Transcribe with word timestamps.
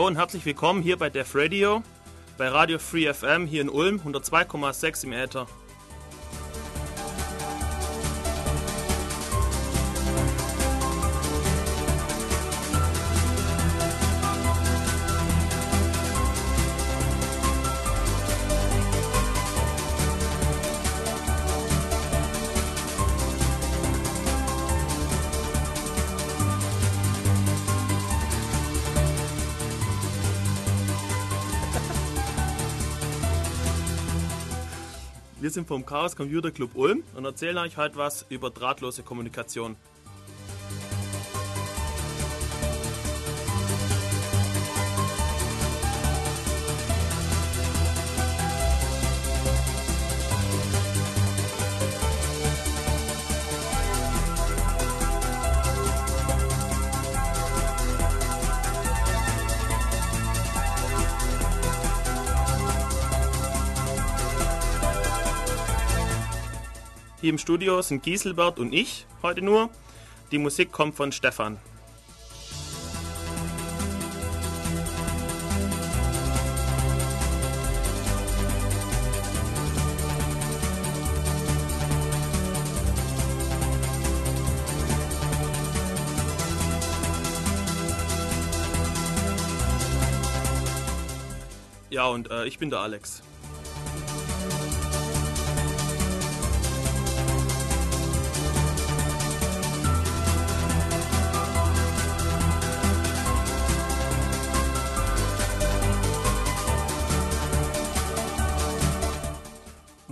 Hallo 0.00 0.08
und 0.08 0.16
herzlich 0.16 0.46
willkommen 0.46 0.80
hier 0.80 0.96
bei 0.96 1.10
Def 1.10 1.34
Radio, 1.34 1.82
bei 2.38 2.48
Radio 2.48 2.78
Free 2.78 3.12
FM 3.12 3.46
hier 3.46 3.60
in 3.60 3.68
Ulm, 3.68 4.00
102,6 4.02 5.04
im 5.04 5.12
Äther. 5.12 5.46
Wir 35.50 35.54
sind 35.54 35.66
vom 35.66 35.84
Chaos 35.84 36.14
Computer 36.14 36.52
Club 36.52 36.76
Ulm 36.76 37.02
und 37.16 37.24
erzählen 37.24 37.58
euch 37.58 37.76
heute 37.76 37.96
was 37.96 38.24
über 38.28 38.50
drahtlose 38.50 39.02
Kommunikation. 39.02 39.74
Im 67.30 67.38
Studio 67.38 67.80
sind 67.80 68.02
Gieselbert 68.02 68.58
und 68.58 68.74
ich 68.74 69.06
heute 69.22 69.40
nur. 69.40 69.70
Die 70.32 70.38
Musik 70.38 70.72
kommt 70.72 70.96
von 70.96 71.12
Stefan. 71.12 71.58
Ja, 91.90 92.06
und 92.06 92.28
äh, 92.30 92.46
ich 92.46 92.58
bin 92.58 92.70
der 92.70 92.80
Alex. 92.80 93.22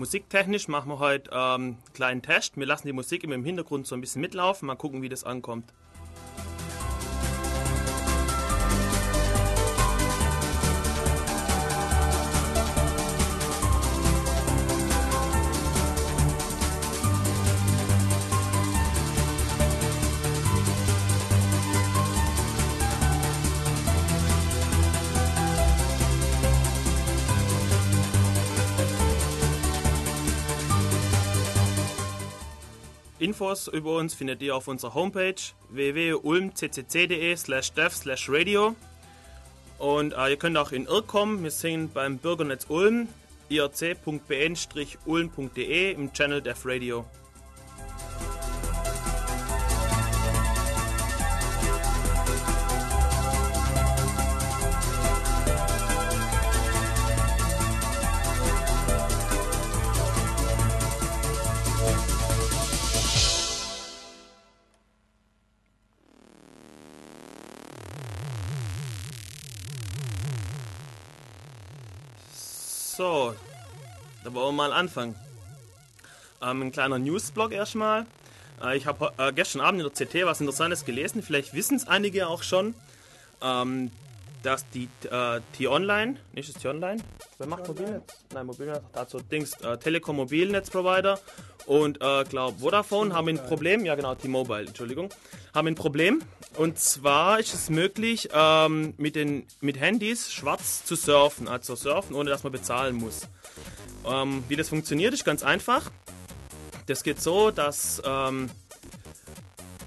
Musiktechnisch 0.08 0.68
machen 0.68 0.90
wir 0.90 1.00
heute 1.00 1.30
ähm, 1.34 1.36
einen 1.36 1.76
kleinen 1.92 2.22
Test. 2.22 2.56
Wir 2.56 2.64
lassen 2.64 2.86
die 2.86 2.94
Musik 2.94 3.24
immer 3.24 3.34
im 3.34 3.44
Hintergrund 3.44 3.86
so 3.86 3.94
ein 3.94 4.00
bisschen 4.00 4.22
mitlaufen, 4.22 4.66
mal 4.66 4.74
gucken, 4.74 5.02
wie 5.02 5.10
das 5.10 5.22
ankommt. 5.22 5.70
Infos 33.38 33.68
über 33.68 33.94
uns 33.98 34.14
findet 34.14 34.42
ihr 34.42 34.56
auf 34.56 34.66
unserer 34.66 34.94
Homepage 34.94 35.36
www.ulmccc.de 35.68 37.36
slash 37.36 37.70
dev 37.70 37.94
slash 37.94 38.28
radio 38.28 38.74
und 39.78 40.12
äh, 40.12 40.30
ihr 40.30 40.36
könnt 40.36 40.56
auch 40.56 40.72
in 40.72 40.86
Irk 40.86 41.06
kommen. 41.06 41.44
Wir 41.44 41.52
sind 41.52 41.94
beim 41.94 42.18
Bürgernetz 42.18 42.66
Ulm 42.68 43.06
irc.bn-ulm.de 43.48 44.22
im 45.92 46.12
Channel 46.12 46.42
Dev 46.42 46.62
Radio. 46.64 47.04
So, 72.98 73.32
da 74.24 74.34
wollen 74.34 74.56
wir 74.56 74.68
mal 74.68 74.72
anfangen. 74.72 75.14
Ähm, 76.42 76.62
ein 76.62 76.72
kleiner 76.72 76.98
Newsblog 76.98 77.52
erstmal. 77.52 78.06
Äh, 78.60 78.76
ich 78.76 78.86
habe 78.86 79.12
äh, 79.18 79.32
gestern 79.32 79.60
Abend 79.60 79.80
in 79.80 79.88
der 79.88 79.94
CT 79.94 80.26
was 80.26 80.40
Interessantes 80.40 80.84
gelesen. 80.84 81.22
Vielleicht 81.22 81.54
wissen 81.54 81.76
es 81.76 81.86
einige 81.86 82.26
auch 82.26 82.42
schon, 82.42 82.74
ähm, 83.40 83.92
dass 84.48 84.66
die 84.70 84.88
äh, 85.10 85.42
T-Online, 85.58 86.16
nicht 86.32 86.48
das 86.48 86.62
T-Online, 86.62 87.02
wer 87.36 87.46
macht 87.46 87.68
Mobilnetz? 87.68 88.24
Nein, 88.32 88.46
Mobilnetz, 88.46 88.80
dazu 88.94 89.20
Dings, 89.20 89.52
äh, 89.60 89.76
Telekom 89.76 90.16
Mobilnetzprovider 90.16 91.20
und 91.66 92.00
äh, 92.00 92.24
glaube 92.24 92.58
Vodafone 92.58 93.12
haben 93.12 93.28
ein 93.28 93.36
Problem, 93.36 93.84
ja 93.84 93.94
genau, 93.94 94.14
T-Mobile, 94.14 94.68
Entschuldigung, 94.68 95.10
haben 95.54 95.68
ein 95.68 95.74
Problem. 95.74 96.22
Und 96.56 96.78
zwar 96.78 97.38
ist 97.40 97.52
es 97.52 97.68
möglich, 97.68 98.30
ähm, 98.32 98.94
mit, 98.96 99.16
den, 99.16 99.46
mit 99.60 99.78
Handys 99.78 100.32
schwarz 100.32 100.82
zu 100.82 100.96
surfen, 100.96 101.46
also 101.46 101.76
surfen, 101.76 102.16
ohne 102.16 102.30
dass 102.30 102.42
man 102.42 102.52
bezahlen 102.52 102.96
muss. 102.96 103.28
Ähm, 104.06 104.42
wie 104.48 104.56
das 104.56 104.70
funktioniert, 104.70 105.12
ist 105.12 105.26
ganz 105.26 105.42
einfach. 105.42 105.90
Das 106.86 107.02
geht 107.02 107.20
so, 107.20 107.50
dass 107.50 108.00
ähm, 108.02 108.48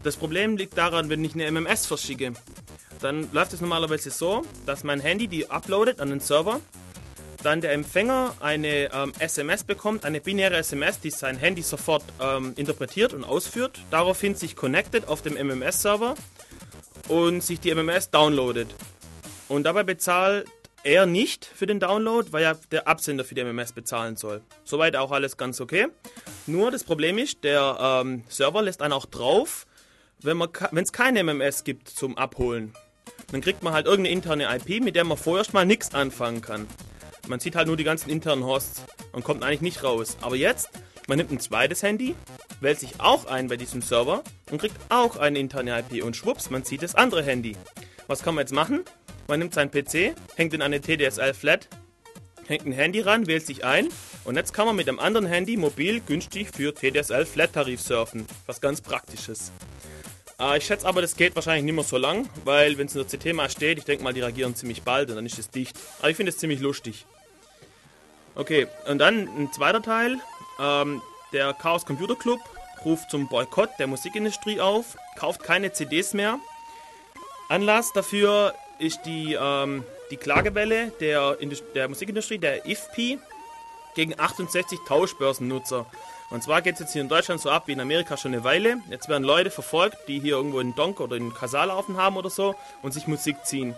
das 0.03 0.17
Problem 0.17 0.55
liegt 0.55 0.77
daran, 0.77 1.09
wenn 1.09 1.25
ich 1.25 1.33
eine 1.33 1.49
MMS 1.49 1.87
verschicke. 1.87 2.33
Dann 3.01 3.27
läuft 3.31 3.53
es 3.53 3.61
normalerweise 3.61 4.11
so, 4.11 4.43
dass 4.65 4.83
mein 4.83 4.99
Handy 4.99 5.27
die 5.27 5.49
uploadet 5.49 5.99
an 5.99 6.09
den 6.09 6.19
Server 6.19 6.61
dann 7.43 7.61
der 7.61 7.73
Empfänger 7.73 8.35
eine 8.39 8.93
ähm, 8.93 9.13
SMS 9.19 9.63
bekommt, 9.63 10.05
eine 10.05 10.21
binäre 10.21 10.57
SMS, 10.57 10.99
die 10.99 11.09
sein 11.09 11.37
Handy 11.37 11.61
sofort 11.61 12.03
ähm, 12.21 12.53
interpretiert 12.55 13.13
und 13.13 13.23
ausführt, 13.23 13.79
daraufhin 13.89 14.35
sich 14.35 14.55
connected 14.55 15.07
auf 15.07 15.21
dem 15.21 15.33
MMS-Server 15.33 16.15
und 17.07 17.41
sich 17.41 17.59
die 17.59 17.73
MMS 17.73 18.09
downloadet. 18.11 18.73
Und 19.47 19.63
dabei 19.63 19.83
bezahlt 19.83 20.47
er 20.83 21.05
nicht 21.05 21.45
für 21.45 21.67
den 21.67 21.79
Download, 21.79 22.31
weil 22.31 22.43
ja 22.43 22.53
der 22.71 22.87
Absender 22.87 23.23
für 23.23 23.35
die 23.35 23.43
MMS 23.43 23.73
bezahlen 23.73 24.15
soll. 24.15 24.41
Soweit 24.63 24.95
auch 24.95 25.11
alles 25.11 25.37
ganz 25.37 25.61
okay. 25.61 25.87
Nur 26.47 26.71
das 26.71 26.83
Problem 26.83 27.17
ist, 27.17 27.43
der 27.43 27.77
ähm, 27.79 28.23
Server 28.29 28.61
lässt 28.61 28.81
einen 28.81 28.93
auch 28.93 29.05
drauf, 29.05 29.67
wenn 30.21 30.39
es 30.73 30.91
keine 30.91 31.23
MMS 31.23 31.63
gibt 31.63 31.89
zum 31.89 32.17
Abholen. 32.17 32.73
Dann 33.31 33.41
kriegt 33.41 33.63
man 33.63 33.73
halt 33.73 33.85
irgendeine 33.85 34.13
interne 34.13 34.55
IP, 34.55 34.83
mit 34.83 34.95
der 34.95 35.03
man 35.03 35.17
vorher 35.17 35.45
mal 35.53 35.65
nichts 35.65 35.93
anfangen 35.93 36.41
kann. 36.41 36.67
Man 37.27 37.39
sieht 37.39 37.55
halt 37.55 37.67
nur 37.67 37.77
die 37.77 37.83
ganzen 37.83 38.09
internen 38.09 38.43
Hosts 38.43 38.83
und 39.13 39.23
kommt 39.23 39.43
eigentlich 39.43 39.61
nicht 39.61 39.83
raus. 39.83 40.17
Aber 40.21 40.35
jetzt, 40.35 40.69
man 41.07 41.17
nimmt 41.17 41.31
ein 41.31 41.39
zweites 41.39 41.81
Handy, 41.81 42.15
wählt 42.59 42.79
sich 42.79 42.99
auch 42.99 43.25
ein 43.25 43.47
bei 43.47 43.57
diesem 43.57 43.81
Server 43.81 44.23
und 44.49 44.59
kriegt 44.59 44.75
auch 44.89 45.17
eine 45.17 45.39
interne 45.39 45.79
IP 45.79 46.03
und 46.03 46.15
schwupps, 46.15 46.49
man 46.49 46.63
sieht 46.63 46.83
das 46.83 46.95
andere 46.95 47.23
Handy. 47.23 47.55
Was 48.07 48.23
kann 48.23 48.35
man 48.35 48.43
jetzt 48.43 48.53
machen? 48.53 48.83
Man 49.27 49.39
nimmt 49.39 49.53
seinen 49.53 49.71
PC, 49.71 50.15
hängt 50.35 50.53
in 50.53 50.61
eine 50.61 50.81
TDSL 50.81 51.33
Flat, 51.33 51.69
hängt 52.47 52.65
ein 52.65 52.73
Handy 52.73 52.99
ran, 52.99 53.27
wählt 53.27 53.45
sich 53.45 53.63
ein 53.63 53.87
und 54.25 54.35
jetzt 54.35 54.53
kann 54.53 54.65
man 54.65 54.75
mit 54.75 54.87
dem 54.87 54.99
anderen 54.99 55.25
Handy 55.25 55.55
mobil 55.55 56.01
günstig 56.01 56.49
für 56.53 56.73
TDSL 56.73 57.25
Flat 57.25 57.53
Tarif 57.53 57.81
surfen. 57.81 58.25
Was 58.45 58.59
ganz 58.59 58.81
praktisches. 58.81 59.51
Äh, 60.41 60.57
ich 60.57 60.65
schätze 60.65 60.87
aber, 60.87 61.01
das 61.01 61.15
geht 61.15 61.35
wahrscheinlich 61.35 61.63
nicht 61.63 61.75
mehr 61.75 61.83
so 61.83 61.97
lang, 61.97 62.27
weil 62.43 62.77
wenn 62.77 62.87
es 62.87 62.95
in 62.95 63.05
der 63.07 63.19
CT 63.19 63.33
mal 63.33 63.49
steht, 63.49 63.77
ich 63.77 63.85
denke 63.85 64.03
mal, 64.03 64.13
die 64.13 64.21
reagieren 64.21 64.55
ziemlich 64.55 64.81
bald 64.81 65.09
und 65.09 65.15
dann 65.15 65.25
ist 65.25 65.37
es 65.37 65.49
dicht. 65.49 65.77
Aber 65.99 66.09
ich 66.09 66.17
finde 66.17 66.31
es 66.31 66.37
ziemlich 66.37 66.59
lustig. 66.59 67.05
Okay, 68.35 68.67
und 68.87 68.97
dann 68.97 69.27
ein 69.27 69.51
zweiter 69.53 69.81
Teil. 69.81 70.17
Ähm, 70.59 71.01
der 71.33 71.53
Chaos 71.53 71.85
Computer 71.85 72.15
Club 72.15 72.39
ruft 72.83 73.11
zum 73.11 73.27
Boykott 73.27 73.69
der 73.77 73.87
Musikindustrie 73.87 74.59
auf, 74.59 74.97
kauft 75.17 75.43
keine 75.43 75.71
CDs 75.71 76.13
mehr. 76.13 76.39
Anlass 77.49 77.93
dafür 77.93 78.55
ist 78.79 79.01
die, 79.05 79.37
ähm, 79.39 79.83
die 80.09 80.17
Klagewelle 80.17 80.91
der, 80.99 81.37
der 81.75 81.87
Musikindustrie, 81.87 82.37
der 82.37 82.65
IFP, 82.65 83.19
gegen 83.93 84.17
68 84.17 84.79
Tauschbörsennutzer. 84.87 85.85
Und 86.31 86.41
zwar 86.41 86.61
geht 86.61 86.75
es 86.75 86.79
jetzt 86.79 86.93
hier 86.93 87.01
in 87.01 87.09
Deutschland 87.09 87.41
so 87.41 87.49
ab 87.49 87.67
wie 87.67 87.73
in 87.73 87.81
Amerika 87.81 88.15
schon 88.15 88.33
eine 88.33 88.43
Weile. 88.45 88.77
Jetzt 88.89 89.09
werden 89.09 89.23
Leute 89.23 89.51
verfolgt, 89.51 89.97
die 90.07 90.19
hier 90.19 90.35
irgendwo 90.37 90.61
in 90.61 90.73
Donk 90.75 91.01
oder 91.01 91.17
in 91.17 91.33
Kasal 91.33 91.67
laufen 91.67 91.97
haben 91.97 92.15
oder 92.15 92.29
so 92.29 92.55
und 92.81 92.93
sich 92.93 93.05
Musik 93.05 93.45
ziehen. 93.45 93.75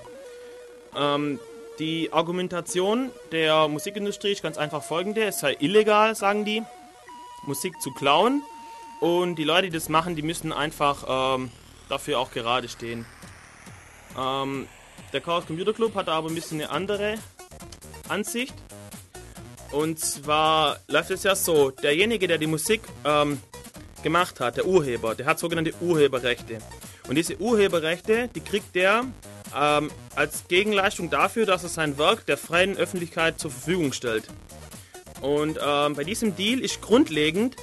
Ähm, 0.95 1.39
die 1.79 2.13
Argumentation 2.13 3.09
der 3.31 3.67
Musikindustrie 3.67 4.31
ist 4.31 4.43
ganz 4.43 4.57
einfach 4.57 4.83
folgende: 4.83 5.23
Es 5.23 5.39
sei 5.39 5.57
illegal, 5.59 6.15
sagen 6.15 6.45
die, 6.45 6.63
Musik 7.47 7.81
zu 7.81 7.91
klauen. 7.91 8.43
Und 8.99 9.35
die 9.35 9.43
Leute, 9.43 9.63
die 9.63 9.73
das 9.73 9.89
machen, 9.89 10.15
die 10.15 10.21
müssen 10.21 10.53
einfach 10.53 11.35
ähm, 11.35 11.51
dafür 11.89 12.19
auch 12.19 12.31
gerade 12.31 12.69
stehen. 12.69 13.05
Ähm, 14.17 14.67
der 15.11 15.21
Chaos 15.21 15.47
Computer 15.47 15.73
Club 15.73 15.95
hat 15.95 16.07
aber 16.07 16.29
ein 16.29 16.35
bisschen 16.35 16.61
eine 16.61 16.69
andere 16.69 17.15
Ansicht. 18.07 18.53
Und 19.73 19.99
zwar 19.99 20.77
läuft 20.87 21.09
es 21.09 21.23
ja 21.23 21.35
so, 21.35 21.71
derjenige, 21.71 22.27
der 22.27 22.37
die 22.37 22.45
Musik 22.45 22.81
ähm, 23.03 23.41
gemacht 24.03 24.39
hat, 24.39 24.57
der 24.57 24.67
Urheber, 24.67 25.15
der 25.15 25.25
hat 25.25 25.39
sogenannte 25.39 25.73
Urheberrechte. 25.81 26.59
Und 27.07 27.15
diese 27.15 27.41
Urheberrechte, 27.41 28.29
die 28.35 28.41
kriegt 28.41 28.75
der 28.75 29.03
ähm, 29.55 29.89
als 30.15 30.47
Gegenleistung 30.47 31.09
dafür, 31.09 31.47
dass 31.47 31.63
er 31.63 31.69
sein 31.69 31.97
Werk 31.97 32.27
der 32.27 32.37
freien 32.37 32.77
Öffentlichkeit 32.77 33.39
zur 33.39 33.49
Verfügung 33.49 33.93
stellt. 33.93 34.25
Und 35.21 35.57
ähm, 35.59 35.95
bei 35.95 36.03
diesem 36.03 36.35
Deal 36.35 36.59
ist 36.59 36.79
grundlegend, 36.79 37.55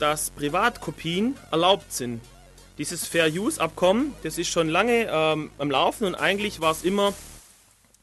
dass 0.00 0.30
Privatkopien 0.30 1.36
erlaubt 1.52 1.92
sind. 1.92 2.20
Dieses 2.78 3.06
Fair 3.06 3.28
Use 3.28 3.60
Abkommen, 3.60 4.12
das 4.24 4.38
ist 4.38 4.48
schon 4.48 4.68
lange 4.68 5.06
ähm, 5.08 5.52
am 5.58 5.70
Laufen 5.70 6.04
und 6.04 6.16
eigentlich 6.16 6.60
war 6.60 6.72
es 6.72 6.82
immer 6.82 7.14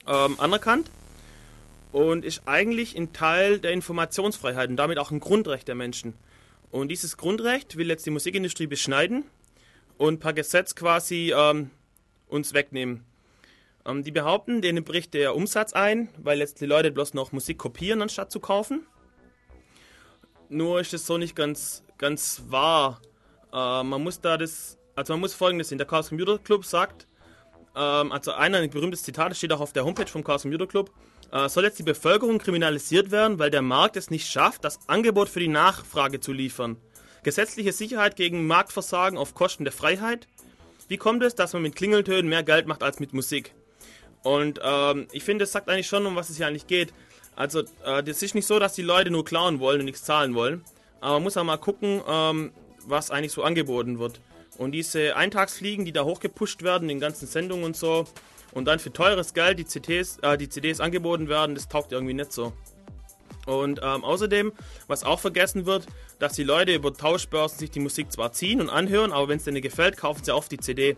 ähm, 0.07 0.39
anerkannt 0.39 0.89
und 1.91 2.25
ist 2.25 2.43
eigentlich 2.45 2.95
ein 2.97 3.13
Teil 3.13 3.59
der 3.59 3.71
Informationsfreiheit 3.71 4.69
und 4.69 4.77
damit 4.77 4.97
auch 4.97 5.11
ein 5.11 5.19
Grundrecht 5.19 5.67
der 5.67 5.75
Menschen. 5.75 6.13
Und 6.71 6.87
dieses 6.87 7.17
Grundrecht 7.17 7.75
will 7.75 7.89
jetzt 7.89 8.05
die 8.05 8.11
Musikindustrie 8.11 8.67
beschneiden 8.67 9.25
und 9.97 10.19
per 10.19 10.33
Gesetz 10.33 10.73
quasi 10.73 11.33
ähm, 11.35 11.69
uns 12.27 12.53
wegnehmen. 12.53 13.03
Ähm, 13.85 14.03
die 14.03 14.11
behaupten, 14.11 14.61
denen 14.61 14.83
bricht 14.83 15.13
der 15.13 15.35
Umsatz 15.35 15.73
ein, 15.73 16.09
weil 16.17 16.39
jetzt 16.39 16.61
die 16.61 16.65
Leute 16.65 16.91
bloß 16.91 17.13
noch 17.13 17.31
Musik 17.31 17.57
kopieren, 17.57 18.01
anstatt 18.01 18.31
zu 18.31 18.39
kaufen. 18.39 18.85
Nur 20.49 20.79
ist 20.79 20.93
es 20.93 21.05
so 21.05 21.17
nicht 21.17 21.35
ganz, 21.35 21.83
ganz 21.97 22.43
wahr. 22.47 23.01
Äh, 23.51 23.83
man 23.83 24.01
muss 24.01 24.21
da 24.21 24.37
das, 24.37 24.77
also 24.95 25.13
man 25.13 25.21
muss 25.21 25.33
folgendes 25.33 25.69
sehen. 25.69 25.77
Der 25.77 25.87
Chaos 25.87 26.09
Computer 26.09 26.37
Club 26.39 26.65
sagt, 26.65 27.07
ähm, 27.75 28.11
also 28.11 28.31
einer, 28.31 28.59
ein 28.59 28.69
berühmtes 28.69 29.03
Zitat, 29.03 29.31
das 29.31 29.37
steht 29.37 29.51
auch 29.51 29.61
auf 29.61 29.73
der 29.73 29.83
Homepage 29.83 30.07
vom 30.07 30.23
Chaos 30.23 30.43
Computer 30.43 30.67
Club, 30.67 30.91
äh, 31.31 31.49
soll 31.49 31.63
jetzt 31.63 31.79
die 31.79 31.83
Bevölkerung 31.83 32.37
kriminalisiert 32.37 33.11
werden, 33.11 33.39
weil 33.39 33.51
der 33.51 33.61
Markt 33.61 33.97
es 33.97 34.09
nicht 34.09 34.29
schafft, 34.29 34.63
das 34.63 34.79
Angebot 34.87 35.29
für 35.29 35.39
die 35.39 35.47
Nachfrage 35.47 36.19
zu 36.19 36.33
liefern. 36.33 36.77
Gesetzliche 37.23 37.71
Sicherheit 37.71 38.15
gegen 38.15 38.47
Marktversagen 38.47 39.17
auf 39.17 39.33
Kosten 39.33 39.63
der 39.63 39.73
Freiheit. 39.73 40.27
Wie 40.87 40.97
kommt 40.97 41.23
es, 41.23 41.35
dass 41.35 41.53
man 41.53 41.61
mit 41.61 41.75
Klingeltönen 41.75 42.27
mehr 42.27 42.43
Geld 42.43 42.67
macht 42.67 42.83
als 42.83 42.99
mit 42.99 43.13
Musik? 43.13 43.53
Und 44.23 44.59
ähm, 44.63 45.07
ich 45.11 45.23
finde, 45.23 45.43
das 45.43 45.51
sagt 45.51 45.69
eigentlich 45.69 45.87
schon, 45.87 46.05
um 46.05 46.15
was 46.15 46.29
es 46.29 46.37
hier 46.37 46.47
eigentlich 46.47 46.67
geht. 46.67 46.93
Also, 47.35 47.61
äh, 47.85 48.03
das 48.03 48.21
ist 48.21 48.35
nicht 48.35 48.45
so, 48.45 48.59
dass 48.59 48.73
die 48.73 48.81
Leute 48.81 49.09
nur 49.09 49.23
klauen 49.23 49.59
wollen 49.59 49.79
und 49.79 49.85
nichts 49.85 50.03
zahlen 50.03 50.35
wollen. 50.35 50.63
Aber 50.99 51.13
man 51.13 51.23
muss 51.23 51.37
auch 51.37 51.43
mal 51.43 51.57
gucken, 51.57 52.01
ähm, 52.07 52.51
was 52.85 53.09
eigentlich 53.09 53.31
so 53.31 53.43
angeboten 53.43 53.99
wird. 53.99 54.19
Und 54.57 54.73
diese 54.73 55.15
Eintagsfliegen, 55.15 55.85
die 55.85 55.91
da 55.91 56.03
hochgepusht 56.03 56.61
werden, 56.61 56.89
in 56.89 56.99
ganzen 56.99 57.27
Sendungen 57.27 57.63
und 57.65 57.77
so, 57.77 58.05
und 58.53 58.65
dann 58.65 58.79
für 58.79 58.91
teures 58.91 59.33
Geld 59.33 59.59
die, 59.59 59.65
CTs, 59.65 60.19
äh, 60.21 60.37
die 60.37 60.49
CDs 60.49 60.79
angeboten 60.79 61.29
werden, 61.29 61.55
das 61.55 61.67
taugt 61.67 61.91
irgendwie 61.91 62.13
nicht 62.13 62.31
so. 62.31 62.53
Und 63.45 63.79
ähm, 63.83 64.03
außerdem, 64.03 64.51
was 64.87 65.03
auch 65.03 65.19
vergessen 65.19 65.65
wird, 65.65 65.87
dass 66.19 66.33
die 66.33 66.43
Leute 66.43 66.75
über 66.75 66.93
Tauschbörsen 66.93 67.59
sich 67.59 67.71
die 67.71 67.79
Musik 67.79 68.11
zwar 68.11 68.31
ziehen 68.33 68.61
und 68.61 68.69
anhören, 68.69 69.11
aber 69.11 69.29
wenn 69.29 69.37
es 69.37 69.45
denen 69.45 69.61
gefällt, 69.61 69.97
kaufen 69.97 70.23
sie 70.23 70.33
auf 70.33 70.47
die 70.47 70.59
CD. 70.59 70.95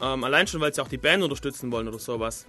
Ähm, 0.00 0.24
allein 0.24 0.46
schon, 0.46 0.60
weil 0.60 0.74
sie 0.74 0.82
auch 0.82 0.88
die 0.88 0.98
Band 0.98 1.22
unterstützen 1.22 1.70
wollen 1.70 1.86
oder 1.86 1.98
sowas. 1.98 2.46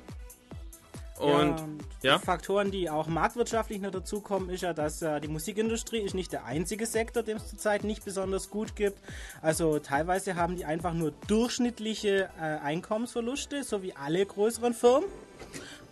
Und 1.19 1.55
ja, 2.01 2.17
die 2.17 2.25
Faktoren, 2.25 2.71
die 2.71 2.89
auch 2.89 3.07
marktwirtschaftlich 3.07 3.79
noch 3.79 3.91
dazukommen, 3.91 4.49
ist 4.49 4.61
ja, 4.61 4.73
dass 4.73 5.01
äh, 5.01 5.21
die 5.21 5.29
Musikindustrie 5.29 5.99
ist 5.99 6.13
nicht 6.13 6.33
der 6.33 6.43
einzige 6.43 6.85
Sektor, 6.85 7.23
dem 7.23 7.37
es 7.37 7.47
zurzeit 7.47 7.85
nicht 7.85 8.03
besonders 8.03 8.49
gut 8.49 8.75
gibt. 8.75 8.99
Also 9.41 9.79
teilweise 9.79 10.35
haben 10.35 10.57
die 10.57 10.65
einfach 10.65 10.93
nur 10.93 11.13
durchschnittliche 11.27 12.29
äh, 12.37 12.41
Einkommensverluste, 12.41 13.63
so 13.63 13.81
wie 13.81 13.95
alle 13.95 14.25
größeren 14.25 14.73
Firmen. 14.73 15.07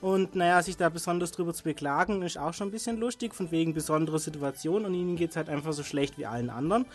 Und 0.01 0.35
naja, 0.35 0.61
sich 0.61 0.75
da 0.75 0.89
besonders 0.89 1.31
drüber 1.31 1.53
zu 1.53 1.63
beklagen, 1.63 2.23
ist 2.23 2.37
auch 2.37 2.53
schon 2.53 2.67
ein 2.67 2.71
bisschen 2.71 2.97
lustig, 2.97 3.33
von 3.33 3.51
wegen 3.51 3.73
besonderer 3.73 4.19
Situation 4.19 4.83
und 4.83 4.93
ihnen 4.93 5.15
geht 5.15 5.29
es 5.29 5.37
halt 5.37 5.47
einfach 5.47 5.71
so 5.71 5.81
schlecht 5.81 6.17
wie 6.17 6.25
allen 6.25 6.49
anderen. 6.49 6.85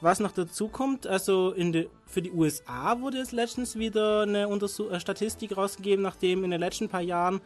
Was 0.00 0.18
noch 0.18 0.32
dazu 0.32 0.66
kommt, 0.66 1.06
also 1.06 1.52
de, 1.52 1.88
für 2.06 2.22
die 2.22 2.32
USA 2.32 3.00
wurde 3.00 3.18
es 3.18 3.30
letztens 3.30 3.78
wieder 3.78 4.22
eine 4.22 4.48
Untersuch 4.48 4.90
äh, 4.90 4.98
Statistik 4.98 5.56
rausgegeben, 5.56 6.02
nachdem 6.02 6.42
in 6.42 6.50
den 6.50 6.58
letzten 6.58 6.88
paar 6.88 7.02
Jahren 7.02 7.40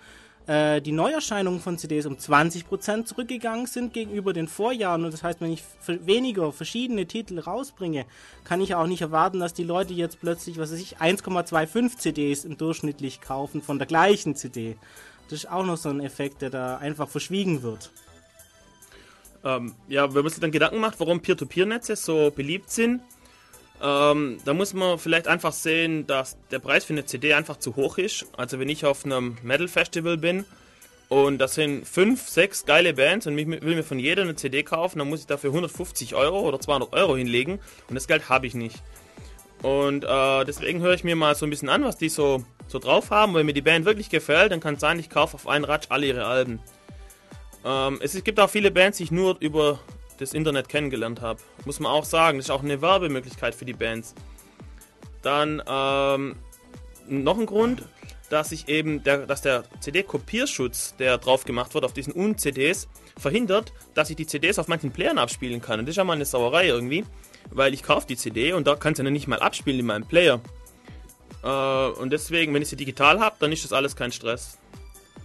äh, 0.51 0.83
die 0.83 0.91
Neuerscheinungen 0.91 1.61
von 1.61 1.79
CDs 1.79 2.07
um 2.07 2.17
20% 2.17 3.05
zurückgegangen 3.05 3.67
sind 3.67 3.93
gegenüber 3.93 4.33
den 4.33 4.49
Vorjahren. 4.49 5.05
Und 5.05 5.15
das 5.15 5.23
heißt, 5.23 5.41
wenn 5.41 5.53
ich 5.53 5.63
weniger 5.87 6.53
verschiedene 6.53 7.07
Titel 7.07 7.39
rausbringe, 7.39 8.05
kann 8.43 8.61
ich 8.61 8.75
auch 8.75 8.89
nicht 8.89 9.01
erwarten, 9.01 9.39
dass 9.39 9.55
die 9.55 9.63
Leute 9.63 9.95
jetzt 9.95 10.21
plötzlich, 10.21 10.59
was 10.59 10.73
weiß 10.73 10.81
ich, 10.81 10.99
1,25 10.99 11.99
CDs 11.99 12.45
im 12.45 12.59
durchschnittlich 12.59 13.21
kaufen 13.21 13.63
von 13.63 13.79
der 13.79 13.87
gleichen 13.87 14.35
CD. 14.35 14.77
Das 15.29 15.45
ist 15.45 15.51
auch 15.53 15.65
noch 15.65 15.77
so 15.77 15.89
ein 15.89 16.01
Effekt, 16.01 16.43
der 16.43 16.51
da 16.51 16.79
einfach 16.79 17.09
verschwiegen 17.09 17.63
wird. 17.63 17.93
Ähm, 19.45 19.77
ja, 19.87 20.13
wenn 20.13 20.23
man 20.23 20.31
sich 20.31 20.41
dann 20.41 20.51
Gedanken 20.51 20.81
macht, 20.81 20.99
warum 20.99 21.21
Peer-to-Peer-Netze 21.21 21.95
so 21.95 22.33
beliebt 22.35 22.71
sind, 22.73 23.03
ähm, 23.83 24.39
da 24.45 24.55
muss 24.55 24.75
man 24.75 24.99
vielleicht 24.99 25.27
einfach 25.27 25.53
sehen, 25.53 26.07
dass 26.07 26.37
der 26.51 26.59
Preis 26.59 26.85
für 26.85 26.93
eine 26.93 27.07
CD 27.07 27.33
einfach 27.33 27.57
zu 27.57 27.77
hoch 27.77 27.99
ist. 27.99 28.27
Also 28.37 28.59
wenn 28.59 28.69
ich 28.69 28.85
auf 28.85 29.05
einem 29.05 29.39
Metal-Festival 29.43 30.19
bin 30.19 30.45
und 31.09 31.39
das 31.39 31.55
sind 31.55 31.89
fünf, 31.89 32.29
sechs 32.29 32.67
geile 32.67 32.93
Bands 32.95 33.27
und 33.27 33.39
ich 33.39 33.47
will 33.47 33.75
mir 33.75 33.83
von 33.83 33.99
jeder 33.99 34.23
eine 34.23 34.37
CD 34.37 34.63
kaufen, 34.63 34.99
dann 34.99 35.09
muss 35.09 35.21
ich 35.21 35.27
dafür 35.27 35.51
150 35.51 36.15
Euro 36.15 36.41
oder 36.41 36.61
200 36.61 36.93
Euro 36.93 37.17
hinlegen 37.17 37.59
und 37.89 37.95
das 37.95 38.07
Geld 38.07 38.29
habe 38.29 38.47
ich 38.47 38.55
nicht. 38.55 38.77
Und 39.63 40.05
äh, 40.05 40.45
deswegen 40.45 40.81
höre 40.81 40.95
ich 40.95 41.05
mir 41.05 41.17
mal 41.17 41.35
so 41.35 41.47
ein 41.47 41.51
bisschen 41.51 41.69
an, 41.69 41.85
was 41.85 41.97
die 41.97 42.09
so, 42.09 42.45
so 42.67 42.79
drauf 42.79 43.11
haben. 43.11 43.35
Wenn 43.35 43.47
mir 43.47 43.53
die 43.53 43.61
Band 43.61 43.85
wirklich 43.85 44.09
gefällt, 44.09 44.53
dann 44.53 44.61
kann 44.61 44.75
es 44.75 44.81
sein, 44.81 44.99
ich 44.99 45.11
kaufe 45.11 45.35
auf 45.35 45.47
einen 45.47 45.65
Ratsch 45.65 45.87
alle 45.91 46.07
ihre 46.07 46.27
Alben. 46.27 46.61
Ähm, 47.65 47.99
es 48.03 48.23
gibt 48.25 48.41
auch 48.41 48.49
viele 48.51 48.71
Bands, 48.71 48.99
die 48.99 49.05
ich 49.05 49.11
nur 49.11 49.37
über 49.41 49.81
das 50.21 50.35
Internet 50.35 50.69
kennengelernt 50.69 51.21
habe. 51.21 51.41
Muss 51.65 51.81
man 51.81 51.91
auch 51.91 52.05
sagen, 52.05 52.39
das 52.39 52.47
ist 52.47 52.51
auch 52.51 52.63
eine 52.63 52.83
Werbemöglichkeit 52.83 53.55
für 53.55 53.65
die 53.65 53.73
Bands. 53.73 54.15
Dann 55.23 55.63
ähm, 55.67 56.37
noch 57.09 57.39
ein 57.39 57.47
Grund, 57.47 57.83
dass 58.29 58.53
ich 58.53 58.69
eben 58.69 59.03
der, 59.03 59.27
dass 59.27 59.43
der 59.43 59.65
CD-Kopierschutz, 59.81 60.95
der 60.97 61.19
drauf 61.19 61.45
gemacht 61.45 61.75
wird 61.75 61.85
auf 61.85 61.93
diesen 61.93 62.17
UN-CDs, 62.17 62.89
verhindert, 63.19 63.73
dass 63.95 64.09
ich 64.09 64.17
die 64.17 64.27
CDs 64.27 64.59
auf 64.59 64.69
manchen 64.69 64.93
Playern 64.93 65.19
abspielen 65.19 65.61
kann. 65.61 65.81
Und 65.81 65.87
das 65.87 65.95
ist 65.95 65.97
ja 65.97 66.05
mal 66.05 66.15
eine 66.15 66.25
Sauerei 66.25 66.69
irgendwie, 66.69 67.05
weil 67.51 67.75
ich 67.75 67.83
kaufe 67.83 68.07
die 68.07 68.17
CD 68.17 68.53
und 68.53 68.67
da 68.67 68.77
kann 68.77 68.95
sie 68.95 69.03
ja 69.03 69.11
nicht 69.11 69.27
mal 69.27 69.41
abspielen 69.41 69.81
in 69.81 69.87
meinem 69.87 70.07
Player. 70.07 70.41
Äh, 71.43 71.49
und 72.01 72.11
deswegen, 72.11 72.55
wenn 72.55 72.63
ich 72.63 72.69
sie 72.69 72.77
digital 72.77 73.21
habe, 73.21 73.37
dann 73.41 73.53
ist 73.53 73.65
das 73.65 73.73
alles 73.73 73.97
kein 73.97 74.13
Stress. 74.13 74.60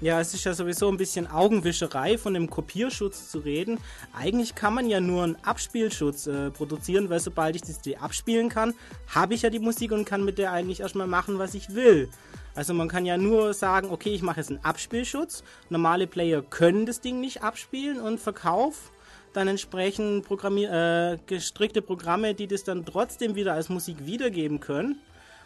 Ja, 0.01 0.19
es 0.19 0.33
ist 0.33 0.43
ja 0.43 0.53
sowieso 0.53 0.89
ein 0.89 0.97
bisschen 0.97 1.25
Augenwischerei, 1.25 2.17
von 2.17 2.33
dem 2.33 2.49
Kopierschutz 2.49 3.31
zu 3.31 3.39
reden. 3.39 3.79
Eigentlich 4.13 4.53
kann 4.53 4.73
man 4.73 4.89
ja 4.89 4.99
nur 4.99 5.23
einen 5.23 5.37
Abspielschutz 5.37 6.27
äh, 6.27 6.51
produzieren, 6.51 7.09
weil 7.09 7.21
sobald 7.21 7.55
ich 7.55 7.61
die 7.61 7.71
CD 7.71 7.95
abspielen 7.95 8.49
kann, 8.49 8.73
habe 9.07 9.33
ich 9.33 9.43
ja 9.43 9.49
die 9.49 9.59
Musik 9.59 9.93
und 9.93 10.03
kann 10.03 10.25
mit 10.25 10.37
der 10.37 10.51
eigentlich 10.51 10.81
erstmal 10.81 11.07
machen, 11.07 11.39
was 11.39 11.53
ich 11.53 11.73
will. 11.75 12.09
Also 12.55 12.73
man 12.73 12.89
kann 12.89 13.05
ja 13.05 13.17
nur 13.17 13.53
sagen, 13.53 13.89
okay, 13.89 14.13
ich 14.13 14.21
mache 14.21 14.41
jetzt 14.41 14.49
einen 14.49 14.63
Abspielschutz. 14.65 15.43
Normale 15.69 16.07
Player 16.07 16.41
können 16.41 16.85
das 16.85 16.99
Ding 16.99 17.21
nicht 17.21 17.41
abspielen 17.41 18.01
und 18.01 18.19
Verkauf 18.19 18.91
dann 19.31 19.47
entsprechend 19.47 20.29
äh, 20.29 21.17
gestrickte 21.25 21.81
Programme, 21.81 22.33
die 22.33 22.47
das 22.47 22.65
dann 22.65 22.85
trotzdem 22.85 23.35
wieder 23.35 23.53
als 23.53 23.69
Musik 23.69 24.05
wiedergeben 24.05 24.59
können 24.59 24.99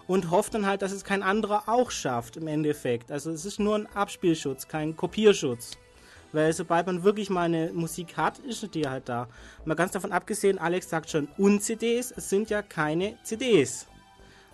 und 0.09 0.31
hofft 0.31 0.55
dann 0.55 0.65
halt, 0.65 0.81
dass 0.81 0.91
es 0.91 1.03
kein 1.03 1.21
anderer 1.21 1.63
auch 1.67 1.91
schafft 1.91 2.35
im 2.35 2.47
Endeffekt. 2.47 3.11
Also 3.11 3.29
es 3.29 3.45
ist 3.45 3.59
nur 3.59 3.75
ein 3.75 3.85
Abspielschutz, 3.93 4.67
kein 4.67 4.97
Kopierschutz. 4.97 5.77
Weil 6.31 6.51
sobald 6.51 6.87
man 6.87 7.03
wirklich 7.03 7.29
mal 7.29 7.43
eine 7.43 7.71
Musik 7.73 8.17
hat, 8.17 8.39
ist 8.39 8.73
die 8.73 8.87
halt 8.87 9.07
da. 9.07 9.27
Mal 9.65 9.75
ganz 9.75 9.91
davon 9.91 10.11
abgesehen, 10.11 10.57
Alex 10.57 10.89
sagt 10.89 11.11
schon, 11.11 11.27
Un-CDs, 11.37 12.11
es 12.11 12.27
sind 12.27 12.49
ja 12.49 12.63
keine 12.63 13.19
CDs. 13.21 13.85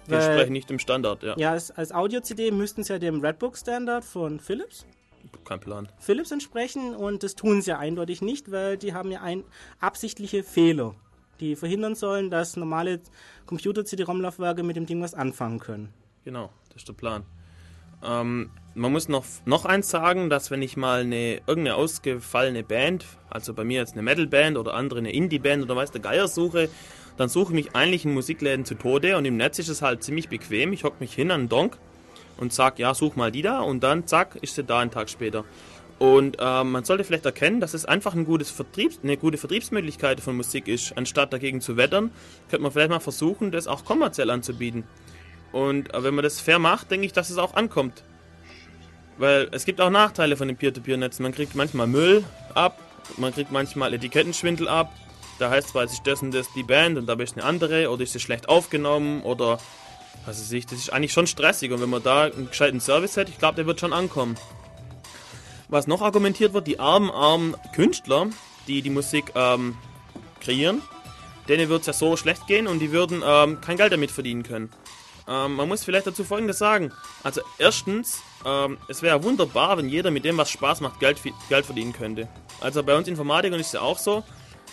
Die 0.05 0.11
weil, 0.11 0.23
entsprechen 0.23 0.53
nicht 0.53 0.69
dem 0.69 0.79
Standard, 0.79 1.23
ja. 1.23 1.35
Ja, 1.37 1.51
als, 1.51 1.71
als 1.71 1.93
Audio-CD 1.93 2.51
müssten 2.51 2.83
sie 2.83 2.91
ja 2.91 2.99
dem 2.99 3.21
Redbook-Standard 3.21 4.03
von 4.03 4.41
Philips 4.41 4.85
kein 5.45 5.59
Plan. 5.59 5.87
Philips 5.99 6.31
entsprechen 6.31 6.95
und 6.95 7.23
das 7.23 7.35
tun 7.35 7.61
sie 7.61 7.71
ja 7.71 7.79
eindeutig 7.79 8.21
nicht, 8.21 8.51
weil 8.51 8.77
die 8.77 8.93
haben 8.93 9.11
ja 9.11 9.21
ein 9.21 9.43
absichtliche 9.79 10.43
Fehler 10.43 10.95
die 11.39 11.55
verhindern 11.55 11.95
sollen, 11.95 12.29
dass 12.29 12.57
normale 12.57 13.01
Computer-CD-ROM-Laufwerke 13.45 14.63
mit 14.63 14.75
dem 14.75 14.85
Ding 14.85 15.01
was 15.01 15.13
anfangen 15.13 15.59
können. 15.59 15.93
Genau, 16.23 16.51
das 16.69 16.77
ist 16.77 16.87
der 16.87 16.93
Plan. 16.93 17.23
Ähm, 18.03 18.49
man 18.73 18.91
muss 18.91 19.07
noch, 19.07 19.25
noch 19.45 19.65
eins 19.65 19.89
sagen, 19.89 20.29
dass 20.29 20.51
wenn 20.51 20.61
ich 20.61 20.77
mal 20.77 21.01
eine 21.01 21.35
irgendeine 21.47 21.75
ausgefallene 21.75 22.63
Band, 22.63 23.05
also 23.29 23.53
bei 23.53 23.63
mir 23.63 23.79
jetzt 23.79 23.93
eine 23.93 24.01
Metal-Band 24.01 24.57
oder 24.57 24.73
andere 24.73 24.99
eine 24.99 25.13
Indie-Band 25.13 25.63
oder 25.63 25.75
weiß 25.75 25.91
der 25.91 26.01
Geier 26.01 26.27
suche, 26.27 26.69
dann 27.17 27.29
suche 27.29 27.53
ich 27.53 27.65
mich 27.65 27.75
eigentlich 27.75 28.05
in 28.05 28.13
Musikläden 28.13 28.65
zu 28.65 28.75
Tode 28.75 29.17
und 29.17 29.25
im 29.25 29.37
Netz 29.37 29.59
ist 29.59 29.69
es 29.69 29.81
halt 29.81 30.03
ziemlich 30.03 30.27
bequem. 30.29 30.73
Ich 30.73 30.83
hocke 30.83 30.97
mich 30.99 31.13
hin 31.13 31.31
an 31.31 31.43
den 31.43 31.49
Donk 31.49 31.77
und 32.37 32.51
sag, 32.51 32.79
ja, 32.79 32.93
such 32.93 33.15
mal 33.15 33.31
die 33.31 33.41
da 33.41 33.61
und 33.61 33.83
dann 33.83 34.07
zack, 34.07 34.37
ist 34.41 34.55
sie 34.55 34.63
da 34.63 34.79
einen 34.79 34.91
Tag 34.91 35.09
später. 35.09 35.45
Und 35.97 36.37
äh, 36.39 36.63
man 36.63 36.83
sollte 36.83 37.05
vielleicht 37.05 37.25
erkennen, 37.25 37.61
dass 37.61 37.73
es 37.73 37.85
einfach 37.85 38.13
ein 38.15 38.25
gutes 38.25 38.51
Vertriebs-, 38.51 38.99
eine 39.01 39.15
gute 39.15 39.37
Vertriebsmöglichkeit 39.37 40.19
von 40.19 40.35
Musik 40.35 40.67
ist. 40.67 40.97
Anstatt 40.97 41.31
dagegen 41.31 41.61
zu 41.61 41.77
wettern, 41.77 42.11
könnte 42.49 42.63
man 42.63 42.71
vielleicht 42.71 42.89
mal 42.89 42.99
versuchen, 42.99 43.51
das 43.51 43.67
auch 43.67 43.85
kommerziell 43.85 44.29
anzubieten. 44.29 44.83
Und 45.53 45.93
äh, 45.93 46.03
wenn 46.03 46.13
man 46.13 46.23
das 46.23 46.41
fair 46.41 46.59
macht, 46.59 46.91
denke 46.91 47.05
ich, 47.05 47.13
dass 47.13 47.29
es 47.29 47.37
auch 47.37 47.53
ankommt. 47.53 48.03
Weil 49.17 49.47
es 49.53 49.63
gibt 49.63 49.79
auch 49.79 49.89
Nachteile 49.89 50.35
von 50.35 50.49
den 50.49 50.57
Peer-to-Peer-Netzen. 50.57 51.23
Man 51.23 51.33
kriegt 51.33 51.55
manchmal 51.55 51.87
Müll 51.87 52.25
ab, 52.53 52.77
man 53.15 53.33
kriegt 53.33 53.51
manchmal 53.51 53.93
Etikettenschwindel 53.93 54.67
ab. 54.67 54.91
Da 55.39 55.49
heißt 55.49 55.69
zwar, 55.69 55.83
es 55.83 55.93
ist 55.93 56.07
das 56.07 56.21
und 56.21 56.33
das 56.33 56.47
die 56.53 56.63
Band 56.63 56.97
und 56.97 57.07
dabei 57.07 57.23
ist 57.23 57.37
eine 57.37 57.45
andere 57.45 57.89
oder 57.89 58.03
ist 58.03 58.13
sie 58.13 58.19
schlecht 58.19 58.49
aufgenommen 58.49 59.21
oder 59.21 59.59
was 60.25 60.41
weiß 60.41 60.51
ich. 60.51 60.65
Das 60.65 60.79
ist 60.79 60.91
eigentlich 60.91 61.13
schon 61.13 61.27
stressig 61.27 61.71
und 61.71 61.81
wenn 61.81 61.89
man 61.89 62.03
da 62.03 62.23
einen 62.23 62.49
gescheiten 62.49 62.81
Service 62.81 63.15
hat, 63.15 63.29
ich 63.29 63.37
glaube, 63.37 63.55
der 63.55 63.65
wird 63.65 63.79
schon 63.79 63.93
ankommen. 63.93 64.35
Was 65.69 65.87
noch 65.87 66.01
argumentiert 66.01 66.53
wird, 66.53 66.67
die 66.67 66.79
armen, 66.79 67.09
armen 67.09 67.55
Künstler, 67.73 68.27
die 68.67 68.81
die 68.81 68.89
Musik 68.89 69.31
ähm, 69.35 69.75
kreieren, 70.39 70.81
denen 71.47 71.69
wird 71.69 71.81
es 71.81 71.87
ja 71.87 71.93
so 71.93 72.17
schlecht 72.17 72.47
gehen 72.47 72.67
und 72.67 72.79
die 72.79 72.91
würden 72.91 73.23
ähm, 73.25 73.61
kein 73.61 73.77
Geld 73.77 73.91
damit 73.91 74.11
verdienen 74.11 74.43
können. 74.43 74.69
Ähm, 75.27 75.55
man 75.55 75.67
muss 75.67 75.83
vielleicht 75.83 76.07
dazu 76.07 76.23
Folgendes 76.23 76.59
sagen. 76.59 76.91
Also 77.23 77.41
erstens, 77.57 78.21
ähm, 78.45 78.77
es 78.87 79.01
wäre 79.01 79.23
wunderbar, 79.23 79.77
wenn 79.77 79.89
jeder 79.89 80.11
mit 80.11 80.23
dem, 80.23 80.37
was 80.37 80.51
Spaß 80.51 80.81
macht, 80.81 80.99
Geld, 80.99 81.19
Geld 81.49 81.65
verdienen 81.65 81.93
könnte. 81.93 82.27
Also 82.61 82.83
bei 82.83 82.95
uns 82.95 83.07
Informatikern 83.07 83.59
ist 83.59 83.67
es 83.67 83.73
ja 83.73 83.81
auch 83.81 83.97
so, 83.97 84.23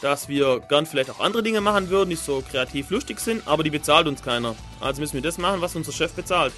dass 0.02 0.28
wir 0.28 0.60
gern 0.60 0.84
vielleicht 0.84 1.10
auch 1.10 1.20
andere 1.20 1.42
Dinge 1.42 1.60
machen 1.60 1.88
würden, 1.88 2.10
die 2.10 2.16
so 2.16 2.42
kreativ 2.50 2.90
lustig 2.90 3.20
sind, 3.20 3.46
aber 3.46 3.62
die 3.62 3.70
bezahlt 3.70 4.06
uns 4.06 4.22
keiner. 4.22 4.56
Also 4.80 5.00
müssen 5.00 5.14
wir 5.14 5.22
das 5.22 5.38
machen, 5.38 5.60
was 5.60 5.76
unser 5.76 5.92
Chef 5.92 6.12
bezahlt. 6.12 6.52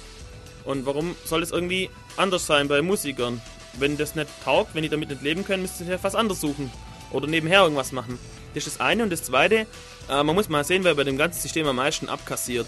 Und 0.65 0.85
warum 0.85 1.15
soll 1.25 1.43
es 1.43 1.51
irgendwie 1.51 1.89
anders 2.17 2.47
sein 2.47 2.67
bei 2.67 2.81
Musikern? 2.81 3.39
Wenn 3.79 3.97
das 3.97 4.15
nicht 4.15 4.29
taugt, 4.43 4.75
wenn 4.75 4.83
die 4.83 4.89
damit 4.89 5.09
nicht 5.09 5.21
leben 5.21 5.45
können, 5.45 5.63
müssten 5.63 5.85
sie 5.85 5.91
ja 5.91 5.99
was 6.01 6.15
anderes 6.15 6.41
suchen. 6.41 6.71
Oder 7.11 7.27
nebenher 7.27 7.61
irgendwas 7.61 7.91
machen. 7.91 8.19
Das 8.53 8.67
ist 8.67 8.75
das 8.75 8.85
eine. 8.85 9.03
Und 9.03 9.09
das 9.09 9.23
zweite, 9.23 9.67
äh, 10.09 10.23
man 10.23 10.35
muss 10.35 10.49
mal 10.49 10.63
sehen, 10.63 10.83
wer 10.83 10.95
bei 10.95 11.03
dem 11.03 11.17
ganzen 11.17 11.41
System 11.41 11.67
am 11.67 11.75
meisten 11.75 12.09
abkassiert. 12.09 12.67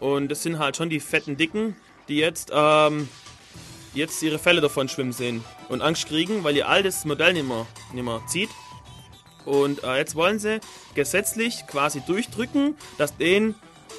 Und 0.00 0.28
das 0.28 0.42
sind 0.42 0.58
halt 0.58 0.76
schon 0.76 0.90
die 0.90 1.00
fetten 1.00 1.36
Dicken, 1.36 1.76
die 2.08 2.16
jetzt, 2.16 2.50
ähm, 2.52 3.08
jetzt 3.94 4.22
ihre 4.22 4.38
Fälle 4.38 4.60
davon 4.60 4.88
schwimmen 4.88 5.12
sehen. 5.12 5.44
Und 5.68 5.82
Angst 5.82 6.06
kriegen, 6.06 6.44
weil 6.44 6.56
ihr 6.56 6.68
altes 6.68 7.04
Modell 7.04 7.32
nicht 7.32 7.46
mehr, 7.46 7.66
nicht 7.92 8.04
mehr 8.04 8.20
zieht. 8.26 8.50
Und 9.44 9.84
äh, 9.84 9.96
jetzt 9.98 10.14
wollen 10.14 10.38
sie 10.38 10.60
gesetzlich 10.94 11.66
quasi 11.66 12.00
durchdrücken, 12.00 12.76
dass 12.98 13.16
denen, 13.16 13.54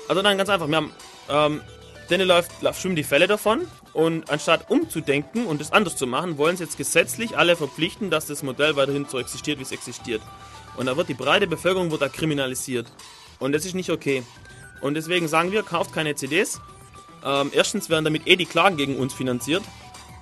also 0.08 0.22
nein, 0.22 0.38
ganz 0.38 0.50
einfach, 0.50 0.68
wir 0.68 0.76
haben, 0.76 0.92
ähm, 1.30 1.62
denen 2.10 2.28
läuft, 2.28 2.52
schwimmen 2.78 2.96
die 2.96 3.04
Fälle 3.04 3.28
davon 3.28 3.68
und 3.98 4.30
anstatt 4.30 4.70
umzudenken 4.70 5.48
und 5.48 5.60
es 5.60 5.72
anders 5.72 5.96
zu 5.96 6.06
machen, 6.06 6.38
wollen 6.38 6.56
sie 6.56 6.64
jetzt 6.64 6.78
gesetzlich 6.78 7.36
alle 7.36 7.56
verpflichten, 7.56 8.12
dass 8.12 8.28
das 8.28 8.44
Modell 8.44 8.76
weiterhin 8.76 9.08
so 9.10 9.18
existiert, 9.18 9.58
wie 9.58 9.64
es 9.64 9.72
existiert. 9.72 10.22
Und 10.76 10.86
da 10.86 10.96
wird 10.96 11.10
die 11.10 11.16
breite 11.16 11.48
Bevölkerung 11.48 11.90
wird 11.90 12.04
da 12.04 12.08
kriminalisiert. 12.08 12.86
Und 13.40 13.54
das 13.54 13.66
ist 13.66 13.74
nicht 13.74 13.90
okay. 13.90 14.22
Und 14.82 14.94
deswegen 14.94 15.28
sagen 15.28 15.52
wir, 15.52 15.64
kauft 15.64 15.94
keine 15.94 16.14
CDs. 16.14 16.62
Ähm, 17.26 17.50
erstens 17.52 17.90
werden 17.90 18.06
damit 18.06 18.28
eh 18.28 18.36
die 18.36 18.46
Klagen 18.46 18.78
gegen 18.78 18.98
uns 18.98 19.16
finanziert. 19.16 19.64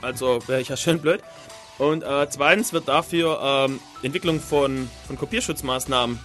Also 0.02 0.40
wäre 0.48 0.62
ich 0.62 0.70
ja 0.70 0.78
schön 0.78 1.02
blöd. 1.02 1.22
Und 1.78 2.02
äh, 2.02 2.30
zweitens 2.30 2.72
wird 2.72 2.88
dafür 2.88 3.42
ähm, 3.44 3.82
Entwicklung 4.04 4.40
von, 4.40 4.90
von 5.06 5.18
Kopierschutzmaßnahmen 5.18 6.18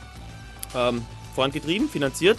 ähm, 0.77 1.05
vorangetrieben, 1.35 1.89
finanziert. 1.89 2.39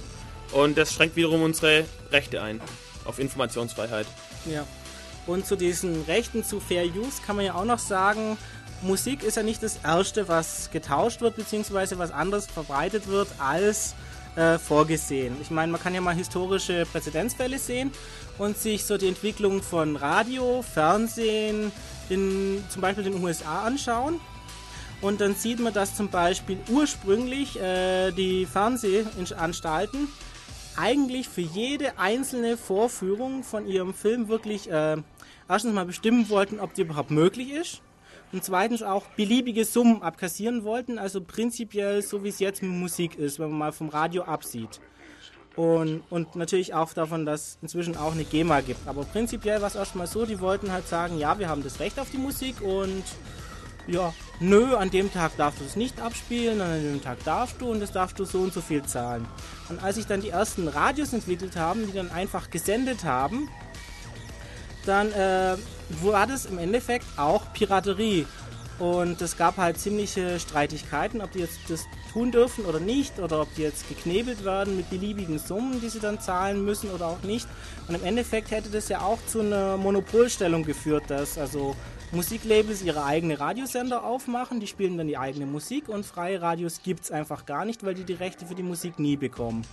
Und 0.54 0.78
das 0.78 0.94
schränkt 0.94 1.18
wiederum 1.18 1.44
unsere 1.44 1.84
Rechte 2.14 2.42
ein 2.42 2.62
auf 3.04 3.20
Informationsfreiheit. 3.20 4.08
Ja. 4.50 4.66
Und 5.32 5.46
zu 5.46 5.56
diesen 5.56 6.04
Rechten 6.04 6.44
zu 6.44 6.60
Fair 6.60 6.84
Use 6.84 7.22
kann 7.26 7.38
man 7.38 7.46
ja 7.46 7.56
auch 7.56 7.64
noch 7.64 7.80
sagen, 7.80 8.38
Musik 8.82 9.24
ist 9.24 9.38
ja 9.38 9.44
nicht 9.44 9.64
das 9.64 9.80
Erste, 9.82 10.28
was 10.28 10.70
getauscht 10.72 11.22
wird, 11.22 11.38
beziehungsweise 11.38 11.98
was 11.98 12.12
anders 12.12 12.48
verbreitet 12.48 13.08
wird 13.08 13.30
als 13.40 13.96
äh, 14.36 14.58
vorgesehen. 14.58 15.38
Ich 15.42 15.50
meine, 15.50 15.72
man 15.72 15.82
kann 15.82 15.94
ja 15.94 16.02
mal 16.02 16.16
historische 16.16 16.86
Präzedenzfälle 16.86 17.60
sehen 17.60 17.92
und 18.40 18.58
sich 18.58 18.84
so 18.84 18.98
die 18.98 19.08
Entwicklung 19.08 19.62
von 19.62 19.96
Radio, 19.96 20.64
Fernsehen, 20.64 21.72
in 22.10 22.62
zum 22.68 22.82
Beispiel 22.82 23.06
den 23.06 23.24
USA 23.24 23.64
anschauen. 23.64 24.20
Und 25.00 25.22
dann 25.22 25.36
sieht 25.36 25.62
man, 25.62 25.74
dass 25.74 25.96
zum 25.96 26.10
Beispiel 26.10 26.58
ursprünglich 26.70 27.58
äh, 27.58 28.12
die 28.12 28.46
Fernsehanstalten 28.46 30.10
eigentlich 30.76 31.30
für 31.30 31.42
jede 31.42 31.98
einzelne 31.98 32.58
Vorführung 32.58 33.44
von 33.44 33.66
ihrem 33.68 33.94
Film 33.94 34.28
wirklich 34.28 34.70
äh, 34.70 34.98
erstens 35.52 35.74
mal 35.74 35.86
bestimmen 35.86 36.30
wollten, 36.30 36.60
ob 36.60 36.74
die 36.74 36.82
überhaupt 36.82 37.12
möglich 37.12 37.52
ist 37.52 37.82
und 38.32 38.44
zweitens 38.44 38.84
auch 38.84 39.06
beliebige 39.18 39.66
Summen 39.66 40.02
abkassieren 40.02 40.64
wollten, 40.64 40.98
also 40.98 41.20
prinzipiell 41.22 42.02
so 42.02 42.24
wie 42.24 42.30
es 42.30 42.40
jetzt 42.40 42.62
mit 42.62 42.72
Musik 42.72 43.18
ist, 43.18 43.38
wenn 43.40 43.50
man 43.50 43.60
mal 43.60 43.72
vom 43.74 43.90
Radio 43.90 44.24
absieht. 44.24 44.80
Und, 45.58 46.04
und 46.10 46.38
natürlich 46.38 46.74
auch 46.74 46.94
davon, 46.94 47.26
dass 47.26 47.58
inzwischen 47.62 47.98
auch 47.98 48.14
eine 48.14 48.24
GEMA 48.24 48.62
gibt. 48.62 48.88
Aber 48.88 49.04
prinzipiell 49.04 49.60
war 49.60 49.68
es 49.68 49.76
erstmal 49.76 50.08
so, 50.08 50.26
die 50.26 50.40
wollten 50.40 50.72
halt 50.72 50.88
sagen, 50.88 51.20
ja, 51.20 51.38
wir 51.40 51.50
haben 51.50 51.62
das 51.62 51.82
Recht 51.82 52.00
auf 52.00 52.10
die 52.10 52.18
Musik 52.18 52.62
und 52.62 53.04
ja, 53.88 54.14
nö, 54.40 54.78
an 54.78 54.90
dem 54.90 55.12
Tag 55.12 55.36
darfst 55.36 55.60
du 55.60 55.66
es 55.66 55.76
nicht 55.76 56.00
abspielen, 56.00 56.62
an 56.62 56.82
dem 56.82 57.02
Tag 57.02 57.22
darfst 57.26 57.60
du 57.60 57.70
und 57.70 57.82
das 57.82 57.92
darfst 57.92 58.18
du 58.18 58.24
so 58.24 58.40
und 58.40 58.54
so 58.54 58.62
viel 58.62 58.84
zahlen. 58.84 59.26
Und 59.68 59.84
als 59.84 59.98
sich 59.98 60.06
dann 60.06 60.22
die 60.22 60.30
ersten 60.30 60.70
Radios 60.70 61.12
entwickelt 61.12 61.58
haben, 61.58 61.86
die 61.86 61.94
dann 61.94 62.12
einfach 62.12 62.50
gesendet 62.50 63.04
haben, 63.04 63.50
dann 64.86 65.12
äh, 65.12 65.56
war 66.02 66.28
das 66.28 66.46
im 66.46 66.58
Endeffekt 66.58 67.06
auch 67.18 67.52
Piraterie. 67.54 68.26
Und 68.80 69.22
es 69.22 69.38
gab 69.38 69.58
halt 69.58 69.78
ziemliche 69.78 70.40
Streitigkeiten, 70.40 71.22
ob 71.22 71.32
die 71.32 71.40
jetzt 71.40 71.60
das 71.70 71.86
tun 72.12 72.32
dürfen 72.32 72.66
oder 72.66 72.80
nicht, 72.80 73.20
oder 73.20 73.42
ob 73.42 73.54
die 73.54 73.62
jetzt 73.62 73.88
geknebelt 73.88 74.44
werden 74.44 74.76
mit 74.76 74.90
beliebigen 74.90 75.38
Summen, 75.38 75.80
die 75.80 75.90
sie 75.90 76.00
dann 76.00 76.20
zahlen 76.20 76.66
müssen 76.66 76.90
oder 76.90 77.06
auch 77.06 77.22
nicht. 77.22 77.48
Und 77.88 77.94
im 77.94 78.04
Endeffekt 78.04 78.50
hätte 78.50 78.70
das 78.70 78.90
ja 78.90 79.02
auch 79.02 79.20
zu 79.28 79.42
einer 79.42 79.78
Monopolstellung 79.78 80.64
geführt, 80.64 81.04
dass 81.10 81.38
also 81.38 81.76
Musiklabels 82.12 82.82
ihre 82.82 83.06
eigene 83.06 83.40
Radiosender 83.40 84.04
aufmachen, 84.04 84.60
die 84.60 84.68
spielen 84.68 84.98
dann 84.98 85.08
die 85.08 85.18
eigene 85.18 85.46
Musik 85.46 85.88
und 85.88 86.06
freie 86.06 86.42
Radios 86.42 86.82
gibt 86.84 87.04
es 87.04 87.12
einfach 87.12 87.46
gar 87.46 87.66
nicht, 87.66 87.86
weil 87.86 87.94
die 87.94 88.04
die 88.04 88.14
Rechte 88.14 88.46
für 88.48 88.56
die 88.56 88.64
Musik 88.64 89.00
nie 89.00 89.16
bekommen. 89.16 89.64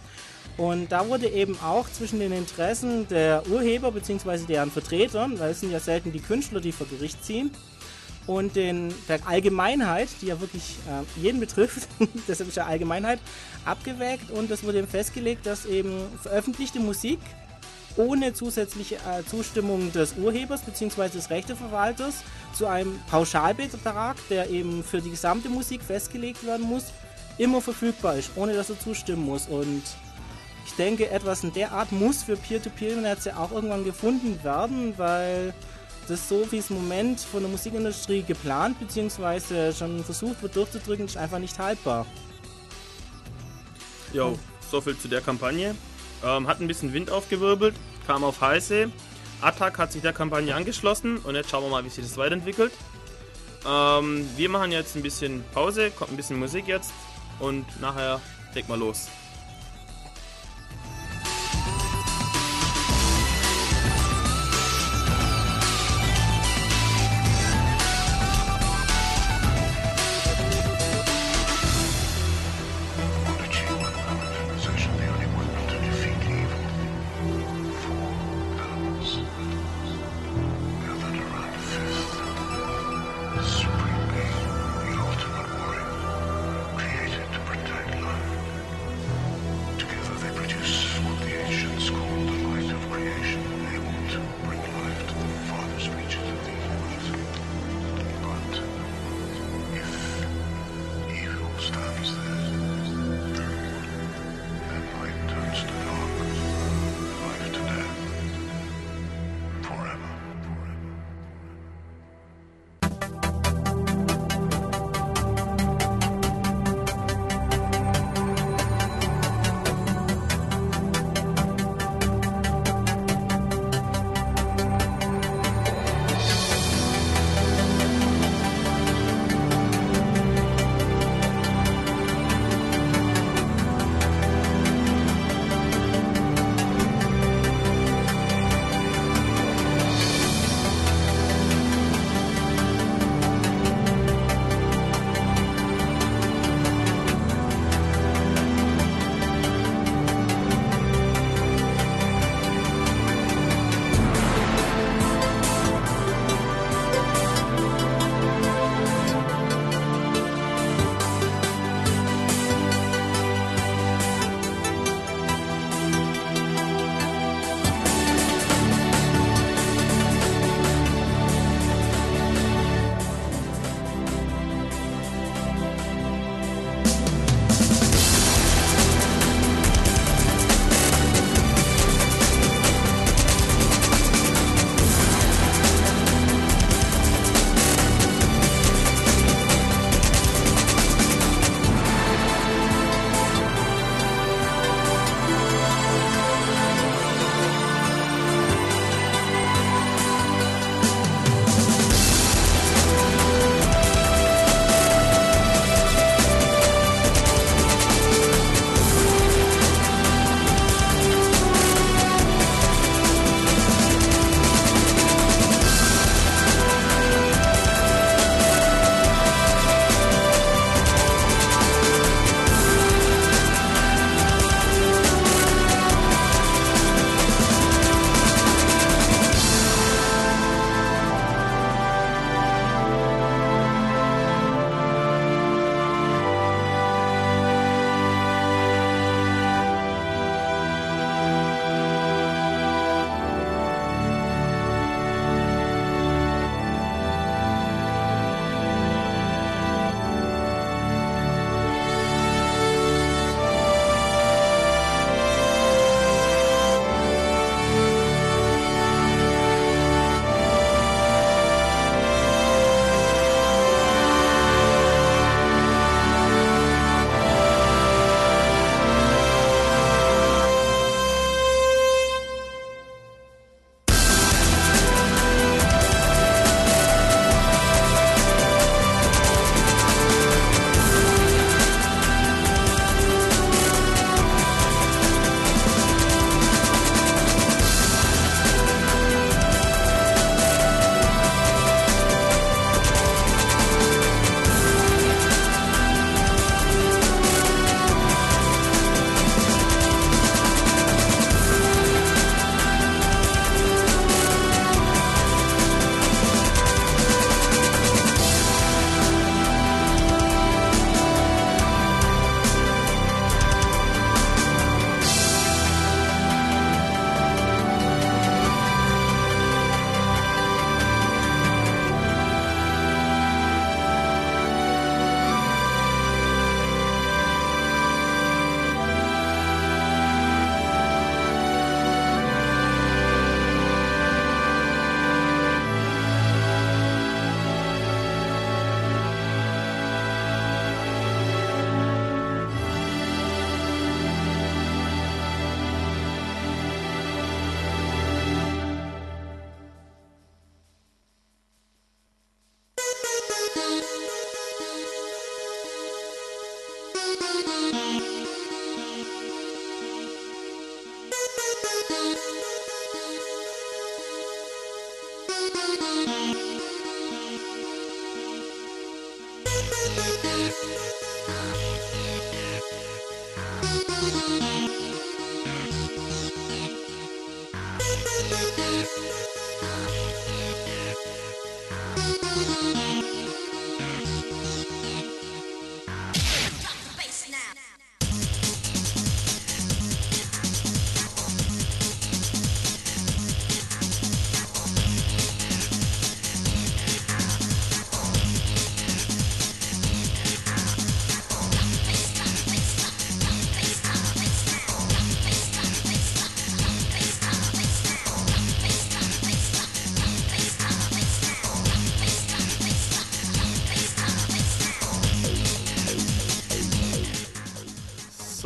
Und 0.58 0.90
da 0.90 1.08
wurde 1.08 1.28
eben 1.28 1.56
auch 1.60 1.88
zwischen 1.88 2.18
den 2.18 2.32
Interessen 2.32 3.06
der 3.08 3.46
Urheber 3.48 3.92
bzw. 3.92 4.38
deren 4.46 4.70
Vertreter, 4.72 5.30
weil 5.36 5.52
es 5.52 5.60
sind 5.60 5.70
ja 5.70 5.80
selten 5.80 6.12
die 6.12 6.20
Künstler, 6.20 6.60
die 6.60 6.72
vor 6.72 6.86
Gericht 6.88 7.24
ziehen, 7.24 7.50
und 8.26 8.56
den, 8.56 8.92
der 9.08 9.26
Allgemeinheit, 9.26 10.08
die 10.20 10.26
ja 10.26 10.38
wirklich 10.40 10.76
äh, 10.86 11.20
jeden 11.20 11.40
betrifft, 11.40 11.88
deshalb 12.28 12.50
ist 12.50 12.56
ja 12.56 12.66
Allgemeinheit, 12.66 13.20
abgewägt 13.64 14.30
und 14.30 14.50
es 14.50 14.62
wurde 14.64 14.78
eben 14.78 14.86
festgelegt, 14.86 15.46
dass 15.46 15.64
eben 15.64 15.92
veröffentlichte 16.20 16.78
Musik 16.78 17.20
ohne 17.96 18.34
zusätzliche 18.34 18.96
äh, 18.96 19.24
Zustimmung 19.28 19.92
des 19.92 20.14
Urhebers 20.18 20.60
bzw. 20.60 21.08
des 21.08 21.30
Rechteverwalters 21.30 22.16
zu 22.52 22.66
einem 22.66 23.00
Pauschalbetrag, 23.08 24.16
der 24.28 24.50
eben 24.50 24.84
für 24.84 25.00
die 25.00 25.10
gesamte 25.10 25.48
Musik 25.48 25.82
festgelegt 25.82 26.44
werden 26.44 26.66
muss, 26.66 26.84
immer 27.38 27.60
verfügbar 27.60 28.16
ist, 28.16 28.32
ohne 28.36 28.54
dass 28.54 28.68
er 28.70 28.78
zustimmen 28.78 29.24
muss. 29.24 29.48
Und 29.48 29.82
ich 30.68 30.74
denke, 30.74 31.10
etwas 31.10 31.44
in 31.44 31.52
der 31.52 31.72
Art 31.72 31.92
muss 31.92 32.22
für 32.22 32.36
Peer-to-Peer-Netze 32.36 33.36
auch 33.38 33.52
irgendwann 33.52 33.84
gefunden 33.84 34.38
werden, 34.44 34.92
weil 34.98 35.54
das 36.08 36.28
so 36.28 36.46
wie 36.50 36.58
es 36.58 36.70
im 36.70 36.76
Moment 36.76 37.20
von 37.20 37.40
der 37.40 37.50
Musikindustrie 37.50 38.22
geplant 38.22 38.78
bzw. 38.78 39.72
schon 39.72 40.04
versucht 40.04 40.42
wird 40.42 40.56
durchzudrücken, 40.56 41.06
ist 41.06 41.16
einfach 41.16 41.38
nicht 41.38 41.58
haltbar. 41.58 42.06
Jo, 44.12 44.38
so 44.70 44.80
viel 44.80 44.96
zu 44.98 45.08
der 45.08 45.22
Kampagne. 45.22 45.74
Ähm, 46.22 46.46
hat 46.46 46.60
ein 46.60 46.66
bisschen 46.66 46.92
Wind 46.92 47.10
aufgewirbelt, 47.10 47.74
kam 48.06 48.22
auf 48.22 48.40
heiße. 48.40 48.90
Attack 49.40 49.78
hat 49.78 49.92
sich 49.92 50.02
der 50.02 50.12
Kampagne 50.12 50.54
angeschlossen 50.54 51.18
und 51.18 51.34
jetzt 51.34 51.50
schauen 51.50 51.64
wir 51.64 51.70
mal, 51.70 51.84
wie 51.84 51.88
sich 51.88 52.04
das 52.04 52.16
weiterentwickelt. 52.18 52.72
Ähm, 53.66 54.28
wir 54.36 54.48
machen 54.50 54.72
jetzt 54.72 54.96
ein 54.96 55.02
bisschen 55.02 55.44
Pause, 55.54 55.90
kommt 55.90 56.10
ein 56.10 56.16
bisschen 56.16 56.38
Musik 56.38 56.66
jetzt 56.66 56.92
und 57.38 57.64
nachher 57.80 58.20
legt 58.54 58.68
mal 58.68 58.78
los. 58.78 59.08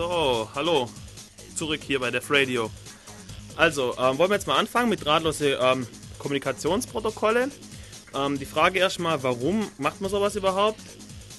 Hallo, 0.09 0.89
zurück 1.55 1.81
hier 1.87 2.01
bei 2.01 2.11
Def 2.11 2.31
Radio. 2.31 2.71
Also, 3.57 3.95
ähm, 3.99 4.19
wollen 4.19 4.31
wir 4.31 4.35
jetzt 4.35 4.47
mal 4.47 4.57
anfangen 4.59 4.89
mit 4.89 5.05
drahtlose 5.05 5.59
ähm, 5.61 5.87
Kommunikationsprotokolle. 6.19 7.51
Ähm, 8.15 8.39
die 8.39 8.47
Frage 8.47 8.79
erstmal, 8.79 9.23
warum 9.23 9.69
macht 9.79 10.01
man 10.01 10.11
sowas 10.11 10.35
überhaupt? 10.35 10.81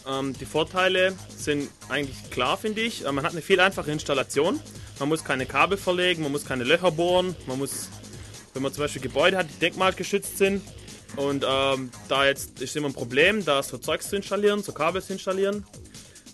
Ähm, 0.08 0.34
die 0.40 0.46
Vorteile 0.46 1.14
sind 1.36 1.70
eigentlich 1.90 2.30
klar, 2.30 2.58
finde 2.58 2.82
ich. 2.82 3.06
Äh, 3.06 3.12
man 3.12 3.26
hat 3.26 3.34
eine 3.34 3.42
viel 3.42 3.60
einfache 3.60 3.92
Installation. 3.92 4.60
Man 5.00 5.10
muss 5.10 5.24
keine 5.24 5.46
Kabel 5.46 5.78
verlegen, 5.78 6.24
man 6.24 6.32
muss 6.32 6.46
keine 6.46 6.64
Löcher 6.64 6.92
bohren. 6.92 7.36
Man 7.48 7.58
muss, 7.58 7.90
wenn 8.54 8.64
man 8.64 8.72
zum 8.72 8.84
Beispiel 8.84 9.02
Gebäude 9.02 9.38
hat, 9.38 9.48
die 9.50 9.60
denkmalgeschützt 9.60 10.38
sind, 10.38 10.62
und 11.16 11.46
ähm, 11.48 11.92
da 12.08 12.26
jetzt 12.26 12.60
ist 12.60 12.76
immer 12.76 12.88
ein 12.88 12.94
Problem, 12.94 13.46
da 13.46 13.62
so 13.62 13.78
Zeugs 13.78 14.10
zu 14.10 14.16
installieren, 14.16 14.64
so 14.64 14.72
Kabel 14.72 15.02
zu 15.04 15.14
installieren. 15.14 15.64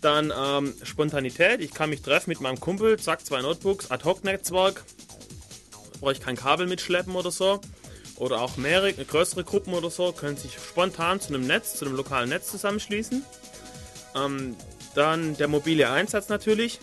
Dann 0.01 0.31
ähm, 0.35 0.73
Spontanität. 0.83 1.61
Ich 1.61 1.73
kann 1.73 1.89
mich 1.89 2.01
treffen 2.01 2.29
mit 2.29 2.41
meinem 2.41 2.59
Kumpel, 2.59 2.97
zack, 2.97 3.25
zwei 3.25 3.41
Notebooks, 3.41 3.91
Ad-Hoc-Netzwerk. 3.91 4.83
Brauche 5.99 6.13
ich 6.13 6.21
kein 6.21 6.37
Kabel 6.37 6.67
mitschleppen 6.67 7.15
oder 7.15 7.31
so. 7.31 7.59
Oder 8.15 8.41
auch 8.41 8.57
mehrere, 8.57 8.93
größere 8.93 9.43
Gruppen 9.43 9.73
oder 9.73 9.89
so 9.89 10.11
können 10.11 10.35
sich 10.35 10.55
spontan 10.55 11.21
zu 11.21 11.29
einem 11.29 11.47
Netz, 11.47 11.75
zu 11.75 11.85
einem 11.85 11.95
lokalen 11.95 12.29
Netz 12.29 12.51
zusammenschließen. 12.51 13.23
Ähm, 14.15 14.55
dann 14.93 15.37
der 15.37 15.47
mobile 15.47 15.89
Einsatz 15.89 16.29
natürlich. 16.29 16.79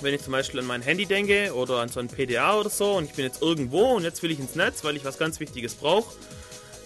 Wenn 0.00 0.14
ich 0.14 0.22
zum 0.22 0.32
Beispiel 0.32 0.60
an 0.60 0.66
mein 0.66 0.82
Handy 0.82 1.06
denke 1.06 1.54
oder 1.54 1.78
an 1.78 1.88
so 1.88 2.00
ein 2.00 2.08
PDA 2.08 2.58
oder 2.58 2.70
so 2.70 2.92
und 2.94 3.04
ich 3.04 3.12
bin 3.12 3.24
jetzt 3.24 3.40
irgendwo 3.40 3.94
und 3.94 4.02
jetzt 4.02 4.22
will 4.22 4.32
ich 4.32 4.40
ins 4.40 4.56
Netz, 4.56 4.82
weil 4.84 4.96
ich 4.96 5.04
was 5.04 5.18
ganz 5.18 5.38
Wichtiges 5.38 5.74
brauche, 5.74 6.12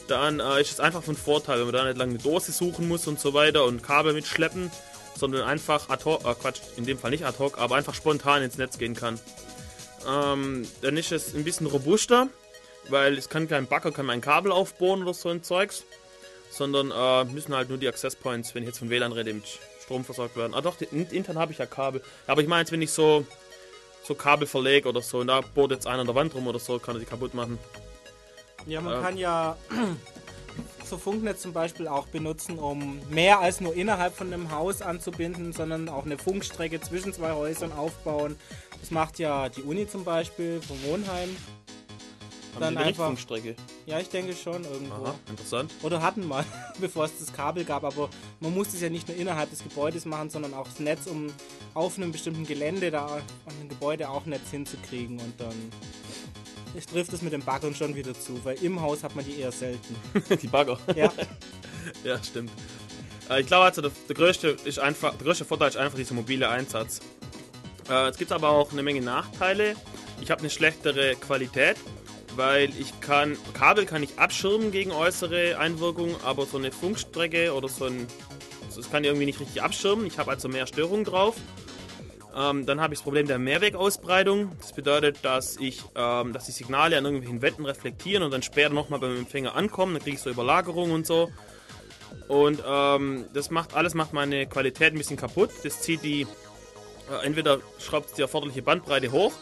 dann 0.08 0.40
äh, 0.40 0.60
ist 0.60 0.72
es 0.72 0.80
einfach 0.80 1.02
von 1.02 1.16
Vorteil, 1.16 1.58
wenn 1.58 1.66
man 1.66 1.74
da 1.74 1.84
nicht 1.84 1.98
lange 1.98 2.10
eine 2.10 2.18
Dose 2.18 2.52
suchen 2.52 2.88
muss 2.88 3.06
und 3.06 3.18
so 3.18 3.34
weiter 3.34 3.64
und 3.64 3.82
Kabel 3.82 4.12
mitschleppen, 4.12 4.70
sondern 5.16 5.42
einfach 5.42 5.88
ad 5.88 6.04
hoc, 6.04 6.24
äh 6.24 6.34
Quatsch, 6.34 6.60
in 6.76 6.84
dem 6.84 6.98
Fall 6.98 7.10
nicht 7.10 7.24
ad 7.24 7.38
hoc, 7.38 7.58
aber 7.58 7.76
einfach 7.76 7.94
spontan 7.94 8.42
ins 8.42 8.58
Netz 8.58 8.78
gehen 8.78 8.94
kann. 8.94 9.18
Ähm, 10.08 10.66
dann 10.82 10.96
ist 10.96 11.12
es 11.12 11.34
ein 11.34 11.44
bisschen 11.44 11.66
robuster, 11.66 12.28
weil 12.88 13.18
es 13.18 13.28
kann 13.28 13.48
kein 13.48 13.66
Bagger, 13.66 13.92
kann 13.92 14.06
mein 14.06 14.20
Kabel 14.20 14.52
aufbohren 14.52 15.02
oder 15.02 15.14
so 15.14 15.28
ein 15.28 15.42
Zeugs, 15.42 15.84
sondern 16.50 16.90
äh, 16.90 17.24
müssen 17.32 17.54
halt 17.54 17.68
nur 17.68 17.78
die 17.78 17.88
Access 17.88 18.14
Points, 18.14 18.54
wenn 18.54 18.62
ich 18.62 18.68
jetzt 18.68 18.78
von 18.78 18.90
WLAN 18.90 19.12
rede, 19.12 19.32
mit 19.32 19.44
Strom 19.82 20.04
versorgt 20.04 20.36
werden. 20.36 20.54
Ah 20.54 20.60
doch, 20.60 20.80
intern 20.80 21.38
habe 21.38 21.52
ich 21.52 21.58
ja 21.58 21.66
Kabel. 21.66 22.02
Aber 22.26 22.40
ich 22.40 22.48
meine 22.48 22.62
jetzt, 22.62 22.72
wenn 22.72 22.82
ich 22.82 22.92
so, 22.92 23.26
so 24.04 24.14
Kabel 24.14 24.46
verlege 24.46 24.88
oder 24.88 25.02
so 25.02 25.18
und 25.18 25.28
da 25.28 25.40
bohrt 25.40 25.72
jetzt 25.72 25.86
einer 25.86 26.00
an 26.00 26.06
der 26.06 26.14
Wand 26.14 26.34
rum 26.34 26.46
oder 26.46 26.58
so, 26.58 26.78
kann 26.78 26.96
er 26.96 27.00
die 27.00 27.06
kaputt 27.06 27.34
machen. 27.34 27.58
Ja, 28.66 28.80
man 28.80 28.98
äh, 28.98 29.02
kann 29.02 29.16
ja 29.16 29.56
so 30.86 30.98
Funknetz 30.98 31.42
zum 31.42 31.52
Beispiel 31.52 31.88
auch 31.88 32.06
benutzen, 32.06 32.58
um 32.58 33.00
mehr 33.10 33.40
als 33.40 33.60
nur 33.60 33.74
innerhalb 33.74 34.14
von 34.14 34.32
einem 34.32 34.50
Haus 34.50 34.82
anzubinden, 34.82 35.52
sondern 35.52 35.88
auch 35.88 36.04
eine 36.04 36.18
Funkstrecke 36.18 36.80
zwischen 36.80 37.12
zwei 37.12 37.32
Häusern 37.32 37.72
aufbauen. 37.72 38.36
Das 38.80 38.90
macht 38.90 39.18
ja 39.18 39.48
die 39.48 39.62
Uni 39.62 39.88
zum 39.88 40.04
Beispiel 40.04 40.60
vom 40.62 40.82
Wohnheim. 40.84 41.36
Haben 42.54 42.74
dann 42.74 42.78
einfach 42.78 43.06
Funkstrecke. 43.06 43.54
Ja, 43.84 44.00
ich 44.00 44.08
denke 44.08 44.34
schon 44.34 44.64
irgendwo. 44.64 45.04
Aha, 45.04 45.14
interessant. 45.28 45.72
Oder 45.82 46.00
hatten 46.00 46.26
mal, 46.26 46.44
bevor 46.80 47.04
es 47.04 47.18
das 47.18 47.32
Kabel 47.32 47.64
gab, 47.64 47.84
aber 47.84 48.08
man 48.40 48.54
musste 48.54 48.76
es 48.76 48.82
ja 48.82 48.88
nicht 48.88 49.08
nur 49.08 49.16
innerhalb 49.16 49.50
des 49.50 49.62
Gebäudes 49.62 50.06
machen, 50.06 50.30
sondern 50.30 50.54
auch 50.54 50.66
das 50.66 50.80
Netz, 50.80 51.06
um 51.06 51.26
auf 51.74 51.98
einem 51.98 52.12
bestimmten 52.12 52.46
Gelände 52.46 52.90
da 52.90 53.06
an 53.06 53.22
einem 53.60 53.68
Gebäude 53.68 54.08
auch 54.08 54.24
Netz 54.24 54.50
hinzukriegen 54.50 55.18
und 55.20 55.38
dann 55.38 55.54
ich 56.76 56.86
trifft 56.86 57.12
es 57.12 57.22
mit 57.22 57.32
den 57.32 57.42
Baggern 57.42 57.74
schon 57.74 57.94
wieder 57.94 58.14
zu, 58.14 58.44
weil 58.44 58.62
im 58.62 58.80
Haus 58.80 59.02
hat 59.02 59.16
man 59.16 59.24
die 59.24 59.40
eher 59.40 59.52
selten. 59.52 59.96
die 60.42 60.46
Bagger? 60.46 60.78
Ja. 60.94 61.12
ja, 62.04 62.22
stimmt. 62.22 62.50
Äh, 63.30 63.40
ich 63.40 63.46
glaube 63.46 63.64
also, 63.64 63.82
der, 63.82 63.90
der, 64.08 64.14
größte 64.14 64.56
ist 64.64 64.78
einfach, 64.78 65.14
der 65.14 65.24
größte 65.24 65.44
Vorteil 65.44 65.68
ist 65.68 65.76
einfach 65.76 65.96
dieser 65.96 66.14
mobile 66.14 66.48
Einsatz. 66.48 67.00
Äh, 67.88 68.08
es 68.08 68.18
gibt 68.18 68.32
aber 68.32 68.50
auch 68.50 68.72
eine 68.72 68.82
Menge 68.82 69.00
Nachteile. 69.00 69.74
Ich 70.20 70.30
habe 70.30 70.40
eine 70.40 70.50
schlechtere 70.50 71.14
Qualität, 71.16 71.76
weil 72.34 72.70
ich 72.78 73.00
kann, 73.00 73.36
Kabel 73.54 73.86
kann 73.86 74.02
ich 74.02 74.18
abschirmen 74.18 74.70
gegen 74.70 74.92
äußere 74.92 75.58
Einwirkungen, 75.58 76.16
aber 76.24 76.46
so 76.46 76.58
eine 76.58 76.72
Funkstrecke 76.72 77.52
oder 77.52 77.68
so 77.68 77.86
ein, 77.86 78.06
das 78.74 78.90
kann 78.90 79.04
ich 79.04 79.08
irgendwie 79.08 79.26
nicht 79.26 79.40
richtig 79.40 79.62
abschirmen. 79.62 80.06
Ich 80.06 80.18
habe 80.18 80.30
also 80.30 80.48
mehr 80.48 80.66
Störungen 80.66 81.04
drauf. 81.04 81.36
Ähm, 82.36 82.66
dann 82.66 82.80
habe 82.80 82.92
ich 82.92 83.00
das 83.00 83.04
Problem 83.04 83.26
der 83.26 83.38
Mehrwegausbreitung. 83.38 84.52
Das 84.60 84.72
bedeutet, 84.74 85.18
dass 85.22 85.56
ich, 85.56 85.82
ähm, 85.94 86.34
dass 86.34 86.44
die 86.44 86.52
Signale 86.52 86.98
an 86.98 87.04
irgendwelchen 87.04 87.40
Wänden 87.40 87.64
reflektieren 87.64 88.22
und 88.22 88.30
dann 88.30 88.42
später 88.42 88.70
nochmal 88.70 89.00
beim 89.00 89.16
Empfänger 89.16 89.56
ankommen. 89.56 89.94
Dann 89.94 90.02
kriege 90.02 90.16
ich 90.16 90.22
so 90.22 90.28
Überlagerungen 90.28 90.92
und 90.92 91.06
so. 91.06 91.30
Und 92.28 92.62
ähm, 92.66 93.24
das 93.32 93.50
macht 93.50 93.74
alles 93.74 93.94
macht 93.94 94.12
meine 94.12 94.46
Qualität 94.46 94.92
ein 94.92 94.98
bisschen 94.98 95.16
kaputt. 95.16 95.50
Das 95.62 95.80
zieht 95.80 96.02
die, 96.02 96.22
äh, 96.22 97.24
entweder 97.24 97.60
schraubt 97.78 98.18
die 98.18 98.22
erforderliche 98.22 98.62
Bandbreite 98.62 99.12
hoch 99.12 99.32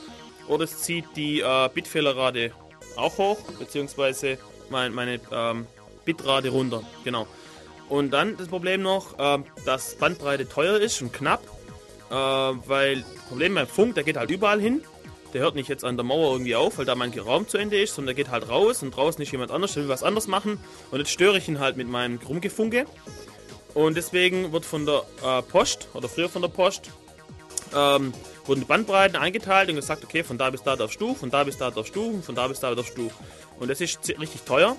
oder 0.47 0.65
es 0.65 0.83
zieht 0.83 1.05
die 1.17 1.41
äh, 1.41 1.69
Bitfehlerrate 1.73 2.53
auch 2.97 3.19
hoch, 3.19 3.39
beziehungsweise 3.59 4.39
mein, 4.71 4.95
meine 4.95 5.19
ähm, 5.33 5.67
Bitrate 6.05 6.51
runter. 6.51 6.83
Genau. 7.03 7.27
Und 7.89 8.13
dann 8.13 8.37
das 8.37 8.49
Problem 8.49 8.83
noch, 8.83 9.19
äh, 9.19 9.43
dass 9.65 9.97
Bandbreite 9.97 10.49
teuer 10.49 10.79
ist 10.79 11.03
und 11.03 11.13
knapp 11.13 11.41
äh, 12.11 12.14
weil 12.14 13.03
das 13.03 13.25
Problem 13.29 13.55
beim 13.55 13.67
Funk, 13.67 13.95
der 13.95 14.05
geht 14.05 14.17
halt 14.17 14.31
überall 14.31 14.61
hin. 14.61 14.83
Der 15.33 15.43
hört 15.43 15.57
nicht 15.57 15.69
jetzt 15.69 15.85
an 15.85 15.97
der 15.97 16.05
Mauer 16.05 16.33
irgendwie 16.33 16.55
auf, 16.55 16.79
weil 16.79 16.85
da 16.85 16.95
mein 16.95 17.12
Raum 17.19 17.49
zu 17.49 17.59
Ende 17.59 17.81
ist, 17.81 17.97
sondern 17.97 18.14
der 18.14 18.25
geht 18.25 18.31
halt 18.31 18.49
raus 18.49 18.83
und 18.83 18.95
draußen 18.95 19.21
ist 19.21 19.33
jemand 19.33 19.51
anders, 19.51 19.75
der 19.75 19.83
will 19.83 19.88
was 19.88 20.05
anderes 20.05 20.29
machen. 20.29 20.59
Und 20.93 20.99
jetzt 21.01 21.11
störe 21.11 21.38
ich 21.38 21.49
ihn 21.49 21.59
halt 21.59 21.77
mit 21.77 21.88
meinem 21.88 22.19
Rumgefunke. 22.19 22.87
Und 23.75 23.97
deswegen 23.97 24.53
wird 24.53 24.64
von 24.64 24.87
der 24.87 25.03
äh, 25.25 25.43
Post, 25.43 25.88
oder 25.95 26.09
früher 26.09 26.29
von 26.29 26.43
der 26.43 26.49
Post, 26.49 26.90
ähm, 27.75 28.12
wurden 28.45 28.61
die 28.61 28.67
Bandbreiten 28.67 29.17
eingeteilt 29.17 29.69
und 29.69 29.77
gesagt, 29.77 30.05
okay, 30.05 30.23
von 30.23 30.38
da 30.38 30.51
bis 30.51 30.62
da 30.62 30.77
darfst 30.77 31.01
du, 31.01 31.14
von 31.14 31.31
da 31.31 31.43
bis 31.43 31.59
da 31.59 31.71
darfst 31.71 31.97
du, 31.97 32.23
von 32.23 32.35
da 32.35 32.47
bis 32.47 32.61
da 32.61 32.75
darfst 32.75 32.97
du. 32.97 33.11
Und 33.59 33.69
das 33.69 33.81
ist 33.81 34.09
richtig 34.21 34.43
teuer. 34.43 34.77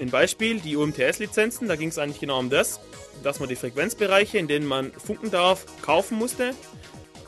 Ein 0.00 0.10
Beispiel, 0.10 0.60
die 0.60 0.76
UMTS-Lizenzen, 0.76 1.68
da 1.68 1.76
ging 1.76 1.88
es 1.88 1.98
eigentlich 1.98 2.20
genau 2.20 2.38
um 2.38 2.50
das 2.50 2.80
dass 3.22 3.40
man 3.40 3.48
die 3.48 3.56
Frequenzbereiche, 3.56 4.38
in 4.38 4.48
denen 4.48 4.66
man 4.66 4.92
funken 4.92 5.30
darf, 5.30 5.64
kaufen 5.82 6.18
musste. 6.18 6.54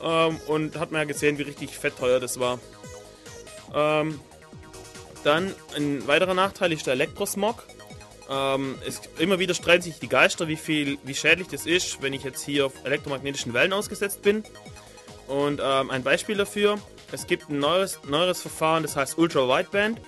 Ähm, 0.01 0.39
und 0.47 0.79
hat 0.79 0.91
man 0.91 1.01
ja 1.01 1.05
gesehen, 1.05 1.37
wie 1.37 1.43
richtig 1.43 1.77
fett 1.77 1.97
teuer 1.97 2.19
das 2.19 2.39
war. 2.39 2.59
Ähm, 3.73 4.19
dann 5.23 5.53
ein 5.75 6.07
weiterer 6.07 6.33
Nachteil 6.33 6.71
ist 6.71 6.87
der 6.87 6.93
Elektrosmog. 6.93 7.63
Ähm, 8.29 8.75
es, 8.85 9.01
immer 9.19 9.39
wieder 9.39 9.53
streiten 9.53 9.83
sich 9.83 9.99
die 9.99 10.07
Geister, 10.07 10.47
wie, 10.47 10.55
viel, 10.55 10.97
wie 11.03 11.13
schädlich 11.13 11.47
das 11.49 11.65
ist, 11.65 12.01
wenn 12.01 12.13
ich 12.13 12.23
jetzt 12.23 12.43
hier 12.43 12.65
auf 12.65 12.73
elektromagnetischen 12.83 13.53
Wellen 13.53 13.73
ausgesetzt 13.73 14.21
bin. 14.21 14.43
Und 15.27 15.61
ähm, 15.63 15.91
ein 15.91 16.03
Beispiel 16.03 16.35
dafür, 16.35 16.79
es 17.11 17.27
gibt 17.27 17.49
ein 17.49 17.59
neues, 17.59 17.99
neueres 18.07 18.41
Verfahren, 18.41 18.83
das 18.83 18.95
heißt 18.95 19.17
Ultra 19.17 19.47
Wideband. 19.47 20.01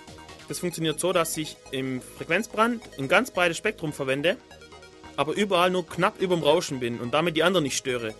Das 0.48 0.58
funktioniert 0.58 1.00
so, 1.00 1.12
dass 1.12 1.36
ich 1.36 1.56
im 1.70 2.02
Frequenzbrand 2.02 2.82
ein 2.98 3.08
ganz 3.08 3.30
breites 3.30 3.56
Spektrum 3.56 3.92
verwende 3.92 4.36
aber 5.16 5.34
überall 5.34 5.70
nur 5.70 5.86
knapp 5.86 6.20
über 6.20 6.34
dem 6.34 6.42
Rauschen 6.42 6.80
bin 6.80 7.00
und 7.00 7.14
damit 7.14 7.36
die 7.36 7.42
anderen 7.42 7.64
nicht 7.64 7.76
störe. 7.76 8.14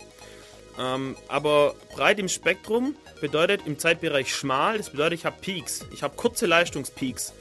Ähm, 0.79 1.17
aber 1.29 1.75
breit 1.95 2.19
im 2.19 2.29
Spektrum 2.29 2.97
bedeutet 3.21 3.63
im 3.67 3.79
Zeitbereich 3.79 4.35
schmal, 4.35 4.79
das 4.79 4.91
bedeutet, 4.91 5.21
ich 5.21 5.27
habe 5.27 5.37
Peaks. 5.41 5.87
Ich 5.93 6.03
habe 6.03 6.17
kurze 6.17 6.47
Leistungspeaks. 6.47 7.33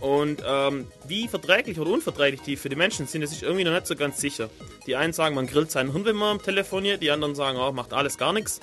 Und 0.00 0.44
ähm, 0.46 0.86
wie 1.08 1.26
verträglich 1.26 1.80
oder 1.80 1.90
unverträglich 1.90 2.42
die 2.42 2.56
für 2.56 2.68
die 2.68 2.76
Menschen 2.76 3.08
sind, 3.08 3.22
das 3.22 3.32
ist 3.32 3.42
irgendwie 3.42 3.64
noch 3.64 3.72
nicht 3.72 3.88
so 3.88 3.96
ganz 3.96 4.20
sicher. 4.20 4.48
Die 4.86 4.94
einen 4.94 5.12
sagen, 5.12 5.34
man 5.34 5.48
grillt 5.48 5.72
seinen 5.72 5.92
Hund, 5.92 6.04
wenn 6.04 6.14
man 6.14 6.40
telefoniert, 6.40 7.02
die 7.02 7.10
anderen 7.10 7.34
sagen, 7.34 7.58
oh, 7.58 7.72
macht 7.72 7.92
alles 7.92 8.16
gar 8.16 8.32
nichts. 8.32 8.60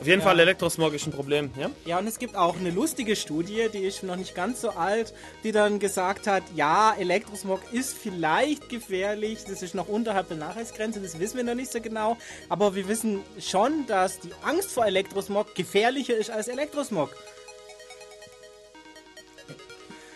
Auf 0.00 0.06
jeden 0.06 0.20
ja. 0.20 0.26
Fall 0.26 0.38
Elektrosmog 0.38 0.94
ist 0.94 1.06
ein 1.06 1.12
Problem, 1.12 1.50
ja? 1.58 1.70
Ja, 1.84 1.98
und 1.98 2.06
es 2.06 2.20
gibt 2.20 2.36
auch 2.36 2.56
eine 2.56 2.70
lustige 2.70 3.16
Studie, 3.16 3.68
die 3.72 3.80
ist 3.80 4.04
noch 4.04 4.14
nicht 4.14 4.32
ganz 4.34 4.60
so 4.60 4.70
alt, 4.70 5.12
die 5.42 5.50
dann 5.50 5.80
gesagt 5.80 6.28
hat, 6.28 6.44
ja, 6.54 6.94
Elektrosmog 6.96 7.60
ist 7.72 7.98
vielleicht 7.98 8.68
gefährlich, 8.68 9.40
das 9.48 9.60
ist 9.60 9.74
noch 9.74 9.88
unterhalb 9.88 10.28
der 10.28 10.36
Nachweisgrenze, 10.36 11.00
das 11.00 11.18
wissen 11.18 11.36
wir 11.36 11.44
noch 11.44 11.56
nicht 11.56 11.72
so 11.72 11.80
genau, 11.80 12.16
aber 12.48 12.76
wir 12.76 12.86
wissen 12.86 13.24
schon, 13.40 13.86
dass 13.86 14.20
die 14.20 14.30
Angst 14.42 14.70
vor 14.70 14.86
Elektrosmog 14.86 15.56
gefährlicher 15.56 16.16
ist 16.16 16.30
als 16.30 16.46
Elektrosmog. 16.46 17.10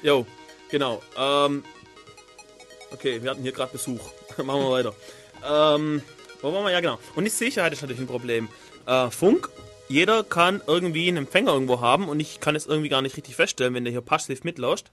Jo, 0.03 0.27
genau. 0.69 1.03
Ähm, 1.17 1.65
okay, 2.93 3.21
wir 3.21 3.31
hatten 3.31 3.43
hier 3.43 3.53
gerade 3.53 3.73
Besuch. 3.73 4.01
Machen 4.37 4.61
wir 4.61 4.71
weiter. 4.71 4.95
Ähm, 5.45 6.03
wo 6.41 6.53
waren 6.53 6.65
wir? 6.65 6.71
Ja, 6.71 6.81
genau. 6.81 6.99
Und 7.15 7.25
die 7.25 7.31
Sicherheit 7.31 7.73
ist 7.73 7.83
natürlich 7.83 8.01
ein 8.01 8.09
Problem. 8.09 8.49
Äh, 8.87 9.11
Funk, 9.11 9.49
jeder 9.93 10.25
kann 10.25 10.63
irgendwie 10.67 11.09
einen 11.09 11.19
Empfänger 11.19 11.53
irgendwo 11.53 11.81
haben 11.81 12.09
und 12.09 12.19
ich 12.19 12.41
kann 12.41 12.57
es 12.57 12.67
irgendwie 12.67 12.89
gar 12.89 13.03
nicht 13.03 13.17
richtig 13.17 13.37
feststellen, 13.37 13.75
wenn 13.75 13.85
der 13.85 13.93
hier 13.93 14.01
passiv 14.01 14.43
mitlauscht. 14.43 14.91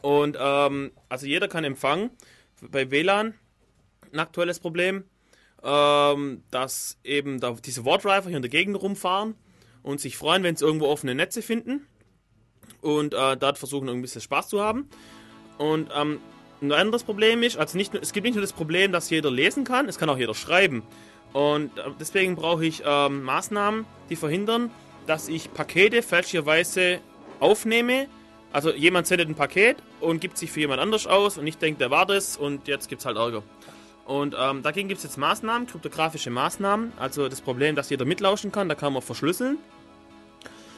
Und 0.00 0.36
ähm, 0.40 0.90
also 1.08 1.26
jeder 1.26 1.48
kann 1.48 1.64
empfangen. 1.64 2.10
Bei 2.60 2.90
WLAN 2.90 3.34
ein 4.12 4.18
aktuelles 4.18 4.58
Problem, 4.58 5.04
ähm, 5.62 6.42
dass 6.50 6.98
eben 7.04 7.40
da 7.40 7.52
diese 7.52 7.84
Wardriver 7.84 8.28
hier 8.28 8.36
in 8.36 8.42
der 8.42 8.50
Gegend 8.50 8.80
rumfahren 8.80 9.34
und 9.82 10.00
sich 10.00 10.16
freuen, 10.16 10.42
wenn 10.42 10.56
sie 10.56 10.64
irgendwo 10.64 10.86
offene 10.86 11.14
Netze 11.14 11.42
finden 11.42 11.86
und 12.80 13.14
äh, 13.14 13.36
dort 13.36 13.58
versuchen 13.58 13.88
ein 13.88 14.02
bisschen 14.02 14.20
Spaß 14.20 14.48
zu 14.48 14.62
haben. 14.62 14.88
Und 15.58 15.90
ähm, 15.94 16.20
ein 16.62 16.72
anderes 16.72 17.04
Problem 17.04 17.42
ist, 17.42 17.58
also 17.58 17.76
nicht, 17.76 17.94
es 17.94 18.12
gibt 18.12 18.24
nicht 18.24 18.34
nur 18.34 18.42
das 18.42 18.52
Problem, 18.52 18.92
dass 18.92 19.10
jeder 19.10 19.30
lesen 19.30 19.64
kann, 19.64 19.88
es 19.88 19.98
kann 19.98 20.08
auch 20.08 20.18
jeder 20.18 20.34
schreiben. 20.34 20.82
Und 21.32 21.76
äh, 21.78 21.82
deswegen 21.98 22.36
brauche 22.36 22.64
ich 22.64 22.82
ähm, 22.84 23.22
Maßnahmen, 23.22 23.86
die 24.10 24.16
verhindern, 24.16 24.70
dass 25.06 25.28
ich 25.28 25.52
Pakete 25.52 26.02
fälschlicherweise 26.02 27.00
aufnehme. 27.40 28.06
Also 28.52 28.70
jemand 28.70 29.06
sendet 29.06 29.28
ein 29.28 29.34
Paket 29.34 29.78
und 30.00 30.20
gibt 30.20 30.36
sich 30.36 30.52
für 30.52 30.60
jemand 30.60 30.80
anders 30.80 31.06
aus 31.06 31.38
und 31.38 31.46
ich 31.46 31.56
denke, 31.56 31.78
der 31.78 31.90
war 31.90 32.04
das 32.04 32.36
und 32.36 32.68
jetzt 32.68 32.88
gibt 32.88 33.00
es 33.00 33.06
halt 33.06 33.16
Ärger. 33.16 33.42
Und 34.04 34.36
ähm, 34.38 34.62
dagegen 34.62 34.88
gibt 34.88 34.98
es 34.98 35.04
jetzt 35.04 35.16
Maßnahmen, 35.16 35.66
kryptografische 35.66 36.30
Maßnahmen. 36.30 36.92
Also 36.98 37.28
das 37.28 37.40
Problem, 37.40 37.76
dass 37.76 37.88
jeder 37.88 38.04
mitlauschen 38.04 38.52
kann, 38.52 38.68
da 38.68 38.74
kann 38.74 38.92
man 38.92 39.00
verschlüsseln. 39.00 39.58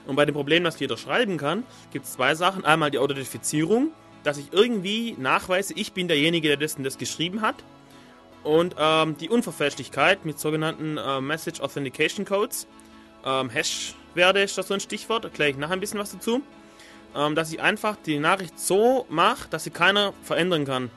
Und 0.06 0.16
bei 0.16 0.26
dem 0.26 0.34
Problem, 0.34 0.62
dass 0.64 0.78
jeder 0.78 0.96
schreiben 0.96 1.38
kann, 1.38 1.64
gibt 1.92 2.04
es 2.04 2.12
zwei 2.12 2.34
Sachen. 2.34 2.64
Einmal 2.64 2.90
die 2.90 2.98
Authentifizierung, 2.98 3.90
dass 4.22 4.36
ich 4.36 4.52
irgendwie 4.52 5.16
nachweise, 5.18 5.72
ich 5.74 5.92
bin 5.92 6.08
derjenige, 6.08 6.48
der 6.48 6.58
das, 6.58 6.76
das 6.78 6.98
geschrieben 6.98 7.40
hat. 7.40 7.56
Und 8.44 8.76
ähm, 8.78 9.16
die 9.16 9.30
Unverfälschlichkeit 9.30 10.24
mit 10.24 10.38
sogenannten 10.38 10.98
äh, 10.98 11.20
Message 11.20 11.60
Authentication 11.60 12.24
Codes. 12.24 12.68
Ähm, 13.24 13.48
Hash-Werte 13.48 14.40
ist 14.40 14.56
das 14.58 14.68
so 14.68 14.74
ein 14.74 14.80
Stichwort, 14.80 15.24
erkläre 15.24 15.50
ich 15.50 15.56
nachher 15.56 15.72
ein 15.72 15.80
bisschen 15.80 15.98
was 15.98 16.12
dazu. 16.12 16.42
Ähm, 17.16 17.34
dass 17.34 17.52
ich 17.52 17.60
einfach 17.60 17.96
die 18.04 18.18
Nachricht 18.18 18.58
so 18.58 19.06
mache, 19.08 19.48
dass 19.48 19.64
sie 19.64 19.70
keiner 19.70 20.12
verändern 20.22 20.66
kann. 20.66 20.90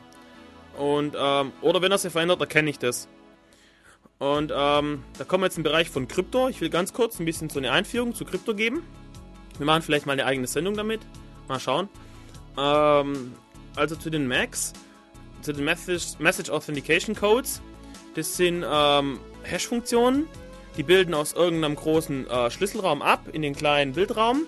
Und, 0.78 1.16
ähm, 1.18 1.54
oder 1.62 1.82
wenn 1.82 1.92
er 1.92 1.98
sie 1.98 2.10
verändert, 2.10 2.40
erkenne 2.42 2.70
ich 2.70 2.80
das. 2.80 3.08
Und 4.20 4.52
ähm, 4.56 5.04
da 5.18 5.24
kommen 5.26 5.44
wir 5.44 5.48
jetzt 5.48 5.58
im 5.58 5.64
Bereich 5.64 5.90
von 5.90 6.08
Krypto. 6.08 6.50
Ich 6.50 6.60
will 6.60 6.70
ganz 6.70 6.92
kurz 6.92 7.20
ein 7.20 7.26
bisschen 7.26 7.50
so 7.50 7.60
eine 7.60 7.72
Einführung 7.72 8.14
zu 8.14 8.26
Krypto 8.26 8.56
geben. 8.56 8.84
Wir 9.58 9.66
machen 9.66 9.84
vielleicht 9.84 10.06
mal 10.06 10.14
eine 10.14 10.26
eigene 10.26 10.48
Sendung 10.48 10.76
damit. 10.76 11.02
Mal 11.48 11.60
schauen. 11.60 11.88
Ähm, 12.58 13.34
also 13.76 13.96
zu 13.96 14.10
den 14.10 14.28
Macs, 14.28 14.74
den 15.45 15.63
Message, 15.63 16.19
Message 16.19 16.50
Authentication 16.50 17.15
Codes. 17.15 17.62
Das 18.15 18.36
sind 18.36 18.65
ähm, 18.67 19.19
Hash-Funktionen, 19.43 20.28
die 20.76 20.84
bilden 20.84 21.13
aus 21.13 21.34
irgendeinem 21.34 21.76
großen 21.76 22.28
äh, 22.28 22.52
Schlüsselraum 22.52 23.02
ab 23.02 23.21
in 23.32 23.41
den 23.41 23.56
kleinen 23.56 23.93
Bildraum. 23.93 24.43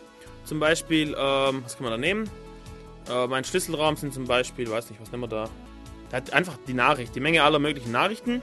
Zum 0.45 0.60
Beispiel, 0.60 1.15
ähm, 1.17 1.62
was 1.63 1.78
kann 1.78 1.84
man 1.84 1.91
da 1.91 1.97
nehmen? 1.97 2.30
Äh, 3.10 3.28
mein 3.28 3.43
Schlüsselraum 3.43 3.95
sind 3.95 4.13
zum 4.13 4.25
Beispiel, 4.25 4.69
weiß 4.69 4.89
nicht, 4.89 5.02
was 5.02 5.12
nehmen 5.12 5.23
wir 5.23 5.28
da? 5.28 5.49
Da 6.10 6.17
hat 6.17 6.34
einfach 6.34 6.58
die 6.67 6.73
Nachricht, 6.73 7.15
die 7.15 7.19
Menge 7.19 7.43
aller 7.43 7.60
möglichen 7.60 7.91
Nachrichten, 7.91 8.41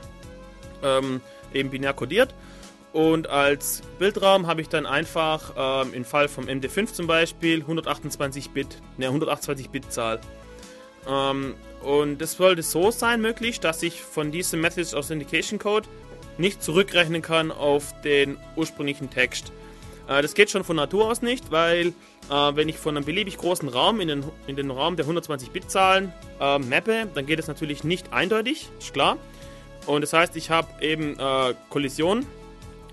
ähm, 0.82 1.20
eben 1.52 1.70
binär 1.70 1.94
kodiert. 1.94 2.34
Und 2.92 3.28
als 3.28 3.82
Bildraum 3.98 4.46
habe 4.46 4.62
ich 4.62 4.68
dann 4.68 4.86
einfach 4.86 5.52
ähm, 5.56 5.92
im 5.92 6.04
Fall 6.04 6.28
vom 6.28 6.46
MD5 6.46 6.92
zum 6.92 7.06
Beispiel 7.06 7.60
128 7.60 8.50
Bit, 8.50 8.80
ne 8.96 9.06
128 9.06 9.68
Bit 9.70 9.92
Zahl. 9.92 10.20
Ähm, 11.06 11.54
und 11.86 12.18
das 12.18 12.32
sollte 12.32 12.64
so 12.64 12.90
sein 12.90 13.20
möglich, 13.20 13.60
dass 13.60 13.80
ich 13.84 14.02
von 14.02 14.32
diesem 14.32 14.60
Message 14.60 14.92
Authentication 14.92 15.60
Code 15.60 15.86
nicht 16.36 16.60
zurückrechnen 16.60 17.22
kann 17.22 17.52
auf 17.52 17.94
den 18.02 18.38
ursprünglichen 18.56 19.08
Text. 19.08 19.52
Äh, 20.08 20.20
das 20.20 20.34
geht 20.34 20.50
schon 20.50 20.64
von 20.64 20.74
Natur 20.74 21.08
aus 21.08 21.22
nicht, 21.22 21.52
weil 21.52 21.88
äh, 22.28 22.32
wenn 22.54 22.68
ich 22.68 22.76
von 22.76 22.96
einem 22.96 23.06
beliebig 23.06 23.38
großen 23.38 23.68
Raum 23.68 24.00
in 24.00 24.08
den, 24.08 24.24
in 24.48 24.56
den 24.56 24.72
Raum 24.72 24.96
der 24.96 25.06
120-Bit-Zahlen 25.06 26.12
äh, 26.40 26.58
mappe, 26.58 27.06
dann 27.14 27.24
geht 27.24 27.38
es 27.38 27.46
natürlich 27.46 27.84
nicht 27.84 28.12
eindeutig, 28.12 28.68
ist 28.80 28.92
klar. 28.92 29.16
Und 29.86 30.00
das 30.00 30.12
heißt, 30.12 30.34
ich 30.34 30.50
habe 30.50 30.66
eben 30.84 31.16
äh, 31.16 31.54
Kollision, 31.70 32.26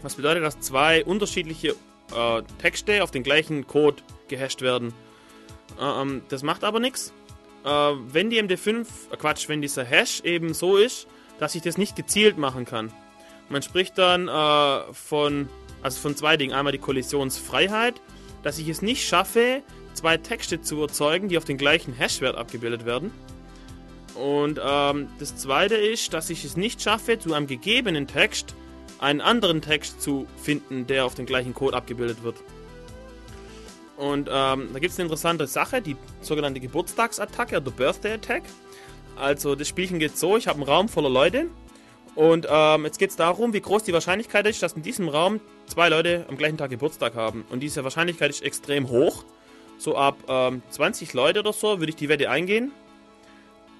was 0.03 0.13
bedeutet, 0.13 0.43
dass 0.43 0.59
zwei 0.59 1.03
unterschiedliche 1.03 1.69
äh, 2.15 2.43
Texte 2.61 3.01
auf 3.01 3.09
den 3.09 3.23
gleichen 3.23 3.65
Code 3.65 4.03
gehasht 4.27 4.61
werden. 4.61 4.93
Äh, 5.81 5.83
ähm, 5.83 6.21
das 6.29 6.43
macht 6.43 6.63
aber 6.63 6.79
nichts. 6.79 7.11
Wenn 7.63 8.29
die 8.29 8.41
MD5, 8.41 8.85
Quatsch, 9.17 9.47
wenn 9.49 9.61
dieser 9.61 9.85
Hash 9.85 10.21
eben 10.21 10.53
so 10.53 10.77
ist, 10.77 11.07
dass 11.39 11.55
ich 11.55 11.61
das 11.61 11.77
nicht 11.77 11.95
gezielt 11.95 12.37
machen 12.37 12.65
kann. 12.65 12.91
Man 13.49 13.61
spricht 13.61 13.97
dann 13.97 14.27
von 14.93 15.49
also 15.83 15.99
von 15.99 16.15
zwei 16.15 16.37
Dingen. 16.37 16.53
Einmal 16.53 16.71
die 16.71 16.79
Kollisionsfreiheit, 16.79 18.01
dass 18.41 18.57
ich 18.57 18.69
es 18.69 18.81
nicht 18.81 19.05
schaffe, 19.05 19.61
zwei 19.93 20.17
Texte 20.17 20.61
zu 20.61 20.81
erzeugen, 20.81 21.27
die 21.27 21.37
auf 21.37 21.45
den 21.45 21.57
gleichen 21.57 21.93
Hashwert 21.93 22.35
abgebildet 22.35 22.85
werden. 22.85 23.11
Und 24.15 24.59
ähm, 24.63 25.07
das 25.19 25.35
zweite 25.35 25.75
ist, 25.75 26.13
dass 26.13 26.29
ich 26.29 26.45
es 26.45 26.55
nicht 26.55 26.81
schaffe, 26.81 27.19
zu 27.19 27.33
einem 27.33 27.47
gegebenen 27.47 28.07
Text 28.07 28.55
einen 28.99 29.21
anderen 29.21 29.61
Text 29.61 30.01
zu 30.01 30.27
finden, 30.41 30.87
der 30.87 31.05
auf 31.05 31.15
den 31.15 31.25
gleichen 31.25 31.53
Code 31.53 31.75
abgebildet 31.75 32.23
wird. 32.23 32.37
Und 34.03 34.27
ähm, 34.29 34.69
da 34.73 34.79
gibt 34.79 34.91
es 34.91 34.99
eine 34.99 35.05
interessante 35.05 35.47
Sache, 35.47 35.81
die 35.81 35.95
sogenannte 36.21 36.59
Geburtstagsattacke 36.59 37.55
oder 37.57 37.71
Birthday 37.71 38.13
Attack. 38.13 38.43
Also 39.15 39.55
das 39.55 39.69
Spielchen 39.69 39.97
geht 39.97 40.17
so, 40.17 40.35
ich 40.35 40.47
habe 40.47 40.57
einen 40.57 40.67
Raum 40.67 40.89
voller 40.89 41.09
Leute 41.09 41.47
und 42.15 42.45
ähm, 42.49 42.83
jetzt 42.83 42.99
geht 42.99 43.11
es 43.11 43.15
darum, 43.15 43.53
wie 43.53 43.61
groß 43.61 43.83
die 43.83 43.93
Wahrscheinlichkeit 43.93 44.45
ist, 44.45 44.61
dass 44.61 44.73
in 44.73 44.81
diesem 44.81 45.07
Raum 45.07 45.39
zwei 45.67 45.87
Leute 45.87 46.25
am 46.27 46.37
gleichen 46.37 46.57
Tag 46.57 46.69
Geburtstag 46.71 47.15
haben. 47.15 47.45
Und 47.49 47.61
diese 47.61 47.83
Wahrscheinlichkeit 47.85 48.29
ist 48.29 48.43
extrem 48.43 48.89
hoch. 48.89 49.23
So 49.77 49.95
ab 49.95 50.17
ähm, 50.27 50.63
20 50.69 51.13
Leute 51.13 51.39
oder 51.39 51.53
so 51.53 51.79
würde 51.79 51.89
ich 51.89 51.95
die 51.95 52.09
Wette 52.09 52.29
eingehen. 52.29 52.73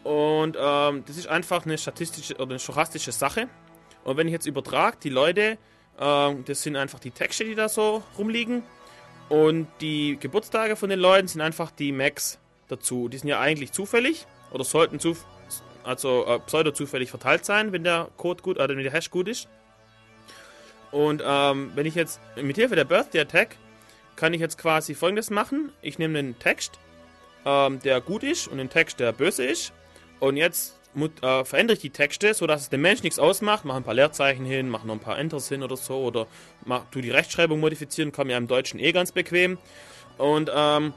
Und 0.06 0.56
ähm, 0.58 1.04
das 1.06 1.18
ist 1.18 1.28
einfach 1.28 1.66
eine 1.66 1.78
statistische 1.78 2.36
oder 2.36 2.52
eine 2.52 2.60
stochastische 2.60 3.12
Sache. 3.12 3.50
Und 4.06 4.16
wenn 4.16 4.28
ich 4.28 4.34
jetzt 4.34 4.46
übertrage, 4.46 4.98
die 5.04 5.10
Leute, 5.10 5.58
ähm, 6.00 6.46
das 6.46 6.64
sind 6.64 6.78
einfach 6.78 7.00
die 7.00 7.12
Texte, 7.12 7.44
die 7.44 7.56
da 7.56 7.68
so 7.68 8.04
rumliegen. 8.18 8.64
Und 9.30 9.68
die 9.82 10.18
Geburtstage 10.20 10.76
von 10.76 10.90
den 10.90 11.00
Leuten 11.00 11.28
sind 11.28 11.42
einfach 11.42 11.72
die 11.72 11.92
Max 11.92 12.40
dazu. 12.68 13.10
Die 13.10 13.18
sind 13.18 13.30
ja 13.30 13.40
eigentlich 13.40 13.72
zufällig 13.72 14.28
oder 14.52 14.64
sollten 14.64 15.00
zufällig 15.00 15.28
also 15.84 16.26
äh, 16.26 16.40
pseudo-zufällig 16.40 17.10
verteilt 17.10 17.46
sein, 17.46 17.72
wenn 17.72 17.84
der 17.84 18.10
Code 18.18 18.42
gut, 18.42 18.58
äh, 18.58 18.68
wenn 18.68 18.78
der 18.78 18.92
Hash 18.92 19.10
gut 19.10 19.28
ist. 19.28 19.48
Und 20.92 21.22
ähm, 21.26 21.72
wenn 21.76 21.86
ich 21.86 21.96
jetzt 21.96 22.22
mit 22.42 22.56
Hilfe 22.56 22.76
der 22.76 22.86
Birthday 22.86 23.22
Attack 23.22 23.58
kann 24.16 24.34
ich 24.34 24.42
jetzt 24.42 24.60
quasi 24.60 24.94
folgendes 24.94 25.32
machen. 25.32 25.72
Ich 25.82 25.98
nehme 25.98 26.20
einen 26.20 26.38
Text, 26.38 26.80
ähm, 27.46 27.80
der 27.80 28.00
gut 28.00 28.24
ist 28.24 28.48
und 28.48 28.60
einen 28.60 28.70
Text, 28.70 29.00
der 29.00 29.12
böse 29.12 29.44
ist. 29.44 29.74
Und 30.20 30.38
jetzt 30.38 30.80
äh, 30.96 31.46
verändere 31.46 31.76
ich 31.76 31.82
die 31.82 31.90
Texte, 31.90 32.34
sodass 32.34 32.62
es 32.62 32.70
dem 32.70 32.82
Mensch 32.82 33.04
nichts 33.04 33.20
ausmacht. 33.20 33.66
Mache 33.66 33.78
ein 33.78 33.84
paar 33.84 33.94
Leerzeichen 33.94 34.46
hin, 34.46 34.70
mache 34.70 34.88
noch 34.88 34.94
ein 34.94 35.00
paar 35.00 35.18
Enters 35.18 35.50
hin 35.50 35.64
oder 35.64 35.78
so. 35.78 35.98
Oder 35.98 36.28
mach, 36.66 36.86
tu 36.92 37.02
die 37.02 37.12
Rechtschreibung 37.12 37.60
modifizieren, 37.60 38.12
kann 38.12 38.28
mir 38.28 38.38
im 38.38 38.48
Deutschen 38.48 38.80
eh 38.80 38.92
ganz 38.92 39.12
bequem. 39.12 39.58
Und, 40.18 40.52
ähm, 40.54 40.94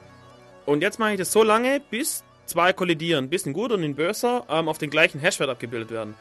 und 0.67 0.83
jetzt 0.83 0.99
mache 0.99 1.13
ich 1.13 1.19
das 1.19 1.33
so 1.33 1.43
lange, 1.43 1.81
bis 1.91 2.25
zwei 2.47 2.73
kollidieren, 2.73 3.29
bis 3.29 3.47
ein 3.47 3.53
guter 3.53 3.75
und 3.75 3.85
ein 3.85 3.95
böser 3.95 4.45
ähm, 4.49 4.69
auf 4.69 4.79
den 4.79 4.91
gleichen 4.91 5.21
Hashwert 5.21 5.51
abgebildet 5.51 5.91
werden. 5.91 6.15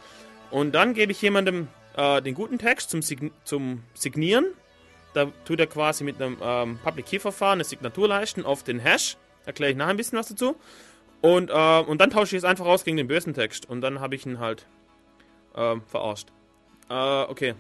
Und 0.52 0.74
dann 0.74 0.94
gebe 0.94 1.12
ich 1.12 1.22
jemandem 1.22 1.68
äh, 1.96 2.22
den 2.22 2.34
guten 2.34 2.58
Text 2.58 2.90
zum, 2.90 3.02
Sign 3.02 3.32
zum 3.44 3.84
Signieren. 3.94 4.46
Da 5.14 5.32
tut 5.46 5.60
er 5.60 5.68
quasi 5.68 6.04
mit 6.04 6.22
einem 6.22 6.38
ähm, 6.42 6.80
Public 6.84 7.06
Key 7.06 7.20
Verfahren 7.20 7.58
eine 7.58 7.64
Signatur 7.64 8.08
leisten 8.08 8.46
auf 8.46 8.64
den 8.64 8.80
Hash. 8.80 9.18
Erkläre 9.46 9.72
ich 9.72 9.78
nachher 9.78 9.92
ein 9.92 9.98
bisschen 9.98 10.18
was 10.18 10.28
dazu. 10.28 10.56
Und, 11.26 11.50
äh, 11.50 11.80
und 11.80 12.00
dann 12.02 12.12
tausche 12.12 12.36
ich 12.36 12.42
es 12.42 12.44
einfach 12.44 12.68
aus 12.68 12.84
gegen 12.84 12.98
den 12.98 13.08
bösen 13.08 13.34
Text. 13.34 13.68
Und 13.68 13.82
dann 13.82 14.00
habe 14.00 14.14
ich 14.14 14.28
ihn 14.28 14.38
halt 14.38 14.68
äh, 15.56 15.76
verarscht. 15.88 16.28
Äh, 16.88 16.94
okay. 16.94 17.56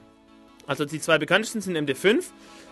Also 0.68 0.86
die 0.86 1.02
zwei 1.02 1.18
bekanntesten 1.18 1.62
sind 1.62 1.76
MD5. 1.76 2.26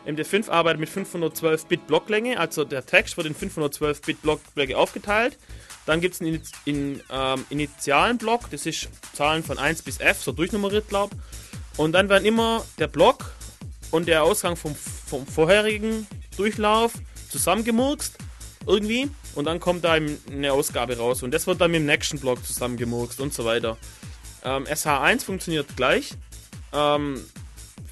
MD5 0.05 0.51
arbeitet 0.51 0.79
mit 0.79 0.89
512 0.89 1.65
Bit 1.65 1.87
Blocklänge, 1.87 2.39
also 2.39 2.63
der 2.63 2.85
Text 2.85 3.17
wird 3.17 3.25
in 3.25 3.33
512 3.33 4.01
Bit 4.01 4.21
Blockblöcke 4.21 4.77
aufgeteilt. 4.77 5.39
Dann 5.87 5.99
gibt 5.99 6.13
es 6.13 6.21
einen 6.21 6.43
in, 6.65 7.01
ähm, 7.09 7.43
initialen 7.49 8.19
Block, 8.19 8.51
das 8.51 8.67
ist 8.67 8.87
Zahlen 9.13 9.41
von 9.41 9.57
1 9.57 9.81
bis 9.81 9.99
f, 9.99 10.21
so 10.21 10.31
durchnummeriert, 10.31 10.89
glaube 10.89 11.15
Und 11.77 11.93
dann 11.93 12.07
werden 12.07 12.25
immer 12.25 12.63
der 12.77 12.87
Block 12.87 13.31
und 13.89 14.07
der 14.07 14.23
Ausgang 14.23 14.55
vom, 14.55 14.75
vom 14.75 15.25
vorherigen 15.25 16.05
Durchlauf 16.37 16.93
zusammengemurkst, 17.29 18.15
irgendwie. 18.67 19.09
Und 19.35 19.45
dann 19.45 19.59
kommt 19.59 19.83
da 19.83 19.93
eine 19.93 20.53
Ausgabe 20.53 20.97
raus. 20.97 21.23
Und 21.23 21.33
das 21.33 21.47
wird 21.47 21.59
dann 21.59 21.71
mit 21.71 21.79
dem 21.79 21.85
nächsten 21.85 22.19
Block 22.19 22.45
zusammengemurkst 22.45 23.19
und 23.19 23.33
so 23.33 23.45
weiter. 23.45 23.77
Ähm, 24.43 24.65
SH1 24.65 25.23
funktioniert 25.23 25.75
gleich. 25.75 26.11
Ähm, 26.71 27.23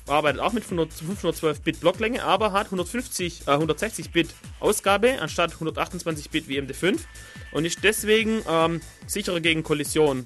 arbeitet 0.08 0.42
auch 0.42 0.54
mit 0.54 0.64
512 0.64 1.62
Bit 1.62 1.80
Blocklänge, 1.80 2.24
aber 2.24 2.52
hat 2.52 2.66
150, 2.68 3.48
äh, 3.48 3.52
160 3.52 4.12
Bit 4.12 4.30
Ausgabe 4.60 5.20
anstatt 5.22 5.54
128 5.54 6.30
Bit 6.30 6.48
wie 6.48 6.60
MD5 6.60 7.00
und 7.52 7.66
ist 7.66 7.84
deswegen 7.84 8.44
ähm, 8.48 8.82
sicherer 9.08 9.40
gegen 9.40 9.64
Kollision. 9.64 10.26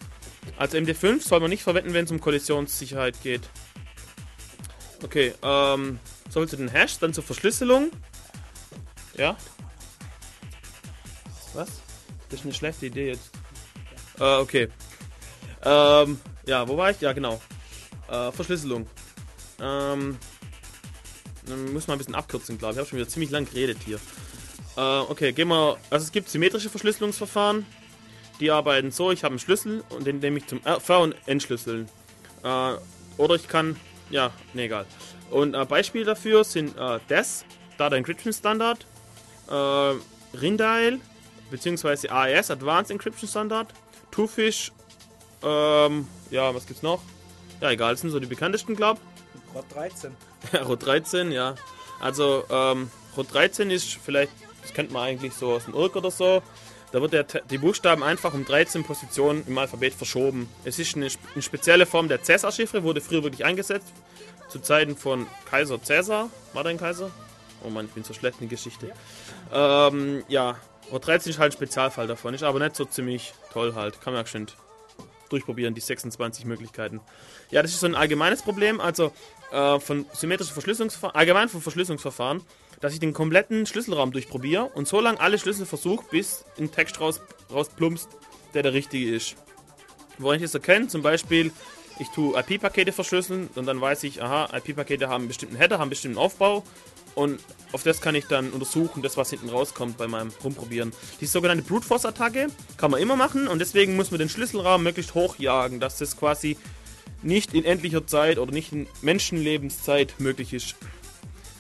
Also 0.57 0.77
MD5 0.77 1.21
soll 1.21 1.39
man 1.39 1.49
nicht 1.49 1.63
verwenden, 1.63 1.93
wenn 1.93 2.05
es 2.05 2.11
um 2.11 2.19
Kollisionssicherheit 2.19 3.21
geht. 3.21 3.41
Okay, 5.03 5.33
ähm, 5.43 5.99
soll 6.29 6.47
zu 6.47 6.57
den 6.57 6.69
Hash, 6.69 6.97
dann 6.99 7.13
zur 7.13 7.23
Verschlüsselung. 7.23 7.91
Ja. 9.17 9.37
Was? 11.55 11.69
Das 12.29 12.39
ist 12.39 12.45
eine 12.45 12.53
schlechte 12.53 12.85
Idee 12.87 13.09
jetzt. 13.09 13.31
Äh, 14.19 14.37
okay. 14.37 14.67
Ähm, 15.63 16.19
ja, 16.45 16.67
wo 16.67 16.77
war 16.77 16.91
ich? 16.91 17.01
Ja, 17.01 17.13
genau. 17.13 17.41
Äh, 18.09 18.31
Verschlüsselung. 18.31 18.87
Ähm, 19.59 20.17
dann 21.45 21.73
muss 21.73 21.87
man 21.87 21.95
ein 21.95 21.97
bisschen 21.99 22.15
abkürzen, 22.15 22.57
glaube 22.57 22.73
ich. 22.73 22.75
Ich 22.75 22.79
habe 22.81 22.89
schon 22.89 22.99
wieder 22.99 23.09
ziemlich 23.09 23.31
lang 23.31 23.45
geredet 23.45 23.77
hier. 23.85 23.99
Äh, 24.77 24.81
okay, 24.81 25.31
gehen 25.31 25.47
wir. 25.47 25.77
Also 25.89 26.05
es 26.05 26.11
gibt 26.11 26.29
symmetrische 26.29 26.69
Verschlüsselungsverfahren. 26.69 27.65
Die 28.39 28.51
arbeiten 28.51 28.91
so, 28.91 29.11
ich 29.11 29.23
habe 29.23 29.33
einen 29.33 29.39
Schlüssel 29.39 29.83
und 29.89 30.05
den 30.05 30.19
nehme 30.19 30.39
ich 30.39 30.47
zum 30.47 30.61
Ver- 30.61 30.99
und 30.99 31.15
Entschlüsseln. 31.25 31.87
Äh, 32.43 32.73
oder 33.17 33.35
ich 33.35 33.47
kann. 33.47 33.77
Ja, 34.09 34.31
ne, 34.53 34.63
egal. 34.63 34.85
Und 35.31 35.55
äh, 35.55 35.65
Beispiele 35.65 36.05
dafür 36.05 36.43
sind 36.43 36.77
äh, 36.77 36.99
DES, 37.09 37.45
Data 37.77 37.95
Encryption 37.95 38.33
Standard, 38.33 38.85
äh, 39.49 40.37
Rindial, 40.37 40.99
beziehungsweise 41.49 42.11
AES, 42.11 42.51
Advanced 42.51 42.91
Encryption 42.91 43.29
Standard, 43.29 43.73
Twofish, 44.11 44.71
ähm, 45.43 46.07
ja, 46.31 46.53
was 46.53 46.65
gibt's 46.65 46.81
noch? 46.81 47.01
Ja, 47.61 47.71
egal, 47.71 47.93
das 47.93 48.01
sind 48.01 48.09
so 48.11 48.19
die 48.19 48.27
bekanntesten, 48.27 48.75
glaub. 48.75 48.99
Rot 49.53 49.65
13. 49.73 50.11
Ja, 50.51 50.61
Rot 50.61 50.85
13, 50.85 51.31
ja. 51.31 51.55
Also, 51.99 52.43
ähm, 52.51 52.91
Rot 53.17 53.33
13 53.33 53.71
ist 53.71 53.93
vielleicht, 53.93 54.31
das 54.61 54.73
kennt 54.73 54.91
man 54.91 55.03
eigentlich 55.03 55.33
so 55.33 55.53
aus 55.53 55.65
dem 55.65 55.73
Irk 55.73 55.95
oder 55.95 56.11
so. 56.11 56.43
Da 56.91 57.01
wird 57.01 57.13
der, 57.13 57.23
die 57.23 57.57
Buchstaben 57.57 58.03
einfach 58.03 58.33
um 58.33 58.45
13 58.45 58.83
Positionen 58.83 59.43
im 59.47 59.57
Alphabet 59.57 59.93
verschoben. 59.93 60.47
Es 60.63 60.77
ist 60.77 60.95
eine, 60.95 61.09
eine 61.33 61.41
spezielle 61.41 61.85
Form 61.85 62.07
der 62.07 62.21
Cäsar-Chiffre, 62.21 62.83
wurde 62.83 63.01
früher 63.01 63.23
wirklich 63.23 63.43
eingesetzt. 63.43 63.91
Zu 64.49 64.59
Zeiten 64.59 64.95
von 64.95 65.25
Kaiser 65.49 65.81
Cäsar. 65.81 66.29
War 66.53 66.63
der 66.63 66.69
ein 66.69 66.77
Kaiser? 66.77 67.09
Oh 67.63 67.69
Mann, 67.69 67.85
ich 67.85 67.91
bin 67.91 68.03
so 68.03 68.13
schlecht 68.13 68.39
in 68.41 68.49
Geschichte. 68.49 68.91
Ja, 69.51 69.87
ähm, 69.87 70.23
ja. 70.27 70.57
Rot 70.91 71.07
13 71.07 71.31
ist 71.31 71.39
halt 71.39 71.53
ein 71.53 71.55
Spezialfall 71.57 72.07
davon. 72.07 72.33
Ist 72.33 72.43
aber 72.43 72.59
nicht 72.59 72.75
so 72.75 72.85
ziemlich 72.85 73.33
toll 73.51 73.73
halt. 73.75 74.01
Kann 74.01 74.13
man 74.13 74.23
ja 74.23 74.27
schön 74.27 74.47
durchprobieren, 75.29 75.73
die 75.73 75.81
26 75.81 76.45
Möglichkeiten. 76.45 77.01
Ja, 77.51 77.61
das 77.61 77.71
ist 77.71 77.79
so 77.79 77.87
ein 77.87 77.95
allgemeines 77.95 78.43
Problem, 78.43 78.79
also 78.79 79.11
äh, 79.51 79.79
von 79.79 80.05
symmetrischen 80.13 80.53
Verschlüsselungsverfahren, 80.53 81.15
allgemein 81.15 81.49
von 81.49 81.61
Verschlüsselungsverfahren, 81.61 82.41
dass 82.79 82.93
ich 82.93 82.99
den 82.99 83.13
kompletten 83.13 83.65
Schlüsselraum 83.65 84.11
durchprobiere 84.11 84.65
und 84.65 84.87
so 84.87 84.99
lange 84.99 85.19
alle 85.19 85.39
Schlüssel 85.39 85.65
versuche, 85.65 86.05
bis 86.11 86.45
ein 86.59 86.71
Text 86.71 86.99
raus, 86.99 87.21
rausplumpst, 87.51 88.09
der 88.53 88.63
der 88.63 88.73
richtige 88.73 89.15
ist. 89.15 89.35
Woran 90.17 90.37
ich 90.37 90.43
das 90.43 90.53
erkenne, 90.53 90.87
zum 90.87 91.01
Beispiel, 91.01 91.51
ich 91.99 92.09
tue 92.09 92.37
IP-Pakete 92.39 92.91
verschlüsseln 92.91 93.49
und 93.55 93.65
dann 93.65 93.81
weiß 93.81 94.03
ich, 94.03 94.21
aha, 94.21 94.49
IP-Pakete 94.55 95.09
haben 95.09 95.21
einen 95.21 95.27
bestimmten 95.29 95.55
Header, 95.55 95.75
haben 95.75 95.83
einen 95.83 95.89
bestimmten 95.89 96.17
Aufbau 96.17 96.63
und 97.15 97.39
auf 97.71 97.83
das 97.83 98.01
kann 98.01 98.15
ich 98.15 98.25
dann 98.27 98.51
untersuchen, 98.51 99.01
das 99.01 99.17
was 99.17 99.29
hinten 99.29 99.49
rauskommt 99.49 99.97
bei 99.97 100.07
meinem 100.07 100.31
Rumprobieren. 100.43 100.93
Die 101.19 101.25
sogenannte 101.25 101.63
Brute 101.63 101.85
Force 101.85 102.05
Attacke 102.05 102.47
kann 102.77 102.91
man 102.91 103.01
immer 103.01 103.15
machen 103.15 103.47
und 103.47 103.59
deswegen 103.59 103.95
muss 103.95 104.11
man 104.11 104.19
den 104.19 104.29
Schlüsselraum 104.29 104.83
möglichst 104.83 105.15
hoch 105.15 105.37
jagen, 105.39 105.79
dass 105.79 105.97
das 105.97 106.17
quasi 106.17 106.57
nicht 107.21 107.53
in 107.53 107.65
endlicher 107.65 108.05
Zeit 108.05 108.37
oder 108.37 108.51
nicht 108.51 108.71
in 108.71 108.87
Menschenlebenszeit 109.01 110.15
möglich 110.19 110.53
ist. 110.53 110.75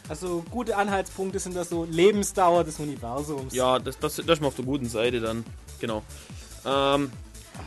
Also 0.07 0.45
gute 0.51 0.77
Anhaltspunkte 0.77 1.39
sind 1.39 1.55
das 1.55 1.69
so 1.69 1.85
Lebensdauer 1.89 2.63
des 2.63 2.79
Universums. 2.79 3.53
Ja, 3.53 3.79
das, 3.79 3.97
das, 3.97 4.17
das 4.17 4.25
ist 4.25 4.41
mal 4.41 4.47
auf 4.47 4.55
der 4.55 4.65
guten 4.65 4.87
Seite 4.87 5.19
dann. 5.19 5.43
Genau. 5.79 6.03
Ähm, 6.65 7.11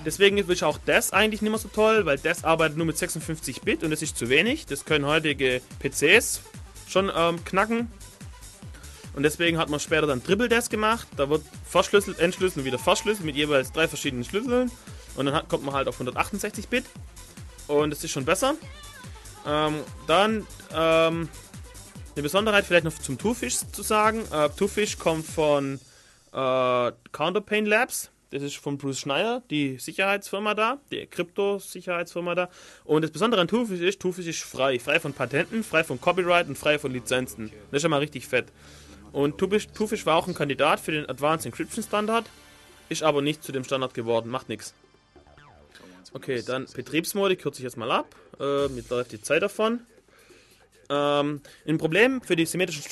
deswegen 0.05 0.39
ist 0.39 0.63
auch 0.63 0.79
das 0.87 1.13
eigentlich 1.13 1.43
nicht 1.43 1.51
mehr 1.51 1.59
so 1.59 1.69
toll, 1.69 2.07
weil 2.07 2.19
das 2.19 2.45
arbeitet 2.45 2.77
nur 2.77 2.87
mit 2.87 2.97
56 2.97 3.63
Bit 3.63 3.83
und 3.83 3.91
das 3.91 4.03
ist 4.03 4.17
zu 4.17 4.29
wenig. 4.29 4.67
Das 4.67 4.85
können 4.85 5.07
heutige 5.07 5.61
PCs 5.81 6.41
schon 6.89 7.11
ähm, 7.15 7.45
knacken. 7.45 7.91
Und 9.15 9.23
deswegen 9.23 9.59
hat 9.59 9.69
man 9.69 9.81
später 9.81 10.07
dann 10.07 10.23
Triple 10.23 10.49
Desk 10.49 10.71
gemacht. 10.71 11.09
Da 11.17 11.29
wird 11.29 11.43
verschlüsselt, 11.69 12.19
entschlüsselt, 12.19 12.65
wieder 12.65 12.79
verschlüsselt 12.79 13.27
mit 13.27 13.37
jeweils 13.37 13.73
drei 13.73 13.89
verschiedenen 13.89 14.25
Schlüsseln. 14.25 14.71
Und 15.17 15.27
dann 15.27 15.35
hat, 15.35 15.49
kommt 15.49 15.65
man 15.65 15.75
halt 15.75 15.89
auf 15.89 15.97
168 15.97 16.69
Bit. 16.69 16.85
Und 17.67 17.91
das 17.91 18.05
ist 18.05 18.13
schon 18.13 18.25
besser. 18.25 18.55
Ähm, 19.47 19.81
dann 20.07 20.47
ähm, 20.73 21.29
eine 22.15 22.23
Besonderheit 22.23 22.65
vielleicht 22.65 22.85
noch 22.85 22.95
zum 22.95 23.19
Twofish 23.19 23.59
zu 23.73 23.83
sagen. 23.83 24.23
Äh, 24.31 24.51
Twofish 24.51 24.99
kommt 24.99 25.27
von 25.27 25.81
äh, 26.33 26.93
Counterpain 27.13 27.67
Labs. 27.67 28.11
Das 28.31 28.43
ist 28.43 28.57
von 28.57 28.77
Bruce 28.77 28.99
Schneider, 28.99 29.43
die 29.49 29.79
Sicherheitsfirma 29.79 30.55
da, 30.55 30.79
die 30.91 31.07
Krypto-Sicherheitsfirma 31.07 32.35
da. 32.35 32.51
Und 32.85 33.03
das 33.03 33.11
Besondere 33.11 33.41
an 33.41 33.49
Twofish 33.49 33.81
ist, 33.81 34.01
Twofish 34.01 34.27
ist 34.27 34.43
frei. 34.43 34.79
Frei 34.79 35.01
von 35.01 35.15
Patenten, 35.15 35.65
frei 35.65 35.83
von 35.83 35.99
Copyright 35.99 36.47
und 36.47 36.59
frei 36.59 36.79
von 36.79 36.93
Lizenzen. 36.93 37.51
Das 37.71 37.79
ist 37.79 37.83
schon 37.83 37.91
mal 37.91 38.01
richtig 38.01 38.27
fett. 38.27 38.47
Und 39.13 39.39
Twofish 39.39 40.05
war 40.05 40.17
auch 40.17 40.29
ein 40.29 40.35
Kandidat 40.35 40.81
für 40.81 40.93
den 40.93 41.09
Advanced 41.09 41.47
Encryption 41.47 41.83
Standard, 41.83 42.27
ist 42.91 43.03
aber 43.03 43.23
nicht 43.23 43.43
zu 43.43 43.53
dem 43.53 43.65
Standard 43.65 43.95
geworden, 43.95 44.29
macht 44.29 44.51
nichts. 44.51 44.75
Okay, 46.13 46.43
dann 46.47 46.67
Betriebsmode, 46.75 47.37
kürze 47.37 47.61
ich 47.61 47.65
jetzt 47.65 47.77
mal 47.77 47.91
ab. 47.91 48.15
Äh, 48.41 48.69
mit 48.69 48.91
läuft 48.91 49.13
die 49.13 49.23
Zeit 49.23 49.43
davon. 49.43 49.81
Ähm, 50.91 51.41
ein 51.67 51.79
Problem 51.79 52.23
für 52.23 52.35
die 52.35 52.47
symmetrischen 52.47 52.83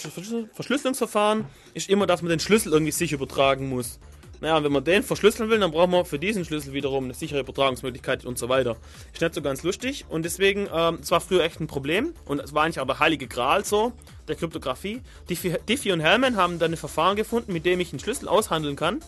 Verschlüsselungsverfahren 0.53 1.47
ist 1.73 1.89
immer, 1.89 2.07
dass 2.07 2.23
man 2.23 2.31
den 2.31 2.41
Schlüssel 2.41 2.73
irgendwie 2.73 2.93
sicher 2.93 3.15
übertragen 3.15 3.69
muss. 3.69 3.99
Naja, 4.41 4.63
wenn 4.63 4.73
man 4.73 4.85
den 4.85 5.03
verschlüsseln 5.03 5.49
will, 5.49 5.59
dann 5.59 5.71
braucht 5.71 5.91
man 5.91 6.05
für 6.05 6.19
diesen 6.19 6.45
Schlüssel 6.45 6.73
wiederum 6.73 7.05
eine 7.05 7.15
sichere 7.15 7.41
Übertragungsmöglichkeit 7.41 8.25
und 8.25 8.39
so 8.39 8.49
weiter. 8.49 8.77
Ist 9.13 9.23
nicht 9.23 9.35
so 9.35 9.43
ganz 9.43 9.63
lustig 9.63 10.05
und 10.09 10.25
deswegen, 10.25 10.69
ähm, 10.73 10.99
es 11.01 11.11
war 11.11 11.21
früher 11.21 11.43
echt 11.43 11.61
ein 11.61 11.67
Problem 11.67 12.13
und 12.27 12.41
es 12.41 12.53
war 12.53 12.65
eigentlich 12.65 12.85
der 12.85 12.99
heilige 12.99 13.27
Gral 13.29 13.65
so, 13.65 13.93
der 14.29 14.37
Kryptographie. 14.37 15.01
Diffie, 15.31 15.55
Diffie 15.69 15.93
und 15.93 16.01
Hellman 16.01 16.37
haben 16.37 16.59
dann 16.59 16.73
ein 16.73 16.77
Verfahren 16.77 17.17
gefunden, 17.17 17.53
mit 17.53 17.65
dem 17.65 17.81
ich 17.81 17.93
einen 17.93 18.01
Schlüssel 18.01 18.29
aushandeln 18.29 18.77
kann 18.77 19.01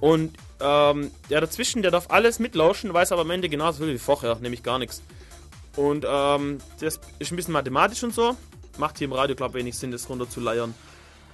und 0.00 0.36
ähm, 0.60 1.10
der 1.30 1.40
dazwischen, 1.40 1.82
der 1.82 1.90
darf 1.90 2.10
alles 2.10 2.38
mitlauschen, 2.38 2.92
weiß 2.92 3.12
aber 3.12 3.22
am 3.22 3.30
Ende 3.30 3.48
genauso 3.48 3.84
viel 3.84 3.94
wie 3.94 3.98
vorher, 3.98 4.36
nämlich 4.36 4.62
gar 4.62 4.78
nichts. 4.78 5.02
Und 5.76 6.06
ähm, 6.08 6.58
das 6.80 7.00
ist 7.18 7.32
ein 7.32 7.36
bisschen 7.36 7.52
mathematisch 7.52 8.02
und 8.02 8.14
so. 8.14 8.36
Macht 8.78 8.98
hier 8.98 9.06
im 9.06 9.12
Radio, 9.12 9.36
glaube 9.36 9.58
ich, 9.58 9.64
wenig 9.64 9.78
Sinn, 9.78 9.90
das 9.90 10.08
runter 10.08 10.28
zu 10.28 10.40
leiern. 10.40 10.74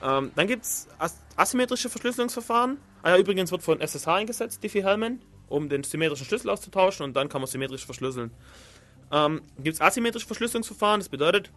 Ähm, 0.03 0.33
dann 0.35 0.47
gibt 0.47 0.65
es 0.65 0.89
as 0.99 1.17
asymmetrische 1.37 1.89
Verschlüsselungsverfahren. 1.89 2.77
Ah 3.03 3.11
ja, 3.11 3.19
übrigens 3.19 3.51
wird 3.51 3.63
von 3.63 3.81
SSH 3.81 4.09
eingesetzt, 4.09 4.63
Diffie-Hellman, 4.63 5.21
um 5.49 5.69
den 5.69 5.83
symmetrischen 5.83 6.25
Schlüssel 6.25 6.51
auszutauschen 6.51 7.05
und 7.05 7.15
dann 7.15 7.29
kann 7.29 7.41
man 7.41 7.49
symmetrisch 7.49 7.85
verschlüsseln. 7.85 8.31
Ähm, 9.11 9.43
gibt 9.59 9.75
es 9.75 9.81
asymmetrische 9.81 10.27
Verschlüsselungsverfahren, 10.27 11.01
das 11.01 11.09
bedeutet, 11.09 11.51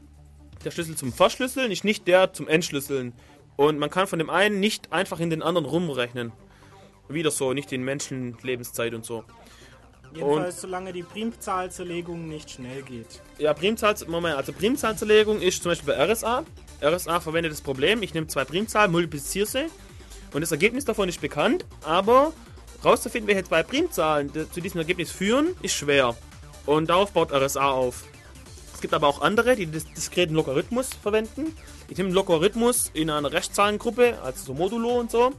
der 0.64 0.72
Schlüssel 0.72 0.96
zum 0.96 1.14
Verschlüsseln 1.14 1.72
ist 1.72 1.84
nicht 1.84 2.08
der 2.08 2.34
zum 2.34 2.48
Entschlüsseln. 2.48 3.14
Und 3.56 3.78
man 3.78 3.90
kann 3.90 4.08
von 4.08 4.20
dem 4.20 4.30
einen 4.30 4.60
nicht 4.60 4.92
einfach 4.92 5.20
in 5.20 5.30
den 5.30 5.42
anderen 5.42 5.66
rumrechnen. 5.66 6.34
Wieder 7.08 7.32
so, 7.32 7.54
nicht 7.54 7.72
in 7.72 7.84
Menschenlebenszeit 7.84 8.94
und 8.94 9.06
so. 9.06 9.24
Jedenfalls, 10.14 10.56
und, 10.56 10.62
solange 10.62 10.94
die 10.94 11.04
Primzahlzerlegung 11.04 12.28
nicht 12.28 12.50
schnell 12.50 12.82
geht. 12.82 13.22
Ja, 13.38 13.54
Primzahl, 13.54 13.96
Moment, 14.08 14.36
also 14.36 14.54
Primzahlzerlegung 14.54 15.42
ist 15.42 15.62
zum 15.62 15.72
Beispiel 15.72 15.94
bei 15.94 16.12
RSA. 16.12 16.44
RSA 16.82 17.20
verwendet 17.20 17.52
das 17.52 17.62
Problem, 17.62 18.02
ich 18.02 18.14
nehme 18.14 18.28
zwei 18.28 18.44
Primzahlen, 18.44 18.92
multipliziere 18.92 19.46
sie 19.46 19.66
und 20.36 20.42
das 20.42 20.52
Ergebnis 20.52 20.84
davon 20.84 21.08
ist 21.08 21.22
bekannt, 21.22 21.66
aber 21.82 22.34
rauszufinden, 22.84 23.26
welche 23.30 23.48
zwei 23.48 23.64
Primzahlen 23.64 24.30
zu 24.52 24.60
diesem 24.60 24.82
Ergebnis 24.82 25.10
führen, 25.10 25.56
ist 25.62 25.76
schwer. 25.76 26.14
Und 26.66 26.90
darauf 26.90 27.14
baut 27.14 27.32
RSA 27.32 27.72
auf. 27.72 28.04
Es 28.74 28.82
gibt 28.82 28.94
aber 28.94 29.08
auch 29.08 29.22
andere, 29.22 29.56
die 29.56 29.72
das 29.72 29.86
diskreten 29.86 30.36
Logarithmus 30.36 30.90
verwenden. 30.94 31.56
Ich 31.88 31.98
nehme 31.98 32.08
einen 32.08 32.16
Logarithmus 32.16 32.92
in 32.94 33.10
einer 33.10 33.32
Rechtszahlengruppe, 33.32 34.20
also 34.22 34.48
so 34.48 34.54
Modulo 34.54 35.00
und 35.00 35.10
so. 35.10 35.32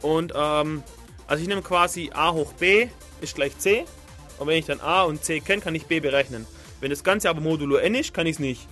Und 0.00 0.32
ähm, 0.34 0.82
also 1.26 1.42
ich 1.42 1.48
nehme 1.48 1.60
quasi 1.60 2.10
a 2.14 2.32
hoch 2.32 2.54
b 2.54 2.88
ist 3.20 3.34
gleich 3.34 3.58
c. 3.58 3.84
Und 4.38 4.46
wenn 4.46 4.56
ich 4.56 4.64
dann 4.64 4.80
a 4.80 5.02
und 5.02 5.22
c 5.22 5.40
kenne, 5.40 5.60
kann 5.60 5.74
ich 5.74 5.84
b 5.84 6.00
berechnen. 6.00 6.46
Wenn 6.80 6.88
das 6.88 7.04
Ganze 7.04 7.28
aber 7.28 7.42
modulo 7.42 7.76
n 7.76 7.94
ist, 7.94 8.14
kann 8.14 8.26
ich 8.26 8.36
es 8.36 8.38
nicht. 8.38 8.66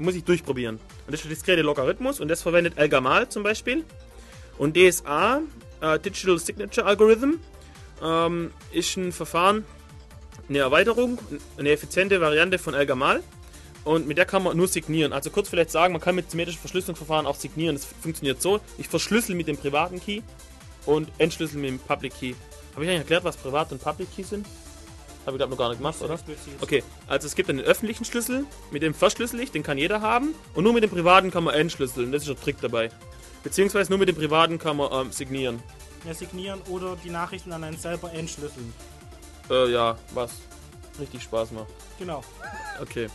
Muss 0.00 0.16
ich 0.16 0.24
durchprobieren. 0.24 0.80
Und 1.06 1.12
das 1.12 1.20
ist 1.20 1.24
der 1.26 1.30
diskrete 1.30 1.62
Logarithmus 1.62 2.18
und 2.18 2.26
das 2.26 2.42
verwendet 2.42 2.76
Elgamal 2.76 3.28
zum 3.28 3.44
Beispiel. 3.44 3.84
Und 4.58 4.76
DSA, 4.76 5.42
äh, 5.80 5.98
Digital 5.98 6.38
Signature 6.38 6.86
Algorithm, 6.86 7.40
ähm, 8.02 8.50
ist 8.72 8.96
ein 8.96 9.12
Verfahren, 9.12 9.64
eine 10.48 10.58
Erweiterung, 10.58 11.18
eine 11.56 11.70
effiziente 11.70 12.20
Variante 12.20 12.58
von 12.58 12.74
Elgamal. 12.74 13.22
Und 13.84 14.06
mit 14.06 14.16
der 14.16 14.26
kann 14.26 14.44
man 14.44 14.56
nur 14.56 14.68
signieren. 14.68 15.12
Also 15.12 15.30
kurz 15.30 15.48
vielleicht 15.48 15.70
sagen, 15.70 15.92
man 15.92 16.00
kann 16.00 16.14
mit 16.14 16.30
symmetrischen 16.30 16.60
Verschlüsselungsverfahren 16.60 17.26
auch 17.26 17.34
signieren. 17.34 17.74
Das 17.74 17.84
funktioniert 17.84 18.40
so. 18.40 18.60
Ich 18.78 18.88
verschlüssel 18.88 19.34
mit 19.34 19.48
dem 19.48 19.56
privaten 19.56 20.00
Key 20.00 20.20
und 20.86 21.08
entschlüssel 21.18 21.58
mit 21.58 21.70
dem 21.70 21.78
Public 21.80 22.14
Key. 22.14 22.34
Habe 22.74 22.84
ich 22.84 22.90
eigentlich 22.90 23.00
erklärt, 23.00 23.24
was 23.24 23.36
Privat 23.36 23.72
und 23.72 23.82
Public 23.82 24.14
Key 24.14 24.22
sind? 24.22 24.46
Habe 25.26 25.36
ich 25.36 25.38
glaube 25.38 25.50
noch 25.50 25.58
gar 25.58 25.68
nicht 25.68 25.78
gemacht, 25.78 26.00
oder? 26.00 26.18
Okay, 26.60 26.82
also 27.06 27.26
es 27.26 27.34
gibt 27.34 27.48
einen 27.48 27.60
öffentlichen 27.60 28.04
Schlüssel, 28.04 28.44
mit 28.72 28.82
dem 28.82 28.92
verschlüssel 28.92 29.38
ich, 29.40 29.52
den 29.52 29.62
kann 29.62 29.78
jeder 29.78 30.00
haben. 30.00 30.34
Und 30.54 30.64
nur 30.64 30.72
mit 30.72 30.82
dem 30.82 30.90
privaten 30.90 31.30
kann 31.30 31.44
man 31.44 31.54
entschlüsseln. 31.54 32.10
Das 32.12 32.22
ist 32.22 32.30
ein 32.30 32.40
Trick 32.40 32.60
dabei. 32.60 32.90
Beziehungsweise 33.42 33.90
nur 33.90 33.98
mit 33.98 34.08
dem 34.08 34.16
privaten 34.16 34.58
kann 34.58 34.76
man 34.76 34.92
ähm, 34.92 35.12
signieren. 35.12 35.62
Ja, 36.04 36.14
signieren 36.14 36.60
oder 36.68 36.96
die 36.96 37.10
Nachrichten 37.10 37.52
an 37.52 37.64
einen 37.64 37.78
selber 37.78 38.12
entschlüsseln. 38.12 38.72
Äh, 39.50 39.70
ja, 39.72 39.96
was 40.14 40.32
richtig 41.00 41.22
Spaß 41.22 41.52
macht. 41.52 41.68
Genau. 41.98 42.22
Okay. 42.80 43.08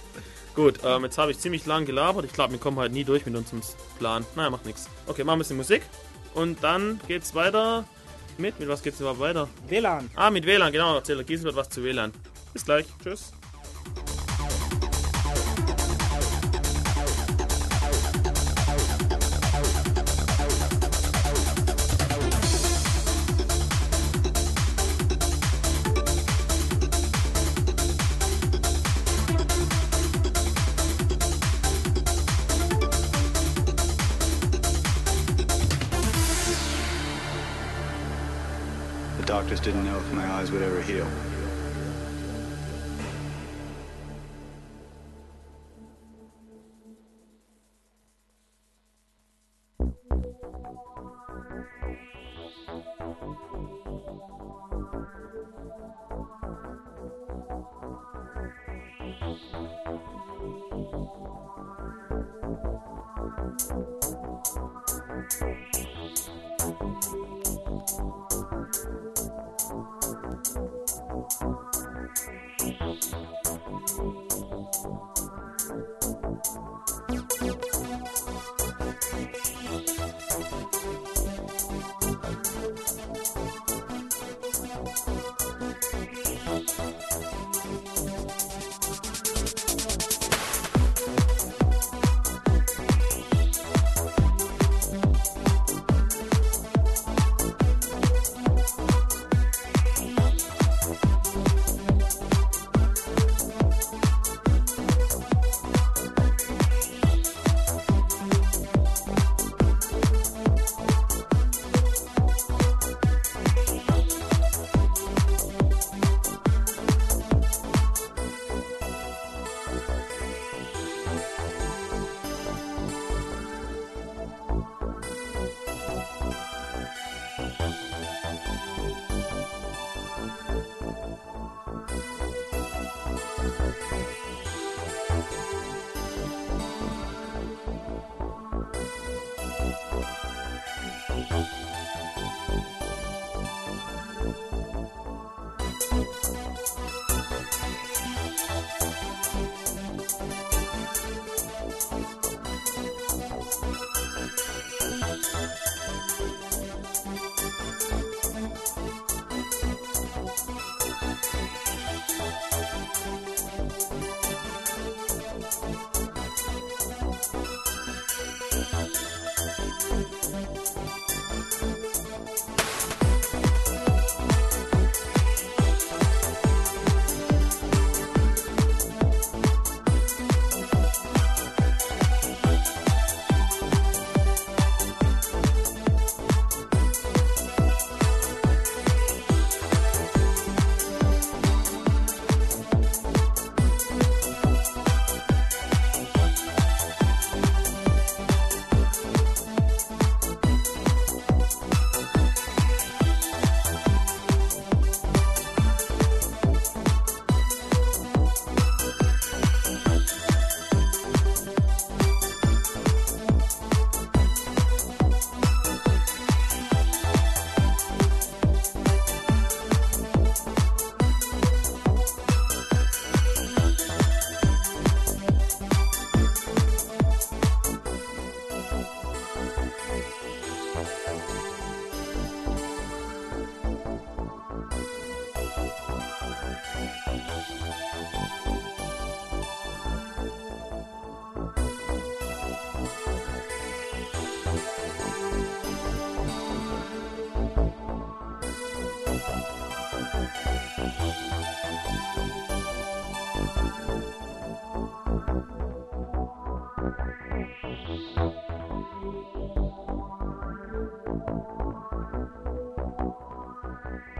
Gut, 0.55 0.79
ähm, 0.83 1.03
jetzt 1.03 1.17
habe 1.17 1.31
ich 1.31 1.39
ziemlich 1.39 1.65
lang 1.65 1.85
gelabert. 1.85 2.25
Ich 2.25 2.33
glaube, 2.33 2.53
wir 2.53 2.59
kommen 2.59 2.79
halt 2.79 2.91
nie 2.91 3.03
durch 3.03 3.25
mit 3.25 3.35
unserem 3.35 3.61
Plan. 3.99 4.25
Naja, 4.35 4.49
macht 4.49 4.65
nichts. 4.65 4.89
Okay, 5.05 5.23
machen 5.23 5.27
wir 5.27 5.33
ein 5.33 5.39
bisschen 5.39 5.57
Musik. 5.57 5.83
Und 6.33 6.63
dann 6.63 6.99
geht's 7.07 7.35
weiter 7.35 7.85
mit. 8.37 8.59
Mit 8.59 8.67
was 8.67 8.81
geht's 8.81 8.99
überhaupt 8.99 9.19
weiter? 9.19 9.47
WLAN. 9.67 10.09
Ah, 10.15 10.29
mit 10.29 10.45
WLAN, 10.45 10.71
genau. 10.71 10.95
Erzählt 10.95 11.25
Gisbert 11.27 11.55
was 11.55 11.69
zu 11.69 11.83
WLAN. 11.83 12.11
Bis 12.53 12.65
gleich. 12.65 12.85
Tschüss. 13.03 13.31
Doctors 39.27 39.59
didn't 39.59 39.83
know 39.83 39.97
if 39.97 40.13
my 40.13 40.25
eyes 40.25 40.51
would 40.53 40.61
ever 40.61 40.81
heal. 40.81 41.05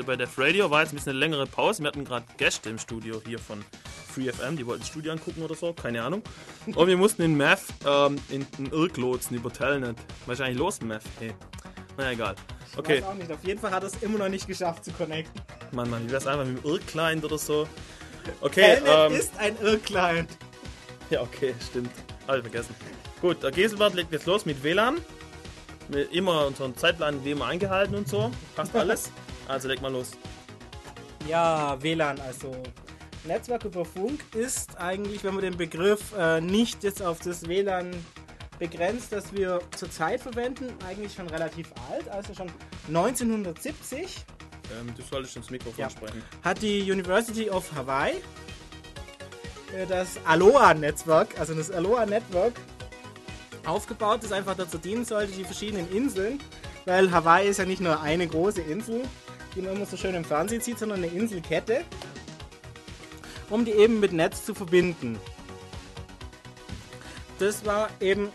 Hier 0.00 0.06
bei 0.06 0.16
Def 0.16 0.38
Radio 0.38 0.70
war 0.70 0.80
jetzt 0.80 0.92
ein 0.92 0.96
bisschen 0.96 1.10
eine 1.10 1.18
längere 1.18 1.46
Pause. 1.46 1.82
Wir 1.82 1.88
hatten 1.88 2.06
gerade 2.06 2.24
Gäste 2.38 2.70
im 2.70 2.78
Studio 2.78 3.20
hier 3.26 3.38
von 3.38 3.62
FreeFM, 4.14 4.56
die 4.56 4.66
wollten 4.66 4.80
das 4.80 4.88
Studio 4.88 5.12
angucken 5.12 5.42
oder 5.42 5.54
so, 5.54 5.74
keine 5.74 6.02
Ahnung. 6.02 6.22
Und 6.64 6.88
wir 6.88 6.96
mussten 6.96 7.20
in 7.20 7.36
Math 7.36 7.64
ähm, 7.86 8.18
in 8.30 8.46
den 8.56 8.72
Irk 8.72 8.96
lotsen 8.96 9.36
über 9.36 9.52
Telnet. 9.52 9.98
Wahrscheinlich 10.24 10.56
los, 10.56 10.80
Math? 10.80 11.02
Hey. 11.18 11.34
Na 11.98 12.12
egal. 12.12 12.34
Okay. 12.78 12.94
Ich 12.94 13.02
weiß 13.02 13.10
auch 13.10 13.14
nicht. 13.14 13.30
Auf 13.30 13.44
jeden 13.44 13.60
Fall 13.60 13.72
hat 13.72 13.82
er 13.82 13.88
es 13.88 14.02
immer 14.02 14.16
noch 14.16 14.30
nicht 14.30 14.46
geschafft 14.46 14.86
zu 14.86 14.92
connecten. 14.92 15.38
Mann, 15.72 15.90
Mann, 15.90 16.06
wie 16.06 16.12
wär's 16.12 16.26
einfach 16.26 16.46
mit 16.46 16.64
dem 16.64 16.70
Irk-Client 16.70 17.22
oder 17.22 17.36
so? 17.36 17.68
Okay, 18.40 18.76
Telnet 18.76 19.12
ähm, 19.12 19.20
ist 19.20 19.36
ein 19.36 19.54
Irk-Client. 19.60 20.30
Ja, 21.10 21.20
okay, 21.20 21.54
stimmt. 21.68 21.90
Habe 22.26 22.38
ich 22.38 22.44
vergessen. 22.44 22.74
Gut, 23.20 23.42
der 23.42 23.50
Geselbart 23.50 23.92
legt 23.92 24.10
jetzt 24.12 24.24
los 24.24 24.46
mit 24.46 24.64
WLAN. 24.64 24.96
Mit 25.88 26.10
immer 26.10 26.46
unseren 26.46 26.74
Zeitplan 26.74 27.22
wie 27.22 27.32
immer 27.32 27.48
eingehalten 27.48 27.94
und 27.94 28.08
so. 28.08 28.30
Passt 28.56 28.74
alles. 28.74 29.10
Also 29.50 29.66
leg 29.66 29.80
mal 29.82 29.92
los. 29.92 30.12
Ja, 31.26 31.76
WLAN, 31.82 32.20
also 32.20 32.52
Netzwerk 33.24 33.64
über 33.64 33.84
Funk 33.84 34.20
ist 34.34 34.78
eigentlich, 34.78 35.24
wenn 35.24 35.34
man 35.34 35.42
den 35.42 35.56
Begriff 35.56 36.12
äh, 36.16 36.40
nicht 36.40 36.84
jetzt 36.84 37.02
auf 37.02 37.18
das 37.18 37.48
WLAN 37.48 37.90
begrenzt, 38.60 39.10
das 39.10 39.32
wir 39.32 39.60
zurzeit 39.76 40.20
verwenden, 40.20 40.72
eigentlich 40.86 41.14
schon 41.14 41.28
relativ 41.28 41.72
alt, 41.90 42.08
also 42.08 42.32
schon 42.32 42.50
1970. 42.88 44.24
Ähm, 44.80 44.94
du 44.96 45.02
solltest 45.02 45.36
ins 45.36 45.50
Mikrofon 45.50 45.80
ja. 45.80 45.90
sprechen. 45.90 46.22
Hat 46.44 46.62
die 46.62 46.90
University 46.90 47.50
of 47.50 47.72
Hawaii 47.74 48.12
äh, 49.76 49.86
das 49.88 50.18
Aloha-Netzwerk, 50.26 51.40
also 51.40 51.54
das 51.54 51.72
Aloha-Network, 51.72 52.52
aufgebaut, 53.66 54.22
das 54.22 54.30
einfach 54.30 54.54
dazu 54.54 54.78
dienen 54.78 55.04
sollte, 55.04 55.32
die 55.32 55.44
verschiedenen 55.44 55.90
Inseln, 55.92 56.38
weil 56.84 57.10
Hawaii 57.10 57.48
ist 57.48 57.58
ja 57.58 57.64
nicht 57.64 57.80
nur 57.80 58.00
eine 58.00 58.26
große 58.26 58.60
Insel, 58.60 59.02
die 59.54 59.62
man 59.62 59.76
immer 59.76 59.86
so 59.86 59.96
schön 59.96 60.14
im 60.14 60.24
Fernsehen 60.24 60.60
sieht, 60.60 60.78
sondern 60.78 60.98
eine 61.02 61.12
Inselkette, 61.12 61.84
um 63.48 63.64
die 63.64 63.72
eben 63.72 64.00
mit 64.00 64.12
Netz 64.12 64.44
zu 64.44 64.54
verbinden. 64.54 65.18
Das 67.38 67.64
war 67.64 67.88
eben 68.00 68.28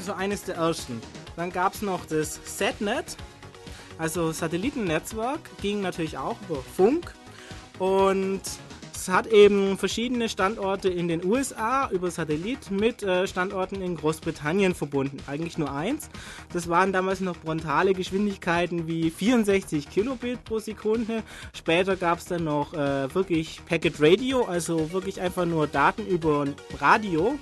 so 0.00 0.12
eines 0.12 0.44
der 0.44 0.56
ersten. 0.56 1.00
Dann 1.36 1.50
gab 1.50 1.74
es 1.74 1.82
noch 1.82 2.06
das 2.06 2.40
SatNet, 2.44 3.16
also 3.98 4.32
Satellitennetzwerk, 4.32 5.40
ging 5.60 5.80
natürlich 5.80 6.18
auch 6.18 6.36
über 6.48 6.62
Funk 6.76 7.12
und 7.78 8.42
hat 9.08 9.26
eben 9.26 9.78
verschiedene 9.78 10.28
Standorte 10.28 10.88
in 10.88 11.08
den 11.08 11.24
USA 11.24 11.88
über 11.90 12.10
Satellit 12.10 12.70
mit 12.70 13.02
äh, 13.02 13.26
Standorten 13.26 13.80
in 13.82 13.96
Großbritannien 13.96 14.74
verbunden. 14.74 15.18
Eigentlich 15.26 15.58
nur 15.58 15.72
eins. 15.72 16.10
Das 16.52 16.68
waren 16.68 16.92
damals 16.92 17.20
noch 17.20 17.36
frontale 17.36 17.92
Geschwindigkeiten 17.92 18.86
wie 18.86 19.10
64 19.10 19.88
Kilobit 19.88 20.44
pro 20.44 20.58
Sekunde. 20.58 21.22
Später 21.54 21.96
gab 21.96 22.18
es 22.18 22.26
dann 22.26 22.44
noch 22.44 22.74
äh, 22.74 23.14
wirklich 23.14 23.60
Packet 23.66 23.94
Radio, 24.00 24.44
also 24.44 24.92
wirklich 24.92 25.20
einfach 25.20 25.46
nur 25.46 25.66
Daten 25.66 26.06
über 26.06 26.46
Radio. 26.78 27.38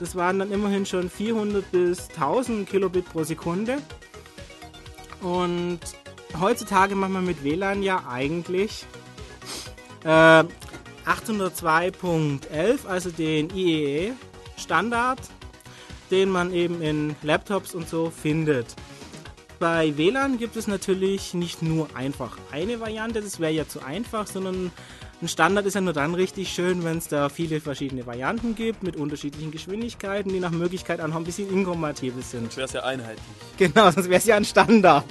Das 0.00 0.16
waren 0.16 0.38
dann 0.38 0.50
immerhin 0.50 0.86
schon 0.86 1.08
400 1.08 1.70
bis 1.70 2.08
1000 2.10 2.68
Kilobit 2.68 3.06
pro 3.06 3.22
Sekunde. 3.22 3.78
Und 5.22 5.80
heutzutage 6.38 6.94
macht 6.94 7.12
man 7.12 7.24
mit 7.24 7.42
WLAN 7.44 7.82
ja 7.82 8.04
eigentlich 8.08 8.86
äh, 10.04 10.44
802.11, 11.06 12.86
also 12.86 13.10
den 13.10 13.50
IEE-Standard, 13.54 15.20
den 16.10 16.30
man 16.30 16.52
eben 16.52 16.82
in 16.82 17.16
Laptops 17.22 17.74
und 17.74 17.88
so 17.88 18.10
findet. 18.10 18.74
Bei 19.58 19.96
WLAN 19.96 20.38
gibt 20.38 20.56
es 20.56 20.66
natürlich 20.66 21.32
nicht 21.34 21.62
nur 21.62 21.88
einfach 21.94 22.36
eine 22.50 22.80
Variante, 22.80 23.22
das 23.22 23.40
wäre 23.40 23.52
ja 23.52 23.68
zu 23.68 23.82
einfach, 23.82 24.26
sondern 24.26 24.72
ein 25.22 25.28
Standard 25.28 25.64
ist 25.64 25.74
ja 25.74 25.80
nur 25.80 25.92
dann 25.92 26.14
richtig 26.14 26.52
schön, 26.52 26.84
wenn 26.84 26.98
es 26.98 27.08
da 27.08 27.28
viele 27.28 27.60
verschiedene 27.60 28.04
Varianten 28.04 28.54
gibt 28.54 28.82
mit 28.82 28.96
unterschiedlichen 28.96 29.52
Geschwindigkeiten, 29.52 30.32
die 30.32 30.40
nach 30.40 30.50
Möglichkeit 30.50 31.00
auch 31.00 31.08
noch 31.08 31.16
ein 31.16 31.24
bisschen 31.24 31.50
inkompatibel 31.50 32.22
sind. 32.22 32.52
Sonst 32.52 32.56
wäre 32.56 32.66
es 32.66 32.72
ja 32.72 32.82
einheitlich. 32.82 33.24
Genau, 33.56 33.90
sonst 33.90 34.08
wäre 34.08 34.18
es 34.18 34.26
ja 34.26 34.36
ein 34.36 34.44
Standard. 34.44 35.04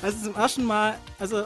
Also 0.00 0.24
zum 0.24 0.34
ersten 0.34 0.64
Mal, 0.64 0.98
also 1.18 1.44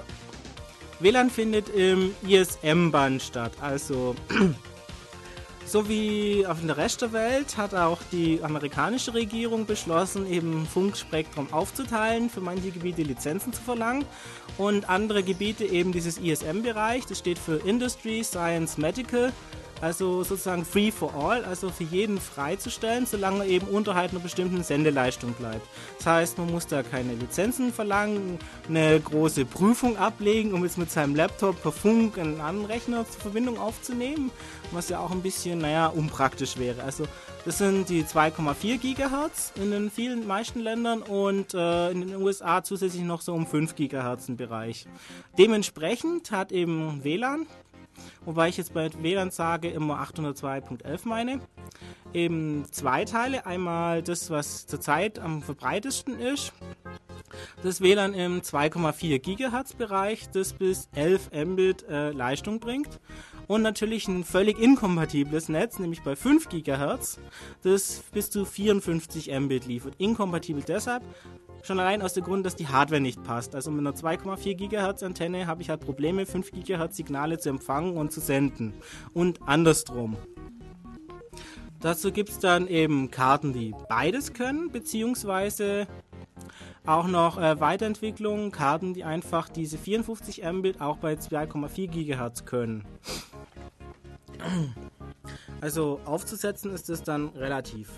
WLAN 0.99 1.28
findet 1.28 1.68
im 1.68 2.14
ISM-Band 2.26 3.22
statt. 3.22 3.53
Also, 3.61 4.14
so 5.66 5.88
wie 5.88 6.47
auf 6.47 6.59
der 6.64 6.76
Rest 6.78 7.03
der 7.03 7.12
Welt 7.12 7.59
hat 7.59 7.74
auch 7.74 7.99
die 8.12 8.40
amerikanische 8.42 9.12
Regierung 9.12 9.66
beschlossen, 9.66 10.30
eben 10.30 10.66
Funkspektrum 10.66 11.53
aufzuteilen, 11.53 12.30
für 12.30 12.40
manche 12.40 12.70
Gebiete 12.70 13.03
Lizenzen 13.03 13.53
zu 13.53 13.61
verlangen 13.61 14.07
und 14.57 14.88
andere 14.88 15.22
Gebiete 15.22 15.66
eben 15.66 15.92
dieses 15.92 16.16
ISM-Bereich. 16.16 17.05
Das 17.05 17.18
steht 17.18 17.38
für 17.38 17.57
Industry, 17.57 18.24
Science, 18.24 18.78
Medical 18.78 19.32
also 19.81 20.22
sozusagen 20.22 20.64
free 20.64 20.91
for 20.91 21.14
all, 21.14 21.45
also 21.45 21.70
für 21.70 21.85
jeden 21.85 22.18
freizustellen, 22.20 23.07
solange 23.07 23.41
er 23.41 23.47
eben 23.47 23.66
unterhalb 23.66 24.12
einer 24.12 24.20
bestimmten 24.20 24.62
Sendeleistung 24.62 25.33
bleibt. 25.33 25.66
Das 25.99 26.07
heißt, 26.07 26.39
man 26.39 26.51
muss 26.51 26.66
da 26.66 26.83
keine 26.83 27.14
Lizenzen 27.14 27.72
verlangen, 27.72 28.39
eine 28.68 28.99
große 29.01 29.45
Prüfung 29.45 29.97
ablegen, 29.97 30.53
um 30.53 30.64
jetzt 30.64 30.79
mit 30.79 30.91
seinem 30.91 31.14
Laptop 31.14 31.61
per 31.62 31.72
Funk 31.72 32.18
einen 32.18 32.41
anderen 32.41 32.66
Rechner 32.66 33.05
zur 33.09 33.20
Verbindung 33.20 33.59
aufzunehmen, 33.59 34.31
was 34.72 34.89
ja 34.89 35.01
auch 35.01 35.11
ein 35.11 35.22
bisschen, 35.22 35.59
naja, 35.59 35.89
unpraktisch 35.89 36.57
wäre. 36.57 36.83
Also 36.83 37.05
das 37.45 37.59
sind 37.59 37.89
die 37.89 38.03
2,4 38.03 38.79
Gigahertz 38.79 39.53
in 39.55 39.70
den 39.70 39.91
vielen 39.91 40.27
meisten 40.27 40.61
Ländern 40.61 41.03
und 41.03 41.55
äh, 41.55 41.91
in 41.91 42.01
den 42.01 42.16
USA 42.16 42.64
zusätzlich 42.64 43.03
noch 43.03 43.20
so 43.20 43.35
um 43.35 43.47
5 43.47 43.77
Gigahertz 43.77 44.29
im 44.29 44.37
Bereich. 44.37 44.87
Dementsprechend 45.39 46.33
hat 46.33 46.51
eben 46.51 47.05
WLAN 47.05 47.47
wobei 48.24 48.49
ich 48.49 48.57
jetzt 48.57 48.74
bei 48.74 48.90
WLAN 49.03 49.30
sage 49.30 49.68
immer 49.68 50.01
802.11 50.03 51.09
meine. 51.09 51.40
Eben 52.12 52.64
zwei 52.70 53.05
Teile. 53.05 53.47
Einmal 53.47 54.03
das, 54.03 54.30
was 54.30 54.66
zurzeit 54.66 55.18
am 55.18 55.42
verbreitesten 55.42 56.18
ist. 56.18 56.53
Das 57.62 57.80
WLAN 57.80 58.14
im 58.14 58.40
2,4 58.40 59.18
GHz 59.18 59.74
Bereich, 59.74 60.28
das 60.30 60.53
bis 60.53 60.88
11 60.94 61.30
Mbit 61.32 61.84
äh, 61.88 62.11
Leistung 62.11 62.61
bringt. 62.61 63.01
Und 63.47 63.62
natürlich 63.62 64.09
ein 64.09 64.24
völlig 64.24 64.59
inkompatibles 64.59 65.49
Netz, 65.49 65.78
nämlich 65.78 66.03
bei 66.03 66.16
5 66.16 66.49
GHz, 66.49 67.18
das 67.62 68.03
bis 68.12 68.30
zu 68.30 68.44
54 68.44 69.30
Mbit 69.38 69.66
liefert. 69.66 69.94
Inkompatibel 69.99 70.62
deshalb, 70.66 71.03
Schon 71.66 71.80
allein 71.80 72.01
aus 72.01 72.12
dem 72.12 72.22
Grund, 72.22 72.47
dass 72.47 72.55
die 72.55 72.68
Hardware 72.68 73.01
nicht 73.01 73.24
passt. 73.24 73.57
Also 73.57 73.72
mit 73.72 73.80
einer 73.80 73.97
2,4 73.97 74.55
GHz 74.55 75.03
Antenne 75.03 75.49
habe 75.49 75.62
ich 75.62 75.68
halt 75.68 75.80
Probleme, 75.80 76.24
5 76.24 76.53
GHz 76.53 76.97
Signale 76.97 77.40
zu 77.40 77.49
empfangen 77.49 77.97
und 77.97 78.12
zu 78.12 78.20
senden. 78.20 78.72
Und 79.14 79.40
andersrum. 79.47 80.16
Dazu 81.80 82.12
gibt 82.12 82.28
es 82.28 82.38
dann 82.38 82.68
eben 82.68 83.11
Karten, 83.11 83.53
die 83.53 83.74
beides 83.88 84.32
können, 84.32 84.70
beziehungsweise 84.70 85.88
auch 86.87 87.07
noch 87.07 87.39
äh, 87.39 87.61
Weiterentwicklungen, 87.61 88.53
Karten, 88.53 88.95
die 88.95 89.05
einfach 89.05 89.49
diese 89.49 89.78
54 89.78 90.45
Mbit 90.45 90.80
auch 90.80 90.99
bei 90.99 91.14
2,4 91.14 91.89
GHz 91.89 92.45
können. 92.45 92.84
Also 95.61 96.01
aufzusetzen 96.05 96.72
ist 96.72 96.89
es 96.89 97.03
dann 97.03 97.28
relativ 97.30 97.91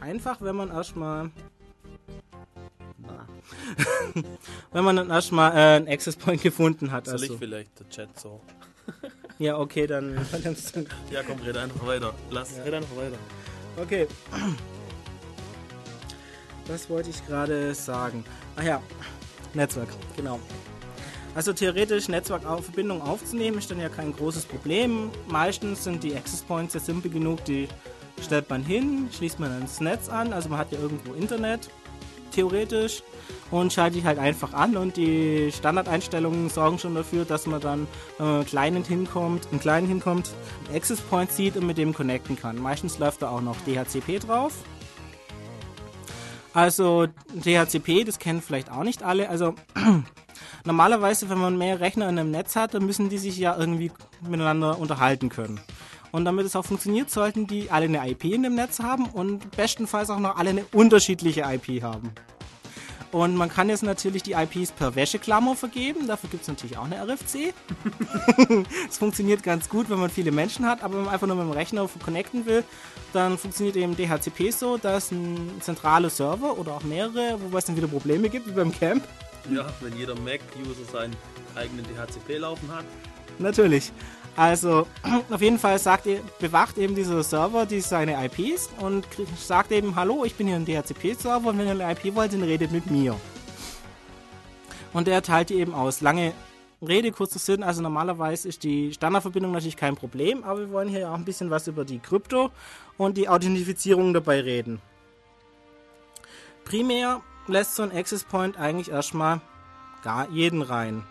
einfach, 0.00 0.40
wenn 0.40 0.56
man 0.56 0.70
erstmal 0.70 1.30
Wenn 4.72 4.84
man 4.84 4.96
dann 4.96 5.10
erstmal 5.10 5.52
äh, 5.52 5.76
einen 5.76 5.88
Access 5.88 6.16
Point 6.16 6.42
gefunden 6.42 6.90
hat. 6.92 7.06
Soll 7.06 7.14
also. 7.14 7.34
ich 7.34 7.38
vielleicht 7.38 7.78
der 7.78 7.88
Chat 7.88 8.18
so? 8.18 8.40
ja, 9.38 9.58
okay, 9.58 9.86
dann. 9.86 10.14
ja, 11.10 11.22
komm, 11.22 11.40
red 11.40 11.56
einfach 11.56 11.86
weiter. 11.86 12.14
Lass, 12.30 12.56
ja. 12.56 12.64
red 12.64 12.74
einfach 12.74 12.96
weiter. 12.96 13.18
Okay. 13.76 14.06
Was 16.68 16.88
wollte 16.90 17.10
ich 17.10 17.26
gerade 17.26 17.74
sagen? 17.74 18.24
Ach 18.56 18.62
ja, 18.62 18.82
Netzwerk, 19.54 19.88
genau. 20.16 20.38
Also 21.34 21.52
theoretisch 21.52 22.08
Netzwerkverbindung 22.08 23.00
aufzunehmen 23.00 23.58
ist 23.58 23.70
dann 23.70 23.80
ja 23.80 23.88
kein 23.88 24.12
großes 24.12 24.44
Problem. 24.44 25.10
Meistens 25.28 25.84
sind 25.84 26.02
die 26.02 26.14
Access 26.14 26.42
Points 26.42 26.74
ja 26.74 26.80
simpel 26.80 27.10
genug, 27.10 27.44
die 27.44 27.68
stellt 28.22 28.50
man 28.50 28.62
hin, 28.62 29.08
schließt 29.12 29.40
man 29.40 29.52
ans 29.52 29.80
Netz 29.80 30.08
an, 30.08 30.32
also 30.32 30.48
man 30.48 30.58
hat 30.58 30.72
ja 30.72 30.78
irgendwo 30.78 31.14
Internet, 31.14 31.70
theoretisch 32.32 33.02
und 33.50 33.72
schalte 33.72 33.98
ich 33.98 34.04
halt 34.04 34.18
einfach 34.18 34.52
an 34.52 34.76
und 34.76 34.96
die 34.96 35.50
Standardeinstellungen 35.52 36.50
sorgen 36.50 36.78
schon 36.78 36.94
dafür, 36.94 37.24
dass 37.24 37.46
man 37.46 37.60
dann 37.60 37.86
äh, 38.18 38.44
kleinen 38.44 38.84
hinkommt, 38.84 39.48
einen 39.50 39.60
kleinen 39.60 39.86
hinkommt, 39.86 40.30
Access 40.74 41.00
Point 41.00 41.30
sieht 41.32 41.56
und 41.56 41.66
mit 41.66 41.78
dem 41.78 41.94
connecten 41.94 42.36
kann. 42.36 42.58
Meistens 42.58 42.98
läuft 42.98 43.22
da 43.22 43.30
auch 43.30 43.40
noch 43.40 43.56
DHCP 43.66 44.18
drauf. 44.18 44.52
Also 46.58 47.06
DHCP, 47.34 48.02
das 48.02 48.18
kennen 48.18 48.42
vielleicht 48.42 48.68
auch 48.68 48.82
nicht 48.82 49.04
alle. 49.04 49.28
Also 49.28 49.54
normalerweise, 50.64 51.30
wenn 51.30 51.38
man 51.38 51.56
mehr 51.56 51.78
Rechner 51.78 52.08
in 52.08 52.18
einem 52.18 52.32
Netz 52.32 52.56
hat, 52.56 52.74
dann 52.74 52.84
müssen 52.84 53.08
die 53.08 53.18
sich 53.18 53.38
ja 53.38 53.56
irgendwie 53.56 53.92
miteinander 54.22 54.76
unterhalten 54.76 55.28
können. 55.28 55.60
Und 56.10 56.24
damit 56.24 56.46
es 56.46 56.56
auch 56.56 56.64
funktioniert, 56.64 57.10
sollten 57.10 57.46
die 57.46 57.70
alle 57.70 57.84
eine 57.84 58.10
IP 58.10 58.24
in 58.24 58.42
dem 58.42 58.56
Netz 58.56 58.80
haben 58.80 59.06
und 59.06 59.52
bestenfalls 59.52 60.10
auch 60.10 60.18
noch 60.18 60.36
alle 60.36 60.50
eine 60.50 60.64
unterschiedliche 60.72 61.42
IP 61.42 61.80
haben. 61.80 62.10
Und 63.12 63.36
man 63.36 63.50
kann 63.50 63.68
jetzt 63.68 63.84
natürlich 63.84 64.24
die 64.24 64.32
IPs 64.32 64.72
per 64.72 64.96
Wäscheklammer 64.96 65.54
vergeben. 65.54 66.08
Dafür 66.08 66.28
gibt 66.28 66.42
es 66.42 66.48
natürlich 66.48 66.76
auch 66.76 66.86
eine 66.86 67.00
RFC. 67.00 67.54
Es 68.88 68.98
funktioniert 68.98 69.44
ganz 69.44 69.68
gut, 69.68 69.88
wenn 69.90 70.00
man 70.00 70.10
viele 70.10 70.32
Menschen 70.32 70.66
hat, 70.66 70.82
aber 70.82 70.96
wenn 70.96 71.04
man 71.04 71.14
einfach 71.14 71.28
nur 71.28 71.36
mit 71.36 71.44
dem 71.44 71.52
Rechner 71.52 71.88
connecten 72.04 72.46
will, 72.46 72.64
dann 73.12 73.38
funktioniert 73.38 73.76
eben 73.76 73.96
DHCP 73.96 74.50
so, 74.50 74.76
dass 74.76 75.10
ein 75.10 75.60
zentraler 75.60 76.10
Server 76.10 76.58
oder 76.58 76.74
auch 76.74 76.82
mehrere, 76.82 77.38
wobei 77.40 77.58
es 77.58 77.64
dann 77.64 77.76
wieder 77.76 77.88
Probleme 77.88 78.28
gibt, 78.28 78.46
wie 78.46 78.52
beim 78.52 78.72
Camp. 78.72 79.02
Ja, 79.50 79.66
wenn 79.80 79.96
jeder 79.96 80.14
Mac-User 80.14 80.84
seinen 80.90 81.16
eigenen 81.54 81.84
DHCP 81.84 82.38
laufen 82.38 82.70
hat. 82.70 82.84
Natürlich. 83.38 83.92
Also 84.36 84.86
auf 85.30 85.40
jeden 85.40 85.58
Fall 85.58 85.78
sagt, 85.78 86.06
bewacht 86.38 86.78
eben 86.78 86.94
dieser 86.94 87.22
Server 87.22 87.66
die 87.66 87.80
seine 87.80 88.24
IPs 88.24 88.70
und 88.78 89.06
sagt 89.36 89.72
eben, 89.72 89.96
hallo, 89.96 90.24
ich 90.24 90.34
bin 90.34 90.46
hier 90.46 90.56
ein 90.56 90.64
DHCP-Server 90.64 91.48
und 91.48 91.58
wenn 91.58 91.66
ihr 91.66 91.72
eine 91.72 91.92
IP 91.92 92.14
wollt, 92.14 92.32
dann 92.32 92.42
redet 92.42 92.70
mit 92.70 92.90
mir. 92.90 93.18
Und 94.92 95.06
der 95.06 95.22
teilt 95.22 95.50
die 95.50 95.54
eben 95.54 95.74
aus. 95.74 96.00
Lange 96.00 96.32
Rede, 96.80 97.10
kurzer 97.10 97.38
Sinn, 97.38 97.62
also 97.62 97.82
normalerweise 97.82 98.48
ist 98.48 98.62
die 98.62 98.92
Standardverbindung 98.92 99.52
natürlich 99.52 99.76
kein 99.76 99.96
Problem, 99.96 100.44
aber 100.44 100.60
wir 100.60 100.70
wollen 100.70 100.88
hier 100.88 101.10
auch 101.10 101.14
ein 101.16 101.24
bisschen 101.24 101.50
was 101.50 101.66
über 101.66 101.84
die 101.84 101.98
Krypto 101.98 102.50
und 102.96 103.16
die 103.16 103.28
Authentifizierung 103.28 104.14
dabei 104.14 104.40
reden. 104.40 104.80
Primär 106.64 107.20
lässt 107.48 107.74
so 107.74 107.82
ein 107.82 107.90
Access 107.90 108.24
Point 108.24 108.56
eigentlich 108.58 108.90
erstmal 108.90 109.40
gar 110.02 110.28
jeden 110.30 110.62
rein 110.62 111.04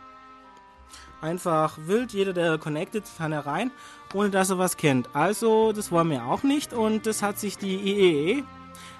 einfach 1.21 1.77
wild. 1.85 2.13
Jeder, 2.13 2.33
der 2.33 2.57
connected, 2.57 3.03
kann 3.17 3.31
herein, 3.31 3.71
ohne 4.13 4.29
dass 4.29 4.49
er 4.49 4.57
was 4.57 4.77
kennt. 4.77 5.09
Also, 5.13 5.71
das 5.73 5.91
wollen 5.91 6.09
wir 6.09 6.25
auch 6.25 6.43
nicht. 6.43 6.73
Und 6.73 7.05
das 7.05 7.21
hat 7.21 7.39
sich 7.39 7.57
die 7.57 7.75
IEE, 7.75 8.39
e, 8.39 8.43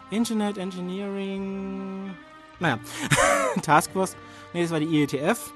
Internet 0.10 0.58
Engineering, 0.58 2.16
naja, 2.60 2.80
Taskforce, 3.62 4.16
nee, 4.54 4.62
das 4.62 4.72
war 4.72 4.80
die 4.80 4.86
IETF, 4.86 5.52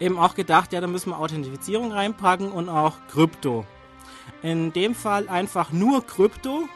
eben 0.00 0.18
auch 0.18 0.34
gedacht, 0.34 0.72
ja, 0.72 0.80
da 0.80 0.86
müssen 0.86 1.10
wir 1.10 1.18
Authentifizierung 1.18 1.92
reinpacken 1.92 2.50
und 2.50 2.68
auch 2.68 2.94
Krypto. 3.10 3.64
In 4.42 4.72
dem 4.72 4.94
Fall 4.94 5.28
einfach 5.28 5.72
nur 5.72 6.06
Krypto. 6.06 6.68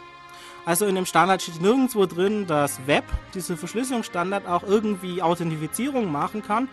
Also 0.64 0.87
in 0.87 0.95
dem 0.95 1.07
Standard 1.07 1.43
steht 1.43 1.61
nirgendwo 1.61 2.07
drin, 2.07 2.47
dass 2.47 2.87
Web, 2.87 3.05
diese 3.35 3.57
Verschlüsselungsstandard, 3.57 4.47
auch 4.47 4.62
irgendwie 4.62 5.20
Authentifizierung 5.20 6.11
machen 6.11 6.43
kann 6.43 6.68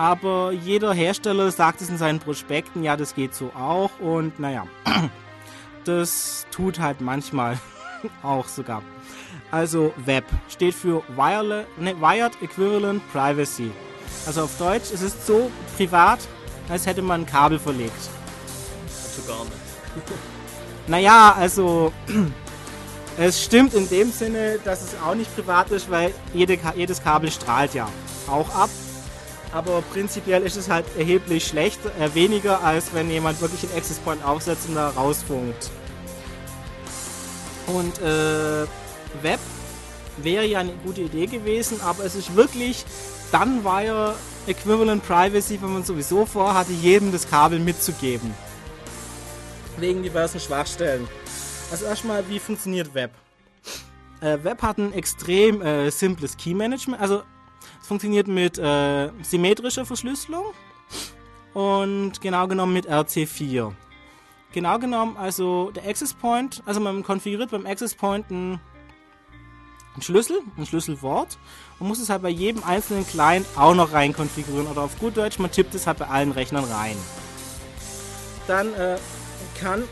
aber 0.00 0.52
jeder 0.52 0.94
Hersteller 0.94 1.50
sagt 1.50 1.82
es 1.82 1.90
in 1.90 1.98
seinen 1.98 2.20
Prospekten, 2.20 2.82
ja, 2.82 2.96
das 2.96 3.14
geht 3.14 3.34
so 3.34 3.50
auch 3.54 3.90
und 4.00 4.40
naja, 4.40 4.66
das 5.84 6.46
tut 6.50 6.80
halt 6.80 7.02
manchmal 7.02 7.58
auch 8.22 8.48
sogar. 8.48 8.82
Also 9.50 9.92
Web 9.96 10.24
steht 10.48 10.74
für 10.74 11.02
ne, 11.16 12.00
Wired 12.00 12.40
Equivalent 12.40 13.02
Privacy. 13.12 13.72
Also 14.26 14.42
auf 14.42 14.50
Deutsch, 14.58 14.90
es 14.92 15.02
ist 15.02 15.26
so 15.26 15.50
privat, 15.76 16.20
als 16.68 16.86
hätte 16.86 17.02
man 17.02 17.22
ein 17.22 17.26
Kabel 17.26 17.58
verlegt. 17.58 17.92
Also 18.86 19.26
gar 19.26 19.44
nicht. 19.44 19.56
Naja, 20.86 21.34
also 21.36 21.92
es 23.18 23.42
stimmt 23.42 23.74
in 23.74 23.88
dem 23.88 24.12
Sinne, 24.12 24.58
dass 24.64 24.82
es 24.82 24.90
auch 25.04 25.14
nicht 25.14 25.34
privat 25.34 25.70
ist, 25.70 25.90
weil 25.90 26.12
jede, 26.34 26.58
jedes 26.76 27.02
Kabel 27.02 27.30
strahlt 27.30 27.74
ja 27.74 27.88
auch 28.28 28.48
ab 28.54 28.70
aber 29.52 29.82
prinzipiell 29.92 30.42
ist 30.42 30.56
es 30.56 30.68
halt 30.68 30.86
erheblich 30.96 31.46
schlecht, 31.46 31.80
äh, 31.98 32.14
weniger 32.14 32.62
als 32.62 32.94
wenn 32.94 33.10
jemand 33.10 33.40
wirklich 33.40 33.64
einen 33.64 33.78
Access 33.78 33.98
Point 33.98 34.24
aufsetzt 34.24 34.68
und 34.68 34.76
da 34.76 34.90
rausfunkt. 34.90 35.70
Und 37.66 37.98
äh, 38.00 38.66
Web 39.22 39.40
wäre 40.18 40.44
ja 40.46 40.60
eine 40.60 40.72
gute 40.84 41.02
Idee 41.02 41.26
gewesen, 41.26 41.80
aber 41.80 42.04
es 42.04 42.14
ist 42.14 42.36
wirklich 42.36 42.84
dann 43.32 43.64
Wire 43.64 44.14
Equivalent 44.46 45.04
Privacy, 45.06 45.60
wenn 45.60 45.72
man 45.72 45.84
sowieso 45.84 46.26
vorhatte, 46.26 46.72
jedem 46.72 47.12
das 47.12 47.28
Kabel 47.28 47.58
mitzugeben. 47.58 48.34
Wegen 49.76 50.02
diversen 50.02 50.40
Schwachstellen. 50.40 51.06
Also 51.70 51.84
erstmal, 51.84 52.28
wie 52.28 52.38
funktioniert 52.38 52.94
Web? 52.94 53.12
Äh, 54.20 54.38
Web 54.42 54.62
hat 54.62 54.78
ein 54.78 54.92
extrem 54.92 55.62
äh, 55.62 55.90
simples 55.90 56.36
Key 56.36 56.54
Management, 56.54 57.00
also 57.00 57.22
funktioniert 57.82 58.28
mit 58.28 58.58
äh, 58.58 59.10
symmetrischer 59.22 59.86
Verschlüsselung 59.86 60.44
und 61.54 62.20
genau 62.20 62.46
genommen 62.46 62.72
mit 62.72 62.88
RC4. 62.88 63.72
Genau 64.52 64.78
genommen, 64.78 65.16
also 65.16 65.70
der 65.70 65.88
Access 65.88 66.12
Point, 66.12 66.62
also 66.66 66.80
man 66.80 67.02
konfiguriert 67.02 67.50
beim 67.50 67.66
Access 67.66 67.94
Point 67.94 68.30
einen, 68.30 68.60
einen 69.94 70.02
Schlüssel, 70.02 70.40
ein 70.56 70.66
Schlüsselwort 70.66 71.38
und 71.80 71.88
muss 71.88 71.98
es 71.98 72.10
halt 72.10 72.22
bei 72.22 72.28
jedem 72.28 72.62
einzelnen 72.62 73.06
Client 73.06 73.46
auch 73.56 73.74
noch 73.74 73.92
rein 73.92 74.12
konfigurieren 74.12 74.68
oder 74.68 74.82
auf 74.82 74.98
gut 74.98 75.16
Deutsch, 75.16 75.38
man 75.38 75.50
tippt 75.50 75.74
es 75.74 75.86
halt 75.86 75.98
bei 75.98 76.06
allen 76.06 76.30
Rechnern 76.30 76.64
rein. 76.64 76.96
Dann 78.46 78.72
äh, 78.74 78.98
kann 79.58 79.84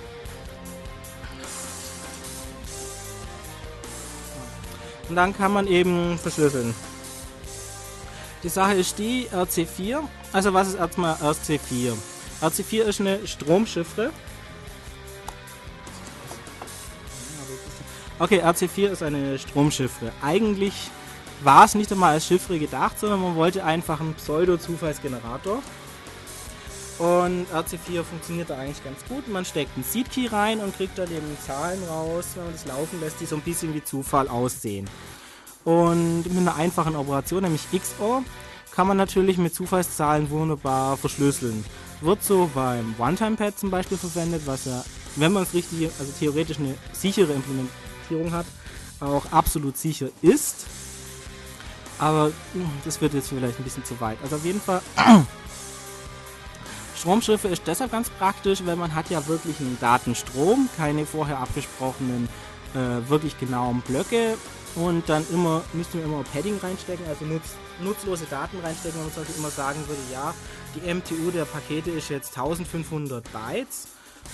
und 5.08 5.16
dann 5.16 5.36
kann 5.36 5.52
man 5.52 5.66
eben 5.66 6.18
verschlüsseln. 6.18 6.74
Die 8.42 8.48
Sache 8.48 8.74
ist 8.74 8.98
die, 8.98 9.26
RC4, 9.32 10.00
also 10.32 10.54
was 10.54 10.68
ist 10.68 10.74
erstmal 10.74 11.14
RC4? 11.14 11.94
RC4 12.42 12.82
ist 12.82 13.00
eine 13.00 13.26
Stromchiffre. 13.26 14.10
Okay, 18.20 18.42
RC4 18.42 18.88
ist 18.90 19.02
eine 19.02 19.38
Stromchiffre. 19.38 20.12
Eigentlich 20.22 20.90
war 21.42 21.64
es 21.64 21.74
nicht 21.74 21.90
einmal 21.92 22.14
als 22.14 22.26
Chiffre 22.26 22.58
gedacht, 22.58 22.98
sondern 22.98 23.22
man 23.22 23.36
wollte 23.36 23.64
einfach 23.64 24.00
einen 24.00 24.14
Pseudo-Zufallsgenerator. 24.14 25.62
Und 26.98 27.46
RC4 27.54 28.02
funktioniert 28.02 28.50
da 28.50 28.58
eigentlich 28.58 28.82
ganz 28.82 29.04
gut. 29.08 29.28
Man 29.28 29.44
steckt 29.44 29.70
einen 29.76 29.84
Seed-Key 29.84 30.26
rein 30.28 30.58
und 30.58 30.76
kriegt 30.76 30.98
dann 30.98 31.10
eben 31.10 31.36
Zahlen 31.46 31.82
raus, 31.84 32.26
wenn 32.34 32.44
man 32.44 32.52
das 32.52 32.66
laufen 32.66 33.00
lässt, 33.00 33.20
die 33.20 33.26
so 33.26 33.36
ein 33.36 33.42
bisschen 33.42 33.72
wie 33.72 33.84
Zufall 33.84 34.28
aussehen. 34.28 34.90
Und 35.64 36.24
mit 36.24 36.36
einer 36.36 36.56
einfachen 36.56 36.96
Operation, 36.96 37.42
nämlich 37.42 37.70
XOR, 37.70 38.24
kann 38.72 38.88
man 38.88 38.96
natürlich 38.96 39.38
mit 39.38 39.54
Zufallszahlen 39.54 40.30
wunderbar 40.30 40.96
verschlüsseln. 40.96 41.64
Wird 42.00 42.22
so 42.22 42.50
beim 42.52 42.94
One-Time-Pad 42.98 43.58
zum 43.58 43.70
Beispiel 43.70 43.98
verwendet, 43.98 44.42
was 44.46 44.64
ja, 44.64 44.84
wenn 45.16 45.32
man 45.32 45.44
es 45.44 45.54
richtig, 45.54 45.90
also 45.98 46.12
theoretisch 46.18 46.58
eine 46.58 46.74
sichere 46.92 47.32
Implementierung 47.32 48.32
hat, 48.32 48.46
auch 49.00 49.30
absolut 49.30 49.76
sicher 49.76 50.08
ist. 50.22 50.66
Aber 51.98 52.32
hm, 52.52 52.70
das 52.84 53.00
wird 53.00 53.14
jetzt 53.14 53.28
vielleicht 53.28 53.58
ein 53.58 53.64
bisschen 53.64 53.84
zu 53.84 54.00
weit. 54.00 54.18
Also 54.22 54.36
auf 54.36 54.44
jeden 54.44 54.60
Fall, 54.60 54.80
Stromschiffe 56.96 57.48
ist 57.48 57.62
deshalb 57.66 57.92
ganz 57.92 58.10
praktisch, 58.10 58.64
weil 58.64 58.76
man 58.76 58.94
hat 58.94 59.10
ja 59.10 59.26
wirklich 59.26 59.60
einen 59.60 59.78
Datenstrom, 59.80 60.68
keine 60.76 61.06
vorher 61.06 61.38
abgesprochenen, 61.38 62.28
äh, 62.74 63.08
wirklich 63.08 63.38
genauen 63.38 63.82
Blöcke. 63.82 64.36
Und 64.74 65.08
dann 65.08 65.24
immer, 65.32 65.62
müssten 65.72 65.98
wir 65.98 66.04
immer 66.04 66.22
Padding 66.32 66.58
reinstecken, 66.58 67.04
also 67.08 67.24
nutz, 67.24 67.54
nutzlose 67.80 68.26
Daten 68.26 68.58
reinstecken, 68.60 69.00
wenn 69.00 69.06
man 69.06 69.14
Beispiel 69.14 69.36
immer 69.38 69.50
sagen 69.50 69.80
würde, 69.88 70.00
ja, 70.12 70.34
die 70.74 70.94
MTU 70.94 71.30
der 71.30 71.46
Pakete 71.46 71.90
ist 71.90 72.10
jetzt 72.10 72.36
1500 72.36 73.24
Bytes 73.32 73.88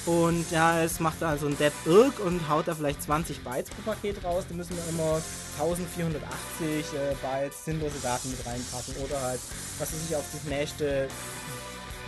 und 0.07 0.51
ja, 0.51 0.83
es 0.83 1.01
macht 1.01 1.23
also 1.23 1.47
ein 1.47 1.57
Dead 1.57 1.73
Irk 1.87 2.21
und 2.21 2.49
haut 2.49 2.69
da 2.69 2.75
vielleicht 2.75 3.03
20 3.03 3.43
Bytes 3.43 3.71
pro 3.71 3.93
Paket 3.93 4.23
raus, 4.23 4.45
dann 4.49 4.59
müssen 4.59 4.77
wir 4.77 4.87
immer 4.89 5.21
1480 5.59 6.23
äh, 6.63 7.15
Bytes 7.23 7.65
sinnlose 7.65 7.99
Daten 8.03 8.31
mit 8.31 8.45
reinpacken 8.47 8.95
oder 9.05 9.21
halt, 9.23 9.41
was 9.79 9.93
weiß 9.93 10.01
ich, 10.09 10.17
auf 10.17 10.25
das 10.33 10.45
nächste 10.45 11.09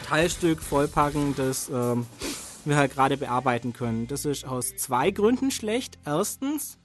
Teilstück 0.07 0.63
vollpacken, 0.63 1.35
das 1.37 1.69
ähm, 1.69 2.07
wir 2.65 2.77
halt 2.77 2.93
gerade 2.93 3.17
bearbeiten 3.17 3.73
können. 3.73 4.07
Das 4.07 4.25
ist 4.25 4.45
aus 4.45 4.77
zwei 4.77 5.11
Gründen 5.11 5.51
schlecht. 5.51 5.99
Erstens, 6.05 6.79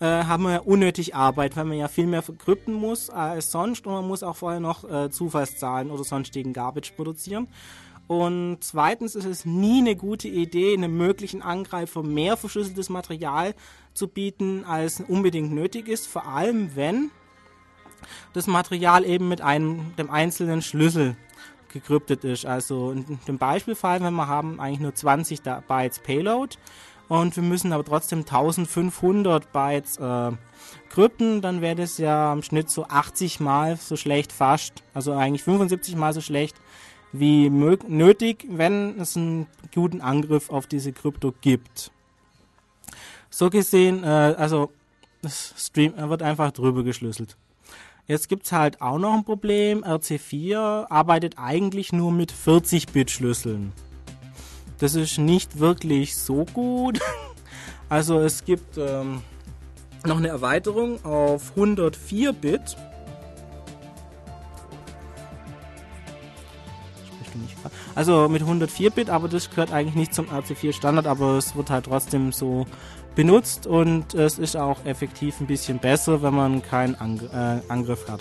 äh, 0.00 0.06
haben 0.06 0.44
wir 0.44 0.66
unnötig 0.66 1.14
Arbeit, 1.14 1.56
weil 1.56 1.64
man 1.64 1.76
ja 1.76 1.88
viel 1.88 2.06
mehr 2.06 2.22
verkrypten 2.22 2.72
muss 2.72 3.10
als 3.10 3.50
sonst 3.50 3.86
und 3.86 3.92
man 3.92 4.06
muss 4.06 4.22
auch 4.22 4.36
vorher 4.36 4.60
noch 4.60 4.88
äh, 4.88 5.10
Zufallszahlen 5.10 5.90
oder 5.90 6.04
sonstigen 6.04 6.52
Garbage 6.52 6.92
produzieren. 6.92 7.48
Und 8.08 8.58
zweitens 8.62 9.14
ist 9.14 9.26
es 9.26 9.44
nie 9.44 9.80
eine 9.80 9.94
gute 9.94 10.28
Idee, 10.28 10.72
einem 10.72 10.96
möglichen 10.96 11.42
Angreifer 11.42 12.02
mehr 12.02 12.38
verschlüsseltes 12.38 12.88
Material 12.88 13.54
zu 13.92 14.08
bieten, 14.08 14.64
als 14.64 15.00
unbedingt 15.06 15.52
nötig 15.52 15.88
ist, 15.88 16.06
vor 16.06 16.26
allem 16.26 16.74
wenn 16.74 17.10
das 18.32 18.46
Material 18.46 19.04
eben 19.04 19.28
mit 19.28 19.42
einem 19.42 19.94
dem 19.98 20.10
einzelnen 20.10 20.62
Schlüssel 20.62 21.16
gekryptet 21.70 22.24
ist. 22.24 22.46
Also 22.46 22.92
in 22.92 23.18
dem 23.28 23.36
Beispielfall, 23.36 24.00
wenn 24.00 24.14
wir 24.14 24.26
haben 24.26 24.58
eigentlich 24.58 24.80
nur 24.80 24.94
20 24.94 25.42
Bytes 25.68 25.98
Payload 25.98 26.56
und 27.08 27.36
wir 27.36 27.42
müssen 27.42 27.74
aber 27.74 27.84
trotzdem 27.84 28.20
1500 28.20 29.52
Bytes 29.52 29.98
äh, 29.98 30.32
krypten, 30.88 31.42
dann 31.42 31.60
wäre 31.60 31.76
das 31.76 31.98
ja 31.98 32.32
im 32.32 32.42
Schnitt 32.42 32.70
so 32.70 32.84
80 32.86 33.40
mal 33.40 33.76
so 33.76 33.96
schlecht 33.96 34.32
fast, 34.32 34.82
also 34.94 35.12
eigentlich 35.12 35.42
75 35.42 35.94
mal 35.96 36.14
so 36.14 36.22
schlecht 36.22 36.56
wie 37.12 37.50
nötig, 37.50 38.46
wenn 38.50 38.98
es 39.00 39.16
einen 39.16 39.46
guten 39.74 40.00
Angriff 40.00 40.50
auf 40.50 40.66
diese 40.66 40.92
Krypto 40.92 41.32
gibt. 41.40 41.90
So 43.30 43.50
gesehen, 43.50 44.04
äh, 44.04 44.06
also 44.06 44.70
das 45.22 45.54
Stream 45.56 45.94
wird 45.96 46.22
einfach 46.22 46.52
drüber 46.52 46.82
geschlüsselt. 46.82 47.36
Jetzt 48.06 48.28
gibt 48.28 48.46
es 48.46 48.52
halt 48.52 48.80
auch 48.80 48.98
noch 48.98 49.12
ein 49.12 49.24
Problem. 49.24 49.84
RC4 49.84 50.90
arbeitet 50.90 51.34
eigentlich 51.36 51.92
nur 51.92 52.10
mit 52.10 52.32
40-Bit-Schlüsseln. 52.32 53.72
Das 54.78 54.94
ist 54.94 55.18
nicht 55.18 55.58
wirklich 55.58 56.16
so 56.16 56.44
gut. 56.46 57.00
Also 57.90 58.20
es 58.20 58.44
gibt 58.44 58.76
ähm, 58.76 59.22
noch 60.04 60.18
eine 60.18 60.28
Erweiterung 60.28 61.02
auf 61.06 61.52
104 61.56 62.34
Bit. 67.46 67.72
Also 67.94 68.28
mit 68.28 68.42
104 68.42 68.90
Bit, 68.90 69.10
aber 69.10 69.28
das 69.28 69.50
gehört 69.50 69.72
eigentlich 69.72 69.94
nicht 69.94 70.14
zum 70.14 70.26
RC4 70.26 70.72
Standard, 70.72 71.06
aber 71.06 71.38
es 71.38 71.56
wird 71.56 71.70
halt 71.70 71.86
trotzdem 71.86 72.32
so 72.32 72.66
benutzt 73.14 73.66
und 73.66 74.14
es 74.14 74.38
ist 74.38 74.56
auch 74.56 74.84
effektiv 74.84 75.40
ein 75.40 75.46
bisschen 75.46 75.78
besser, 75.78 76.22
wenn 76.22 76.34
man 76.34 76.62
keinen 76.62 76.94
Ang 76.94 77.20
äh, 77.32 77.60
Angriff 77.68 78.08
hat. 78.08 78.20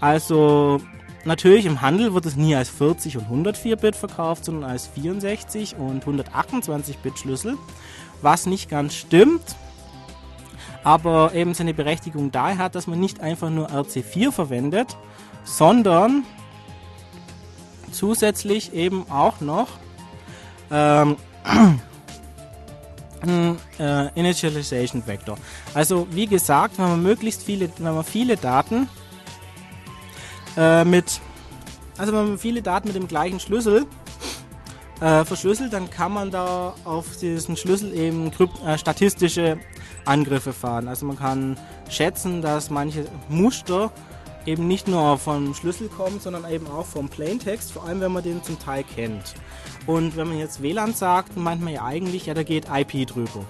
Also 0.00 0.80
natürlich 1.24 1.66
im 1.66 1.82
Handel 1.82 2.14
wird 2.14 2.24
es 2.26 2.36
nie 2.36 2.54
als 2.54 2.70
40 2.70 3.18
und 3.18 3.24
104 3.24 3.76
Bit 3.76 3.96
verkauft, 3.96 4.46
sondern 4.46 4.70
als 4.70 4.86
64 4.88 5.76
und 5.76 6.00
128 6.00 6.98
Bit 6.98 7.18
Schlüssel, 7.18 7.58
was 8.22 8.46
nicht 8.46 8.70
ganz 8.70 8.94
stimmt, 8.94 9.56
aber 10.84 11.34
eben 11.34 11.54
seine 11.54 11.74
Berechtigung 11.74 12.30
daher 12.30 12.58
hat, 12.58 12.74
dass 12.74 12.86
man 12.86 12.98
nicht 12.98 13.20
einfach 13.20 13.50
nur 13.50 13.70
RC4 13.70 14.32
verwendet, 14.32 14.96
sondern 15.44 16.24
zusätzlich 17.92 18.72
eben 18.72 19.10
auch 19.10 19.40
noch 19.40 19.68
ähm, 20.70 21.16
äh, 23.78 24.08
Initialization 24.14 25.06
Vector. 25.06 25.36
Also 25.74 26.06
wie 26.10 26.26
gesagt, 26.26 26.78
wenn 26.78 26.88
man 26.88 27.02
möglichst 27.02 27.42
viele, 27.42 27.70
wenn 27.78 27.94
man 27.94 28.04
viele 28.04 28.36
Daten 28.36 28.88
äh, 30.56 30.84
mit, 30.84 31.20
also 31.98 32.12
wenn 32.12 32.28
man 32.28 32.38
viele 32.38 32.62
Daten 32.62 32.88
mit 32.88 32.96
dem 32.96 33.08
gleichen 33.08 33.40
Schlüssel 33.40 33.86
äh, 35.00 35.24
verschlüsselt, 35.24 35.72
dann 35.72 35.90
kann 35.90 36.12
man 36.12 36.30
da 36.30 36.74
auf 36.84 37.16
diesen 37.16 37.56
Schlüssel 37.56 37.94
eben 37.94 38.30
äh, 38.64 38.78
statistische 38.78 39.58
Angriffe 40.04 40.52
fahren. 40.52 40.88
Also 40.88 41.06
man 41.06 41.18
kann 41.18 41.56
schätzen, 41.88 42.42
dass 42.42 42.70
manche 42.70 43.06
Muster 43.28 43.90
eben 44.46 44.66
nicht 44.66 44.88
nur 44.88 45.18
vom 45.18 45.54
Schlüssel 45.54 45.88
kommen, 45.88 46.20
sondern 46.20 46.50
eben 46.50 46.66
auch 46.66 46.86
vom 46.86 47.08
Plaintext, 47.08 47.72
vor 47.72 47.84
allem 47.84 48.00
wenn 48.00 48.12
man 48.12 48.22
den 48.22 48.42
zum 48.42 48.58
Teil 48.58 48.84
kennt. 48.84 49.34
Und 49.86 50.16
wenn 50.16 50.28
man 50.28 50.38
jetzt 50.38 50.62
WLAN 50.62 50.94
sagt, 50.94 51.36
meint 51.36 51.62
man 51.62 51.72
ja 51.72 51.84
eigentlich, 51.84 52.26
ja, 52.26 52.34
da 52.34 52.42
geht 52.42 52.66
IP 52.70 53.06
drüber. 53.06 53.44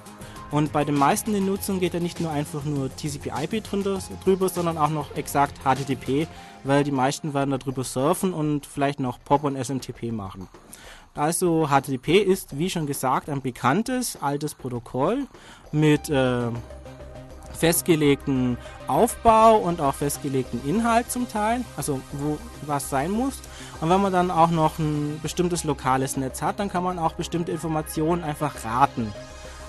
Und 0.51 0.73
bei 0.73 0.85
den 0.85 0.97
meisten 0.97 1.33
den 1.33 1.47
Nutzern 1.47 1.79
geht 1.79 1.95
da 1.95 2.01
nicht 2.01 2.21
nur 2.21 2.31
einfach 2.31 2.65
nur 2.65 2.91
TCP/IP 2.95 3.63
drüber, 4.25 4.49
sondern 4.49 4.79
auch 4.79 4.91
noch 4.91 5.15
exakt 5.17 5.61
HTTP, 5.65 6.27
weil 6.65 6.83
die 6.83 6.91
meisten 6.91 7.35
werden 7.35 7.57
darüber 7.57 7.85
surfen 7.85 8.33
und 8.33 8.67
vielleicht 8.67 8.99
noch 8.99 9.23
POP 9.23 9.45
und 9.45 9.57
SMTP 9.57 10.11
machen. 10.11 10.49
Also 11.15 11.69
HTTP 11.69 12.23
ist, 12.23 12.59
wie 12.59 12.71
schon 12.71 12.87
gesagt, 12.87 13.29
ein 13.29 13.43
bekanntes 13.43 14.17
altes 14.21 14.55
Protokoll 14.55 15.27
mit 15.73 16.09
äh, 16.09 16.51
festgelegten 17.61 18.57
Aufbau 18.87 19.59
und 19.59 19.83
auch 19.83 19.95
festgelegten 19.95 20.67
Inhalt 20.67 21.11
zum 21.11 21.29
Teil, 21.29 21.63
also 21.77 22.01
wo 22.13 22.39
was 22.63 22.89
sein 22.89 23.11
muss. 23.11 23.35
Und 23.83 23.91
wenn 23.91 24.01
man 24.01 24.13
dann 24.13 24.31
auch 24.31 24.51
noch 24.51 24.79
ein 24.79 25.21
bestimmtes 25.23 25.65
lokales 25.65 26.17
Netz 26.17 26.41
hat, 26.41 26.59
dann 26.59 26.71
kann 26.71 26.83
man 26.83 26.99
auch 26.99 27.13
bestimmte 27.13 27.53
Informationen 27.53 28.25
einfach 28.25 28.65
raten. 28.65 29.13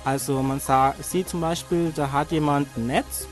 Also 0.06 0.42
man 0.42 0.62
sah, 0.62 0.96
sieht 1.02 1.28
zum 1.28 1.42
Beispiel, 1.42 1.92
da 1.94 2.12
hat 2.12 2.32
jemand 2.32 2.70
ein 2.78 2.88
Netz 2.88 3.28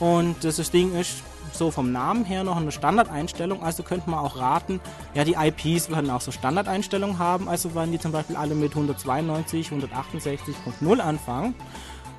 und 0.00 0.42
das 0.42 0.70
Ding 0.70 0.98
ist 0.98 1.22
so 1.52 1.70
vom 1.70 1.92
Namen 1.92 2.24
her 2.24 2.42
noch 2.42 2.56
eine 2.56 2.72
Standardeinstellung, 2.72 3.62
also 3.62 3.82
könnte 3.82 4.08
man 4.08 4.20
auch 4.20 4.36
raten, 4.36 4.80
ja 5.14 5.24
die 5.24 5.34
IPs 5.34 5.90
werden 5.90 6.10
auch 6.10 6.20
so 6.20 6.30
Standardeinstellungen 6.30 7.18
haben, 7.18 7.48
also 7.48 7.74
werden 7.74 7.92
die 7.92 7.98
zum 7.98 8.12
Beispiel 8.12 8.36
alle 8.36 8.54
mit 8.54 8.70
192, 8.70 9.68
168.0 9.68 10.98
anfangen 11.00 11.54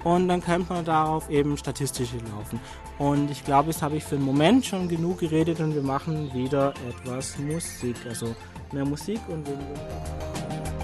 und 0.04 0.28
dann 0.28 0.42
könnte 0.42 0.74
man 0.74 0.86
darauf 0.86 1.30
eben 1.30 1.58
statistische 1.58 2.18
laufen. 2.18 2.60
Und 2.98 3.32
ich 3.32 3.44
glaube, 3.44 3.72
jetzt 3.72 3.82
habe 3.82 3.98
ich 3.98 4.04
für 4.04 4.16
den 4.16 4.26
Moment 4.26 4.66
schon 4.66 4.88
genug 4.88 5.20
geredet 5.20 5.60
und 5.60 5.76
wir 5.76 5.84
machen 5.84 6.34
wieder 6.34 6.74
etwas 6.90 7.38
Musik. 7.40 7.96
Also 8.08 8.36
mehr 8.72 8.86
Musik 8.86 9.20
und 9.28 9.46
weniger. 9.48 10.81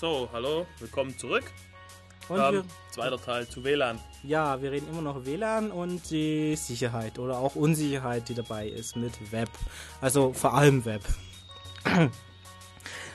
So, 0.00 0.28
hallo, 0.32 0.64
willkommen 0.78 1.18
zurück. 1.18 1.42
Und 2.28 2.38
ähm, 2.38 2.62
zweiter 2.92 3.20
Teil 3.20 3.48
zu 3.48 3.64
WLAN. 3.64 3.98
Ja, 4.22 4.62
wir 4.62 4.70
reden 4.70 4.86
immer 4.92 5.02
noch 5.02 5.24
WLAN 5.24 5.72
und 5.72 6.08
die 6.12 6.54
Sicherheit 6.54 7.18
oder 7.18 7.36
auch 7.38 7.56
Unsicherheit, 7.56 8.28
die 8.28 8.34
dabei 8.34 8.68
ist 8.68 8.94
mit 8.94 9.32
Web. 9.32 9.48
Also 10.00 10.32
vor 10.32 10.54
allem 10.54 10.84
Web. 10.84 11.02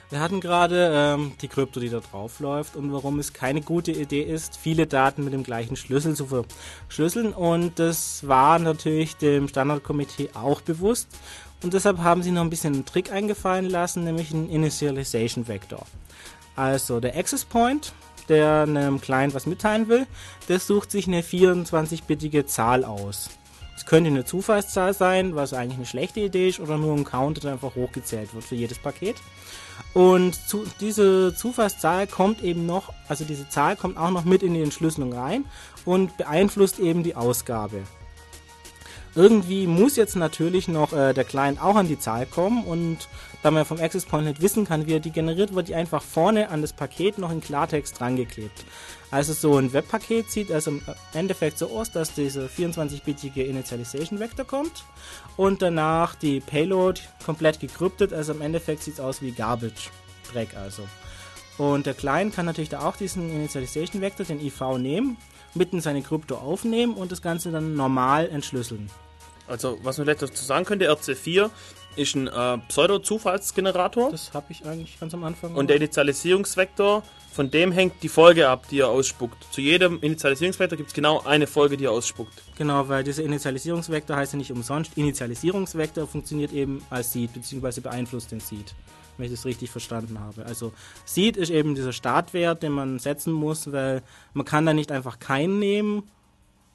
Wir 0.10 0.20
hatten 0.20 0.42
gerade 0.42 0.92
ähm, 0.94 1.32
die 1.42 1.48
Krypto, 1.48 1.80
die 1.80 1.90
da 1.90 2.02
drauf 2.02 2.40
läuft 2.40 2.76
und 2.76 2.92
warum 2.92 3.18
es 3.18 3.34
keine 3.34 3.62
gute 3.62 3.92
Idee 3.92 4.22
ist, 4.22 4.58
viele 4.58 4.86
Daten 4.86 5.24
mit 5.24 5.34
dem 5.34 5.44
gleichen 5.44 5.76
Schlüssel 5.76 6.16
zu 6.16 6.28
verschlüsseln. 6.28 7.34
Und 7.34 7.80
das 7.80 8.28
war 8.28 8.60
natürlich 8.60 9.16
dem 9.16 9.48
Standardkomitee 9.48 10.32
auch 10.34 10.60
bewusst. 10.60 11.08
Und 11.64 11.74
deshalb 11.74 12.00
haben 12.00 12.22
sie 12.22 12.32
noch 12.32 12.42
ein 12.42 12.50
bisschen 12.50 12.74
einen 12.74 12.86
Trick 12.86 13.12
eingefallen 13.12 13.70
lassen, 13.70 14.04
nämlich 14.04 14.34
einen 14.34 14.50
Initialization 14.50 15.48
Vector. 15.48 15.88
Also 16.56 17.00
der 17.00 17.18
Access 17.18 17.46
Point, 17.46 17.94
der 18.30 18.62
einem 18.62 19.02
Client 19.02 19.34
was 19.34 19.46
mitteilen 19.46 19.88
will, 19.88 20.08
der 20.48 20.60
sucht 20.60 20.92
sich 20.92 21.08
eine 21.08 21.22
24-bittige 21.22 22.46
Zahl 22.46 22.86
aus. 22.86 23.30
Es 23.76 23.86
könnte 23.86 24.10
eine 24.10 24.24
Zufallszahl 24.24 24.94
sein, 24.94 25.36
was 25.36 25.54
eigentlich 25.54 25.78
eine 25.78 25.86
schlechte 25.86 26.20
Idee 26.20 26.50
ist, 26.50 26.60
oder 26.60 26.78
nur 26.78 26.96
ein 26.96 27.06
Count, 27.06 27.44
der 27.44 27.54
einfach 27.54 27.76
hochgezählt 27.76 28.34
wird 28.34 28.44
für 28.44 28.56
jedes 28.56 28.78
Paket. 28.78 29.18
Und 29.94 30.36
zu, 30.36 30.66
diese 30.80 31.36
Zufallszahl 31.36 32.08
kommt 32.08 32.44
eben 32.44 32.66
noch, 32.66 32.94
also 33.08 33.26
diese 33.26 33.50
Zahl 33.50 33.76
kommt 33.76 33.98
auch 33.98 34.12
noch 34.12 34.26
mit 34.26 34.44
in 34.44 34.54
die 34.54 34.62
Entschlüsselung 34.62 35.14
rein 35.14 35.46
und 35.86 36.18
beeinflusst 36.18 36.80
eben 36.80 37.04
die 37.04 37.16
Ausgabe. 37.16 37.82
Irgendwie 39.16 39.68
muss 39.68 39.96
jetzt 39.96 40.16
natürlich 40.16 40.68
noch 40.68 40.94
äh, 40.94 41.14
der 41.14 41.24
Client 41.24 41.62
auch 41.62 41.76
an 41.76 41.88
die 41.88 42.00
Zahl 42.00 42.26
kommen 42.26 42.64
und 42.64 43.08
da 43.44 43.52
man 43.52 43.66
vom 43.66 43.80
Access 43.80 44.06
Point 44.06 44.26
nicht 44.26 44.42
wissen 44.42 44.66
kann, 44.66 44.88
wie 44.88 44.94
er 44.94 45.00
die 45.00 45.12
generiert, 45.12 45.54
wird 45.54 45.68
die 45.68 45.76
einfach 45.76 46.02
vorne 46.02 46.50
an 46.50 46.62
das 46.62 46.74
Paket 46.74 47.18
noch 47.18 47.32
in 47.32 47.42
Klartext 47.42 48.00
drangeklebt. 48.00 48.66
Also 49.12 49.34
so 49.34 49.58
ein 49.58 49.74
Webpaket 49.74 50.32
sieht 50.32 50.52
also 50.52 50.72
im 50.72 50.82
Endeffekt 51.14 51.60
so 51.60 51.68
aus, 51.68 51.92
dass 51.92 52.14
dieser 52.14 52.46
24-bitige 52.46 53.44
Initialization 53.44 54.20
Vector 54.20 54.46
kommt 54.46 54.86
und 55.38 55.62
danach 55.62 56.16
die 56.16 56.40
Payload 56.40 57.02
komplett 57.24 57.60
gekryptet, 57.60 58.14
also 58.14 58.32
im 58.32 58.42
Endeffekt 58.42 58.82
sieht 58.82 58.96
es 58.96 59.00
aus 59.00 59.22
wie 59.22 59.32
Garbage 59.32 59.92
Dreck 60.32 60.56
also. 60.56 60.84
Und 61.58 61.86
der 61.86 61.94
Client 61.94 62.34
kann 62.34 62.46
natürlich 62.46 62.70
da 62.70 62.80
auch 62.80 62.96
diesen 62.96 63.30
Initialization 63.30 64.02
Vector, 64.02 64.26
den 64.26 64.40
IV 64.40 64.78
nehmen, 64.80 65.18
mitten 65.54 65.82
seine 65.82 66.02
Krypto 66.02 66.36
aufnehmen 66.36 66.96
und 66.96 67.12
das 67.12 67.22
Ganze 67.22 67.52
dann 67.52 67.76
normal 67.76 68.30
entschlüsseln. 68.30 68.90
Also, 69.48 69.78
was 69.84 69.98
man 69.98 70.06
vielleicht 70.06 70.22
dazu 70.22 70.44
sagen 70.44 70.66
könnte, 70.66 70.90
RC4 70.90 71.50
ist 71.96 72.16
ein 72.16 72.28
äh, 72.28 72.58
Pseudo-Zufallsgenerator. 72.68 74.12
Das 74.12 74.34
habe 74.34 74.48
ich 74.50 74.66
eigentlich 74.66 75.00
ganz 75.00 75.14
am 75.14 75.24
Anfang. 75.24 75.56
Und 75.56 75.68
der 75.68 75.78
Initialisierungsvektor, 75.78 77.04
von 77.32 77.52
dem 77.52 77.72
hängt 77.72 78.04
die 78.04 78.10
Folge 78.10 78.50
ab, 78.50 78.68
die 78.70 78.80
er 78.80 78.90
ausspuckt. 78.90 79.46
Zu 79.52 79.62
jedem 79.62 80.00
Initialisierungsvektor 80.02 80.78
gibt 80.78 80.90
es 80.90 80.94
genau 80.94 81.22
eine 81.22 81.48
Folge, 81.48 81.78
die 81.78 81.86
er 81.86 81.92
ausspuckt. 81.92 82.34
Genau, 82.58 82.88
weil 82.90 83.04
dieser 83.04 83.24
Initialisierungsvektor 83.24 84.16
heißt 84.16 84.34
ja 84.34 84.38
nicht 84.38 84.52
umsonst. 84.52 84.92
Initialisierungsvektor 84.96 86.08
funktioniert 86.08 86.54
eben 86.54 86.84
als 86.90 87.14
Seed, 87.14 87.34
beziehungsweise 87.34 87.82
beeinflusst 87.82 88.32
den 88.32 88.40
Seed. 88.40 88.74
Wenn 89.18 89.28
ich 89.28 89.32
das 89.32 89.46
richtig 89.46 89.70
verstanden 89.70 90.20
habe. 90.20 90.46
Also 90.46 90.74
Seed 91.06 91.38
ist 91.38 91.52
eben 91.52 91.76
dieser 91.76 91.94
Startwert, 91.94 92.64
den 92.64 92.72
man 92.72 92.98
setzen 92.98 93.32
muss, 93.32 93.72
weil 93.72 94.02
man 94.34 94.46
kann 94.46 94.66
da 94.66 94.74
nicht 94.74 94.92
einfach 94.92 95.20
keinen 95.20 95.60
nehmen 95.60 96.10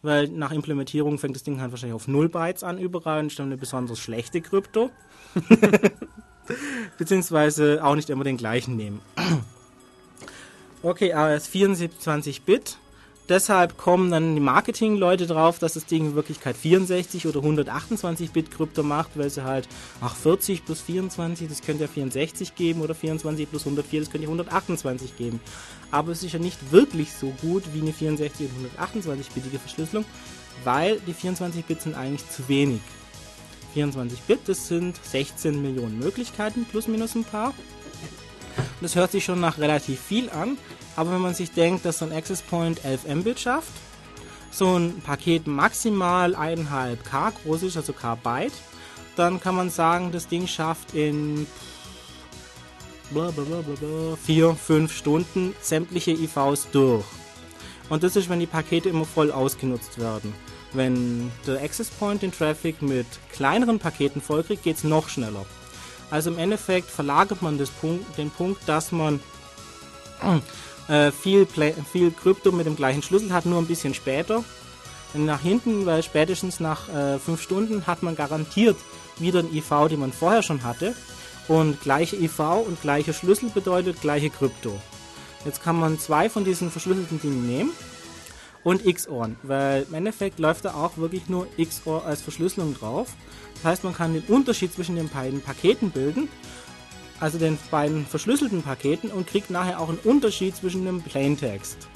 weil 0.02 0.28
nach 0.28 0.52
Implementierung 0.52 1.18
fängt 1.18 1.36
das 1.36 1.42
Ding 1.42 1.60
halt 1.60 1.70
wahrscheinlich 1.70 1.94
auf 1.94 2.08
0 2.08 2.28
Bytes 2.28 2.62
an 2.62 2.78
überall 2.78 3.20
und 3.20 3.38
dann 3.38 3.46
eine 3.46 3.56
besonders 3.56 3.98
schlechte 3.98 4.40
Krypto. 4.40 4.90
Beziehungsweise 6.98 7.84
auch 7.84 7.94
nicht 7.94 8.10
immer 8.10 8.24
den 8.24 8.36
gleichen 8.36 8.76
nehmen. 8.76 9.00
okay, 10.82 11.12
ist 11.34 11.48
24 11.48 12.42
Bit. 12.42 12.78
Deshalb 13.28 13.76
kommen 13.76 14.10
dann 14.10 14.34
die 14.34 14.40
Marketing-Leute 14.40 15.26
drauf, 15.26 15.58
dass 15.58 15.74
das 15.74 15.84
Ding 15.84 16.06
in 16.06 16.14
Wirklichkeit 16.14 16.56
64 16.56 17.26
oder 17.26 17.40
128 17.40 18.30
Bit 18.30 18.50
Krypto 18.50 18.82
macht, 18.82 19.10
weil 19.16 19.28
sie 19.28 19.44
halt, 19.44 19.68
ach 20.00 20.16
40 20.16 20.64
plus 20.64 20.80
24, 20.80 21.46
das 21.46 21.60
könnte 21.60 21.84
ja 21.84 21.88
64 21.88 22.54
geben 22.54 22.80
oder 22.80 22.94
24 22.94 23.50
plus 23.50 23.66
104, 23.66 24.00
das 24.00 24.10
könnte 24.10 24.24
ja 24.24 24.30
128 24.30 25.18
geben. 25.18 25.40
Aber 25.90 26.12
es 26.12 26.22
ist 26.22 26.32
ja 26.32 26.38
nicht 26.38 26.72
wirklich 26.72 27.12
so 27.12 27.34
gut 27.42 27.64
wie 27.74 27.82
eine 27.82 27.92
64 27.92 28.48
und 28.48 28.78
128-bitige 28.78 29.58
Verschlüsselung, 29.58 30.06
weil 30.64 30.98
die 31.06 31.12
24 31.12 31.66
Bit 31.66 31.82
sind 31.82 31.96
eigentlich 31.96 32.26
zu 32.30 32.48
wenig. 32.48 32.80
24 33.74 34.20
Bit, 34.22 34.40
das 34.46 34.68
sind 34.68 34.98
16 35.04 35.60
Millionen 35.60 35.98
Möglichkeiten, 35.98 36.64
plus 36.70 36.88
minus 36.88 37.14
ein 37.14 37.24
paar. 37.24 37.52
Das 38.80 38.94
hört 38.96 39.12
sich 39.12 39.24
schon 39.24 39.40
nach 39.40 39.58
relativ 39.58 40.00
viel 40.00 40.30
an, 40.30 40.56
aber 40.98 41.12
wenn 41.12 41.20
man 41.20 41.32
sich 41.32 41.52
denkt, 41.52 41.84
dass 41.84 41.98
so 41.98 42.06
ein 42.06 42.12
Access 42.12 42.42
Point 42.42 42.84
11 42.84 43.06
Mbit 43.06 43.38
schafft, 43.38 43.70
so 44.50 44.76
ein 44.76 45.00
Paket 45.00 45.46
maximal 45.46 46.34
1,5 46.34 46.96
K 47.04 47.30
groß 47.30 47.62
ist, 47.62 47.76
also 47.76 47.92
K 47.92 48.16
Byte, 48.16 48.52
dann 49.14 49.40
kann 49.40 49.54
man 49.54 49.70
sagen, 49.70 50.10
das 50.10 50.26
Ding 50.26 50.48
schafft 50.48 50.94
in 50.94 51.46
4, 54.26 54.54
5 54.56 54.92
Stunden 54.92 55.54
sämtliche 55.60 56.10
IVs 56.10 56.66
durch. 56.72 57.04
Und 57.88 58.02
das 58.02 58.16
ist, 58.16 58.28
wenn 58.28 58.40
die 58.40 58.46
Pakete 58.46 58.88
immer 58.88 59.04
voll 59.04 59.30
ausgenutzt 59.30 59.98
werden. 59.98 60.34
Wenn 60.72 61.30
der 61.46 61.62
Access 61.62 61.90
Point 61.90 62.22
den 62.22 62.32
Traffic 62.32 62.82
mit 62.82 63.06
kleineren 63.32 63.78
Paketen 63.78 64.20
vollkriegt, 64.20 64.64
geht 64.64 64.78
es 64.78 64.84
noch 64.84 65.08
schneller. 65.08 65.46
Also 66.10 66.30
im 66.30 66.38
Endeffekt 66.38 66.90
verlagert 66.90 67.40
man 67.40 67.56
Punkt, 67.80 68.18
den 68.18 68.30
Punkt, 68.30 68.68
dass 68.68 68.90
man 68.90 69.20
äh, 70.88 71.12
viel, 71.12 71.46
viel 71.46 72.10
Krypto 72.10 72.52
mit 72.52 72.66
dem 72.66 72.76
gleichen 72.76 73.02
Schlüssel 73.02 73.32
hat, 73.32 73.46
nur 73.46 73.58
ein 73.58 73.66
bisschen 73.66 73.94
später. 73.94 74.44
Nach 75.14 75.40
hinten, 75.40 75.86
weil 75.86 76.02
spätestens 76.02 76.60
nach 76.60 76.86
5 76.86 77.28
äh, 77.28 77.36
Stunden 77.42 77.86
hat 77.86 78.02
man 78.02 78.14
garantiert 78.14 78.76
wieder 79.18 79.40
ein 79.40 79.54
IV, 79.54 79.88
den 79.88 80.00
man 80.00 80.12
vorher 80.12 80.42
schon 80.42 80.64
hatte. 80.64 80.94
Und 81.48 81.80
gleiche 81.80 82.16
IV 82.16 82.40
und 82.66 82.80
gleicher 82.82 83.14
Schlüssel 83.14 83.48
bedeutet 83.48 84.00
gleiche 84.02 84.28
Krypto. 84.28 84.78
Jetzt 85.44 85.62
kann 85.62 85.78
man 85.78 85.98
zwei 85.98 86.28
von 86.28 86.44
diesen 86.44 86.70
verschlüsselten 86.70 87.20
Dingen 87.20 87.46
nehmen 87.46 87.70
und 88.64 88.84
XOR, 88.84 89.30
weil 89.44 89.86
im 89.88 89.94
Endeffekt 89.94 90.38
läuft 90.38 90.66
da 90.66 90.74
auch 90.74 90.98
wirklich 90.98 91.28
nur 91.28 91.46
XOR 91.58 92.04
als 92.04 92.20
Verschlüsselung 92.20 92.74
drauf. 92.74 93.08
Das 93.54 93.64
heißt, 93.64 93.84
man 93.84 93.94
kann 93.94 94.12
den 94.12 94.24
Unterschied 94.24 94.74
zwischen 94.74 94.96
den 94.96 95.08
beiden 95.08 95.40
Paketen 95.40 95.90
bilden 95.90 96.28
also 97.20 97.38
den 97.38 97.58
beiden 97.70 98.06
verschlüsselten 98.06 98.62
Paketen 98.62 99.10
und 99.10 99.26
kriegt 99.26 99.50
nachher 99.50 99.80
auch 99.80 99.88
einen 99.88 99.98
Unterschied 99.98 100.56
zwischen 100.56 100.84
dem 100.84 101.02
Plaintext. 101.02 101.88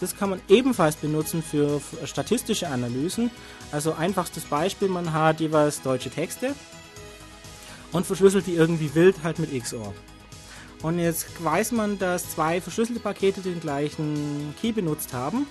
Das 0.00 0.16
kann 0.16 0.30
man 0.30 0.40
ebenfalls 0.48 0.96
benutzen 0.96 1.42
für 1.42 1.80
statistische 2.04 2.68
Analysen. 2.68 3.30
Also 3.72 3.94
einfachstes 3.94 4.44
Beispiel, 4.44 4.88
man 4.88 5.12
hat 5.12 5.40
jeweils 5.40 5.80
deutsche 5.80 6.10
Texte 6.10 6.54
und 7.92 8.06
verschlüsselt 8.06 8.46
die 8.46 8.54
irgendwie 8.54 8.94
wild 8.94 9.22
halt 9.22 9.38
mit 9.38 9.58
XOR. 9.58 9.94
Und 10.82 10.98
jetzt 10.98 11.42
weiß 11.42 11.72
man, 11.72 11.98
dass 11.98 12.30
zwei 12.30 12.60
verschlüsselte 12.60 13.00
Pakete 13.00 13.40
den 13.40 13.60
gleichen 13.60 14.54
Key 14.60 14.72
benutzt 14.72 15.14
haben. 15.14 15.46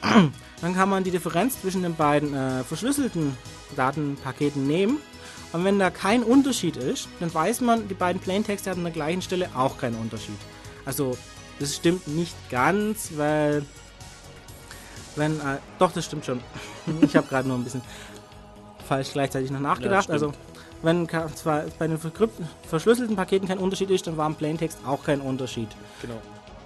Dann 0.00 0.74
kann 0.74 0.88
man 0.88 1.02
die 1.02 1.10
Differenz 1.10 1.60
zwischen 1.60 1.82
den 1.82 1.96
beiden 1.96 2.32
äh, 2.32 2.62
verschlüsselten 2.62 3.36
Datenpaketen 3.76 4.66
nehmen 4.66 4.98
und 5.52 5.64
wenn 5.64 5.78
da 5.78 5.90
kein 5.90 6.22
Unterschied 6.22 6.76
ist, 6.76 7.08
dann 7.18 7.32
weiß 7.32 7.60
man, 7.60 7.88
die 7.88 7.94
beiden 7.94 8.20
Plaintexte 8.20 8.70
haben 8.70 8.78
an 8.78 8.84
der 8.84 8.92
gleichen 8.92 9.22
Stelle 9.22 9.48
auch 9.56 9.78
keinen 9.78 9.96
Unterschied. 9.96 10.38
Also, 10.84 11.16
das 11.58 11.76
stimmt 11.76 12.06
nicht 12.08 12.34
ganz, 12.50 13.10
weil. 13.16 13.64
Wenn. 15.16 15.40
Äh, 15.40 15.58
doch, 15.78 15.92
das 15.92 16.04
stimmt 16.04 16.24
schon. 16.24 16.40
ich 17.02 17.16
habe 17.16 17.26
gerade 17.26 17.48
nur 17.48 17.58
ein 17.58 17.64
bisschen 17.64 17.82
falsch 18.88 19.12
gleichzeitig 19.12 19.50
noch 19.50 19.60
nachgedacht. 19.60 20.08
Ja, 20.08 20.14
also, 20.14 20.32
wenn 20.82 21.08
zwar 21.34 21.64
bei 21.78 21.88
den 21.88 21.98
verschlüsselten 21.98 23.16
Paketen 23.16 23.48
kein 23.48 23.58
Unterschied 23.58 23.90
ist, 23.90 24.06
dann 24.06 24.16
war 24.16 24.26
im 24.26 24.36
Plaintext 24.36 24.78
auch 24.86 25.04
kein 25.04 25.20
Unterschied. 25.20 25.68
Genau. 26.00 26.16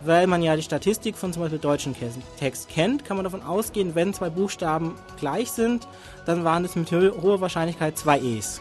Weil 0.02 0.27
man 0.27 0.43
ja 0.43 0.55
die 0.55 0.62
Statistik 0.62 1.16
von 1.16 1.32
zum 1.32 1.43
Beispiel 1.43 1.59
deutschen 1.59 1.97
Text 2.39 2.69
kennt, 2.69 3.05
kann 3.06 3.16
man 3.16 3.24
davon 3.24 3.43
ausgehen, 3.43 3.94
wenn 3.94 4.12
zwei 4.12 4.28
Buchstaben 4.28 4.94
gleich 5.19 5.51
sind, 5.51 5.89
dann 6.27 6.44
waren 6.44 6.65
es 6.65 6.77
mit 6.77 6.93
hoher 6.93 7.40
Wahrscheinlichkeit 7.40 7.97
zwei 7.97 8.20
E's. 8.20 8.61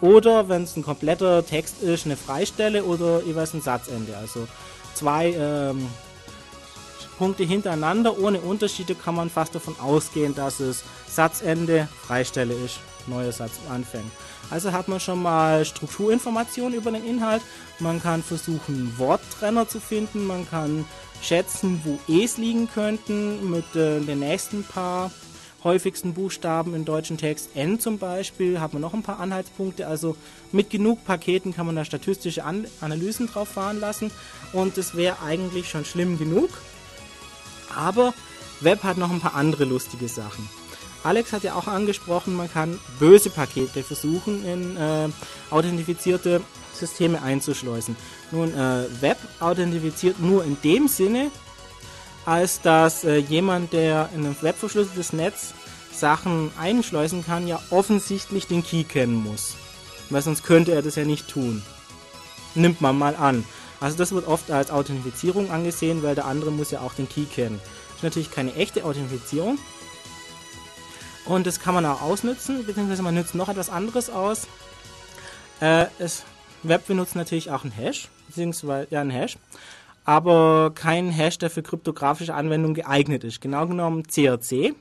Oder 0.00 0.48
wenn 0.48 0.62
es 0.62 0.76
ein 0.76 0.84
kompletter 0.84 1.44
Text 1.44 1.82
ist, 1.82 2.06
eine 2.06 2.16
Freistelle 2.16 2.84
oder 2.84 3.22
jeweils 3.22 3.54
ein 3.54 3.60
Satzende. 3.60 4.16
Also 4.16 4.46
zwei 4.94 5.32
ähm, 5.32 5.88
Punkte 7.18 7.42
hintereinander 7.42 8.18
ohne 8.18 8.40
Unterschiede 8.40 8.94
kann 8.94 9.16
man 9.16 9.28
fast 9.28 9.54
davon 9.54 9.74
ausgehen, 9.80 10.34
dass 10.34 10.60
es 10.60 10.84
Satzende, 11.08 11.88
Freistelle 12.06 12.54
ist, 12.54 12.78
neuer 13.08 13.32
Satz 13.32 13.52
anfängt. 13.68 14.10
Also 14.50 14.72
hat 14.72 14.88
man 14.88 15.00
schon 15.00 15.20
mal 15.20 15.64
Strukturinformationen 15.64 16.78
über 16.78 16.90
den 16.90 17.04
Inhalt. 17.04 17.42
Man 17.80 18.00
kann 18.00 18.22
versuchen, 18.22 18.94
Worttrenner 18.96 19.68
zu 19.68 19.80
finden. 19.80 20.26
Man 20.26 20.48
kann 20.48 20.84
schätzen, 21.20 21.82
wo 21.84 21.98
E's 22.12 22.38
liegen 22.38 22.68
könnten 22.72 23.50
mit 23.50 23.74
äh, 23.74 24.00
den 24.00 24.20
nächsten 24.20 24.62
paar 24.62 25.10
häufigsten 25.68 26.14
Buchstaben 26.14 26.74
im 26.74 26.86
deutschen 26.86 27.18
Text. 27.18 27.50
N 27.54 27.78
zum 27.78 27.98
Beispiel, 27.98 28.58
hat 28.58 28.72
man 28.72 28.80
noch 28.80 28.94
ein 28.94 29.02
paar 29.02 29.20
Anhaltspunkte. 29.20 29.86
Also 29.86 30.16
mit 30.50 30.70
genug 30.70 31.04
Paketen 31.04 31.54
kann 31.54 31.66
man 31.66 31.76
da 31.76 31.84
statistische 31.84 32.42
An 32.44 32.66
Analysen 32.80 33.26
drauf 33.26 33.48
fahren 33.48 33.78
lassen. 33.78 34.10
Und 34.54 34.78
das 34.78 34.96
wäre 34.96 35.20
eigentlich 35.22 35.68
schon 35.68 35.84
schlimm 35.84 36.18
genug. 36.18 36.48
Aber 37.76 38.14
Web 38.60 38.82
hat 38.82 38.96
noch 38.96 39.10
ein 39.10 39.20
paar 39.20 39.34
andere 39.34 39.64
lustige 39.64 40.08
Sachen. 40.08 40.48
Alex 41.04 41.32
hat 41.32 41.44
ja 41.44 41.54
auch 41.54 41.68
angesprochen, 41.68 42.34
man 42.34 42.50
kann 42.50 42.80
böse 42.98 43.30
Pakete 43.30 43.82
versuchen 43.82 44.44
in 44.44 44.76
äh, 44.76 45.08
authentifizierte 45.50 46.40
Systeme 46.72 47.20
einzuschleusen. 47.22 47.94
Nun, 48.30 48.54
äh, 48.54 48.86
Web 49.00 49.18
authentifiziert 49.38 50.18
nur 50.18 50.44
in 50.44 50.56
dem 50.64 50.88
Sinne, 50.88 51.30
als 52.28 52.60
dass 52.60 53.04
äh, 53.04 53.16
jemand, 53.16 53.72
der 53.72 54.10
in 54.14 54.26
ein 54.26 54.36
webverschlüsseltes 54.40 55.14
Netz 55.14 55.54
Sachen 56.00 56.50
einschleusen 56.58 57.24
kann, 57.24 57.46
ja 57.46 57.60
offensichtlich 57.70 58.46
den 58.46 58.62
Key 58.62 58.84
kennen 58.84 59.14
muss. 59.14 59.56
Weil 60.10 60.22
sonst 60.22 60.44
könnte 60.44 60.72
er 60.72 60.82
das 60.82 60.96
ja 60.96 61.04
nicht 61.04 61.28
tun. 61.28 61.62
Nimmt 62.54 62.80
man 62.80 62.96
mal 62.96 63.16
an. 63.16 63.44
Also 63.80 63.96
das 63.96 64.12
wird 64.12 64.26
oft 64.26 64.50
als 64.50 64.70
Authentifizierung 64.70 65.50
angesehen, 65.50 66.02
weil 66.02 66.14
der 66.14 66.26
andere 66.26 66.50
muss 66.50 66.70
ja 66.70 66.80
auch 66.80 66.94
den 66.94 67.08
Key 67.08 67.24
kennen. 67.24 67.60
Das 67.60 67.96
ist 67.96 68.02
natürlich 68.02 68.30
keine 68.30 68.54
echte 68.54 68.84
Authentifizierung. 68.84 69.58
Und 71.24 71.46
das 71.46 71.60
kann 71.60 71.74
man 71.74 71.84
auch 71.84 72.00
ausnutzen, 72.00 72.64
beziehungsweise 72.64 73.02
man 73.02 73.14
nutzt 73.14 73.34
noch 73.34 73.48
etwas 73.48 73.68
anderes 73.68 74.08
aus. 74.08 74.46
Äh, 75.60 75.86
es, 75.98 76.24
Web 76.62 76.86
benutzt 76.86 77.16
natürlich 77.16 77.50
auch 77.50 77.64
einen 77.64 77.72
Hash, 77.72 78.08
beziehungsweise 78.26 78.88
ja 78.90 79.00
einen 79.00 79.10
Hash 79.10 79.36
aber 80.08 80.72
kein 80.74 81.10
Hash, 81.10 81.36
der 81.36 81.50
für 81.50 81.62
kryptografische 81.62 82.32
Anwendungen 82.32 82.72
geeignet 82.72 83.24
ist. 83.24 83.42
Genau 83.42 83.66
genommen 83.66 84.04
CRC. 84.04 84.74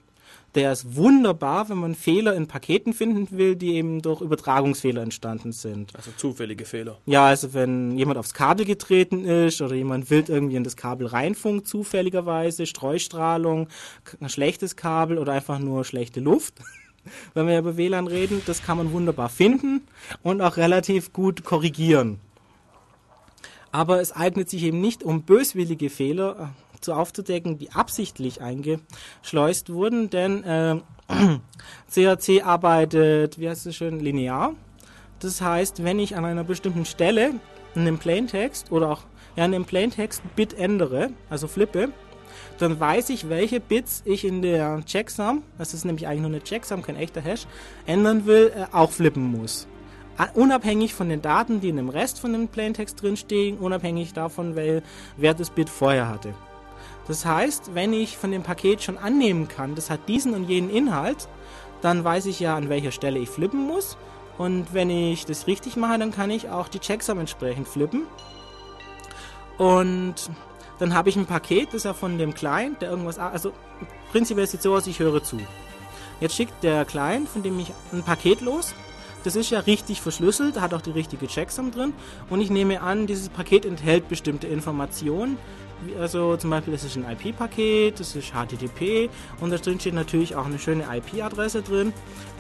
Der 0.57 0.71
ist 0.71 0.95
wunderbar, 0.95 1.69
wenn 1.69 1.77
man 1.77 1.93
Fehler 1.93 2.33
in 2.33 2.47
Paketen 2.47 2.93
finden 2.93 3.27
will, 3.29 3.55
die 3.55 3.75
eben 3.75 4.01
durch 4.01 4.21
Übertragungsfehler 4.21 5.03
entstanden 5.03 5.51
sind. 5.51 5.95
Also 5.95 6.09
zufällige 6.17 6.65
Fehler. 6.65 6.97
Ja, 7.05 7.27
also 7.27 7.53
wenn 7.53 7.95
jemand 7.95 8.17
aufs 8.17 8.33
Kabel 8.33 8.65
getreten 8.65 9.23
ist 9.23 9.61
oder 9.61 9.75
jemand 9.75 10.09
wild 10.09 10.29
irgendwie 10.29 10.55
in 10.55 10.63
das 10.63 10.75
Kabel 10.75 11.05
reinfunkt, 11.05 11.67
zufälligerweise, 11.67 12.65
Streustrahlung, 12.65 13.67
ein 14.19 14.29
schlechtes 14.29 14.75
Kabel 14.75 15.19
oder 15.19 15.33
einfach 15.33 15.59
nur 15.59 15.85
schlechte 15.85 16.21
Luft. 16.21 16.55
wenn 17.35 17.45
wir 17.45 17.59
über 17.59 17.77
WLAN 17.77 18.07
reden, 18.07 18.41
das 18.47 18.63
kann 18.63 18.77
man 18.77 18.91
wunderbar 18.91 19.29
finden 19.29 19.81
und 20.23 20.41
auch 20.41 20.57
relativ 20.57 21.13
gut 21.13 21.43
korrigieren 21.43 22.19
aber 23.71 24.01
es 24.01 24.11
eignet 24.11 24.49
sich 24.49 24.63
eben 24.63 24.81
nicht, 24.81 25.03
um 25.03 25.21
böswillige 25.21 25.89
Fehler 25.89 26.51
äh, 26.66 26.66
zu 26.81 26.93
aufzudecken, 26.93 27.57
die 27.57 27.71
absichtlich 27.71 28.41
eingeschleust 28.41 29.71
wurden, 29.71 30.09
denn 30.09 30.43
äh, 30.43 30.79
CAC 31.93 32.45
arbeitet, 32.45 33.39
wie 33.39 33.49
heißt 33.49 33.65
es 33.65 33.75
schön, 33.75 33.99
linear. 33.99 34.53
Das 35.19 35.41
heißt, 35.41 35.83
wenn 35.83 35.99
ich 35.99 36.15
an 36.15 36.25
einer 36.25 36.43
bestimmten 36.43 36.85
Stelle 36.85 37.33
in 37.75 37.81
einem 37.81 37.97
Plaintext 37.97 38.71
oder 38.71 38.91
auch 38.91 39.01
ja, 39.35 39.45
in 39.45 39.51
dem 39.51 39.65
Plaintext 39.65 40.21
Bit 40.35 40.53
ändere, 40.53 41.11
also 41.29 41.47
flippe, 41.47 41.89
dann 42.59 42.79
weiß 42.79 43.09
ich, 43.09 43.29
welche 43.29 43.59
Bits 43.59 44.01
ich 44.05 44.25
in 44.25 44.41
der 44.41 44.83
Checksum, 44.85 45.43
das 45.57 45.73
ist 45.73 45.85
nämlich 45.85 46.07
eigentlich 46.07 46.21
nur 46.21 46.31
eine 46.31 46.43
Checksum, 46.43 46.81
kein 46.81 46.95
echter 46.95 47.21
Hash, 47.21 47.47
ändern 47.85 48.25
will, 48.25 48.51
äh, 48.55 48.65
auch 48.75 48.91
flippen 48.91 49.31
muss 49.31 49.67
unabhängig 50.33 50.93
von 50.93 51.09
den 51.09 51.21
Daten, 51.21 51.61
die 51.61 51.69
in 51.69 51.77
dem 51.77 51.89
Rest 51.89 52.19
von 52.19 52.33
dem 52.33 52.47
Plaintext 52.47 53.01
drinstehen, 53.01 53.57
unabhängig 53.57 54.13
davon, 54.13 54.55
wer 54.55 55.33
das 55.33 55.49
Bit 55.49 55.69
vorher 55.69 56.09
hatte. 56.09 56.33
Das 57.07 57.25
heißt, 57.25 57.73
wenn 57.73 57.93
ich 57.93 58.17
von 58.17 58.31
dem 58.31 58.43
Paket 58.43 58.83
schon 58.83 58.97
annehmen 58.97 59.47
kann, 59.47 59.75
das 59.75 59.89
hat 59.89 60.07
diesen 60.07 60.33
und 60.33 60.49
jenen 60.49 60.69
Inhalt, 60.69 61.27
dann 61.81 62.03
weiß 62.03 62.25
ich 62.25 62.39
ja, 62.39 62.55
an 62.55 62.69
welcher 62.69 62.91
Stelle 62.91 63.19
ich 63.19 63.29
flippen 63.29 63.65
muss. 63.65 63.97
Und 64.37 64.73
wenn 64.73 64.89
ich 64.89 65.25
das 65.25 65.47
richtig 65.47 65.77
mache, 65.77 65.97
dann 65.97 66.11
kann 66.11 66.29
ich 66.29 66.49
auch 66.49 66.67
die 66.67 66.79
Checksum 66.79 67.19
entsprechend 67.19 67.67
flippen. 67.67 68.03
Und 69.57 70.15
dann 70.79 70.93
habe 70.93 71.09
ich 71.09 71.15
ein 71.15 71.25
Paket, 71.25 71.73
das 71.73 71.83
ja 71.83 71.93
von 71.93 72.17
dem 72.17 72.33
Client, 72.33 72.81
der 72.81 72.91
irgendwas, 72.91 73.17
also 73.17 73.51
prinzipiell 74.11 74.45
sieht 74.45 74.61
so 74.61 74.75
aus, 74.75 74.85
ich 74.85 74.99
höre 74.99 75.23
zu. 75.23 75.39
Jetzt 76.19 76.35
schickt 76.35 76.63
der 76.63 76.85
Client, 76.85 77.29
von 77.29 77.41
dem 77.41 77.59
ich 77.59 77.71
ein 77.91 78.03
Paket 78.03 78.41
los, 78.41 78.75
das 79.23 79.35
ist 79.35 79.49
ja 79.49 79.59
richtig 79.59 80.01
verschlüsselt, 80.01 80.61
hat 80.61 80.73
auch 80.73 80.81
die 80.81 80.91
richtige 80.91 81.27
Checksum 81.27 81.71
drin. 81.71 81.93
Und 82.29 82.41
ich 82.41 82.49
nehme 82.49 82.81
an, 82.81 83.07
dieses 83.07 83.29
Paket 83.29 83.65
enthält 83.65 84.07
bestimmte 84.07 84.47
Informationen. 84.47 85.37
Also 85.99 86.35
zum 86.37 86.49
Beispiel, 86.49 86.73
das 86.73 86.83
ist 86.83 86.97
ein 86.97 87.05
IP-Paket, 87.09 87.99
das 87.99 88.15
ist 88.15 88.31
HTTP 88.31 89.09
und 89.39 89.51
da 89.51 89.57
drin 89.57 89.79
steht 89.79 89.93
natürlich 89.93 90.35
auch 90.35 90.45
eine 90.45 90.59
schöne 90.59 90.83
IP-Adresse 90.83 91.61
drin, 91.61 91.93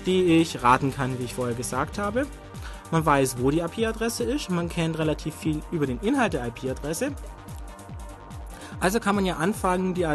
die 0.05 0.39
ich 0.39 0.63
raten 0.63 0.93
kann, 0.93 1.19
wie 1.19 1.25
ich 1.25 1.35
vorher 1.35 1.55
gesagt 1.55 1.97
habe. 1.97 2.25
Man 2.91 3.05
weiß, 3.05 3.37
wo 3.39 3.51
die 3.51 3.59
IP-Adresse 3.59 4.23
ist, 4.23 4.49
man 4.49 4.69
kennt 4.69 4.97
relativ 4.97 5.35
viel 5.35 5.61
über 5.71 5.85
den 5.85 5.99
Inhalt 5.99 6.33
der 6.33 6.47
IP-Adresse. 6.47 7.11
Also 8.79 8.99
kann 8.99 9.15
man 9.15 9.25
ja 9.25 9.37
anfangen, 9.37 9.93
die, 9.93 10.07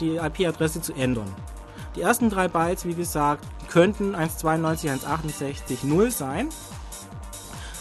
die 0.00 0.16
IP-Adresse 0.16 0.80
zu 0.80 0.92
ändern. 0.92 1.34
Die 1.96 2.02
ersten 2.02 2.30
drei 2.30 2.48
Bytes, 2.48 2.84
wie 2.84 2.94
gesagt, 2.94 3.44
könnten 3.68 4.14
192, 4.14 4.90
168, 4.90 5.84
0 5.84 6.10
sein. 6.10 6.48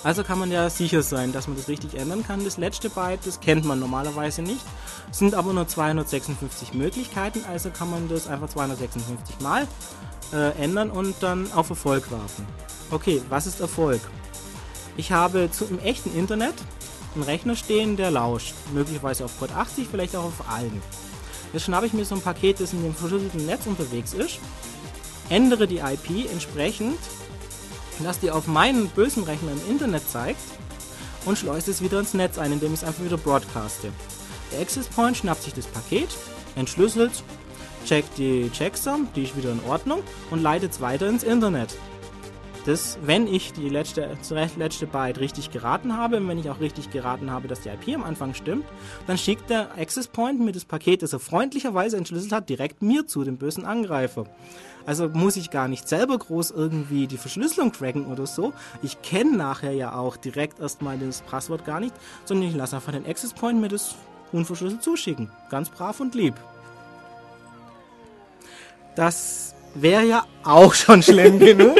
Also 0.03 0.23
kann 0.23 0.39
man 0.39 0.51
ja 0.51 0.69
sicher 0.69 1.01
sein, 1.01 1.33
dass 1.33 1.47
man 1.47 1.57
das 1.57 1.67
richtig 1.67 1.95
ändern 1.95 2.23
kann. 2.25 2.43
Das 2.43 2.57
letzte 2.57 2.89
Byte, 2.89 3.25
das 3.25 3.39
kennt 3.39 3.65
man 3.65 3.79
normalerweise 3.79 4.41
nicht. 4.41 4.63
Sind 5.11 5.33
aber 5.33 5.53
nur 5.53 5.67
256 5.67 6.73
Möglichkeiten, 6.73 7.43
also 7.49 7.69
kann 7.69 7.89
man 7.89 8.07
das 8.07 8.27
einfach 8.27 8.49
256 8.49 9.39
Mal 9.41 9.67
äh, 10.33 10.51
ändern 10.61 10.91
und 10.91 11.15
dann 11.21 11.51
auf 11.53 11.69
Erfolg 11.69 12.11
warten. 12.11 12.45
Okay, 12.91 13.21
was 13.29 13.47
ist 13.47 13.59
Erfolg? 13.59 14.01
Ich 14.95 15.11
habe 15.11 15.49
zu, 15.51 15.65
im 15.65 15.79
echten 15.79 16.15
Internet 16.17 16.55
einen 17.15 17.23
Rechner 17.23 17.55
stehen, 17.55 17.97
der 17.97 18.11
lauscht. 18.11 18.53
Möglicherweise 18.73 19.25
auf 19.25 19.37
Port 19.39 19.51
80, 19.51 19.87
vielleicht 19.89 20.15
auch 20.15 20.25
auf 20.25 20.49
allen. 20.49 20.81
Jetzt 21.53 21.63
schnappe 21.63 21.85
ich 21.85 21.93
mir 21.93 22.05
so 22.05 22.15
ein 22.15 22.21
Paket, 22.21 22.59
das 22.59 22.73
in 22.73 22.83
dem 22.83 22.93
verschlüsselten 22.93 23.45
Netz 23.45 23.65
unterwegs 23.65 24.13
ist, 24.13 24.39
ändere 25.29 25.67
die 25.67 25.77
IP 25.77 26.31
entsprechend, 26.31 26.99
dass 28.05 28.19
die 28.19 28.31
auf 28.31 28.47
meinen 28.47 28.87
bösen 28.89 29.23
Rechner 29.23 29.51
im 29.51 29.71
Internet 29.71 30.09
zeigt 30.09 30.41
und 31.25 31.37
schleuse 31.37 31.71
es 31.71 31.81
wieder 31.81 31.99
ins 31.99 32.13
Netz 32.13 32.37
ein, 32.37 32.51
indem 32.51 32.73
ich 32.73 32.81
es 32.81 32.87
einfach 32.87 33.03
wieder 33.03 33.17
broadcaste. 33.17 33.89
Der 34.51 34.61
Access 34.61 34.87
Point 34.87 35.17
schnappt 35.17 35.43
sich 35.43 35.53
das 35.53 35.67
Paket, 35.67 36.09
entschlüsselt, 36.55 37.23
checkt 37.85 38.17
die 38.17 38.49
Checksum, 38.51 39.07
die 39.15 39.23
ist 39.23 39.37
wieder 39.37 39.51
in 39.51 39.63
Ordnung 39.67 40.01
und 40.31 40.41
leitet 40.41 40.71
es 40.71 40.81
weiter 40.81 41.07
ins 41.07 41.23
Internet 41.23 41.75
das, 42.67 42.99
wenn 43.01 43.27
ich 43.27 43.53
die 43.53 43.69
letzte, 43.69 44.17
letzte 44.57 44.87
Byte 44.87 45.19
richtig 45.21 45.51
geraten 45.51 45.95
habe 45.95 46.17
und 46.17 46.27
wenn 46.27 46.37
ich 46.37 46.49
auch 46.49 46.59
richtig 46.59 46.91
geraten 46.91 47.31
habe, 47.31 47.47
dass 47.47 47.61
die 47.61 47.69
IP 47.69 47.95
am 47.95 48.03
Anfang 48.03 48.33
stimmt, 48.33 48.65
dann 49.07 49.17
schickt 49.17 49.49
der 49.49 49.77
Access 49.77 50.09
Point 50.09 50.41
mir 50.41 50.51
das 50.51 50.65
Paket, 50.65 51.01
das 51.01 51.13
er 51.13 51.19
freundlicherweise 51.19 51.95
entschlüsselt 51.95 52.33
hat, 52.33 52.49
direkt 52.49 52.81
mir 52.81 53.07
zu, 53.07 53.23
dem 53.23 53.37
bösen 53.37 53.63
Angreifer. 53.63 54.25
Also 54.87 55.09
muss 55.09 55.35
ich 55.35 55.51
gar 55.51 55.67
nicht 55.67 55.87
selber 55.87 56.17
groß 56.17 56.51
irgendwie 56.51 57.07
die 57.07 57.17
Verschlüsselung 57.17 57.73
cracken 57.73 58.05
oder 58.07 58.25
so. 58.25 58.53
Ich 58.81 59.01
kenne 59.01 59.35
nachher 59.35 59.73
ja 59.73 59.93
auch 59.93 60.15
direkt 60.15 60.61
erstmal 60.61 60.97
das 60.97 61.21
Passwort 61.21 61.65
gar 61.65 61.81
nicht, 61.81 61.93
sondern 62.23 62.49
ich 62.49 62.55
lasse 62.55 62.77
einfach 62.77 62.93
den 62.93 63.05
Access 63.05 63.33
Point 63.33 63.59
mir 63.59 63.67
das 63.67 63.95
unverschlüsselt 64.31 64.81
zuschicken. 64.81 65.29
Ganz 65.49 65.69
brav 65.69 65.99
und 65.99 66.15
lieb. 66.15 66.35
Das 68.95 69.53
wäre 69.75 70.05
ja 70.05 70.25
auch 70.43 70.73
schon 70.73 71.03
schlimm 71.03 71.37
genug. 71.39 71.77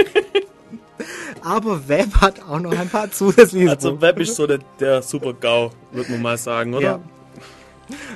Aber 1.41 1.87
Web 1.87 2.13
hat 2.19 2.41
auch 2.43 2.59
noch 2.59 2.77
ein 2.77 2.89
paar 2.89 3.09
zusätzliche 3.11 3.69
Also 3.69 4.01
Web 4.01 4.19
ist 4.19 4.35
so 4.35 4.45
der, 4.45 4.59
der 4.81 5.01
Super-GAU, 5.01 5.71
würde 5.93 6.11
man 6.11 6.21
mal 6.21 6.37
sagen, 6.37 6.73
oder? 6.73 6.83
Ja. 6.83 6.99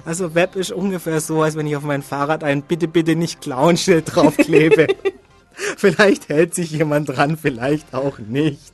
Also 0.06 0.36
Web 0.36 0.56
ist 0.56 0.72
ungefähr 0.72 1.22
so, 1.22 1.42
als 1.42 1.56
wenn 1.56 1.68
ich 1.68 1.76
auf 1.76 1.84
mein 1.84 2.02
Fahrrad 2.02 2.44
ein 2.44 2.62
Bitte, 2.64 2.88
bitte 2.88 3.16
nicht 3.16 3.42
klauen 3.42 3.78
Schild 3.78 4.16
draufklebe. 4.16 4.88
vielleicht 5.78 6.30
hält 6.30 6.56
sich 6.56 6.72
jemand 6.72 7.10
dran, 7.10 7.38
vielleicht 7.38 7.94
auch 7.94 8.20
nicht. 8.20 8.74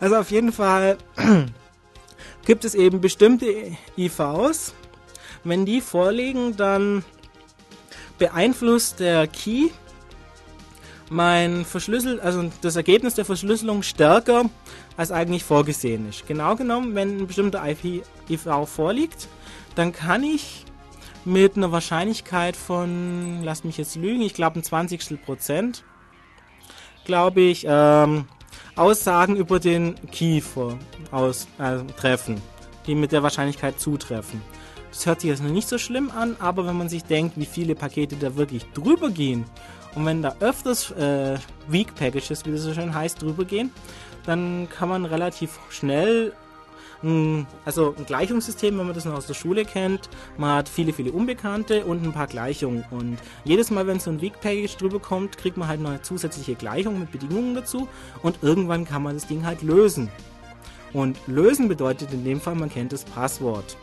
also 0.00 0.16
auf 0.16 0.30
jeden 0.30 0.52
Fall 0.52 0.98
gibt 2.46 2.64
es 2.64 2.74
eben 2.74 3.00
bestimmte 3.00 3.46
IVs. 3.96 4.74
Wenn 5.44 5.64
die 5.64 5.80
vorliegen, 5.80 6.56
dann 6.56 7.04
beeinflusst 8.18 9.00
der 9.00 9.26
Key 9.26 9.68
mein 11.10 11.64
Verschlüssel, 11.64 12.20
also 12.20 12.50
das 12.60 12.76
Ergebnis 12.76 13.14
der 13.14 13.24
Verschlüsselung 13.24 13.82
stärker 13.82 14.50
als 14.98 15.12
eigentlich 15.12 15.44
vorgesehen 15.44 16.08
ist. 16.08 16.26
Genau 16.26 16.56
genommen, 16.56 16.94
wenn 16.94 17.18
ein 17.18 17.26
bestimmter 17.28 17.62
IP-IV 17.66 18.66
vorliegt, 18.66 19.28
dann 19.76 19.92
kann 19.92 20.24
ich 20.24 20.66
mit 21.24 21.56
einer 21.56 21.70
Wahrscheinlichkeit 21.70 22.56
von, 22.56 23.42
lass 23.44 23.62
mich 23.62 23.78
jetzt 23.78 23.94
lügen, 23.94 24.22
ich 24.22 24.34
glaube 24.34 24.58
ein 24.58 24.64
20. 24.64 25.22
Prozent, 25.24 25.84
glaube 27.04 27.40
ich, 27.42 27.64
ähm, 27.68 28.26
Aussagen 28.74 29.36
über 29.36 29.60
den 29.60 29.94
vor, 30.42 30.76
aus, 31.12 31.46
äh, 31.58 31.78
treffen, 31.96 32.40
die 32.86 32.96
mit 32.96 33.12
der 33.12 33.22
Wahrscheinlichkeit 33.22 33.78
zutreffen. 33.78 34.42
Das 34.90 35.06
hört 35.06 35.20
sich 35.20 35.30
jetzt 35.30 35.42
noch 35.42 35.50
nicht 35.50 35.68
so 35.68 35.78
schlimm 35.78 36.10
an, 36.10 36.34
aber 36.40 36.66
wenn 36.66 36.76
man 36.76 36.88
sich 36.88 37.04
denkt, 37.04 37.36
wie 37.36 37.46
viele 37.46 37.76
Pakete 37.76 38.16
da 38.16 38.34
wirklich 38.34 38.64
drüber 38.72 39.10
gehen 39.10 39.44
und 39.94 40.06
wenn 40.06 40.22
da 40.22 40.34
öfters 40.40 40.90
äh, 40.92 41.38
Weak 41.68 41.94
Packages, 41.94 42.44
wie 42.46 42.52
das 42.52 42.62
so 42.62 42.74
schön 42.74 42.92
heißt, 42.92 43.22
drüber 43.22 43.44
gehen, 43.44 43.70
dann 44.28 44.68
kann 44.68 44.88
man 44.88 45.04
relativ 45.06 45.58
schnell 45.70 46.32
also 47.64 47.94
ein 47.96 48.06
Gleichungssystem, 48.06 48.76
wenn 48.76 48.86
man 48.86 48.94
das 48.94 49.04
noch 49.04 49.14
aus 49.14 49.26
der 49.26 49.34
Schule 49.34 49.64
kennt. 49.64 50.08
Man 50.36 50.56
hat 50.56 50.68
viele, 50.68 50.92
viele 50.92 51.12
Unbekannte 51.12 51.84
und 51.84 52.04
ein 52.04 52.12
paar 52.12 52.26
Gleichungen. 52.26 52.84
Und 52.90 53.18
jedes 53.44 53.70
Mal, 53.70 53.86
wenn 53.86 54.00
so 54.00 54.10
ein 54.10 54.20
Weak 54.20 54.40
Package 54.40 54.76
drüber 54.76 54.98
kommt, 54.98 55.38
kriegt 55.38 55.56
man 55.56 55.68
halt 55.68 55.80
noch 55.80 55.90
eine 55.90 56.02
zusätzliche 56.02 56.56
Gleichung 56.56 56.98
mit 56.98 57.12
Bedingungen 57.12 57.54
dazu. 57.54 57.86
Und 58.22 58.40
irgendwann 58.42 58.84
kann 58.84 59.04
man 59.04 59.14
das 59.14 59.28
Ding 59.28 59.46
halt 59.46 59.62
lösen. 59.62 60.10
Und 60.92 61.16
lösen 61.28 61.68
bedeutet 61.68 62.12
in 62.12 62.24
dem 62.24 62.40
Fall, 62.40 62.56
man 62.56 62.70
kennt 62.70 62.92
das 62.92 63.04
Passwort. 63.04 63.76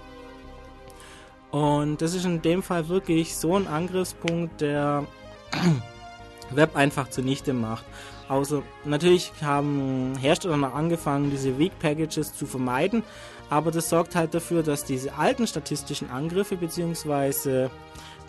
Und 1.52 2.02
das 2.02 2.14
ist 2.14 2.26
in 2.26 2.42
dem 2.42 2.64
Fall 2.64 2.90
wirklich 2.90 3.38
so 3.38 3.56
ein 3.56 3.68
Angriffspunkt, 3.68 4.60
der 4.60 5.06
Web 6.50 6.76
einfach 6.76 7.10
zunichte 7.10 7.54
macht. 7.54 7.86
Außer 8.28 8.64
natürlich 8.86 9.32
haben 9.42 10.14
Hersteller 10.20 10.58
noch 10.58 10.74
angefangen, 10.74 11.30
diese 11.30 11.60
Weak 11.60 11.78
Packages 11.80 12.34
zu 12.34 12.46
vermeiden, 12.46 13.04
aber 13.50 13.70
das 13.72 13.90
sorgt 13.90 14.16
halt 14.16 14.34
dafür, 14.34 14.64
dass 14.64 14.84
diese 14.84 15.16
alten 15.16 15.46
statistischen 15.46 16.10
Angriffe 16.10 16.58
bzw. 16.58 17.70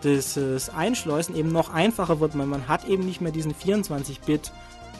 das 0.02 0.68
Einschleusen 0.68 1.34
eben 1.34 1.50
noch 1.50 1.72
einfacher 1.72 2.20
wird, 2.20 2.36
weil 2.36 2.46
man 2.46 2.68
hat 2.68 2.86
eben 2.86 3.06
nicht 3.06 3.22
mehr 3.22 3.32
diesen 3.32 3.54
24-Bit 3.54 4.52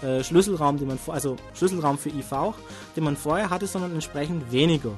äh, 0.03 0.23
Schlüsselraum, 0.23 0.79
den 0.79 0.89
man 0.89 0.99
also 1.09 1.37
Schlüsselraum 1.55 1.99
für 1.99 2.11
IV, 2.11 2.55
den 2.97 3.05
man 3.05 3.17
vorher 3.17 3.51
hatte, 3.51 3.67
sondern 3.67 3.93
entsprechend 3.93 4.51
weniger. 4.53 4.93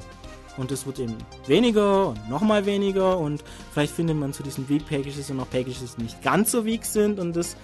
Und 0.56 0.72
es 0.72 0.86
wird 0.86 0.98
eben 0.98 1.14
weniger 1.46 2.08
und 2.08 2.28
nochmal 2.28 2.66
weniger 2.66 3.16
und 3.16 3.44
vielleicht 3.72 3.94
findet 3.94 4.16
man 4.16 4.32
zu 4.32 4.42
diesen 4.42 4.68
Weak 4.68 4.88
Packages 4.88 5.30
und 5.30 5.36
noch 5.36 5.48
Packages, 5.48 5.94
die 5.96 6.02
nicht 6.02 6.20
ganz 6.22 6.50
so 6.50 6.64
weak 6.64 6.84
sind 6.84 7.20
und 7.20 7.36
das 7.36 7.56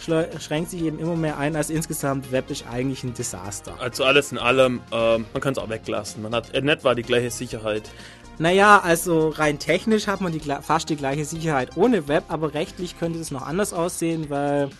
schränkt 0.00 0.70
sich 0.70 0.82
eben 0.82 0.98
immer 0.98 1.16
mehr 1.16 1.38
ein, 1.38 1.56
als 1.56 1.70
insgesamt 1.70 2.32
Web 2.32 2.50
ist 2.50 2.64
eigentlich 2.70 3.04
ein 3.04 3.14
Desaster. 3.14 3.74
Also 3.80 4.04
alles 4.04 4.32
in 4.32 4.38
allem, 4.38 4.80
äh, 4.90 5.18
man 5.18 5.40
kann 5.40 5.52
es 5.52 5.58
auch 5.58 5.68
weglassen. 5.68 6.22
Man 6.22 6.34
hat 6.34 6.50
in 6.50 6.68
etwa 6.68 6.94
die 6.94 7.02
gleiche 7.02 7.30
Sicherheit. 7.30 7.90
Naja, 8.38 8.80
also 8.80 9.28
rein 9.28 9.58
technisch 9.58 10.06
hat 10.06 10.22
man 10.22 10.32
die, 10.32 10.40
fast 10.62 10.88
die 10.88 10.96
gleiche 10.96 11.26
Sicherheit 11.26 11.76
ohne 11.76 12.08
Web, 12.08 12.24
aber 12.28 12.54
rechtlich 12.54 12.98
könnte 12.98 13.18
es 13.18 13.30
noch 13.30 13.42
anders 13.42 13.74
aussehen, 13.74 14.30
weil 14.30 14.70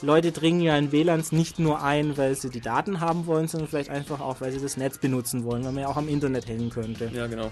Leute 0.00 0.32
dringen 0.32 0.60
ja 0.60 0.76
in 0.76 0.92
WLANs 0.92 1.32
nicht 1.32 1.58
nur 1.58 1.82
ein, 1.82 2.16
weil 2.16 2.34
sie 2.34 2.50
die 2.50 2.60
Daten 2.60 3.00
haben 3.00 3.26
wollen, 3.26 3.48
sondern 3.48 3.68
vielleicht 3.68 3.90
einfach 3.90 4.20
auch, 4.20 4.40
weil 4.40 4.52
sie 4.52 4.60
das 4.60 4.76
Netz 4.76 4.98
benutzen 4.98 5.44
wollen, 5.44 5.64
weil 5.64 5.72
man 5.72 5.82
ja 5.82 5.88
auch 5.88 5.96
am 5.96 6.08
Internet 6.08 6.48
hängen 6.48 6.70
könnte. 6.70 7.10
Ja, 7.14 7.26
genau. 7.26 7.50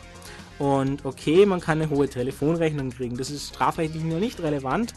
Und 0.59 1.05
okay, 1.05 1.47
man 1.47 1.61
kann 1.61 1.81
eine 1.81 1.91
hohe 1.91 2.09
Telefonrechnung 2.09 2.91
kriegen. 2.91 3.17
Das 3.17 3.31
ist 3.31 3.55
strafrechtlich 3.55 4.05
noch 4.05 4.21
nicht 4.21 4.41
relevant, 4.41 4.95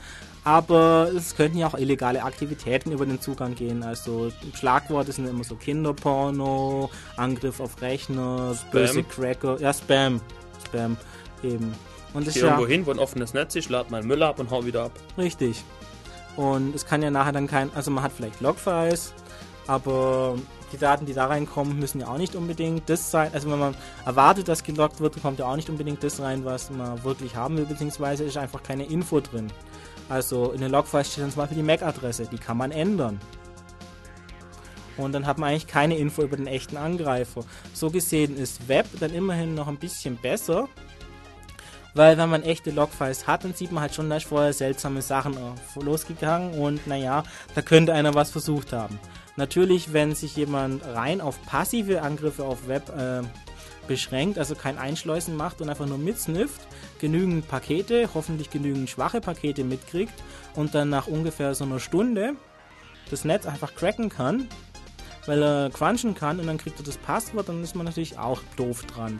aber 0.47 1.11
es 1.13 1.35
könnten 1.35 1.57
ja 1.57 1.67
auch 1.67 1.77
illegale 1.77 2.23
Aktivitäten 2.23 2.93
über 2.93 3.05
den 3.05 3.19
Zugang 3.19 3.53
gehen. 3.53 3.83
Also 3.83 4.31
Schlagworte 4.53 5.11
sind 5.11 5.27
immer 5.27 5.43
so 5.43 5.55
Kinderporno, 5.55 6.89
Angriff 7.17 7.59
auf 7.59 7.81
Rechner, 7.81 8.55
Spam. 8.55 8.71
böse 8.71 9.03
Cracker, 9.03 9.59
ja 9.59 9.73
Spam, 9.73 10.21
Spam 10.65 10.95
eben. 11.43 11.73
Und 12.13 12.29
ich 12.29 12.35
gehe 12.35 12.43
irgendwo 12.43 12.65
hin, 12.65 12.85
wo 12.85 12.91
ein 12.91 12.99
offenes 12.99 13.33
Netz 13.33 13.57
ist, 13.57 13.67
lade 13.69 13.91
meinen 13.91 14.07
Müll 14.07 14.23
ab 14.23 14.39
und 14.39 14.49
hau 14.49 14.65
wieder 14.65 14.83
ab. 14.83 14.93
Richtig. 15.17 15.65
Und 16.37 16.73
es 16.73 16.85
kann 16.85 17.01
ja 17.01 17.11
nachher 17.11 17.33
dann 17.33 17.47
kein, 17.47 17.69
also 17.75 17.91
man 17.91 18.01
hat 18.01 18.13
vielleicht 18.13 18.39
Logfiles, 18.39 19.13
aber 19.67 20.37
die 20.71 20.77
Daten, 20.77 21.05
die 21.05 21.13
da 21.13 21.25
reinkommen, 21.25 21.77
müssen 21.77 21.99
ja 21.99 22.07
auch 22.07 22.17
nicht 22.17 22.37
unbedingt 22.37 22.89
das 22.89 23.11
sein. 23.11 23.31
Also 23.33 23.51
wenn 23.51 23.59
man 23.59 23.75
erwartet, 24.05 24.47
dass 24.47 24.63
geloggt 24.63 25.01
wird, 25.01 25.21
kommt 25.21 25.39
ja 25.39 25.45
auch 25.45 25.57
nicht 25.57 25.69
unbedingt 25.69 26.01
das 26.05 26.21
rein, 26.21 26.45
was 26.45 26.69
man 26.69 27.03
wirklich 27.03 27.35
haben 27.35 27.57
will, 27.57 27.65
beziehungsweise 27.65 28.23
ist 28.23 28.37
einfach 28.37 28.63
keine 28.63 28.85
Info 28.85 29.19
drin. 29.19 29.51
Also 30.09 30.51
in 30.51 30.61
den 30.61 30.71
Logfiles 30.71 31.11
steht 31.11 31.23
dann 31.23 31.31
zum 31.31 31.41
Beispiel 31.41 31.57
die 31.57 31.63
MAC-Adresse, 31.63 32.27
die 32.31 32.37
kann 32.37 32.57
man 32.57 32.71
ändern. 32.71 33.19
Und 34.97 35.11
dann 35.13 35.27
hat 35.27 35.37
man 35.37 35.49
eigentlich 35.49 35.67
keine 35.67 35.97
Info 35.97 36.23
über 36.23 36.37
den 36.37 36.47
echten 36.47 36.77
Angreifer. 36.77 37.43
So 37.73 37.91
gesehen 37.91 38.35
ist 38.35 38.67
Web 38.67 38.87
dann 38.99 39.13
immerhin 39.13 39.53
noch 39.53 39.67
ein 39.67 39.77
bisschen 39.77 40.17
besser, 40.17 40.67
weil 41.93 42.17
wenn 42.17 42.29
man 42.29 42.43
echte 42.43 42.71
Logfiles 42.71 43.27
hat, 43.27 43.43
dann 43.43 43.53
sieht 43.53 43.71
man 43.71 43.81
halt 43.81 43.95
schon, 43.95 44.09
da 44.09 44.17
ist 44.17 44.27
vorher 44.27 44.53
seltsame 44.53 45.01
Sachen 45.01 45.35
losgegangen 45.75 46.59
und 46.59 46.85
naja, 46.87 47.23
da 47.55 47.61
könnte 47.61 47.93
einer 47.93 48.13
was 48.13 48.31
versucht 48.31 48.73
haben. 48.73 48.99
Natürlich, 49.35 49.93
wenn 49.93 50.15
sich 50.15 50.35
jemand 50.35 50.83
rein 50.85 51.21
auf 51.21 51.43
passive 51.45 52.01
Angriffe 52.01 52.43
auf 52.43 52.67
Web 52.67 52.89
äh, 52.97 53.21
beschränkt, 53.87 54.37
also 54.39 54.55
kein 54.55 54.77
Einschleusen 54.77 55.35
macht 55.35 55.61
und 55.61 55.69
einfach 55.69 55.85
nur 55.85 55.97
mitsnifft, 55.97 56.67
genügend 56.99 57.47
Pakete, 57.47 58.09
hoffentlich 58.13 58.49
genügend 58.49 58.89
schwache 58.89 59.21
Pakete 59.21 59.63
mitkriegt 59.63 60.13
und 60.55 60.75
dann 60.75 60.89
nach 60.89 61.07
ungefähr 61.07 61.55
so 61.55 61.63
einer 61.63 61.79
Stunde 61.79 62.35
das 63.09 63.25
Netz 63.25 63.45
einfach 63.45 63.73
cracken 63.75 64.09
kann, 64.09 64.47
weil 65.25 65.41
er 65.41 65.69
crunchen 65.69 66.15
kann 66.15 66.39
und 66.39 66.47
dann 66.47 66.57
kriegt 66.57 66.79
er 66.79 66.85
das 66.85 66.97
Passwort, 66.97 67.49
dann 67.49 67.63
ist 67.63 67.75
man 67.75 67.85
natürlich 67.85 68.17
auch 68.17 68.41
doof 68.55 68.83
dran. 68.83 69.19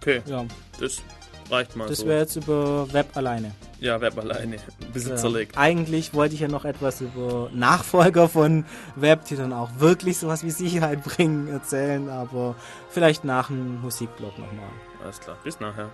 Okay. 0.00 0.22
Ja. 0.26 0.44
Das 0.80 1.02
reicht 1.50 1.76
mal. 1.76 1.88
Das 1.88 1.98
so. 1.98 2.06
wäre 2.06 2.20
jetzt 2.20 2.36
über 2.36 2.92
Web 2.92 3.16
alleine. 3.16 3.52
Ja, 3.80 4.00
Web 4.00 4.18
alleine. 4.18 4.56
Ein 4.56 4.92
bisschen 4.92 5.12
ja. 5.12 5.16
zerlegt. 5.16 5.56
Eigentlich 5.56 6.14
wollte 6.14 6.34
ich 6.34 6.40
ja 6.40 6.48
noch 6.48 6.64
etwas 6.64 7.00
über 7.00 7.50
Nachfolger 7.52 8.28
von 8.28 8.64
Web, 8.96 9.24
die 9.26 9.36
dann 9.36 9.52
auch 9.52 9.70
wirklich 9.78 10.18
sowas 10.18 10.42
wie 10.44 10.50
Sicherheit 10.50 11.04
bringen, 11.04 11.48
erzählen, 11.48 12.08
aber 12.08 12.56
vielleicht 12.88 13.24
nach 13.24 13.48
dem 13.48 13.80
Musikblog 13.80 14.38
nochmal. 14.38 14.70
Alles 15.02 15.20
klar, 15.20 15.36
bis 15.44 15.60
nachher. 15.60 15.90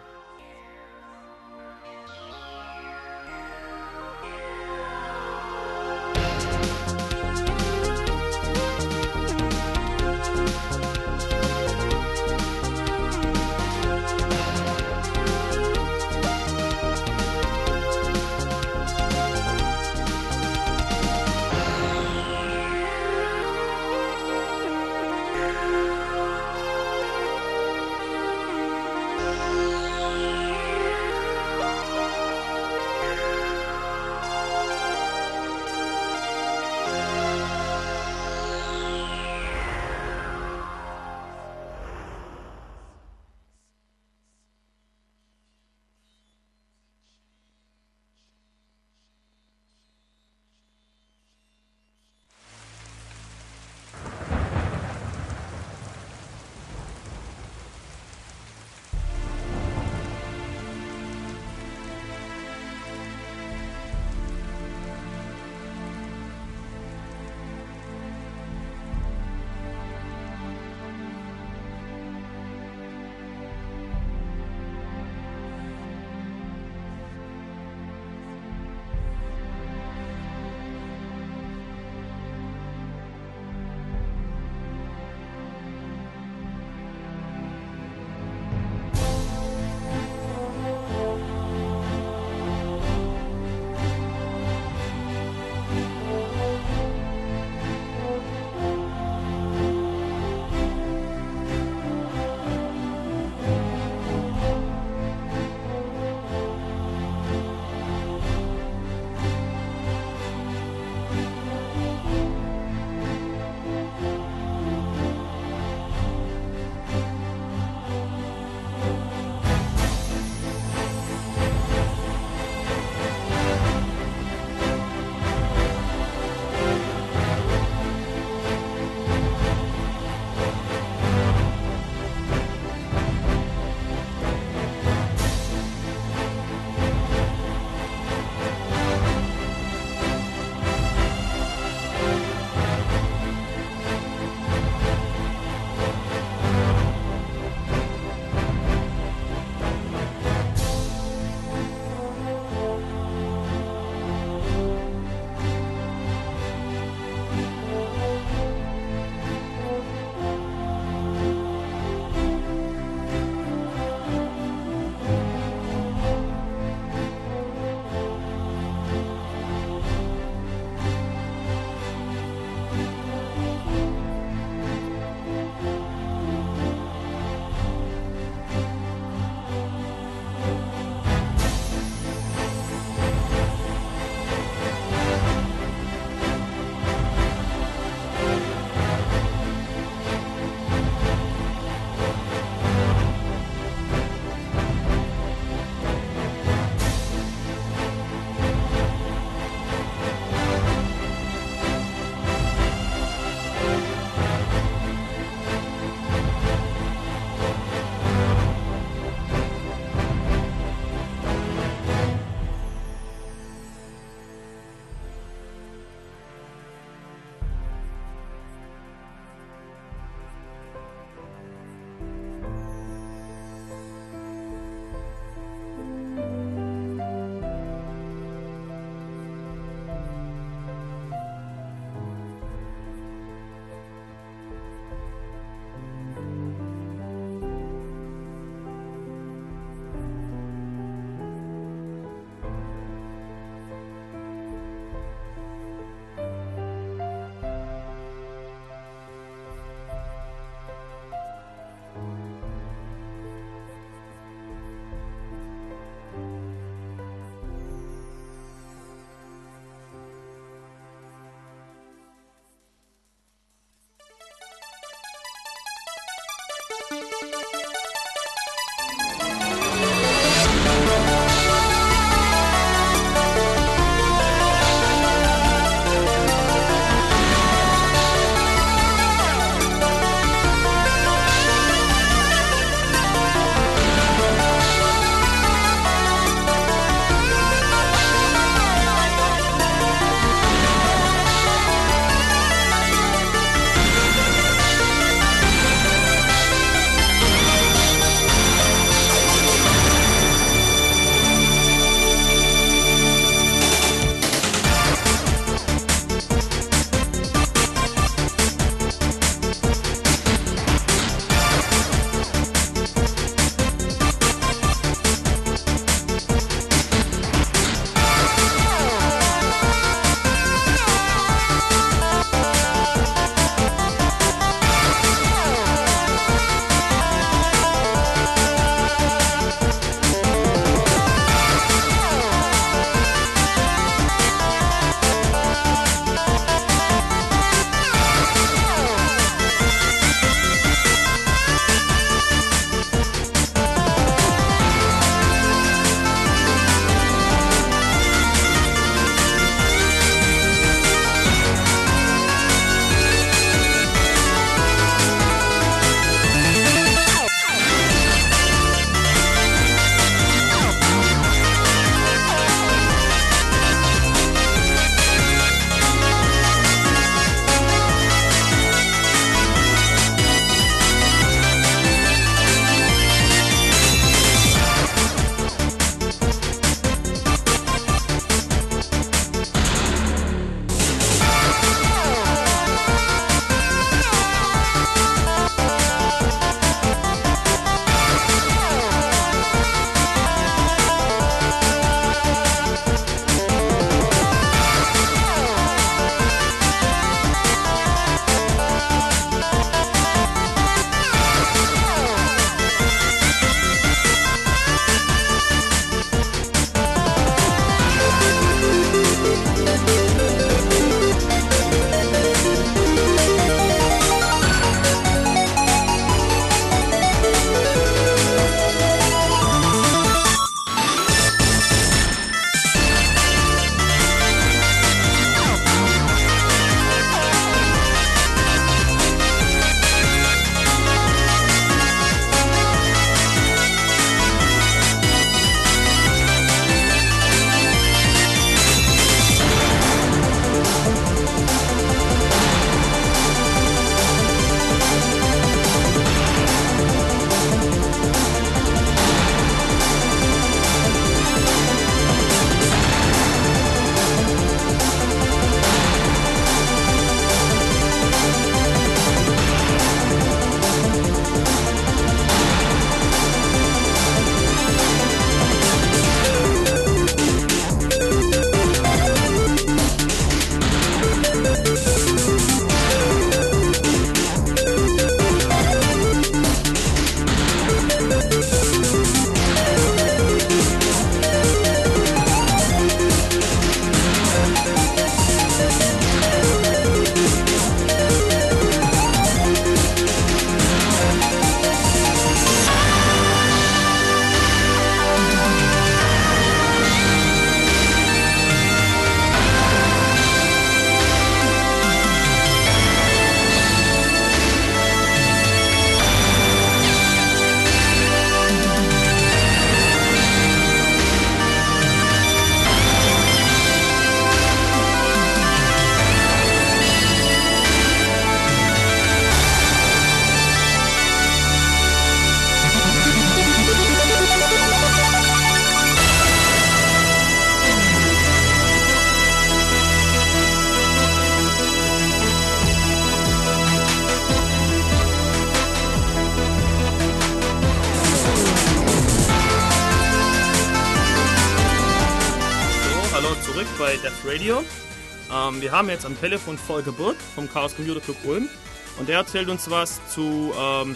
Wir 545.64 545.72
haben 545.72 545.88
jetzt 545.88 546.04
am 546.04 546.20
Telefon 546.20 546.58
Volker 546.58 546.92
Burg 546.92 547.16
vom 547.34 547.50
Chaos 547.50 547.74
Computer 547.74 547.98
Club 547.98 548.18
Ulm 548.24 548.50
und 548.98 549.08
der 549.08 549.16
erzählt 549.16 549.48
uns 549.48 549.70
was 549.70 549.98
zu 550.12 550.52
ähm, 550.54 550.94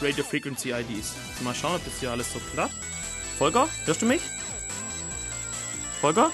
Radio 0.00 0.22
Frequency 0.22 0.70
IDs. 0.70 1.16
Also 1.32 1.42
mal 1.42 1.52
schauen, 1.52 1.74
ob 1.74 1.84
das 1.84 1.98
hier 1.98 2.12
alles 2.12 2.32
so 2.32 2.38
klappt. 2.52 2.76
Volker, 3.38 3.68
hörst 3.86 4.00
du 4.00 4.06
mich? 4.06 4.22
Volker? 6.00 6.30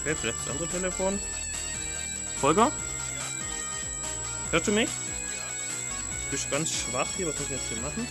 Okay, 0.00 0.16
vielleicht 0.20 0.38
das 0.40 0.50
andere 0.50 0.66
Telefon. 0.66 1.20
Volker? 2.40 2.72
Hörst 4.50 4.66
du 4.66 4.72
mich? 4.72 4.88
Du 4.88 6.30
bist 6.32 6.50
ganz 6.50 6.72
schwach 6.72 7.08
hier, 7.16 7.28
was 7.28 7.38
muss 7.38 7.44
ich 7.44 7.52
jetzt 7.52 7.68
hier 7.68 7.80
machen? 7.80 8.08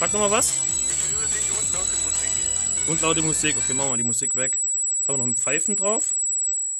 Sag 0.00 0.14
nochmal 0.14 0.30
was. 0.30 0.54
Ich 0.56 1.14
höre 1.14 1.26
dich 1.26 1.50
und 1.50 1.72
laute 1.74 1.92
Musik. 2.06 2.88
Und 2.88 3.02
laute 3.02 3.22
Musik. 3.22 3.56
Okay, 3.58 3.74
machen 3.74 3.90
wir 3.90 3.98
die 3.98 4.02
Musik 4.02 4.34
weg. 4.34 4.62
Jetzt 4.96 5.08
haben 5.08 5.16
wir 5.16 5.18
noch 5.18 5.26
ein 5.26 5.36
Pfeifen 5.36 5.76
drauf. 5.76 6.14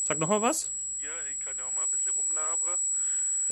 Sag 0.08 0.18
nochmal 0.18 0.40
was. 0.40 0.70
Ja, 1.02 1.10
ich 1.30 1.38
kann 1.44 1.54
ja 1.58 1.64
auch 1.64 1.74
mal 1.74 1.82
ein 1.82 1.90
bisschen 1.90 2.12
rumlabern. 2.12 2.80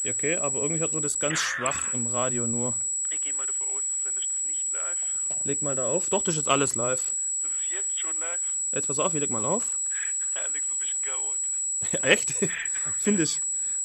Okay, 0.06 0.36
aber 0.36 0.62
irgendwie 0.62 0.80
hört 0.80 0.94
man 0.94 1.02
das 1.02 1.18
ganz 1.18 1.38
schwach 1.38 1.92
im 1.92 2.06
Radio 2.06 2.46
nur. 2.46 2.74
Ich 3.10 3.20
gehe 3.20 3.34
mal 3.34 3.46
davon 3.46 3.66
aus, 3.68 3.82
du 3.82 4.08
sendest 4.08 4.26
das 4.34 4.50
nicht 4.50 4.72
live. 4.72 5.44
Leg 5.44 5.60
mal 5.60 5.76
da 5.76 5.84
auf. 5.86 6.08
Doch, 6.08 6.22
das 6.22 6.34
ist 6.34 6.38
jetzt 6.38 6.48
alles 6.48 6.74
live. 6.74 7.12
Das 7.42 7.50
ist 7.50 7.72
jetzt 7.72 8.00
schon 8.00 8.18
live. 8.18 8.40
Jetzt 8.72 8.86
pass 8.86 8.98
auf, 8.98 9.12
ich 9.12 9.20
leg 9.20 9.28
mal 9.28 9.44
auf. 9.44 9.78
Alex, 10.34 10.66
so 10.66 10.74
ein 10.74 10.78
bisschen 10.78 11.02
chaotisch. 11.02 11.92
Ja, 11.92 12.00
echt? 12.04 12.34
Finde 13.00 13.24
ich. 13.24 13.42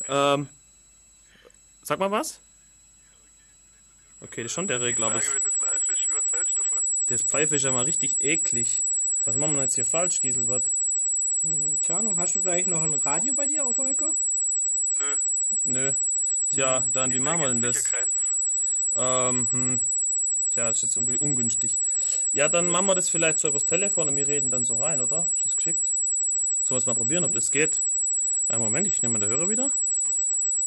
Ähm, 0.07 0.47
sag 1.83 1.99
mal 1.99 2.09
was. 2.11 2.39
Okay, 4.21 4.43
das 4.43 4.51
ist 4.51 4.55
schon 4.55 4.69
der 4.69 4.79
Regler, 4.79 5.07
aber 5.07 5.19
Frage, 5.19 5.25
das, 5.25 5.35
wenn 5.35 5.51
das 5.51 5.59
live 5.59 5.89
ist, 5.89 6.01
was 6.15 6.39
hältst 6.39 6.53
du 6.53 6.63
davon? 6.63 6.77
das 7.07 7.23
Pfeife 7.23 7.55
ist 7.57 7.65
ja 7.65 7.73
mal 7.73 7.83
richtig 7.83 8.21
eklig. 8.21 8.81
Was 9.25 9.35
machen 9.35 9.55
wir 9.55 9.63
jetzt 9.63 9.75
hier 9.75 9.85
falsch, 9.85 10.21
Gieselbert? 10.21 10.71
Hm, 11.43 11.77
Keine 11.85 11.99
Ahnung, 11.99 12.17
hast 12.17 12.35
du 12.35 12.41
vielleicht 12.41 12.67
noch 12.67 12.83
ein 12.83 12.93
Radio 12.93 13.33
bei 13.33 13.47
dir 13.47 13.65
auf 13.65 13.75
Volker? 13.77 14.13
Nö. 14.99 15.15
Nö. 15.63 15.93
Tja, 16.49 16.85
dann, 16.93 17.11
wie 17.13 17.19
machen 17.19 17.41
wir 17.41 17.47
denn 17.47 17.61
das? 17.61 17.91
Ähm, 18.95 19.47
hm. 19.51 19.79
Tja, 20.49 20.67
das 20.67 20.77
ist 20.77 20.83
jetzt 20.83 20.95
irgendwie 20.97 21.17
ungünstig. 21.17 21.79
Ja, 22.33 22.49
dann 22.49 22.67
machen 22.67 22.85
wir 22.87 22.95
das 22.95 23.09
vielleicht 23.09 23.39
so 23.39 23.47
übers 23.47 23.65
Telefon 23.65 24.09
und 24.09 24.15
wir 24.17 24.27
reden 24.27 24.51
dann 24.51 24.65
so 24.65 24.81
rein, 24.81 24.99
oder? 24.99 25.29
Ist 25.35 25.45
das 25.45 25.55
geschickt? 25.55 25.91
Sollen 26.61 26.75
wir 26.75 26.79
es 26.79 26.85
mal 26.85 26.93
probieren, 26.95 27.23
ob 27.23 27.33
das 27.33 27.51
geht? 27.51 27.81
Einen 28.49 28.61
Moment, 28.61 28.85
ich 28.85 29.01
nehme 29.01 29.13
mal 29.17 29.19
den 29.25 29.29
Hörer 29.29 29.47
wieder. 29.47 29.71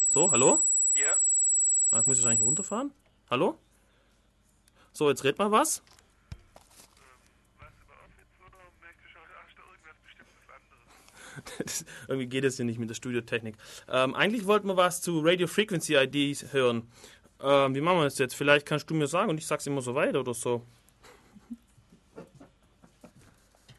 So, 0.08 0.30
hallo? 0.30 0.62
Ja? 0.94 1.12
Ah, 1.90 2.02
Muss 2.06 2.18
ich 2.18 2.24
eigentlich 2.26 2.40
runterfahren? 2.40 2.92
Hallo? 3.30 3.58
So, 4.94 5.10
jetzt 5.10 5.22
red 5.24 5.38
mal 5.38 5.50
was. 5.50 5.82
Weißt 7.58 7.72
du 7.78 7.82
über 7.84 7.94
Office 7.94 8.40
oder 8.40 8.56
merkst 8.80 9.04
du 9.04 9.08
schon, 9.08 9.22
hast 9.44 9.58
du 9.58 9.62
irgendwas 9.62 9.96
bestimmtes 10.02 10.34
anderes? 10.48 10.80
Das, 11.58 11.84
irgendwie 12.08 12.26
geht 12.26 12.44
es 12.44 12.56
hier 12.56 12.64
nicht 12.64 12.78
mit 12.78 12.90
der 12.90 12.94
Studiotechnik. 12.94 13.56
Ähm, 13.88 14.14
eigentlich 14.14 14.46
wollten 14.46 14.68
wir 14.68 14.76
was 14.76 15.00
zu 15.00 15.20
Radio 15.20 15.46
Frequency 15.46 15.94
IDs 15.94 16.52
hören. 16.52 16.90
Ähm, 17.40 17.74
wie 17.74 17.80
machen 17.80 17.98
wir 17.98 18.04
das 18.04 18.18
jetzt? 18.18 18.34
Vielleicht 18.34 18.66
kannst 18.66 18.88
du 18.90 18.94
mir 18.94 19.06
sagen 19.06 19.30
und 19.30 19.38
ich 19.38 19.46
sag's 19.46 19.66
immer 19.66 19.82
so 19.82 19.94
weiter 19.94 20.20
oder 20.20 20.34
so. 20.34 20.62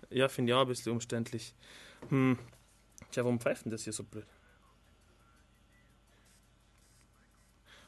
Ja, 0.10 0.30
finde 0.30 0.52
ich 0.52 0.56
auch 0.56 0.62
ein 0.62 0.68
bisschen 0.68 0.92
umständlich. 0.92 1.54
Hm. 2.10 2.38
Tja, 3.12 3.24
warum 3.24 3.40
pfeift 3.40 3.66
denn 3.66 3.72
das 3.72 3.84
hier 3.84 3.94
so 3.94 4.04
blöd? 4.04 4.26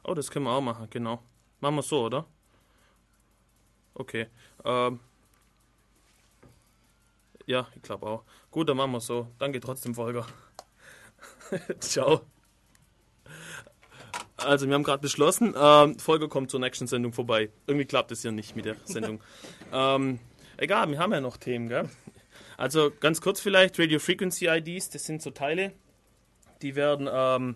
Oh, 0.04 0.14
das 0.14 0.32
können 0.32 0.46
wir 0.46 0.52
auch 0.52 0.62
machen, 0.62 0.88
genau. 0.90 1.22
Machen 1.60 1.76
wir 1.76 1.84
so, 1.84 2.06
oder? 2.06 2.26
Okay. 3.94 4.28
Ähm. 4.64 5.00
Ja, 7.48 7.68
ich 7.76 7.82
glaube 7.82 8.06
auch. 8.06 8.24
Gut, 8.52 8.68
dann 8.68 8.76
machen 8.76 8.92
wir 8.92 9.00
so. 9.00 9.28
Danke 9.40 9.62
trotzdem, 9.62 9.96
Volker. 9.96 10.28
Ciao. 11.80 12.22
Also, 14.36 14.68
wir 14.68 14.76
haben 14.76 14.84
gerade 14.84 15.02
beschlossen, 15.02 15.56
ähm, 15.58 15.98
Volker 15.98 16.28
kommt 16.28 16.52
zur 16.52 16.60
nächsten 16.60 16.88
Sendung 16.88 17.14
vorbei. 17.14 17.50
Irgendwie 17.66 17.86
klappt 17.86 18.12
es 18.12 18.22
hier 18.22 18.34
nicht 18.34 18.56
mit 18.58 18.66
der 18.66 18.76
Sendung. 18.84 19.22
ähm, 19.74 20.20
egal, 20.58 20.90
wir 20.92 21.00
haben 21.00 21.14
ja 21.14 21.22
noch 21.22 21.38
Themen, 21.38 21.70
gell? 21.70 21.90
Also, 22.58 22.92
ganz 23.00 23.22
kurz 23.22 23.40
vielleicht, 23.40 23.80
Radio 23.80 24.00
Frequency 24.00 24.48
IDs, 24.48 24.90
das 24.90 25.06
sind 25.06 25.22
so 25.22 25.32
Teile, 25.32 25.72
die 26.62 26.76
werden, 26.76 27.08
ähm, 27.10 27.56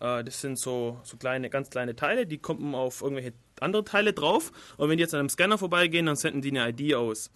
äh, 0.00 0.24
das 0.24 0.40
sind 0.40 0.58
so, 0.58 0.98
so 1.04 1.18
kleine, 1.18 1.50
ganz 1.50 1.68
kleine 1.68 1.94
Teile, 1.94 2.26
die 2.26 2.38
kommen 2.38 2.74
auf 2.74 3.02
irgendwelche 3.02 3.34
andere 3.60 3.84
Teile 3.84 4.14
drauf. 4.14 4.50
Und 4.78 4.88
wenn 4.88 4.96
die 4.96 5.02
jetzt 5.02 5.12
an 5.12 5.20
einem 5.20 5.28
Scanner 5.28 5.58
vorbeigehen, 5.58 6.06
dann 6.06 6.16
senden 6.16 6.40
die 6.40 6.58
eine 6.58 6.70
ID 6.70 6.94
aus. 6.94 7.30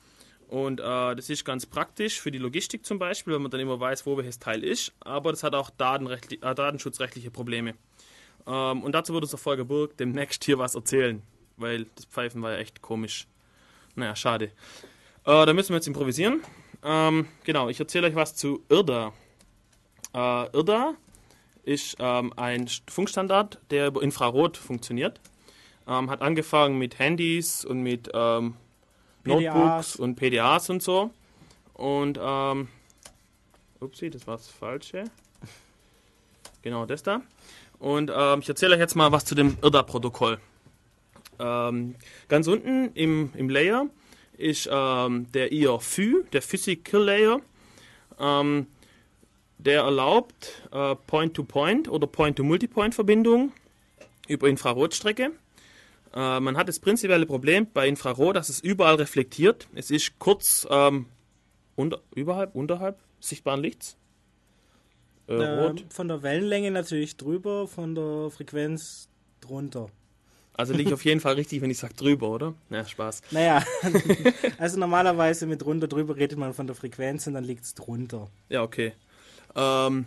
Und 0.48 0.80
äh, 0.80 1.14
das 1.14 1.28
ist 1.28 1.44
ganz 1.44 1.66
praktisch 1.66 2.20
für 2.20 2.30
die 2.30 2.38
Logistik 2.38 2.84
zum 2.86 2.98
Beispiel, 2.98 3.34
wenn 3.34 3.42
man 3.42 3.50
dann 3.50 3.60
immer 3.60 3.78
weiß, 3.78 4.06
wo 4.06 4.16
welches 4.16 4.38
Teil 4.38 4.64
ist. 4.64 4.92
Aber 5.00 5.30
das 5.30 5.42
hat 5.42 5.54
auch 5.54 5.70
äh, 5.70 6.54
datenschutzrechtliche 6.54 7.30
Probleme. 7.30 7.74
Ähm, 8.46 8.82
und 8.82 8.92
dazu 8.92 9.12
wird 9.12 9.24
uns 9.24 9.30
der 9.30 9.38
Volker 9.38 9.64
Burg 9.64 9.96
demnächst 9.98 10.44
hier 10.44 10.58
was 10.58 10.74
erzählen, 10.74 11.22
weil 11.58 11.86
das 11.94 12.06
Pfeifen 12.06 12.40
war 12.40 12.52
ja 12.52 12.58
echt 12.58 12.80
komisch. 12.80 13.28
Naja, 13.94 14.16
schade. 14.16 14.46
Äh, 15.24 15.44
da 15.44 15.52
müssen 15.52 15.70
wir 15.70 15.76
jetzt 15.76 15.86
improvisieren. 15.86 16.40
Ähm, 16.82 17.26
genau, 17.44 17.68
ich 17.68 17.78
erzähle 17.78 18.06
euch 18.06 18.14
was 18.14 18.34
zu 18.34 18.64
IRDA. 18.70 19.12
Äh, 20.14 20.56
IRDA 20.56 20.94
ist 21.64 21.96
ähm, 21.98 22.32
ein 22.36 22.68
Funkstandard, 22.88 23.60
der 23.70 23.88
über 23.88 24.02
Infrarot 24.02 24.56
funktioniert. 24.56 25.20
Ähm, 25.86 26.08
hat 26.08 26.22
angefangen 26.22 26.78
mit 26.78 26.98
Handys 26.98 27.66
und 27.66 27.82
mit 27.82 28.10
ähm, 28.14 28.54
PDAs. 29.28 29.55
Notebooks 29.55 29.96
und 29.96 30.16
PDAs 30.16 30.70
und 30.70 30.82
so. 30.82 31.10
Und, 31.74 32.18
ähm, 32.20 32.68
upsie, 33.80 34.10
das 34.10 34.26
war 34.26 34.36
das 34.36 34.48
Falsche. 34.48 35.05
Genau, 36.62 36.86
das 36.86 37.02
da. 37.02 37.22
Und 37.78 38.10
ähm, 38.14 38.40
ich 38.40 38.48
erzähle 38.48 38.74
euch 38.74 38.80
jetzt 38.80 38.96
mal 38.96 39.12
was 39.12 39.24
zu 39.24 39.34
dem 39.34 39.56
IRDA-Protokoll. 39.62 40.38
Ähm, 41.38 41.94
ganz 42.28 42.48
unten 42.48 42.90
im, 42.94 43.30
im 43.34 43.48
Layer 43.48 43.86
ist 44.36 44.68
ähm, 44.70 45.30
der 45.32 45.52
IRFU, 45.52 46.24
der 46.32 46.42
Physical 46.42 47.02
Layer. 47.05 47.40
Ähm, 48.18 48.66
der 49.59 49.82
erlaubt 49.82 50.62
äh, 50.72 50.94
Point-to-Point 50.94 51.88
oder 51.88 52.06
Point-to-Multipoint-Verbindungen 52.06 53.52
über 54.28 54.48
Infrarotstrecke. 54.48 55.32
Äh, 56.14 56.40
man 56.40 56.56
hat 56.56 56.68
das 56.68 56.80
prinzipielle 56.80 57.26
Problem 57.26 57.66
bei 57.72 57.89
Infrarot, 57.89 58.36
dass 58.36 58.48
es 58.48 58.60
überall 58.60 58.97
reflektiert. 58.97 59.68
Es 59.74 59.90
ist 59.90 60.18
kurz 60.18 60.66
ähm, 60.70 61.06
unter, 61.76 62.01
überhalb, 62.14 62.55
unterhalb 62.55 62.98
sichtbaren 63.20 63.60
Lichts. 63.60 63.97
Äh, 65.26 65.35
rot. 65.35 65.80
Ähm, 65.80 65.90
von 65.90 66.09
der 66.09 66.22
Wellenlänge 66.22 66.70
natürlich 66.70 67.16
drüber, 67.16 67.68
von 67.68 67.94
der 67.94 68.30
Frequenz 68.30 69.09
drunter. 69.40 69.90
Also 70.55 70.72
liege 70.72 70.89
ich 70.89 70.94
auf 70.94 71.05
jeden 71.05 71.20
Fall 71.20 71.35
richtig, 71.35 71.60
wenn 71.62 71.70
ich 71.70 71.78
sage 71.78 71.94
drüber, 71.94 72.30
oder? 72.30 72.55
Ja, 72.68 72.85
Spaß. 72.85 73.22
Naja, 73.30 73.62
also 74.59 74.76
normalerweise 74.80 75.47
mit 75.47 75.64
runter 75.64 75.86
drüber 75.86 76.16
redet 76.16 76.36
man 76.36 76.52
von 76.52 76.66
der 76.66 76.74
Frequenz 76.74 77.28
und 77.28 77.35
dann 77.35 77.44
liegt 77.44 77.62
es 77.62 77.74
drunter. 77.76 78.28
Ja, 78.48 78.64
okay. 78.64 78.93
Ähm, 79.55 80.06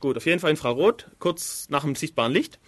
gut, 0.00 0.16
auf 0.16 0.24
jeden 0.24 0.40
Fall 0.40 0.52
Infrarot, 0.52 1.10
kurz 1.18 1.68
nach 1.68 1.84
dem 1.84 1.96
sichtbaren 1.96 2.32
Licht. 2.32 2.58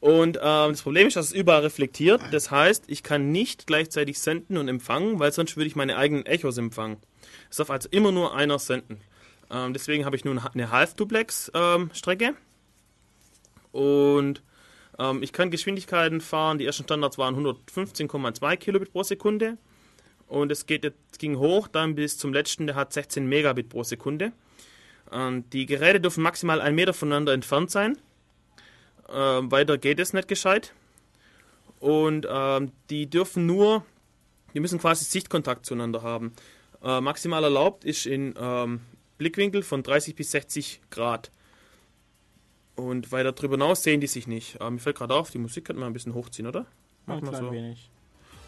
Und 0.00 0.38
ähm, 0.38 0.70
das 0.70 0.82
Problem 0.82 1.06
ist, 1.06 1.16
dass 1.16 1.26
es 1.26 1.32
überall 1.32 1.60
reflektiert. 1.60 2.22
Das 2.32 2.50
heißt, 2.50 2.84
ich 2.88 3.02
kann 3.02 3.32
nicht 3.32 3.66
gleichzeitig 3.66 4.18
senden 4.18 4.56
und 4.56 4.68
empfangen, 4.68 5.18
weil 5.18 5.30
sonst 5.30 5.56
würde 5.56 5.66
ich 5.66 5.76
meine 5.76 5.96
eigenen 5.96 6.24
Echos 6.24 6.56
empfangen. 6.56 6.96
Es 7.50 7.58
darf 7.58 7.70
also 7.70 7.88
immer 7.92 8.10
nur 8.10 8.34
einer 8.34 8.58
senden. 8.58 9.00
Ähm, 9.50 9.74
deswegen 9.74 10.06
habe 10.06 10.16
ich 10.16 10.24
nun 10.24 10.38
eine 10.38 10.70
Half-Duplex-Strecke. 10.70 12.34
und 13.72 14.42
ähm, 14.98 15.22
ich 15.22 15.32
kann 15.32 15.50
Geschwindigkeiten 15.50 16.20
fahren. 16.20 16.58
Die 16.58 16.66
ersten 16.66 16.84
Standards 16.84 17.18
waren 17.18 17.34
115,2 17.36 18.56
Kilobit 18.56 18.92
pro 18.92 19.02
Sekunde. 19.02 19.58
Und 20.28 20.52
es 20.52 20.66
geht 20.66 20.92
ging 21.18 21.38
hoch 21.38 21.66
dann 21.66 21.96
bis 21.96 22.16
zum 22.16 22.32
letzten, 22.32 22.66
der 22.66 22.76
hat 22.76 22.92
16 22.92 23.26
Megabit 23.26 23.68
pro 23.68 23.82
Sekunde. 23.82 24.32
Ähm, 25.10 25.44
die 25.50 25.66
Geräte 25.66 26.00
dürfen 26.00 26.22
maximal 26.22 26.60
einen 26.60 26.76
Meter 26.76 26.94
voneinander 26.94 27.32
entfernt 27.32 27.70
sein. 27.70 27.98
Ähm, 29.12 29.50
weiter 29.50 29.78
geht 29.78 30.00
es 30.00 30.12
nicht 30.12 30.28
gescheit. 30.28 30.72
Und 31.78 32.26
ähm, 32.30 32.72
die 32.90 33.08
dürfen 33.08 33.46
nur, 33.46 33.84
die 34.54 34.60
müssen 34.60 34.78
quasi 34.78 35.04
Sichtkontakt 35.04 35.64
zueinander 35.64 36.02
haben. 36.02 36.32
Äh, 36.82 37.00
maximal 37.00 37.42
erlaubt 37.42 37.84
ist 37.84 38.06
in 38.06 38.34
ähm, 38.38 38.80
Blickwinkel 39.18 39.62
von 39.62 39.82
30 39.82 40.14
bis 40.14 40.30
60 40.30 40.80
Grad. 40.90 41.30
Und 42.76 43.12
weiter 43.12 43.32
darüber 43.32 43.56
hinaus 43.56 43.82
sehen 43.82 44.00
die 44.00 44.06
sich 44.06 44.26
nicht. 44.26 44.58
Ähm, 44.60 44.74
mir 44.74 44.80
fällt 44.80 44.96
gerade 44.96 45.14
auf, 45.14 45.30
die 45.30 45.38
Musik 45.38 45.66
könnte 45.66 45.80
man 45.80 45.90
ein 45.90 45.92
bisschen 45.92 46.14
hochziehen, 46.14 46.48
oder? 46.48 46.66
Mach 47.06 47.20
mal 47.20 47.34
so. 47.34 47.50
wenig. 47.50 47.90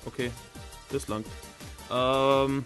Okay, 0.05 0.31
das 0.91 1.09
langt. 1.09 1.27
Ähm, 1.91 2.65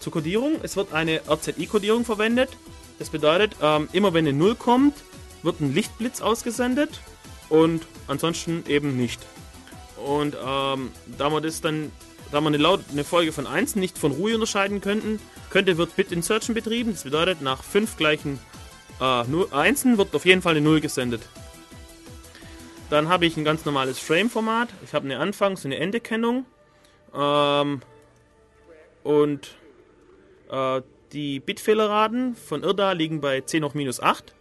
zur 0.00 0.12
Codierung. 0.12 0.56
Es 0.62 0.76
wird 0.76 0.92
eine 0.92 1.20
RZI-Codierung 1.28 2.04
verwendet. 2.04 2.50
Das 2.98 3.10
bedeutet, 3.10 3.56
ähm, 3.62 3.88
immer 3.92 4.14
wenn 4.14 4.26
eine 4.26 4.36
0 4.36 4.54
kommt, 4.54 4.94
wird 5.42 5.60
ein 5.60 5.74
Lichtblitz 5.74 6.20
ausgesendet 6.20 7.00
und 7.48 7.86
ansonsten 8.06 8.64
eben 8.68 8.96
nicht. 8.96 9.20
Und 10.04 10.36
ähm, 10.36 10.90
da 11.18 11.30
wir 11.30 11.40
das 11.40 11.60
dann, 11.60 11.90
da 12.30 12.40
wir 12.40 12.48
eine, 12.48 12.56
Laut 12.56 12.80
eine 12.92 13.04
Folge 13.04 13.32
von 13.32 13.46
1 13.46 13.76
nicht 13.76 13.98
von 13.98 14.12
Ruhe 14.12 14.34
unterscheiden 14.34 14.80
könnten, 14.80 15.20
könnte, 15.50 15.76
wird 15.78 15.96
Bit 15.96 16.12
Insertion 16.12 16.54
betrieben. 16.54 16.92
Das 16.92 17.04
bedeutet, 17.04 17.42
nach 17.42 17.62
fünf 17.62 17.96
gleichen 17.96 18.38
äh, 19.00 19.24
Einsen 19.50 19.98
wird 19.98 20.14
auf 20.14 20.24
jeden 20.24 20.42
Fall 20.42 20.52
eine 20.52 20.60
0 20.60 20.80
gesendet. 20.80 21.22
Dann 22.90 23.08
habe 23.08 23.26
ich 23.26 23.36
ein 23.36 23.44
ganz 23.44 23.64
normales 23.64 23.98
Frame-Format. 23.98 24.70
Ich 24.84 24.94
habe 24.94 25.04
eine 25.04 25.18
Anfangs- 25.18 25.64
und 25.64 25.72
eine 25.72 25.80
Endekennung. 25.80 26.46
Ähm, 27.14 27.80
und 29.02 29.56
äh, 30.50 30.82
die 31.12 31.40
Bitfehlerraten 31.40 32.34
von 32.34 32.62
IRDA 32.62 32.92
liegen 32.92 33.20
bei 33.20 33.40
10 33.40 33.64
hoch 33.64 33.74
minus 33.74 34.00
8. 34.00 34.34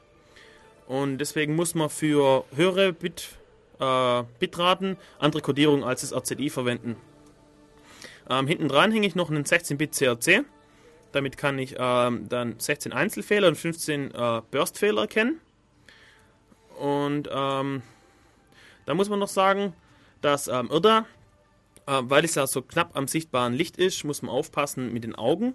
Und 0.87 1.17
deswegen 1.17 1.55
muss 1.55 1.75
man 1.75 1.89
für 1.89 2.45
höhere 2.55 2.93
Bit, 2.93 3.37
äh, 3.79 4.23
Bitraten 4.39 4.97
andere 5.19 5.41
Codierung 5.41 5.83
als 5.83 6.01
das 6.01 6.13
RCDI 6.13 6.49
verwenden. 6.49 6.95
Ähm, 8.29 8.47
hinten 8.47 8.67
dran 8.67 8.91
hänge 8.91 9.07
ich 9.07 9.15
noch 9.15 9.29
einen 9.29 9.43
16-Bit 9.43 9.93
CRC. 9.93 10.45
Damit 11.11 11.37
kann 11.37 11.59
ich 11.59 11.75
ähm, 11.77 12.27
dann 12.29 12.59
16 12.59 12.93
Einzelfehler 12.93 13.49
und 13.49 13.55
15 13.55 14.11
äh, 14.11 14.41
Burstfehler 14.51 15.01
erkennen. 15.03 15.39
Und 16.77 17.29
ähm, 17.31 17.81
da 18.85 18.93
muss 18.93 19.09
man 19.09 19.19
noch 19.19 19.27
sagen, 19.27 19.73
dass 20.21 20.47
ähm, 20.47 20.69
IRDA, 20.71 21.05
äh, 21.85 22.01
weil 22.03 22.23
es 22.23 22.35
ja 22.35 22.47
so 22.47 22.61
knapp 22.61 22.95
am 22.95 23.07
sichtbaren 23.07 23.53
Licht 23.53 23.77
ist, 23.77 24.03
muss 24.03 24.21
man 24.21 24.31
aufpassen 24.31 24.93
mit 24.93 25.03
den 25.03 25.15
Augen, 25.15 25.53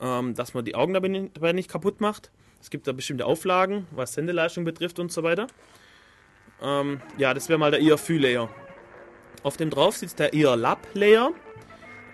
ähm, 0.00 0.34
dass 0.34 0.54
man 0.54 0.64
die 0.64 0.74
Augen 0.74 0.94
dabei 0.94 1.52
nicht 1.52 1.70
kaputt 1.70 2.00
macht. 2.00 2.30
Es 2.60 2.70
gibt 2.70 2.86
da 2.86 2.92
bestimmte 2.92 3.24
Auflagen, 3.24 3.86
was 3.90 4.12
Sendeleistung 4.12 4.64
betrifft 4.64 4.98
und 4.98 5.10
so 5.10 5.22
weiter. 5.22 5.46
Ähm, 6.62 7.00
ja, 7.16 7.32
das 7.32 7.48
wäre 7.48 7.58
mal 7.58 7.70
der 7.70 7.80
IR-Layer. 7.80 8.48
Auf 9.42 9.56
dem 9.56 9.70
drauf 9.70 9.96
sitzt 9.96 10.18
der 10.18 10.34
IR-Lab-Layer. 10.34 11.30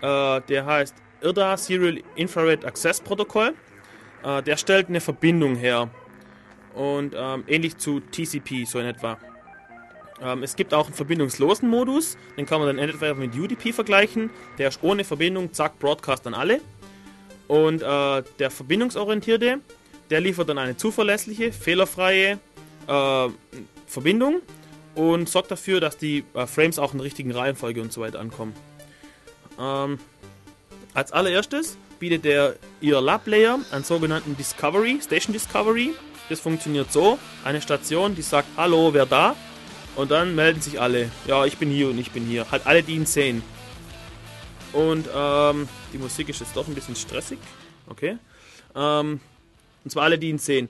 Äh, 0.01 0.41
der 0.43 0.67
heißt 0.67 0.95
IRDA 1.23 1.57
Serial 1.57 2.01
Infrared 2.15 2.65
Access 2.65 3.01
Protocol. 3.01 3.55
Äh, 4.23 4.43
der 4.43 4.57
stellt 4.57 4.89
eine 4.89 5.01
Verbindung 5.01 5.57
her. 5.57 5.91
Und 6.75 7.15
ähm, 7.17 7.45
ähnlich 7.49 7.79
zu 7.79 8.01
TCP, 8.01 8.67
so 8.67 8.79
in 8.79 8.87
etwa. 8.87 9.19
Ähm, 10.21 10.43
es 10.43 10.57
gibt 10.57 10.75
auch 10.75 10.87
einen 10.87 10.95
verbindungslosen 10.95 11.69
Modus. 11.69 12.17
Den 12.37 12.47
kann 12.47 12.61
man 12.61 12.69
dann 12.69 12.79
entweder 12.79 13.15
mit 13.15 13.35
UDP 13.35 13.73
vergleichen. 13.73 14.31
Der 14.59 14.69
ist 14.69 14.83
ohne 14.83 15.03
Verbindung, 15.05 15.53
zack, 15.53 15.79
Broadcast 15.79 16.27
an 16.27 16.35
alle. 16.35 16.61
Und 17.49 17.83
äh, 17.83 18.23
der 18.39 18.51
verbindungsorientierte, 18.51 19.61
der 20.11 20.21
liefert 20.21 20.49
dann 20.49 20.59
eine 20.59 20.77
zuverlässliche, 20.77 21.53
fehlerfreie 21.53 22.39
äh, 22.87 23.29
Verbindung 23.87 24.41
und 24.95 25.29
sorgt 25.29 25.51
dafür, 25.51 25.81
dass 25.81 25.99
die 25.99 26.25
äh, 26.35 26.47
Frames 26.47 26.79
auch 26.79 26.95
in 26.95 27.01
richtigen 27.01 27.33
Reihenfolge 27.33 27.83
und 27.83 27.93
so 27.93 28.01
weiter 28.01 28.21
ankommen. 28.21 28.55
Ähm, 29.59 29.99
als 30.95 31.13
allererstes 31.13 31.77
bietet 31.99 32.25
der 32.25 32.57
ihr 32.81 33.01
Lab 33.01 33.27
Layer 33.27 33.59
einen 33.71 33.85
sogenannten 33.85 34.37
Discovery, 34.37 34.99
Station 35.03 35.33
Discovery. 35.33 35.95
Das 36.29 36.41
funktioniert 36.41 36.93
so: 36.93 37.19
eine 37.45 37.61
Station, 37.61 38.15
die 38.15 38.23
sagt, 38.23 38.49
hallo, 38.57 38.93
wer 38.93 39.07
da? 39.07 39.37
Und 39.95 40.11
dann 40.11 40.35
melden 40.35 40.61
sich 40.61 40.81
alle. 40.81 41.11
Ja, 41.27 41.47
ich 41.47 41.57
bin 41.57 41.71
hier 41.71 41.89
und 41.89 41.99
ich 41.99 42.11
bin 42.11 42.25
hier. 42.27 42.51
Halt 42.51 42.67
alle, 42.67 42.83
die 42.83 42.95
ihn 42.95 43.07
sehen. 43.07 43.43
Und 44.73 45.09
ähm, 45.15 45.69
die 45.93 45.99
Musik 45.99 46.29
ist 46.29 46.41
jetzt 46.41 46.55
doch 46.55 46.69
ein 46.69 46.75
bisschen 46.75 46.97
stressig. 46.97 47.39
Okay. 47.89 48.19
Ähm, 48.75 49.21
und 49.87 49.91
zwar 49.91 50.03
alle, 50.03 50.19
die 50.19 50.31
ihn 50.31 50.39
sehen. 50.39 50.69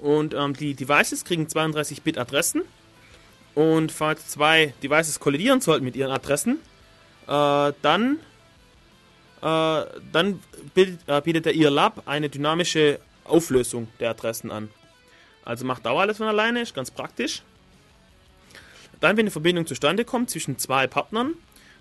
Und 0.00 0.34
ähm, 0.34 0.52
die 0.52 0.74
Devices 0.74 1.24
kriegen 1.24 1.46
32-Bit-Adressen. 1.46 2.62
Und 3.54 3.92
falls 3.92 4.26
zwei 4.26 4.74
Devices 4.82 5.20
kollidieren 5.20 5.60
sollten 5.60 5.84
mit 5.84 5.94
ihren 5.94 6.10
Adressen, 6.10 6.58
äh, 7.28 7.72
dann, 7.80 8.18
äh, 9.40 9.82
dann 10.10 10.40
bietet, 10.74 10.98
äh, 11.06 11.20
bietet 11.20 11.46
der 11.46 11.54
IRLab 11.54 12.08
eine 12.08 12.28
dynamische 12.28 12.98
Auflösung 13.22 13.86
der 14.00 14.10
Adressen 14.10 14.50
an. 14.50 14.68
Also 15.44 15.64
macht 15.64 15.86
Dauer 15.86 16.00
alles 16.00 16.16
von 16.16 16.26
alleine, 16.26 16.62
ist 16.62 16.74
ganz 16.74 16.90
praktisch. 16.90 17.42
Dann, 18.98 19.16
wenn 19.16 19.26
eine 19.26 19.30
Verbindung 19.30 19.64
zustande 19.64 20.04
kommt 20.04 20.28
zwischen 20.28 20.58
zwei 20.58 20.88
Partnern, 20.88 21.34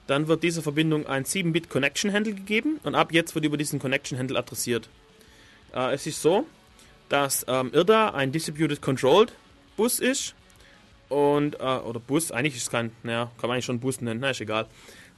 dann 0.06 0.28
wird 0.28 0.44
dieser 0.44 0.62
Verbindung 0.62 1.08
ein 1.08 1.26
7-Bit 1.26 1.68
Connection 1.68 2.14
Handle 2.14 2.36
gegeben 2.36 2.80
und 2.84 2.94
ab 2.94 3.12
jetzt 3.12 3.34
wird 3.34 3.44
über 3.44 3.58
diesen 3.58 3.80
Connection 3.80 4.20
Handle 4.20 4.38
adressiert. 4.38 4.88
Äh, 5.76 5.94
es 5.94 6.08
ist 6.08 6.22
so, 6.22 6.46
dass 7.10 7.46
ähm, 7.48 7.72
IRDA 7.74 8.10
ein 8.10 8.32
Distributed 8.32 8.82
Controlled 8.82 9.34
Bus 9.78 10.00
ist. 10.00 10.36
Und, 11.10 11.60
äh, 11.60 11.64
oder 11.64 12.00
Bus, 12.00 12.32
eigentlich 12.32 12.56
ist 12.56 12.64
es 12.64 12.72
kein, 12.72 12.92
naja, 13.04 13.32
kann 13.38 13.48
man 13.48 13.56
eigentlich 13.56 13.66
schon 13.66 13.80
Bus 13.80 14.02
nennen, 14.02 14.20
na 14.20 14.32
ist 14.32 14.42
egal. 14.42 14.66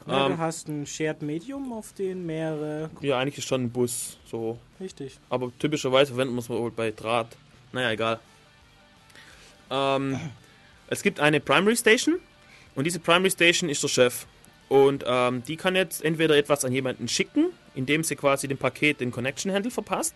Ja, 0.05 0.25
ähm, 0.25 0.33
du 0.33 0.37
hast 0.37 0.67
ein 0.67 0.85
Shared 0.85 1.21
Medium, 1.21 1.71
auf 1.71 1.93
den 1.93 2.25
mehrere. 2.25 2.89
Ja, 3.01 3.19
eigentlich 3.19 3.37
ist 3.37 3.47
schon 3.47 3.63
ein 3.63 3.69
Bus, 3.69 4.17
so. 4.29 4.59
Richtig. 4.79 5.17
Aber 5.29 5.51
typischerweise 5.59 6.13
verwenden 6.13 6.35
muss 6.35 6.49
man 6.49 6.59
wohl 6.59 6.71
bei 6.71 6.91
Draht. 6.91 7.27
Naja, 7.71 7.91
egal. 7.91 8.19
Ähm, 9.69 10.19
es 10.87 11.03
gibt 11.03 11.19
eine 11.19 11.39
Primary 11.39 11.77
Station 11.77 12.19
und 12.75 12.83
diese 12.83 12.99
Primary 12.99 13.31
Station 13.31 13.69
ist 13.69 13.83
der 13.83 13.89
Chef. 13.89 14.25
Und 14.69 15.05
ähm, 15.07 15.43
die 15.47 15.55
kann 15.55 15.77
jetzt 15.77 16.03
entweder 16.03 16.35
etwas 16.35 16.65
an 16.65 16.73
jemanden 16.73 17.07
schicken, 17.07 17.47
indem 17.73 18.03
sie 18.03 18.17
quasi 18.17 18.49
dem 18.49 18.57
Paket 18.57 18.99
den 18.99 19.11
Connection 19.11 19.53
Handle 19.53 19.71
verpasst 19.71 20.13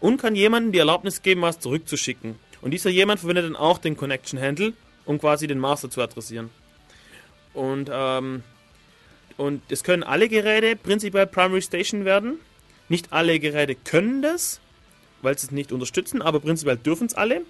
und 0.00 0.20
kann 0.20 0.34
jemandem 0.34 0.72
die 0.72 0.78
Erlaubnis 0.78 1.22
geben, 1.22 1.42
was 1.42 1.60
zurückzuschicken. 1.60 2.36
Und 2.60 2.72
dieser 2.72 2.90
jemand 2.90 3.20
verwendet 3.20 3.44
dann 3.46 3.56
auch 3.56 3.78
den 3.78 3.96
Connection 3.96 4.40
Handle, 4.40 4.72
um 5.04 5.18
quasi 5.18 5.46
den 5.46 5.58
Master 5.58 5.90
zu 5.90 6.02
adressieren. 6.02 6.50
Und, 7.54 7.90
ähm, 7.92 8.42
und 9.36 9.62
es 9.68 9.84
können 9.84 10.02
alle 10.02 10.28
Geräte 10.28 10.76
prinzipiell 10.76 11.26
Primary 11.26 11.62
Station 11.62 12.04
werden. 12.04 12.38
Nicht 12.88 13.12
alle 13.12 13.38
Geräte 13.38 13.74
können 13.74 14.22
das, 14.22 14.60
weil 15.22 15.36
sie 15.38 15.46
es 15.46 15.50
nicht 15.52 15.72
unterstützen, 15.72 16.22
aber 16.22 16.40
prinzipiell 16.40 16.76
dürfen 16.76 17.06
es 17.06 17.14
alle. 17.14 17.42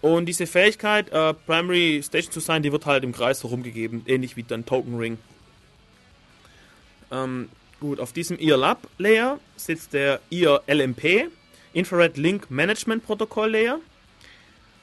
Und 0.00 0.26
diese 0.26 0.46
Fähigkeit, 0.46 1.08
äh, 1.10 1.34
Primary 1.34 2.02
Station 2.04 2.32
zu 2.32 2.40
sein, 2.40 2.62
die 2.62 2.70
wird 2.72 2.86
halt 2.86 3.02
im 3.02 3.12
Kreis 3.12 3.42
herumgegeben, 3.42 4.02
ähnlich 4.06 4.36
wie 4.36 4.42
dann 4.42 4.66
Token 4.66 4.98
Ring. 4.98 5.18
Ähm, 7.10 7.48
gut, 7.80 8.00
auf 8.00 8.12
diesem 8.12 8.38
IR 8.38 8.56
Lab 8.56 8.88
Layer 8.98 9.40
sitzt 9.56 9.92
der 9.92 10.20
IR 10.30 10.62
LMP, 10.66 11.28
Infrared 11.76 12.16
Link 12.16 12.50
Management 12.50 13.04
Protokoll 13.04 13.50
Layer. 13.50 13.80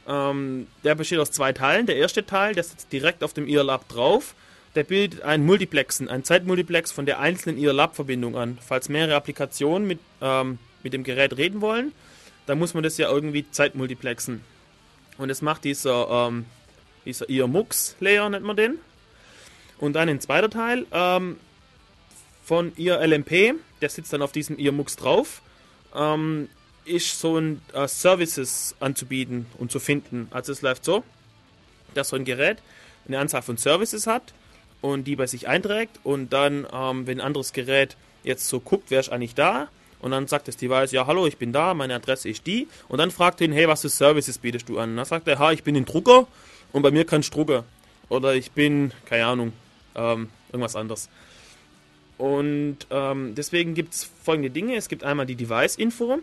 Ähm, 0.08 0.68
der 0.84 0.94
besteht 0.94 1.18
aus 1.18 1.32
zwei 1.32 1.52
Teilen. 1.52 1.88
Der 1.88 1.96
erste 1.96 2.24
Teil, 2.24 2.54
der 2.54 2.64
sitzt 2.64 2.94
direkt 2.94 3.24
auf 3.24 3.34
dem 3.34 3.48
IRLab 3.48 3.90
drauf. 3.90 4.36
Der 4.76 4.84
bildet 4.84 5.24
ein 5.24 5.44
Multiplexen, 5.44 6.08
ein 6.08 6.24
Zeitmultiplex 6.24 6.92
von 6.92 7.08
der 7.08 7.20
einzelnen 7.20 7.58
IRLab-Verbindung 7.58 8.38
an. 8.38 8.60
Falls 8.62 8.90
mehrere 8.90 9.16
Applikationen 9.16 9.88
mit, 9.88 10.00
ähm, 10.22 10.60
mit 10.84 10.94
dem 10.94 11.04
Gerät 11.04 11.36
reden 11.36 11.62
wollen, 11.62 11.94
dann 12.46 12.60
muss 12.60 12.76
man 12.76 12.84
das 12.84 12.98
ja 12.98 13.10
irgendwie 13.10 13.50
zeitmultiplexen. 13.50 14.42
Und 15.18 15.30
das 15.30 15.42
macht 15.42 15.64
dieser, 15.64 16.28
ähm, 16.28 16.46
dieser 17.06 17.28
IR-Mux-Layer, 17.28 18.30
nennt 18.30 18.46
man 18.46 18.56
den. 18.56 18.78
Und 19.80 19.94
dann 19.94 20.10
ein 20.10 20.22
zweiter 20.22 20.50
Teil 20.50 20.86
ähm, 20.92 21.38
von 22.44 22.72
IR-LMP, 22.76 23.56
der 23.82 23.90
sitzt 23.90 24.14
dann 24.14 24.22
auf 24.22 24.32
diesem 24.32 24.60
IR-Mux 24.60 24.96
drauf. 24.96 25.42
Ähm, 25.96 26.50
ist 26.86 27.20
so 27.20 27.38
ein 27.38 27.62
äh, 27.74 27.88
Services 27.88 28.76
anzubieten 28.80 29.46
und 29.58 29.72
zu 29.72 29.80
finden. 29.80 30.28
Also 30.32 30.52
es 30.52 30.62
läuft 30.62 30.86
so, 30.86 31.04
dass 31.94 32.10
so 32.10 32.16
ein 32.16 32.26
Gerät 32.26 32.58
eine 33.08 33.20
Anzahl 33.20 33.42
von 33.42 33.58
Services 33.58 34.08
hat 34.08 34.34
und 34.82 35.06
die 35.06 35.16
bei 35.16 35.28
sich 35.28 35.48
einträgt 35.48 36.00
und 36.04 36.32
dann, 36.34 36.68
ähm, 36.72 37.08
wenn 37.08 37.20
ein 37.20 37.26
anderes 37.26 37.54
Gerät 37.54 37.96
jetzt 38.24 38.48
so 38.48 38.60
guckt, 38.60 38.86
wer 38.90 39.00
ist 39.00 39.10
eigentlich 39.10 39.36
da 39.36 39.70
und 40.00 40.12
dann 40.12 40.28
sagt 40.28 40.48
das 40.48 40.58
Device, 40.58 40.92
ja 40.92 41.08
hallo, 41.08 41.28
ich 41.28 41.38
bin 41.38 41.54
da, 41.54 41.74
meine 41.74 41.96
Adresse 41.96 42.30
ist 42.30 42.46
die 42.48 42.68
und 42.88 42.98
dann 42.98 43.12
fragt 43.12 43.42
ihn, 43.42 43.52
hey, 43.52 43.68
was 43.68 43.82
für 43.82 43.90
Services 43.90 44.38
bietest 44.38 44.68
du 44.70 44.80
an? 44.80 44.92
Und 44.92 44.98
dann 44.98 45.06
sagt 45.06 45.28
er, 45.28 45.40
ha, 45.40 45.52
ich 45.52 45.64
bin 45.64 45.76
ein 45.76 45.86
Drucker 45.86 46.28
und 46.72 46.82
bei 46.82 46.92
mir 46.92 47.06
kannst 47.06 47.34
du 47.34 47.38
Drucker 47.38 47.64
oder 48.10 48.36
ich 48.36 48.52
bin, 48.52 48.92
keine 49.06 49.26
Ahnung, 49.26 49.54
ähm, 49.96 50.30
irgendwas 50.52 50.76
anderes. 50.76 51.10
Und 52.18 52.78
ähm, 52.90 53.36
deswegen 53.36 53.74
gibt 53.74 53.94
es 53.94 54.10
folgende 54.24 54.50
Dinge. 54.50 54.76
Es 54.76 54.88
gibt 54.88 55.04
einmal 55.04 55.26
die 55.26 55.36
Device-Info, 55.36 56.20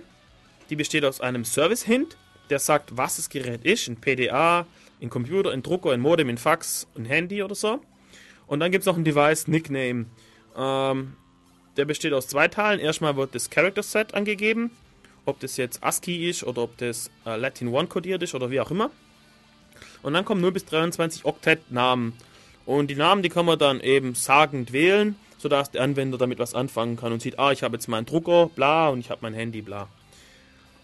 die 0.70 0.76
besteht 0.76 1.04
aus 1.04 1.20
einem 1.20 1.44
Service-Hint, 1.44 2.16
der 2.48 2.60
sagt, 2.60 2.96
was 2.96 3.16
das 3.16 3.28
Gerät 3.28 3.64
ist, 3.64 3.88
ein 3.88 4.00
PDA, 4.00 4.66
ein 5.02 5.10
Computer, 5.10 5.50
ein 5.50 5.62
Drucker, 5.62 5.90
ein 5.90 6.00
Modem, 6.00 6.28
ein 6.28 6.38
Fax, 6.38 6.86
ein 6.96 7.04
Handy 7.04 7.42
oder 7.42 7.54
so. 7.54 7.80
Und 8.46 8.60
dann 8.60 8.70
gibt 8.70 8.82
es 8.82 8.86
noch 8.86 8.96
ein 8.96 9.04
Device-Nickname. 9.04 10.06
Ähm, 10.56 11.16
der 11.76 11.84
besteht 11.84 12.12
aus 12.12 12.28
zwei 12.28 12.48
Teilen. 12.48 12.80
Erstmal 12.80 13.16
wird 13.16 13.34
das 13.34 13.50
Character 13.50 13.82
Set 13.82 14.14
angegeben, 14.14 14.70
ob 15.24 15.40
das 15.40 15.56
jetzt 15.56 15.82
ASCII 15.82 16.28
ist 16.28 16.44
oder 16.44 16.62
ob 16.62 16.76
das 16.78 17.10
äh, 17.26 17.36
Latin 17.36 17.68
One 17.68 17.88
kodiert 17.88 18.22
ist 18.22 18.34
oder 18.34 18.50
wie 18.50 18.60
auch 18.60 18.70
immer. 18.70 18.90
Und 20.02 20.14
dann 20.14 20.24
kommen 20.24 20.40
0 20.40 20.52
bis 20.52 20.64
23 20.66 21.24
Oktet-Namen. 21.24 22.14
Und 22.66 22.90
die 22.90 22.94
Namen, 22.94 23.22
die 23.22 23.28
kann 23.28 23.46
man 23.46 23.58
dann 23.58 23.80
eben 23.80 24.14
sagend 24.14 24.72
wählen, 24.72 25.16
sodass 25.38 25.70
der 25.70 25.82
Anwender 25.82 26.18
damit 26.18 26.38
was 26.38 26.54
anfangen 26.54 26.96
kann 26.96 27.12
und 27.12 27.22
sieht, 27.22 27.38
ah, 27.38 27.52
ich 27.52 27.62
habe 27.62 27.76
jetzt 27.76 27.88
meinen 27.88 28.06
Drucker, 28.06 28.50
bla, 28.54 28.88
und 28.88 29.00
ich 29.00 29.10
habe 29.10 29.20
mein 29.22 29.34
Handy, 29.34 29.62
bla. 29.62 29.88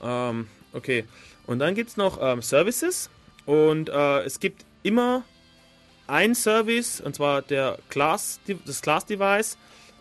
Ähm, 0.02 0.48
okay. 0.73 1.05
Und 1.47 1.59
dann 1.60 1.74
gibt 1.74 1.90
es 1.90 1.97
noch 1.97 2.18
ähm, 2.20 2.43
Services. 2.43 3.10
Und 3.44 3.89
äh, 3.89 4.23
es 4.23 4.40
gibt 4.40 4.64
immer 4.82 5.23
ein 6.06 6.35
Service, 6.35 7.01
und 7.01 7.14
zwar 7.14 7.43
der 7.43 7.78
Class, 7.89 8.40
das 8.64 8.82
Class 8.82 9.06
Device, 9.06 9.55
äh, 9.55 9.56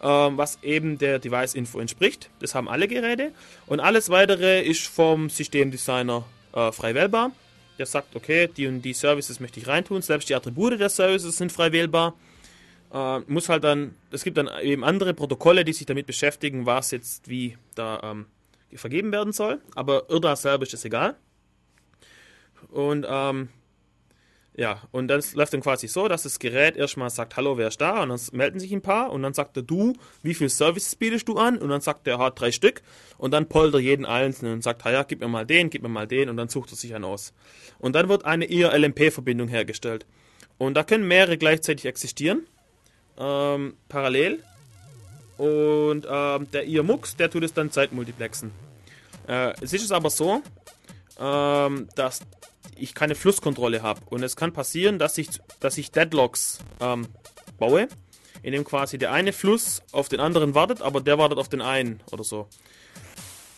ähm, 0.05 0.37
was 0.37 0.59
eben 0.61 0.97
der 0.97 1.19
Device-Info 1.19 1.79
entspricht. 1.79 2.29
Das 2.39 2.53
haben 2.53 2.69
alle 2.69 2.87
Geräte. 2.87 3.31
Und 3.65 3.79
alles 3.79 4.09
weitere 4.09 4.61
ist 4.61 4.87
vom 4.87 5.29
Systemdesigner 5.29 6.25
äh, 6.53 6.71
frei 6.71 6.93
wählbar. 6.93 7.31
Der 7.79 7.85
sagt, 7.85 8.15
okay, 8.15 8.47
die 8.47 8.67
und 8.67 8.81
die 8.83 8.93
Services 8.93 9.39
möchte 9.39 9.59
ich 9.59 9.67
reintun. 9.67 10.01
Selbst 10.01 10.29
die 10.29 10.35
Attribute 10.35 10.79
der 10.79 10.89
Services 10.89 11.37
sind 11.37 11.51
frei 11.51 11.71
wählbar. 11.71 12.13
Äh, 12.93 13.19
muss 13.27 13.49
halt 13.49 13.63
dann, 13.63 13.95
es 14.11 14.23
gibt 14.23 14.37
dann 14.37 14.49
eben 14.61 14.83
andere 14.83 15.13
Protokolle, 15.13 15.65
die 15.65 15.73
sich 15.73 15.85
damit 15.85 16.05
beschäftigen, 16.05 16.65
was 16.65 16.91
jetzt 16.91 17.27
wie 17.27 17.57
da 17.73 17.99
ähm, 18.03 18.25
vergeben 18.73 19.11
werden 19.11 19.33
soll. 19.33 19.61
Aber 19.75 20.09
IRDA 20.09 20.35
selber 20.35 20.63
ist 20.63 20.85
egal. 20.85 21.15
Und 22.69 23.05
ähm, 23.07 23.49
ja, 24.57 24.81
und 24.91 25.09
das 25.09 25.33
läuft 25.35 25.53
dann 25.53 25.61
quasi 25.61 25.87
so, 25.87 26.07
dass 26.07 26.23
das 26.23 26.39
Gerät 26.39 26.77
erstmal 26.77 27.09
sagt, 27.09 27.35
hallo, 27.35 27.57
wer 27.57 27.67
ist 27.67 27.81
da? 27.81 28.01
Und 28.03 28.09
dann 28.09 28.19
melden 28.31 28.59
sich 28.59 28.71
ein 28.71 28.81
paar 28.81 29.11
und 29.11 29.21
dann 29.21 29.33
sagt 29.33 29.57
er, 29.57 29.63
du, 29.63 29.93
wie 30.23 30.33
viele 30.33 30.49
Services 30.49 30.95
bietest 30.95 31.27
du 31.27 31.35
an? 31.35 31.57
Und 31.57 31.69
dann 31.69 31.81
sagt 31.81 32.07
er, 32.07 32.19
hat 32.19 32.39
drei 32.39 32.53
Stück 32.53 32.81
und 33.17 33.31
dann 33.31 33.49
poltert 33.49 33.81
jeden 33.81 34.05
einzelnen 34.05 34.53
und 34.53 34.63
sagt, 34.63 34.85
ja, 34.85 35.03
gib 35.03 35.19
mir 35.19 35.27
mal 35.27 35.45
den, 35.45 35.69
gib 35.69 35.81
mir 35.81 35.89
mal 35.89 36.07
den 36.07 36.29
und 36.29 36.37
dann 36.37 36.47
sucht 36.47 36.71
er 36.71 36.77
sich 36.77 36.95
einen 36.95 37.03
aus. 37.03 37.33
Und 37.79 37.95
dann 37.95 38.07
wird 38.07 38.23
eine 38.23 38.45
IR-LMP-Verbindung 38.45 39.49
hergestellt. 39.49 40.05
Und 40.57 40.75
da 40.75 40.83
können 40.83 41.05
mehrere 41.05 41.37
gleichzeitig 41.37 41.85
existieren, 41.85 42.47
ähm, 43.17 43.75
parallel. 43.89 44.41
Und 45.37 46.07
ähm, 46.09 46.51
der 46.51 46.65
IR-MUX, 46.65 47.17
der 47.17 47.29
tut 47.29 47.43
es 47.43 47.53
dann 47.53 47.71
zeitmultiplexen. 47.71 48.51
Äh, 49.27 49.53
es 49.61 49.73
ist 49.73 49.91
aber 49.91 50.09
so, 50.09 50.41
ähm, 51.19 51.87
dass 51.95 52.21
ich 52.77 52.93
keine 52.93 53.15
Flusskontrolle 53.15 53.81
habe. 53.81 54.01
Und 54.09 54.23
es 54.23 54.35
kann 54.35 54.53
passieren, 54.53 54.99
dass 54.99 55.17
ich, 55.17 55.29
dass 55.59 55.77
ich 55.77 55.91
Deadlocks 55.91 56.59
ähm, 56.79 57.07
baue, 57.57 57.87
in 58.43 58.51
dem 58.51 58.63
quasi 58.63 58.97
der 58.97 59.11
eine 59.11 59.33
Fluss 59.33 59.81
auf 59.91 60.09
den 60.09 60.19
anderen 60.19 60.55
wartet, 60.55 60.81
aber 60.81 61.01
der 61.01 61.17
wartet 61.17 61.37
auf 61.37 61.49
den 61.49 61.61
einen 61.61 62.01
oder 62.11 62.23
so. 62.23 62.47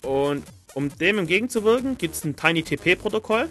Und 0.04 0.44
um 0.74 0.96
dem 0.98 1.18
entgegenzuwirken, 1.18 1.98
gibt 1.98 2.16
es 2.16 2.24
ein 2.24 2.36
TinyTP-Protokoll. 2.36 3.50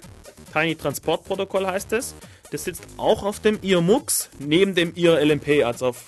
Tiny 0.52 0.76
Transport 0.76 1.24
Protokoll 1.24 1.66
heißt 1.66 1.92
es. 1.92 2.14
Das 2.50 2.64
sitzt 2.64 2.86
auch 2.96 3.24
auf 3.24 3.40
dem 3.40 3.58
IRMUX, 3.60 4.30
neben 4.38 4.74
dem 4.74 4.94
IRLMP, 4.94 5.64
also 5.64 5.88
auf 5.88 6.04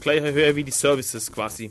gleicher 0.00 0.32
Höhe 0.32 0.56
wie 0.56 0.64
die 0.64 0.72
Services 0.72 1.30
quasi. 1.32 1.70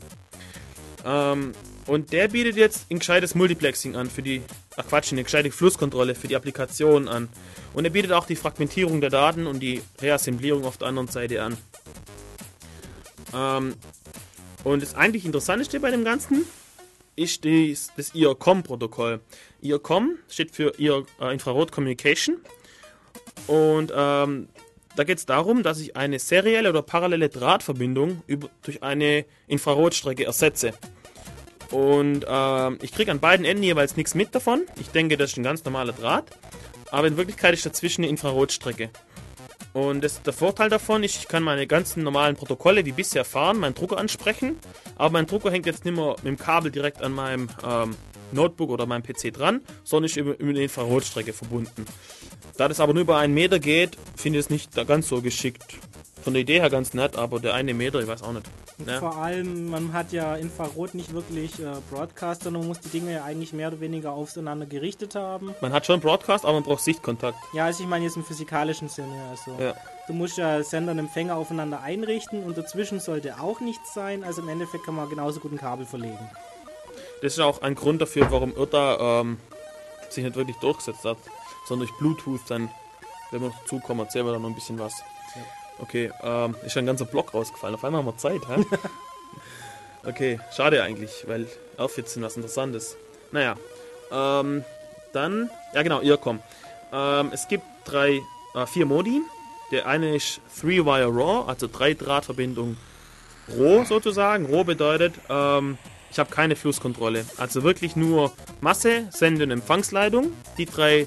Ähm, 1.04 1.52
und 1.86 2.12
der 2.12 2.28
bietet 2.28 2.56
jetzt 2.56 2.90
ein 2.90 2.98
gescheites 2.98 3.34
Multiplexing 3.34 3.96
an 3.96 4.08
für 4.08 4.22
die, 4.22 4.42
ach 4.76 4.86
Quatsch, 4.86 5.12
eine 5.12 5.24
gescheite 5.24 5.50
Flusskontrolle 5.50 6.14
für 6.14 6.28
die 6.28 6.36
Applikation 6.36 7.08
an. 7.08 7.28
Und 7.74 7.84
er 7.84 7.90
bietet 7.90 8.12
auch 8.12 8.26
die 8.26 8.36
Fragmentierung 8.36 9.00
der 9.00 9.10
Daten 9.10 9.46
und 9.46 9.60
die 9.60 9.82
Reassemblierung 10.00 10.64
auf 10.64 10.76
der 10.76 10.88
anderen 10.88 11.08
Seite 11.08 11.42
an. 11.42 11.56
Ähm, 13.34 13.74
und 14.64 14.82
das 14.82 14.94
eigentlich 14.94 15.24
Interessanteste 15.24 15.80
bei 15.80 15.90
dem 15.90 16.04
Ganzen 16.04 16.44
ist 17.16 17.44
dies, 17.44 17.90
das 17.96 18.14
IRCOM-Protokoll. 18.14 19.20
IRCOM 19.62 20.16
steht 20.28 20.54
für 20.54 20.78
IR, 20.78 21.04
äh, 21.20 21.32
Infrarot 21.32 21.72
Communication. 21.72 22.38
Und 23.46 23.92
ähm, 23.94 24.48
da 24.96 25.04
geht 25.04 25.18
es 25.18 25.26
darum, 25.26 25.62
dass 25.62 25.78
ich 25.80 25.96
eine 25.96 26.18
serielle 26.18 26.68
oder 26.68 26.82
parallele 26.82 27.28
Drahtverbindung 27.28 28.22
über, 28.26 28.48
durch 28.62 28.82
eine 28.82 29.24
Infrarotstrecke 29.46 30.24
ersetze. 30.24 30.72
Und 31.70 32.24
äh, 32.26 32.84
ich 32.84 32.92
kriege 32.92 33.10
an 33.10 33.20
beiden 33.20 33.46
Enden 33.46 33.62
jeweils 33.62 33.96
nichts 33.96 34.14
mit 34.14 34.34
davon. 34.34 34.62
Ich 34.80 34.88
denke, 34.88 35.16
das 35.16 35.30
ist 35.30 35.36
ein 35.36 35.44
ganz 35.44 35.64
normaler 35.64 35.92
Draht. 35.92 36.26
Aber 36.90 37.06
in 37.06 37.16
Wirklichkeit 37.16 37.54
ist 37.54 37.64
dazwischen 37.64 38.02
eine 38.02 38.10
Infrarotstrecke. 38.10 38.90
Und 39.72 40.02
das, 40.02 40.20
der 40.22 40.32
Vorteil 40.32 40.68
davon 40.68 41.04
ist, 41.04 41.16
ich 41.16 41.28
kann 41.28 41.44
meine 41.44 41.68
ganzen 41.68 42.02
normalen 42.02 42.34
Protokolle 42.34 42.84
wie 42.84 42.92
bisher 42.92 43.24
fahren, 43.24 43.58
meinen 43.58 43.74
Drucker 43.74 43.98
ansprechen. 43.98 44.58
Aber 44.96 45.10
mein 45.10 45.26
Drucker 45.26 45.52
hängt 45.52 45.66
jetzt 45.66 45.84
nicht 45.84 45.94
mehr 45.94 46.16
mit 46.16 46.26
dem 46.26 46.36
Kabel 46.36 46.72
direkt 46.72 47.02
an 47.02 47.12
meinem 47.12 47.48
ähm, 47.64 47.94
Notebook 48.32 48.70
oder 48.70 48.86
meinem 48.86 49.02
PC 49.02 49.32
dran, 49.32 49.60
sondern 49.84 50.06
ist 50.06 50.16
über, 50.16 50.38
über 50.38 50.50
eine 50.50 50.62
Infrarotstrecke 50.62 51.32
verbunden. 51.32 51.86
Da 52.60 52.68
das 52.68 52.78
aber 52.78 52.92
nur 52.92 53.04
über 53.04 53.16
einen 53.16 53.32
Meter 53.32 53.58
geht, 53.58 53.96
finde 54.16 54.38
ich 54.38 54.44
es 54.44 54.50
nicht 54.50 54.74
ganz 54.86 55.08
so 55.08 55.22
geschickt. 55.22 55.78
Von 56.22 56.34
der 56.34 56.42
Idee 56.42 56.60
her 56.60 56.68
ganz 56.68 56.92
nett, 56.92 57.16
aber 57.16 57.40
der 57.40 57.54
eine 57.54 57.72
Meter, 57.72 58.00
ich 58.00 58.06
weiß 58.06 58.22
auch 58.22 58.34
nicht. 58.34 58.44
Ja. 58.86 58.98
Vor 58.98 59.16
allem, 59.16 59.70
man 59.70 59.94
hat 59.94 60.12
ja 60.12 60.36
Infrarot 60.36 60.92
nicht 60.92 61.14
wirklich 61.14 61.58
äh, 61.58 61.72
Broadcast, 61.90 62.42
sondern 62.42 62.60
man 62.60 62.68
muss 62.68 62.80
die 62.80 62.90
Dinge 62.90 63.14
ja 63.14 63.24
eigentlich 63.24 63.54
mehr 63.54 63.68
oder 63.68 63.80
weniger 63.80 64.12
aufeinander 64.12 64.66
gerichtet 64.66 65.14
haben. 65.14 65.54
Man 65.62 65.72
hat 65.72 65.86
schon 65.86 66.00
Broadcast, 66.00 66.44
aber 66.44 66.52
man 66.52 66.62
braucht 66.62 66.82
Sichtkontakt. 66.82 67.38
Ja, 67.54 67.64
also 67.64 67.82
ich 67.82 67.88
meine 67.88 68.04
jetzt 68.04 68.18
im 68.18 68.24
physikalischen 68.24 68.90
Sinne. 68.90 69.14
Also 69.30 69.56
ja. 69.58 69.72
Du 70.06 70.12
musst 70.12 70.36
ja 70.36 70.62
Sender 70.62 70.92
und 70.92 70.98
Empfänger 70.98 71.36
aufeinander 71.36 71.80
einrichten 71.80 72.42
und 72.42 72.58
dazwischen 72.58 73.00
sollte 73.00 73.40
auch 73.40 73.60
nichts 73.60 73.94
sein. 73.94 74.22
Also 74.22 74.42
im 74.42 74.50
Endeffekt 74.50 74.84
kann 74.84 74.96
man 74.96 75.08
genauso 75.08 75.40
gut 75.40 75.52
ein 75.52 75.58
Kabel 75.58 75.86
verlegen. 75.86 76.28
Das 77.22 77.32
ist 77.32 77.40
auch 77.40 77.62
ein 77.62 77.74
Grund 77.74 78.02
dafür, 78.02 78.30
warum 78.30 78.54
IRTA 78.54 79.22
ähm, 79.22 79.38
sich 80.10 80.24
nicht 80.24 80.36
wirklich 80.36 80.58
durchgesetzt 80.58 81.06
hat, 81.06 81.16
sondern 81.70 81.86
durch 81.86 81.98
Bluetooth 81.98 82.40
dann, 82.48 82.68
wenn 83.30 83.42
wir 83.42 83.48
noch 83.48 83.64
zukommen, 83.64 84.00
erzählen 84.00 84.26
wir 84.26 84.32
da 84.32 84.38
noch 84.40 84.48
ein 84.48 84.54
bisschen 84.56 84.78
was. 84.78 84.98
Ja. 85.36 85.42
Okay, 85.78 86.10
ähm, 86.22 86.56
ist 86.64 86.72
schon 86.72 86.82
ein 86.82 86.86
ganzer 86.86 87.04
Block 87.04 87.32
rausgefallen. 87.32 87.76
Auf 87.76 87.84
einmal 87.84 88.00
haben 88.00 88.06
wir 88.06 88.18
Zeit, 88.18 88.42
hä? 88.48 88.64
okay, 90.08 90.40
schade 90.54 90.82
eigentlich, 90.82 91.24
weil 91.28 91.46
auf 91.76 91.96
jetzt 91.96 92.12
sind 92.12 92.24
was 92.24 92.36
Interessantes. 92.36 92.96
Naja, 93.30 93.54
ähm, 94.10 94.64
dann, 95.12 95.48
ja 95.72 95.82
genau, 95.82 96.00
ihr 96.00 96.16
kommt. 96.16 96.42
Ähm, 96.92 97.30
es 97.32 97.46
gibt 97.46 97.64
drei, 97.84 98.20
äh, 98.54 98.66
vier 98.66 98.84
Modi. 98.84 99.22
Der 99.70 99.86
eine 99.86 100.16
ist 100.16 100.40
Three-Wire 100.60 101.06
RAW, 101.06 101.48
also 101.48 101.68
drei 101.72 101.94
Drahtverbindungen 101.94 102.76
roh 103.56 103.84
sozusagen. 103.84 104.46
Roh 104.46 104.64
bedeutet, 104.64 105.14
ähm, 105.28 105.78
ich 106.10 106.18
habe 106.18 106.30
keine 106.30 106.56
Flusskontrolle. 106.56 107.24
Also 107.36 107.62
wirklich 107.62 107.94
nur 107.94 108.32
Masse, 108.60 109.06
Sende- 109.10 109.44
und 109.44 109.52
Empfangsleitung. 109.52 110.32
Die 110.58 110.66
drei, 110.66 111.06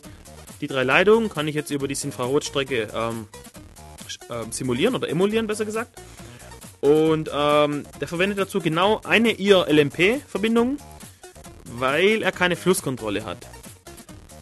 die 0.63 0.67
drei 0.67 0.83
Leitungen 0.83 1.27
kann 1.27 1.45
ich 1.49 1.55
jetzt 1.55 1.71
über 1.71 1.89
diese 1.89 2.07
Infrarotstrecke 2.07 2.87
ähm, 2.95 3.27
äh, 4.29 4.49
simulieren 4.49 4.95
oder 4.95 5.09
emulieren, 5.09 5.45
besser 5.45 5.65
gesagt. 5.65 5.99
Und 6.79 7.29
ähm, 7.33 7.83
der 7.99 8.07
verwendet 8.07 8.39
dazu 8.39 8.61
genau 8.61 9.01
eine 9.03 9.31
IR-LMP-Verbindung, 9.31 10.77
weil 11.65 12.23
er 12.23 12.31
keine 12.31 12.55
Flusskontrolle 12.55 13.25
hat. 13.25 13.45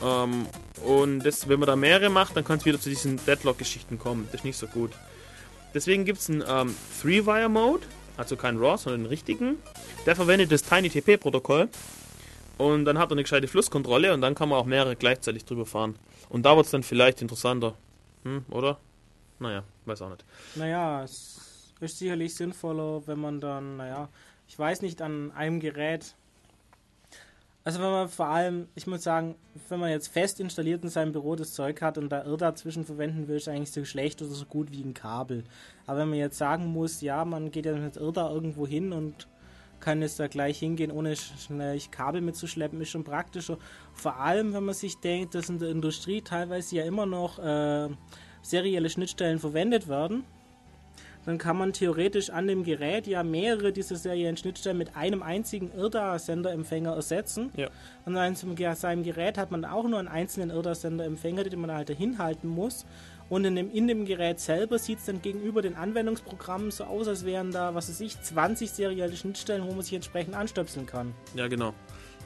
Ähm, 0.03 0.45
und 0.85 1.21
das, 1.21 1.49
wenn 1.49 1.59
man 1.59 1.65
da 1.65 1.75
mehrere 1.75 2.11
macht, 2.11 2.37
dann 2.37 2.45
kann 2.45 2.59
es 2.59 2.65
wieder 2.65 2.79
zu 2.79 2.89
diesen 2.89 3.19
Deadlock-Geschichten 3.25 3.97
kommen. 3.97 4.27
Das 4.31 4.41
ist 4.41 4.45
nicht 4.45 4.57
so 4.57 4.67
gut. 4.67 4.91
Deswegen 5.73 6.05
gibt 6.05 6.19
es 6.19 6.29
einen 6.29 6.43
ähm, 6.47 6.75
Three-Wire-Mode, 7.01 7.87
also 8.15 8.35
kein 8.35 8.57
RAW, 8.59 8.77
sondern 8.77 9.05
den 9.05 9.09
richtigen. 9.09 9.57
Der 10.05 10.15
verwendet 10.15 10.51
das 10.51 10.61
TinyTP-Protokoll. 10.61 11.67
Und 12.59 12.85
dann 12.85 12.99
hat 12.99 13.09
er 13.09 13.13
eine 13.13 13.23
gescheite 13.23 13.47
Flusskontrolle 13.47 14.13
und 14.13 14.21
dann 14.21 14.35
kann 14.35 14.49
man 14.49 14.59
auch 14.59 14.65
mehrere 14.65 14.95
gleichzeitig 14.95 15.45
drüber 15.45 15.65
fahren. 15.65 15.95
Und 16.31 16.43
da 16.43 16.55
wird 16.55 16.65
es 16.65 16.71
dann 16.71 16.83
vielleicht 16.83 17.21
interessanter. 17.21 17.75
Hm, 18.23 18.45
oder? 18.49 18.79
Naja, 19.39 19.63
weiß 19.85 20.01
auch 20.01 20.09
nicht. 20.09 20.23
Naja, 20.55 21.03
es 21.03 21.73
ist 21.81 21.97
sicherlich 21.97 22.35
sinnvoller, 22.35 23.05
wenn 23.05 23.19
man 23.19 23.41
dann, 23.41 23.77
naja, 23.77 24.07
ich 24.47 24.57
weiß 24.57 24.81
nicht, 24.81 25.01
an 25.01 25.31
einem 25.33 25.59
Gerät. 25.59 26.15
Also 27.63 27.79
wenn 27.79 27.91
man 27.91 28.07
vor 28.07 28.27
allem, 28.27 28.69
ich 28.75 28.87
muss 28.87 29.03
sagen, 29.03 29.35
wenn 29.67 29.79
man 29.79 29.89
jetzt 29.89 30.07
fest 30.07 30.39
installiert 30.39 30.83
in 30.83 30.89
seinem 30.89 31.11
Büro 31.11 31.35
das 31.35 31.53
Zeug 31.53 31.81
hat 31.81 31.97
und 31.97 32.09
da 32.09 32.23
Irr 32.23 32.37
dazwischen 32.37 32.85
verwenden 32.85 33.27
will, 33.27 33.35
ist 33.37 33.49
eigentlich 33.49 33.71
so 33.71 33.83
schlecht 33.83 34.21
oder 34.21 34.31
so 34.31 34.45
gut 34.45 34.71
wie 34.71 34.83
ein 34.83 34.93
Kabel. 34.93 35.43
Aber 35.85 35.99
wenn 35.99 36.09
man 36.09 36.17
jetzt 36.17 36.37
sagen 36.37 36.67
muss, 36.67 37.01
ja, 37.01 37.25
man 37.25 37.51
geht 37.51 37.65
ja 37.65 37.73
mit 37.75 37.97
Irr 37.97 38.13
da 38.13 38.31
irgendwo 38.31 38.65
hin 38.65 38.93
und 38.93 39.27
kann 39.81 40.01
jetzt 40.01 40.19
da 40.19 40.27
gleich 40.27 40.59
hingehen, 40.59 40.91
ohne 40.91 41.15
schnell 41.15 41.79
Kabel 41.91 42.21
mitzuschleppen, 42.21 42.79
ist 42.79 42.89
schon 42.89 43.03
praktischer. 43.03 43.57
Vor 43.93 44.17
allem, 44.17 44.53
wenn 44.53 44.63
man 44.63 44.75
sich 44.75 44.97
denkt, 44.99 45.35
dass 45.35 45.49
in 45.49 45.59
der 45.59 45.69
Industrie 45.69 46.21
teilweise 46.21 46.77
ja 46.77 46.83
immer 46.85 47.05
noch 47.05 47.39
äh, 47.39 47.89
serielle 48.41 48.89
Schnittstellen 48.89 49.39
verwendet 49.39 49.87
werden, 49.87 50.23
dann 51.25 51.37
kann 51.37 51.57
man 51.57 51.73
theoretisch 51.73 52.29
an 52.29 52.47
dem 52.47 52.63
Gerät 52.63 53.05
ja 53.05 53.23
mehrere 53.23 53.71
dieser 53.71 53.95
seriellen 53.95 54.37
Schnittstellen 54.37 54.77
mit 54.77 54.95
einem 54.95 55.21
einzigen 55.21 55.71
IRDA-Senderempfänger 55.77 56.95
ersetzen. 56.95 57.51
Ja. 57.55 57.69
Und 58.05 58.17
an 58.17 58.35
seinem 58.35 59.03
Gerät 59.03 59.37
hat 59.37 59.51
man 59.51 59.65
auch 59.65 59.83
nur 59.87 59.99
einen 59.99 60.07
einzelnen 60.07 60.49
IRDA-Senderempfänger, 60.49 61.43
den 61.43 61.61
man 61.61 61.71
halt 61.71 61.89
dahin 61.89 62.17
halten 62.17 62.47
muss. 62.47 62.85
Und 63.31 63.45
in 63.45 63.55
dem, 63.55 63.71
in 63.71 63.87
dem 63.87 64.03
Gerät 64.03 64.41
selber 64.41 64.77
sieht 64.77 64.99
es 64.99 65.05
dann 65.05 65.21
gegenüber 65.21 65.61
den 65.61 65.75
Anwendungsprogrammen 65.75 66.69
so 66.69 66.83
aus, 66.83 67.07
als 67.07 67.25
wären 67.25 67.51
da, 67.51 67.73
was 67.73 67.87
weiß 67.87 68.01
ich, 68.01 68.21
20 68.21 68.69
serielle 68.69 69.15
Schnittstellen, 69.15 69.65
wo 69.65 69.71
man 69.71 69.83
sich 69.83 69.93
entsprechend 69.93 70.35
anstöpseln 70.35 70.85
kann. 70.85 71.13
Ja, 71.33 71.47
genau. 71.47 71.73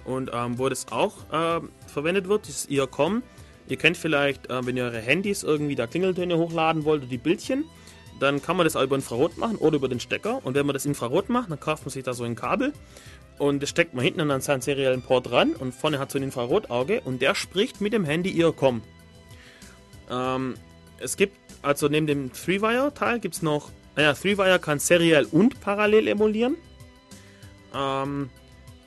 Und 0.04 0.32
ähm, 0.34 0.58
wo 0.58 0.68
das 0.68 0.88
auch 0.92 1.14
äh, 1.32 1.62
verwendet 1.86 2.28
wird, 2.28 2.50
ist 2.50 2.72
IRCOM. 2.72 3.22
Ihr 3.68 3.78
kennt 3.78 3.98
vielleicht, 3.98 4.50
äh, 4.50 4.66
wenn 4.66 4.78
ihr 4.78 4.86
eure 4.86 5.00
Handys 5.00 5.44
irgendwie 5.44 5.76
da 5.76 5.86
Klingeltöne 5.86 6.40
hochladen 6.40 6.86
wollt 6.86 7.04
oder 7.04 7.10
die 7.12 7.20
Bildchen, 7.20 7.66
dann 8.20 8.42
kann 8.42 8.58
man 8.58 8.64
das 8.64 8.76
auch 8.76 8.82
über 8.82 8.96
Infrarot 8.96 9.38
machen 9.38 9.58
oder 9.58 9.76
über 9.76 9.88
den 9.88 10.00
Stecker. 10.00 10.44
Und 10.44 10.56
wenn 10.56 10.66
man 10.66 10.74
das 10.74 10.88
Infrarot 10.88 11.30
macht, 11.30 11.52
dann 11.52 11.60
kauft 11.60 11.86
man 11.86 11.92
sich 11.92 12.02
da 12.02 12.16
so 12.16 12.24
ein 12.24 12.34
Kabel 12.34 12.74
und 13.38 13.62
das 13.62 13.70
steckt 13.70 13.94
man 13.94 14.04
hinten 14.04 14.32
an 14.32 14.42
seinen 14.42 14.62
seriellen 14.62 15.04
Port 15.04 15.30
ran 15.30 15.52
und 15.54 15.72
vorne 15.72 16.00
hat 16.00 16.10
so 16.10 16.18
ein 16.18 16.24
Infrarotauge 16.24 17.02
und 17.02 17.22
der 17.22 17.36
spricht 17.36 17.80
mit 17.80 17.94
dem 17.94 18.06
Handy 18.06 18.32
IRCOM. 18.32 18.82
Ähm, 20.10 20.56
es 21.00 21.18
gibt, 21.18 21.38
also 21.62 21.88
neben 21.88 22.08
dem 22.08 22.32
Three-Wire-Teil 22.32 23.20
gibt 23.20 23.36
es 23.36 23.42
noch, 23.42 23.72
naja, 23.96 24.14
Three-Wire 24.14 24.60
kann 24.60 24.80
seriell 24.80 25.26
und 25.26 25.60
parallel 25.62 26.08
emulieren. 26.08 26.56
Ähm, 27.74 28.30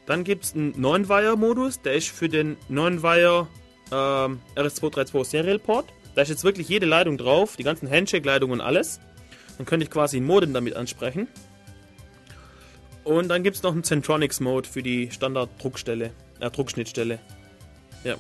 dann 0.06 0.24
gibt 0.24 0.44
es 0.44 0.54
einen 0.54 0.74
9-Wire-Modus, 0.74 1.82
der 1.82 1.94
ist 1.94 2.08
für 2.08 2.28
den 2.28 2.56
9-Wire 2.70 3.46
ähm, 3.92 4.40
RS232 4.56 5.24
Serial 5.24 5.58
Port. 5.58 5.86
Da 6.14 6.22
ist 6.22 6.30
jetzt 6.30 6.44
wirklich 6.44 6.68
jede 6.68 6.86
Leitung 6.86 7.18
drauf, 7.18 7.56
die 7.56 7.62
ganzen 7.62 7.90
Handshake-Leitungen 7.90 8.60
und 8.60 8.66
alles. 8.66 9.00
Dann 9.56 9.66
könnte 9.66 9.84
ich 9.84 9.90
quasi 9.90 10.18
ein 10.18 10.24
Modem 10.24 10.54
damit 10.54 10.76
ansprechen. 10.76 11.28
Und 13.04 13.28
dann 13.28 13.42
gibt 13.42 13.56
es 13.56 13.62
noch 13.62 13.72
einen 13.72 13.84
Centronics-Mode 13.84 14.68
für 14.68 14.82
die 14.82 15.10
Standard-Druckstelle, 15.10 16.10
äh, 16.40 16.50
Druckschnittstelle. 16.50 17.18
Ja. 18.04 18.16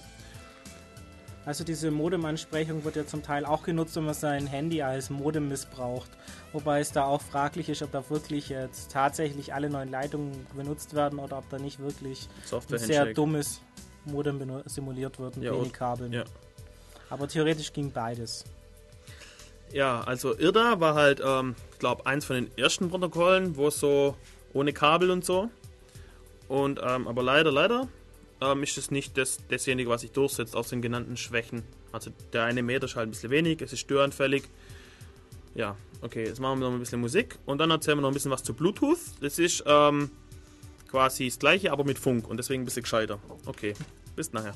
Also 1.48 1.64
diese 1.64 1.90
Modem-Ansprechung 1.90 2.84
wird 2.84 2.96
ja 2.96 3.06
zum 3.06 3.22
Teil 3.22 3.46
auch 3.46 3.62
genutzt, 3.62 3.96
wenn 3.96 4.04
man 4.04 4.12
sein 4.12 4.46
Handy 4.46 4.82
als 4.82 5.08
Modem 5.08 5.48
missbraucht. 5.48 6.10
Wobei 6.52 6.80
es 6.80 6.92
da 6.92 7.06
auch 7.06 7.22
fraglich 7.22 7.70
ist, 7.70 7.80
ob 7.80 7.90
da 7.90 8.10
wirklich 8.10 8.50
jetzt 8.50 8.92
tatsächlich 8.92 9.54
alle 9.54 9.70
neuen 9.70 9.90
Leitungen 9.90 10.46
benutzt 10.54 10.92
werden 10.92 11.18
oder 11.18 11.38
ob 11.38 11.48
da 11.48 11.58
nicht 11.58 11.78
wirklich 11.78 12.28
ein 12.52 12.78
sehr 12.78 13.14
dummes 13.14 13.62
Modem 14.04 14.62
simuliert 14.66 15.18
wird 15.18 15.36
mit 15.36 15.46
ja, 15.46 15.54
wenig 15.54 15.72
Kabeln. 15.72 16.12
Ja. 16.12 16.24
Aber 17.08 17.28
theoretisch 17.28 17.72
ging 17.72 17.92
beides. 17.92 18.44
Ja, 19.72 20.02
also 20.02 20.36
IRDA 20.38 20.80
war 20.80 20.96
halt, 20.96 21.22
ähm, 21.24 21.54
ich 21.72 21.78
glaube, 21.78 22.04
eins 22.04 22.26
von 22.26 22.36
den 22.36 22.58
ersten 22.58 22.90
Protokollen, 22.90 23.56
wo 23.56 23.68
es 23.68 23.80
so 23.80 24.16
ohne 24.52 24.74
Kabel 24.74 25.10
und 25.10 25.24
so. 25.24 25.48
Und 26.46 26.78
ähm, 26.82 27.08
aber 27.08 27.22
leider, 27.22 27.50
leider 27.50 27.88
ähm, 28.40 28.62
ist 28.62 28.78
es 28.78 28.90
nicht 28.90 29.16
das, 29.18 29.38
dasjenige, 29.48 29.90
was 29.90 30.02
sich 30.02 30.12
durchsetzt 30.12 30.54
aus 30.54 30.68
den 30.68 30.82
genannten 30.82 31.16
Schwächen. 31.16 31.62
Also 31.92 32.10
der 32.32 32.44
eine 32.44 32.62
Meter 32.62 32.86
ist 32.86 32.96
halt 32.96 33.08
ein 33.08 33.10
bisschen 33.10 33.30
wenig, 33.30 33.60
es 33.62 33.72
ist 33.72 33.80
störanfällig. 33.80 34.44
Ja, 35.54 35.76
okay, 36.02 36.24
jetzt 36.24 36.40
machen 36.40 36.60
wir 36.60 36.68
noch 36.68 36.74
ein 36.74 36.80
bisschen 36.80 37.00
Musik 37.00 37.38
und 37.46 37.58
dann 37.58 37.70
erzählen 37.70 37.98
wir 37.98 38.02
noch 38.02 38.10
ein 38.10 38.14
bisschen 38.14 38.30
was 38.30 38.42
zu 38.42 38.54
Bluetooth. 38.54 38.98
Das 39.20 39.38
ist 39.38 39.64
ähm, 39.66 40.10
quasi 40.88 41.26
das 41.26 41.38
gleiche, 41.38 41.72
aber 41.72 41.84
mit 41.84 41.98
Funk 41.98 42.28
und 42.28 42.36
deswegen 42.36 42.62
ein 42.62 42.64
bisschen 42.64 42.82
gescheiter. 42.82 43.18
Okay, 43.46 43.74
bis 44.14 44.32
nachher. 44.32 44.54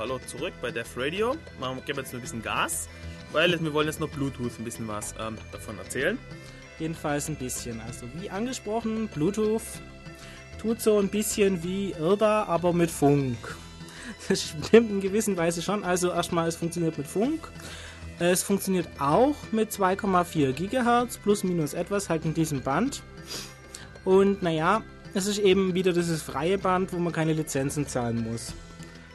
Hallo 0.00 0.18
zurück 0.26 0.54
bei 0.62 0.70
Def 0.70 0.96
Radio. 0.96 1.36
Wir 1.58 1.82
geben 1.84 1.98
jetzt 1.98 2.14
noch 2.14 2.20
ein 2.20 2.22
bisschen 2.22 2.42
Gas, 2.42 2.88
weil 3.32 3.60
wir 3.62 3.74
wollen 3.74 3.86
jetzt 3.86 4.00
noch 4.00 4.08
Bluetooth 4.08 4.58
ein 4.58 4.64
bisschen 4.64 4.88
was 4.88 5.14
ähm, 5.20 5.36
davon 5.52 5.76
erzählen. 5.76 6.18
Jedenfalls 6.78 7.28
ein 7.28 7.36
bisschen. 7.36 7.82
Also 7.82 8.06
wie 8.14 8.30
angesprochen, 8.30 9.08
Bluetooth 9.08 9.60
tut 10.58 10.80
so 10.80 10.98
ein 10.98 11.10
bisschen 11.10 11.62
wie 11.62 11.90
IRDA, 11.90 12.44
aber 12.44 12.72
mit 12.72 12.90
Funk. 12.90 13.36
Das 14.28 14.42
stimmt 14.42 14.90
in 14.90 15.00
gewisser 15.02 15.36
Weise 15.36 15.60
schon. 15.60 15.84
Also 15.84 16.10
erstmal, 16.10 16.48
es 16.48 16.56
funktioniert 16.56 16.96
mit 16.96 17.06
Funk. 17.06 17.48
Es 18.18 18.42
funktioniert 18.42 18.88
auch 18.98 19.36
mit 19.52 19.70
2,4 19.70 20.52
GHz 20.52 21.18
plus 21.18 21.44
minus 21.44 21.74
etwas 21.74 22.08
halt 22.08 22.24
in 22.24 22.32
diesem 22.32 22.62
Band. 22.62 23.02
Und 24.06 24.42
naja, 24.42 24.82
es 25.12 25.26
ist 25.26 25.38
eben 25.38 25.74
wieder 25.74 25.92
dieses 25.92 26.22
freie 26.22 26.56
Band, 26.56 26.92
wo 26.94 26.98
man 26.98 27.12
keine 27.12 27.34
Lizenzen 27.34 27.86
zahlen 27.86 28.24
muss. 28.24 28.54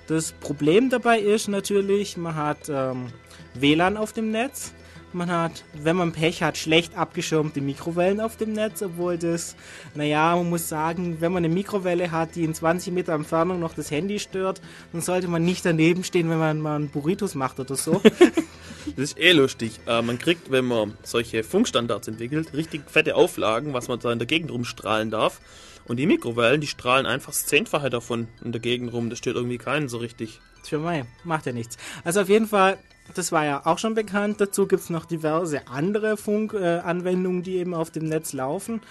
Das 0.07 0.33
Problem 0.33 0.89
dabei 0.89 1.19
ist 1.19 1.47
natürlich, 1.47 2.15
man 2.15 2.35
hat 2.35 2.69
ähm, 2.69 3.07
WLAN 3.55 3.97
auf 3.97 4.13
dem 4.13 4.31
Netz. 4.31 4.73
Man 5.13 5.31
hat, 5.31 5.63
wenn 5.73 5.95
man 5.95 6.11
Pech 6.11 6.43
hat, 6.43 6.57
schlecht 6.57 6.97
abgeschirmte 6.97 7.61
Mikrowellen 7.61 8.19
auf 8.19 8.35
dem 8.35 8.51
Netz, 8.51 8.81
obwohl 8.81 9.17
das, 9.17 9.55
naja, 9.95 10.35
man 10.35 10.49
muss 10.49 10.67
sagen, 10.67 11.21
wenn 11.21 11.31
man 11.31 11.45
eine 11.45 11.53
Mikrowelle 11.53 12.11
hat, 12.11 12.35
die 12.35 12.43
in 12.43 12.53
20 12.53 12.93
Meter 12.93 13.13
Entfernung 13.13 13.61
noch 13.61 13.73
das 13.73 13.91
Handy 13.91 14.19
stört, 14.19 14.59
dann 14.91 15.01
sollte 15.01 15.29
man 15.29 15.45
nicht 15.45 15.65
daneben 15.65 16.03
stehen, 16.03 16.29
wenn 16.29 16.37
man 16.37 16.59
mal 16.59 16.75
einen 16.75 16.89
Burritos 16.89 17.33
macht 17.33 17.61
oder 17.61 17.75
so. 17.75 18.01
das 18.97 18.97
ist 18.97 19.17
eh 19.17 19.31
lustig. 19.31 19.79
Äh, 19.87 20.01
man 20.01 20.19
kriegt, 20.19 20.51
wenn 20.51 20.65
man 20.65 20.95
solche 21.01 21.45
Funkstandards 21.45 22.09
entwickelt, 22.09 22.53
richtig 22.53 22.81
fette 22.91 23.15
Auflagen, 23.15 23.73
was 23.73 23.87
man 23.87 23.99
da 23.99 24.11
in 24.11 24.19
der 24.19 24.27
Gegend 24.27 24.51
rumstrahlen 24.51 25.11
darf. 25.11 25.39
Und 25.87 25.97
die 25.97 26.07
Mikrowellen, 26.07 26.61
die 26.61 26.67
strahlen 26.67 27.05
einfach 27.05 27.31
das 27.31 27.45
Zehnfache 27.45 27.89
davon 27.89 28.27
in 28.43 28.51
der 28.51 28.61
Gegend 28.61 28.91
rum. 28.91 29.09
Das 29.09 29.19
steht 29.19 29.35
irgendwie 29.35 29.57
keinen 29.57 29.87
so 29.87 29.97
richtig. 29.97 30.39
Tja, 30.63 30.79
mei, 30.79 31.05
macht 31.23 31.45
ja 31.45 31.51
nichts. 31.51 31.77
Also 32.03 32.21
auf 32.21 32.29
jeden 32.29 32.47
Fall, 32.47 32.77
das 33.13 33.31
war 33.31 33.45
ja 33.45 33.65
auch 33.65 33.77
schon 33.77 33.93
bekannt. 33.93 34.41
Dazu 34.41 34.67
gibt 34.67 34.81
es 34.81 34.89
noch 34.89 35.05
diverse 35.05 35.67
andere 35.67 36.17
Funkanwendungen, 36.17 37.41
äh, 37.41 37.43
die 37.43 37.57
eben 37.57 37.75
auf 37.75 37.91
dem 37.91 38.05
Netz 38.07 38.33
laufen. 38.33 38.81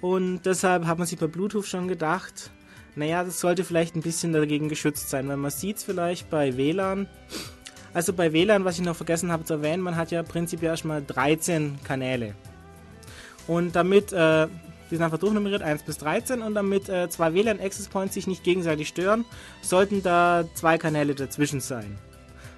Und 0.00 0.42
deshalb 0.42 0.86
hat 0.86 0.98
man 0.98 1.06
sich 1.06 1.18
bei 1.18 1.26
Bluetooth 1.26 1.66
schon 1.66 1.86
gedacht, 1.86 2.50
naja, 2.96 3.22
das 3.22 3.38
sollte 3.38 3.64
vielleicht 3.64 3.94
ein 3.94 4.02
bisschen 4.02 4.32
dagegen 4.32 4.68
geschützt 4.68 5.10
sein, 5.10 5.28
weil 5.28 5.36
man 5.36 5.50
sieht 5.50 5.76
es 5.76 5.84
vielleicht 5.84 6.30
bei 6.30 6.56
WLAN. 6.56 7.06
Also 7.92 8.12
bei 8.12 8.32
WLAN, 8.32 8.64
was 8.64 8.78
ich 8.78 8.84
noch 8.84 8.96
vergessen 8.96 9.30
habe 9.30 9.44
zu 9.44 9.54
erwähnen, 9.54 9.82
man 9.82 9.96
hat 9.96 10.10
ja 10.10 10.22
prinzipiell 10.22 10.72
erstmal 10.72 11.02
13 11.04 11.78
Kanäle. 11.84 12.34
Und 13.46 13.76
damit 13.76 14.12
äh, 14.12 14.48
die 14.90 14.96
sind 14.96 15.04
einfach 15.04 15.18
durchnummeriert, 15.18 15.62
1 15.62 15.84
bis 15.84 15.98
13. 15.98 16.42
Und 16.42 16.54
damit 16.54 16.88
äh, 16.88 17.08
zwei 17.08 17.32
WLAN-Access 17.34 17.88
Points 17.88 18.14
sich 18.14 18.26
nicht 18.26 18.44
gegenseitig 18.44 18.88
stören, 18.88 19.24
sollten 19.62 20.02
da 20.02 20.44
zwei 20.54 20.78
Kanäle 20.78 21.14
dazwischen 21.14 21.60
sein. 21.60 21.98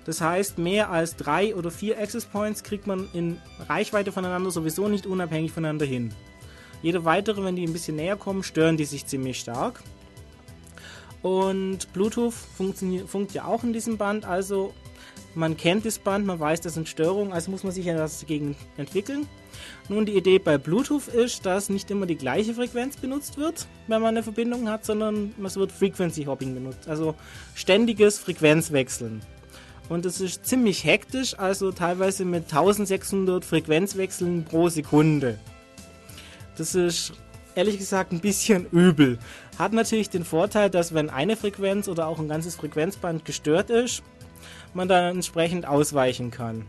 Das 0.04 0.20
heißt, 0.20 0.58
mehr 0.58 0.90
als 0.90 1.16
drei 1.16 1.54
oder 1.54 1.70
vier 1.70 1.98
Access 1.98 2.24
Points 2.24 2.64
kriegt 2.64 2.86
man 2.86 3.08
in 3.12 3.38
Reichweite 3.68 4.10
voneinander 4.10 4.50
sowieso 4.50 4.88
nicht 4.88 5.06
unabhängig 5.06 5.52
voneinander 5.52 5.86
hin. 5.86 6.12
Jede 6.82 7.04
weitere, 7.04 7.44
wenn 7.44 7.54
die 7.54 7.64
ein 7.64 7.72
bisschen 7.72 7.96
näher 7.96 8.16
kommen, 8.16 8.42
stören 8.42 8.76
die 8.76 8.84
sich 8.84 9.06
ziemlich 9.06 9.38
stark. 9.38 9.80
Und 11.22 11.92
Bluetooth 11.92 12.34
funkt 12.34 13.32
ja 13.32 13.44
auch 13.44 13.62
in 13.62 13.72
diesem 13.72 13.96
Band, 13.96 14.24
also 14.24 14.74
man 15.36 15.56
kennt 15.56 15.86
das 15.86 16.00
Band, 16.00 16.26
man 16.26 16.40
weiß, 16.40 16.60
das 16.62 16.74
sind 16.74 16.88
Störungen, 16.88 17.32
also 17.32 17.52
muss 17.52 17.62
man 17.62 17.72
sich 17.72 17.86
ja 17.86 17.96
das 17.96 18.20
dagegen 18.20 18.56
entwickeln. 18.76 19.28
Nun, 19.88 20.06
die 20.06 20.16
Idee 20.16 20.38
bei 20.38 20.58
Bluetooth 20.58 21.08
ist, 21.08 21.44
dass 21.46 21.68
nicht 21.68 21.90
immer 21.90 22.06
die 22.06 22.16
gleiche 22.16 22.54
Frequenz 22.54 22.96
benutzt 22.96 23.36
wird, 23.36 23.66
wenn 23.88 24.00
man 24.00 24.10
eine 24.16 24.22
Verbindung 24.22 24.68
hat, 24.68 24.84
sondern 24.84 25.34
es 25.44 25.56
wird 25.56 25.72
Frequency 25.72 26.24
Hopping 26.24 26.54
benutzt, 26.54 26.88
also 26.88 27.14
ständiges 27.54 28.18
Frequenzwechseln. 28.18 29.22
Und 29.88 30.04
das 30.04 30.20
ist 30.20 30.46
ziemlich 30.46 30.84
hektisch, 30.84 31.38
also 31.38 31.72
teilweise 31.72 32.24
mit 32.24 32.44
1600 32.44 33.44
Frequenzwechseln 33.44 34.44
pro 34.44 34.68
Sekunde. 34.68 35.38
Das 36.56 36.74
ist 36.74 37.12
ehrlich 37.54 37.78
gesagt 37.78 38.12
ein 38.12 38.20
bisschen 38.20 38.66
übel. 38.72 39.18
Hat 39.58 39.72
natürlich 39.72 40.10
den 40.10 40.24
Vorteil, 40.24 40.70
dass 40.70 40.94
wenn 40.94 41.10
eine 41.10 41.36
Frequenz 41.36 41.88
oder 41.88 42.06
auch 42.06 42.18
ein 42.18 42.28
ganzes 42.28 42.56
Frequenzband 42.56 43.24
gestört 43.24 43.70
ist, 43.70 44.02
man 44.74 44.88
dann 44.88 45.16
entsprechend 45.16 45.66
ausweichen 45.66 46.30
kann. 46.30 46.64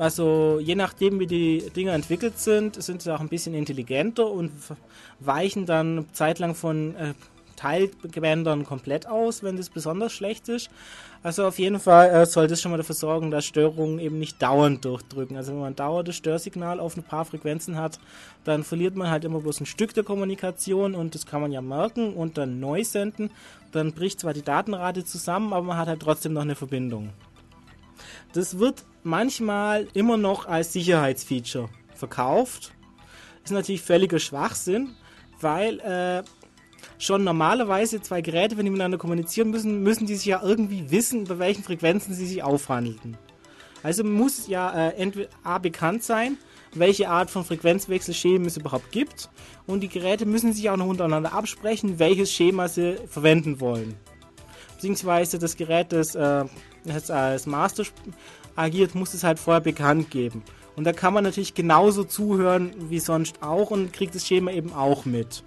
Also 0.00 0.60
je 0.62 0.76
nachdem, 0.76 1.20
wie 1.20 1.26
die 1.26 1.70
Dinger 1.76 1.92
entwickelt 1.92 2.38
sind, 2.38 2.82
sind 2.82 3.02
sie 3.02 3.14
auch 3.14 3.20
ein 3.20 3.28
bisschen 3.28 3.52
intelligenter 3.52 4.30
und 4.30 4.50
weichen 5.18 5.66
dann 5.66 6.06
zeitlang 6.14 6.54
von 6.54 6.96
äh, 6.96 7.12
Teilgewändern 7.56 8.64
komplett 8.64 9.06
aus, 9.06 9.42
wenn 9.42 9.58
das 9.58 9.68
besonders 9.68 10.12
schlecht 10.12 10.48
ist. 10.48 10.70
Also 11.22 11.46
auf 11.46 11.58
jeden 11.58 11.78
Fall 11.78 12.08
äh, 12.08 12.24
sollte 12.24 12.54
es 12.54 12.62
schon 12.62 12.70
mal 12.70 12.78
dafür 12.78 12.94
sorgen, 12.94 13.30
dass 13.30 13.44
Störungen 13.44 13.98
eben 13.98 14.18
nicht 14.18 14.40
dauernd 14.40 14.82
durchdrücken. 14.86 15.36
Also 15.36 15.52
wenn 15.52 15.60
man 15.60 15.76
dauerndes 15.76 16.16
Störsignal 16.16 16.80
auf 16.80 16.96
ein 16.96 17.02
paar 17.02 17.26
Frequenzen 17.26 17.76
hat, 17.76 18.00
dann 18.44 18.64
verliert 18.64 18.96
man 18.96 19.10
halt 19.10 19.26
immer 19.26 19.40
bloß 19.40 19.60
ein 19.60 19.66
Stück 19.66 19.92
der 19.92 20.04
Kommunikation 20.04 20.94
und 20.94 21.14
das 21.14 21.26
kann 21.26 21.42
man 21.42 21.52
ja 21.52 21.60
merken 21.60 22.14
und 22.14 22.38
dann 22.38 22.58
neu 22.58 22.84
senden. 22.84 23.30
Dann 23.72 23.92
bricht 23.92 24.20
zwar 24.20 24.32
die 24.32 24.40
Datenrate 24.40 25.04
zusammen, 25.04 25.52
aber 25.52 25.66
man 25.66 25.76
hat 25.76 25.88
halt 25.88 26.00
trotzdem 26.00 26.32
noch 26.32 26.40
eine 26.40 26.54
Verbindung. 26.54 27.10
Das 28.32 28.58
wird 28.58 28.84
manchmal 29.02 29.88
immer 29.92 30.16
noch 30.16 30.46
als 30.46 30.72
Sicherheitsfeature 30.72 31.68
verkauft. 31.94 32.72
Ist 33.44 33.50
natürlich 33.50 33.82
völliger 33.82 34.18
Schwachsinn, 34.18 34.94
weil 35.40 35.80
äh, 35.80 36.22
schon 36.98 37.24
normalerweise 37.24 38.00
zwei 38.00 38.20
Geräte, 38.20 38.56
wenn 38.56 38.66
die 38.66 38.70
miteinander 38.70 38.98
kommunizieren 38.98 39.50
müssen, 39.50 39.82
müssen 39.82 40.06
die 40.06 40.14
sich 40.14 40.26
ja 40.26 40.42
irgendwie 40.42 40.90
wissen, 40.90 41.24
bei 41.24 41.38
welchen 41.38 41.64
Frequenzen 41.64 42.14
sie 42.14 42.26
sich 42.26 42.42
aufhandeln. 42.42 43.16
Also 43.82 44.04
muss 44.04 44.46
ja 44.46 44.88
äh, 44.88 44.94
entweder 44.96 45.30
A 45.42 45.58
bekannt 45.58 46.04
sein, 46.04 46.36
welche 46.74 47.08
Art 47.08 47.30
von 47.30 47.44
Frequenzwechselschema 47.44 48.46
es 48.46 48.56
überhaupt 48.56 48.92
gibt. 48.92 49.30
Und 49.66 49.80
die 49.80 49.88
Geräte 49.88 50.26
müssen 50.26 50.52
sich 50.52 50.68
auch 50.70 50.76
noch 50.76 50.86
untereinander 50.86 51.32
absprechen, 51.32 51.98
welches 51.98 52.30
Schema 52.32 52.68
sie 52.68 52.96
verwenden 53.08 53.60
wollen. 53.60 53.96
Beziehungsweise 54.80 55.38
das 55.38 55.58
Gerät, 55.58 55.92
das, 55.92 56.14
äh, 56.14 56.46
das 56.86 57.10
als 57.10 57.44
Master 57.44 57.84
agiert, 58.56 58.94
muss 58.94 59.12
es 59.12 59.24
halt 59.24 59.38
vorher 59.38 59.60
bekannt 59.60 60.10
geben. 60.10 60.42
Und 60.74 60.84
da 60.84 60.94
kann 60.94 61.12
man 61.12 61.22
natürlich 61.22 61.52
genauso 61.52 62.02
zuhören 62.02 62.72
wie 62.88 62.98
sonst 62.98 63.42
auch 63.42 63.70
und 63.72 63.92
kriegt 63.92 64.14
das 64.14 64.26
Schema 64.26 64.52
eben 64.52 64.72
auch 64.72 65.04
mit. 65.04 65.42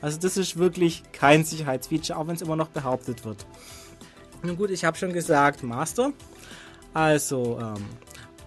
Also 0.00 0.18
das 0.18 0.36
ist 0.36 0.58
wirklich 0.58 1.04
kein 1.12 1.44
Sicherheitsfeature, 1.44 2.18
auch 2.18 2.26
wenn 2.26 2.34
es 2.34 2.42
immer 2.42 2.56
noch 2.56 2.70
behauptet 2.70 3.24
wird. 3.24 3.46
Nun 4.42 4.56
gut, 4.56 4.70
ich 4.70 4.84
habe 4.84 4.96
schon 4.96 5.12
gesagt, 5.12 5.62
Master. 5.62 6.12
Also 6.92 7.60
ähm, 7.62 7.84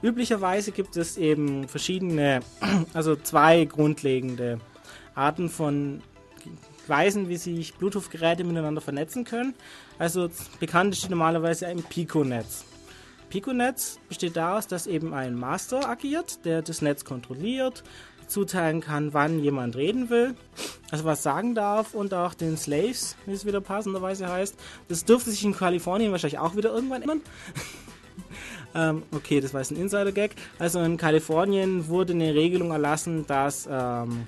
üblicherweise 0.01 0.73
gibt 0.73 0.97
es 0.97 1.15
eben 1.15 1.69
verschiedene, 1.69 2.41
also 2.93 3.15
zwei 3.15 3.63
grundlegende 3.63 4.59
Arten 5.15 5.47
von 5.47 6.01
Weisen, 6.87 7.29
wie 7.29 7.37
sich 7.37 7.75
Bluetooth-Geräte 7.75 8.43
miteinander 8.43 8.81
vernetzen 8.81 9.23
können. 9.23 9.55
Also 9.97 10.29
bekannt 10.59 10.93
ist 10.95 11.09
normalerweise 11.09 11.67
ein 11.67 11.83
Pico-Netz. 11.83 12.65
Pico-Netz 13.29 13.99
besteht 14.07 14.35
daraus, 14.35 14.67
dass 14.67 14.87
eben 14.87 15.13
ein 15.13 15.35
Master 15.35 15.89
agiert, 15.89 16.45
der 16.45 16.61
das 16.61 16.81
Netz 16.81 17.05
kontrolliert, 17.05 17.83
zuteilen 18.27 18.81
kann, 18.81 19.13
wann 19.13 19.39
jemand 19.39 19.75
reden 19.75 20.09
will, 20.09 20.35
also 20.91 21.05
was 21.05 21.23
sagen 21.23 21.55
darf 21.55 21.93
und 21.93 22.13
auch 22.13 22.33
den 22.33 22.57
Slaves, 22.57 23.15
wie 23.25 23.33
es 23.33 23.45
wieder 23.45 23.61
passenderweise 23.61 24.27
heißt. 24.27 24.55
Das 24.87 25.05
dürfte 25.05 25.31
sich 25.31 25.43
in 25.43 25.55
Kalifornien 25.55 26.11
wahrscheinlich 26.11 26.39
auch 26.39 26.55
wieder 26.55 26.73
irgendwann 26.73 27.01
ändern. 27.01 27.21
ähm, 28.75 29.03
okay, 29.11 29.41
das 29.41 29.53
war 29.53 29.61
jetzt 29.61 29.71
ein 29.71 29.77
Insider-Gag. 29.77 30.35
Also 30.59 30.81
in 30.81 30.97
Kalifornien 30.97 31.87
wurde 31.87 32.13
eine 32.13 32.33
Regelung 32.33 32.71
erlassen, 32.71 33.25
dass 33.27 33.67
ähm, 33.69 34.27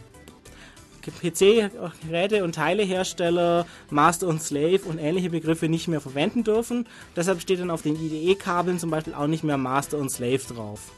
PC-Geräte 1.11 2.43
und 2.43 2.55
Teilehersteller 2.55 3.65
Master 3.89 4.27
und 4.27 4.41
Slave 4.41 4.81
und 4.85 4.97
ähnliche 4.99 5.29
Begriffe 5.29 5.69
nicht 5.69 5.87
mehr 5.87 6.01
verwenden 6.01 6.43
dürfen. 6.43 6.87
Deshalb 7.15 7.41
steht 7.41 7.59
dann 7.59 7.71
auf 7.71 7.81
den 7.81 7.95
IDE-Kabeln 7.95 8.79
zum 8.79 8.89
Beispiel 8.89 9.13
auch 9.13 9.27
nicht 9.27 9.43
mehr 9.43 9.57
Master 9.57 9.97
und 9.97 10.09
Slave 10.09 10.41
drauf. 10.53 10.91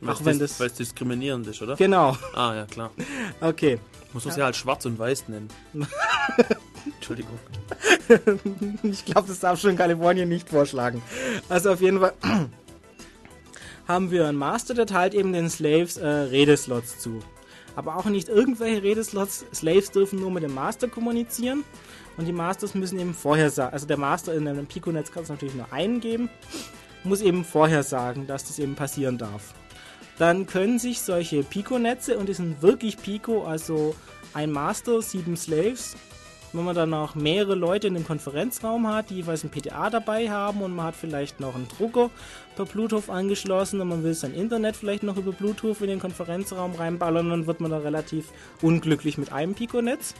Weil 0.00 0.14
auch 0.14 0.24
wenn 0.24 0.38
das, 0.38 0.60
Weil 0.60 0.68
es 0.68 0.74
diskriminierend 0.74 1.46
ist, 1.48 1.60
oder? 1.60 1.76
Genau. 1.76 2.16
Ah, 2.34 2.54
ja, 2.54 2.66
klar. 2.66 2.90
Okay. 3.40 3.78
Muss 4.12 4.24
man 4.24 4.30
ja. 4.32 4.36
sie 4.36 4.42
halt 4.44 4.56
schwarz 4.56 4.86
und 4.86 4.98
weiß 4.98 5.28
nennen. 5.28 5.48
Entschuldigung. 6.94 7.38
ich 8.82 9.04
glaube, 9.04 9.28
das 9.28 9.40
darf 9.40 9.60
schon 9.60 9.70
in 9.70 9.76
Kalifornien 9.76 10.28
nicht 10.28 10.48
vorschlagen. 10.48 11.02
Also 11.48 11.72
auf 11.72 11.80
jeden 11.80 12.00
Fall 12.00 12.14
haben 13.88 14.10
wir 14.10 14.28
einen 14.28 14.38
Master, 14.38 14.74
der 14.74 14.86
teilt 14.86 15.14
eben 15.14 15.32
den 15.32 15.50
Slaves 15.50 15.96
äh, 15.96 16.06
Redeslots 16.06 17.00
zu. 17.00 17.20
Aber 17.76 17.96
auch 17.96 18.06
nicht 18.06 18.28
irgendwelche 18.28 18.82
Redeslots. 18.82 19.46
Slaves 19.54 19.90
dürfen 19.90 20.20
nur 20.20 20.30
mit 20.30 20.42
dem 20.42 20.54
Master 20.54 20.88
kommunizieren. 20.88 21.64
Und 22.16 22.26
die 22.26 22.32
Masters 22.32 22.74
müssen 22.74 22.98
eben 22.98 23.14
vorher 23.14 23.50
sagen, 23.50 23.72
also 23.72 23.86
der 23.86 23.96
Master 23.96 24.34
in 24.34 24.48
einem 24.48 24.66
Pico-Netz 24.66 25.12
kann 25.12 25.22
es 25.22 25.28
natürlich 25.28 25.54
nur 25.54 25.72
einen 25.72 26.00
geben, 26.00 26.28
muss 27.04 27.20
eben 27.20 27.44
vorher 27.44 27.84
sagen, 27.84 28.26
dass 28.26 28.44
das 28.44 28.58
eben 28.58 28.74
passieren 28.74 29.18
darf 29.18 29.54
dann 30.18 30.46
können 30.46 30.78
sich 30.78 31.00
solche 31.00 31.42
Pico-Netze, 31.42 32.18
und 32.18 32.28
die 32.28 32.34
sind 32.34 32.60
wirklich 32.60 32.98
Pico, 32.98 33.44
also 33.44 33.94
ein 34.34 34.50
Master, 34.50 35.00
sieben 35.00 35.36
Slaves, 35.36 35.96
wenn 36.52 36.64
man 36.64 36.74
dann 36.74 36.90
noch 36.90 37.14
mehrere 37.14 37.54
Leute 37.54 37.86
in 37.86 37.94
dem 37.94 38.06
Konferenzraum 38.06 38.88
hat, 38.88 39.10
die 39.10 39.16
jeweils 39.16 39.44
ein 39.44 39.50
PTA 39.50 39.90
dabei 39.90 40.30
haben 40.30 40.62
und 40.62 40.74
man 40.74 40.86
hat 40.86 40.96
vielleicht 40.96 41.40
noch 41.40 41.54
einen 41.54 41.68
Drucker 41.68 42.10
per 42.56 42.64
Bluetooth 42.64 43.10
angeschlossen 43.10 43.80
und 43.80 43.88
man 43.88 44.02
will 44.02 44.14
sein 44.14 44.34
Internet 44.34 44.76
vielleicht 44.76 45.02
noch 45.02 45.16
über 45.16 45.32
Bluetooth 45.32 45.80
in 45.80 45.88
den 45.88 46.00
Konferenzraum 46.00 46.74
reinballern, 46.74 47.30
dann 47.30 47.46
wird 47.46 47.60
man 47.60 47.70
da 47.70 47.78
relativ 47.78 48.32
unglücklich 48.62 49.18
mit 49.18 49.32
einem 49.32 49.54
Pico-Netz. 49.54 50.14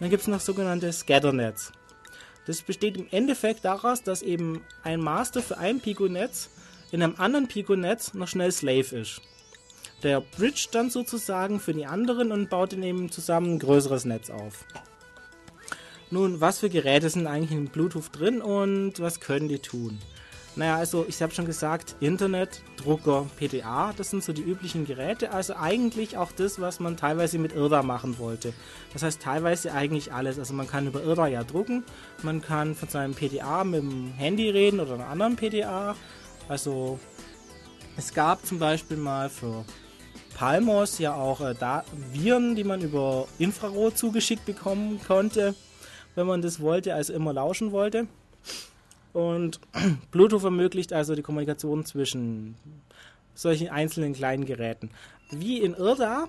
Dann 0.00 0.10
gibt 0.10 0.22
es 0.22 0.28
noch 0.28 0.40
sogenannte 0.40 0.92
Scatter-Netz. 0.92 1.72
Das 2.46 2.62
besteht 2.62 2.96
im 2.96 3.06
Endeffekt 3.10 3.64
daraus, 3.64 4.02
dass 4.02 4.22
eben 4.22 4.62
ein 4.82 5.00
Master 5.00 5.42
für 5.42 5.58
ein 5.58 5.80
Pico-Netz 5.80 6.50
in 6.90 7.02
einem 7.02 7.14
anderen 7.18 7.48
Pico-Netz 7.48 8.14
noch 8.14 8.28
schnell 8.28 8.52
Slave 8.52 8.96
ist 8.96 9.22
der 10.02 10.20
Bridge 10.20 10.68
dann 10.72 10.90
sozusagen 10.90 11.60
für 11.60 11.72
die 11.72 11.86
anderen 11.86 12.32
und 12.32 12.50
baut 12.50 12.72
dann 12.72 12.82
eben 12.82 13.10
zusammen 13.10 13.54
ein 13.54 13.58
größeres 13.58 14.04
Netz 14.04 14.30
auf. 14.30 14.64
Nun, 16.12 16.42
was 16.42 16.58
für 16.58 16.68
Geräte 16.68 17.08
sind 17.08 17.26
eigentlich 17.26 17.52
in 17.52 17.68
Bluetooth 17.68 18.10
drin 18.12 18.42
und 18.42 19.00
was 19.00 19.18
können 19.18 19.48
die 19.48 19.60
tun? 19.60 19.98
Naja, 20.56 20.76
also 20.76 21.06
ich 21.08 21.22
habe 21.22 21.32
schon 21.32 21.46
gesagt, 21.46 21.96
Internet, 22.00 22.60
Drucker, 22.76 23.24
PDA, 23.38 23.94
das 23.96 24.10
sind 24.10 24.22
so 24.22 24.34
die 24.34 24.42
üblichen 24.42 24.84
Geräte. 24.84 25.30
Also 25.30 25.56
eigentlich 25.56 26.18
auch 26.18 26.30
das, 26.30 26.60
was 26.60 26.80
man 26.80 26.98
teilweise 26.98 27.38
mit 27.38 27.54
IRDA 27.54 27.82
machen 27.82 28.18
wollte. 28.18 28.52
Das 28.92 29.02
heißt 29.02 29.22
teilweise 29.22 29.72
eigentlich 29.72 30.12
alles. 30.12 30.38
Also 30.38 30.52
man 30.52 30.68
kann 30.68 30.86
über 30.86 31.02
IRDA 31.02 31.28
ja 31.28 31.44
drucken, 31.44 31.82
man 32.22 32.42
kann 32.42 32.74
von 32.74 32.90
seinem 32.90 33.14
PDA 33.14 33.64
mit 33.64 33.80
dem 33.80 34.12
Handy 34.12 34.50
reden 34.50 34.80
oder 34.80 34.92
einem 34.92 35.08
anderen 35.08 35.36
PDA. 35.36 35.96
Also 36.46 37.00
es 37.96 38.12
gab 38.12 38.44
zum 38.44 38.58
Beispiel 38.58 38.98
mal 38.98 39.30
für 39.30 39.64
Palmos 40.34 40.98
ja 40.98 41.14
auch 41.14 41.40
äh, 41.40 41.54
Viren, 42.12 42.54
die 42.54 42.64
man 42.64 42.82
über 42.82 43.26
Infrarot 43.38 43.96
zugeschickt 43.96 44.44
bekommen 44.44 45.00
konnte, 45.08 45.54
wenn 46.14 46.26
man 46.26 46.42
das 46.42 46.60
wollte, 46.60 46.94
also 46.94 47.12
immer 47.12 47.32
lauschen 47.32 47.72
wollte. 47.72 48.06
Und 49.12 49.60
Bluetooth 50.10 50.44
ermöglicht 50.44 50.92
also 50.92 51.14
die 51.14 51.22
Kommunikation 51.22 51.84
zwischen 51.84 52.56
solchen 53.34 53.68
einzelnen 53.68 54.12
kleinen 54.12 54.44
Geräten. 54.44 54.90
Wie 55.30 55.60
in 55.60 55.74
IRDA 55.74 56.28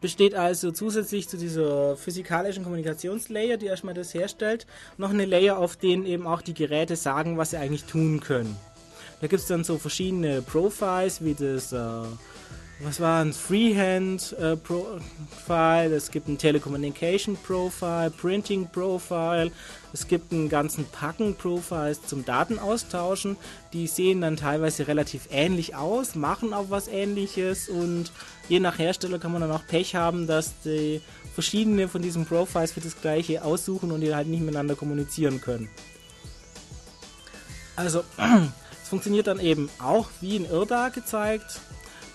besteht 0.00 0.34
also 0.34 0.70
zusätzlich 0.70 1.28
zu 1.28 1.38
dieser 1.38 1.96
physikalischen 1.96 2.64
Kommunikationslayer, 2.64 3.56
die 3.56 3.66
erstmal 3.66 3.94
das 3.94 4.12
herstellt, 4.12 4.66
noch 4.98 5.10
eine 5.10 5.24
Layer, 5.24 5.56
auf 5.56 5.76
denen 5.76 6.04
eben 6.04 6.26
auch 6.26 6.42
die 6.42 6.54
Geräte 6.54 6.96
sagen, 6.96 7.38
was 7.38 7.50
sie 7.50 7.56
eigentlich 7.56 7.84
tun 7.84 8.20
können. 8.20 8.54
Da 9.20 9.28
gibt 9.28 9.40
es 9.40 9.48
dann 9.48 9.64
so 9.64 9.78
verschiedene 9.78 10.42
Profiles, 10.42 11.24
wie 11.24 11.34
das 11.34 11.72
äh, 11.72 12.02
was 12.80 12.98
war 13.00 13.22
ein 13.22 13.32
Freehand 13.32 14.32
äh, 14.32 14.56
Profile, 14.56 15.94
es 15.94 16.10
gibt 16.10 16.28
ein 16.28 16.38
Telecommunication 16.38 17.36
Profile, 17.36 18.10
Printing 18.10 18.68
Profile, 18.68 19.52
es 19.92 20.08
gibt 20.08 20.32
einen 20.32 20.48
ganzen 20.48 20.84
Packen 20.86 21.36
Profiles 21.36 22.04
zum 22.04 22.24
Datenaustauschen. 22.24 23.36
Die 23.72 23.86
sehen 23.86 24.22
dann 24.22 24.36
teilweise 24.36 24.88
relativ 24.88 25.28
ähnlich 25.30 25.76
aus, 25.76 26.16
machen 26.16 26.52
auch 26.52 26.66
was 26.68 26.88
ähnliches 26.88 27.68
und 27.68 28.10
je 28.48 28.58
nach 28.58 28.78
Hersteller 28.78 29.20
kann 29.20 29.32
man 29.32 29.40
dann 29.40 29.52
auch 29.52 29.66
Pech 29.66 29.94
haben, 29.94 30.26
dass 30.26 30.52
die 30.64 31.00
verschiedene 31.32 31.88
von 31.88 32.02
diesen 32.02 32.26
Profiles 32.26 32.72
für 32.72 32.80
das 32.80 33.00
gleiche 33.00 33.44
aussuchen 33.44 33.92
und 33.92 34.00
die 34.00 34.14
halt 34.14 34.26
nicht 34.26 34.42
miteinander 34.42 34.74
kommunizieren 34.74 35.40
können. 35.40 35.68
Also, 37.76 38.02
es 38.82 38.88
funktioniert 38.88 39.28
dann 39.28 39.38
eben 39.38 39.70
auch 39.78 40.08
wie 40.20 40.36
in 40.36 40.44
IRDA 40.44 40.88
gezeigt 40.88 41.60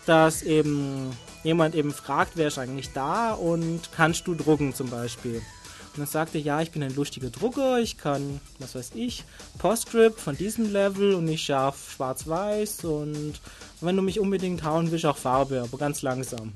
dass 0.09 0.41
eben 0.41 1.15
jemand 1.43 1.75
eben 1.75 1.93
fragt, 1.93 2.31
wer 2.33 2.47
ist 2.47 2.57
eigentlich 2.57 2.93
da 2.93 3.31
und 3.31 3.91
kannst 3.95 4.25
du 4.25 4.33
drucken 4.33 4.73
zum 4.73 4.89
Beispiel. 4.89 5.35
Und 5.35 5.97
dann 5.97 6.07
sagt 6.07 6.33
er, 6.33 6.41
ja, 6.41 6.61
ich 6.61 6.71
bin 6.71 6.81
ein 6.81 6.95
lustiger 6.95 7.29
Drucker, 7.29 7.79
ich 7.79 7.99
kann, 7.99 8.41
was 8.57 8.73
weiß 8.73 8.93
ich, 8.95 9.23
Postscript 9.59 10.19
von 10.19 10.35
diesem 10.35 10.73
Level 10.73 11.13
und 11.13 11.27
ich 11.27 11.43
schaffe 11.43 11.91
schwarz-weiß 11.91 12.85
und 12.85 13.33
wenn 13.81 13.95
du 13.95 14.01
mich 14.01 14.19
unbedingt 14.19 14.63
hauen 14.63 14.89
willst, 14.89 15.05
auch 15.05 15.15
Farbe, 15.15 15.61
aber 15.61 15.77
ganz 15.77 16.01
langsam. 16.01 16.53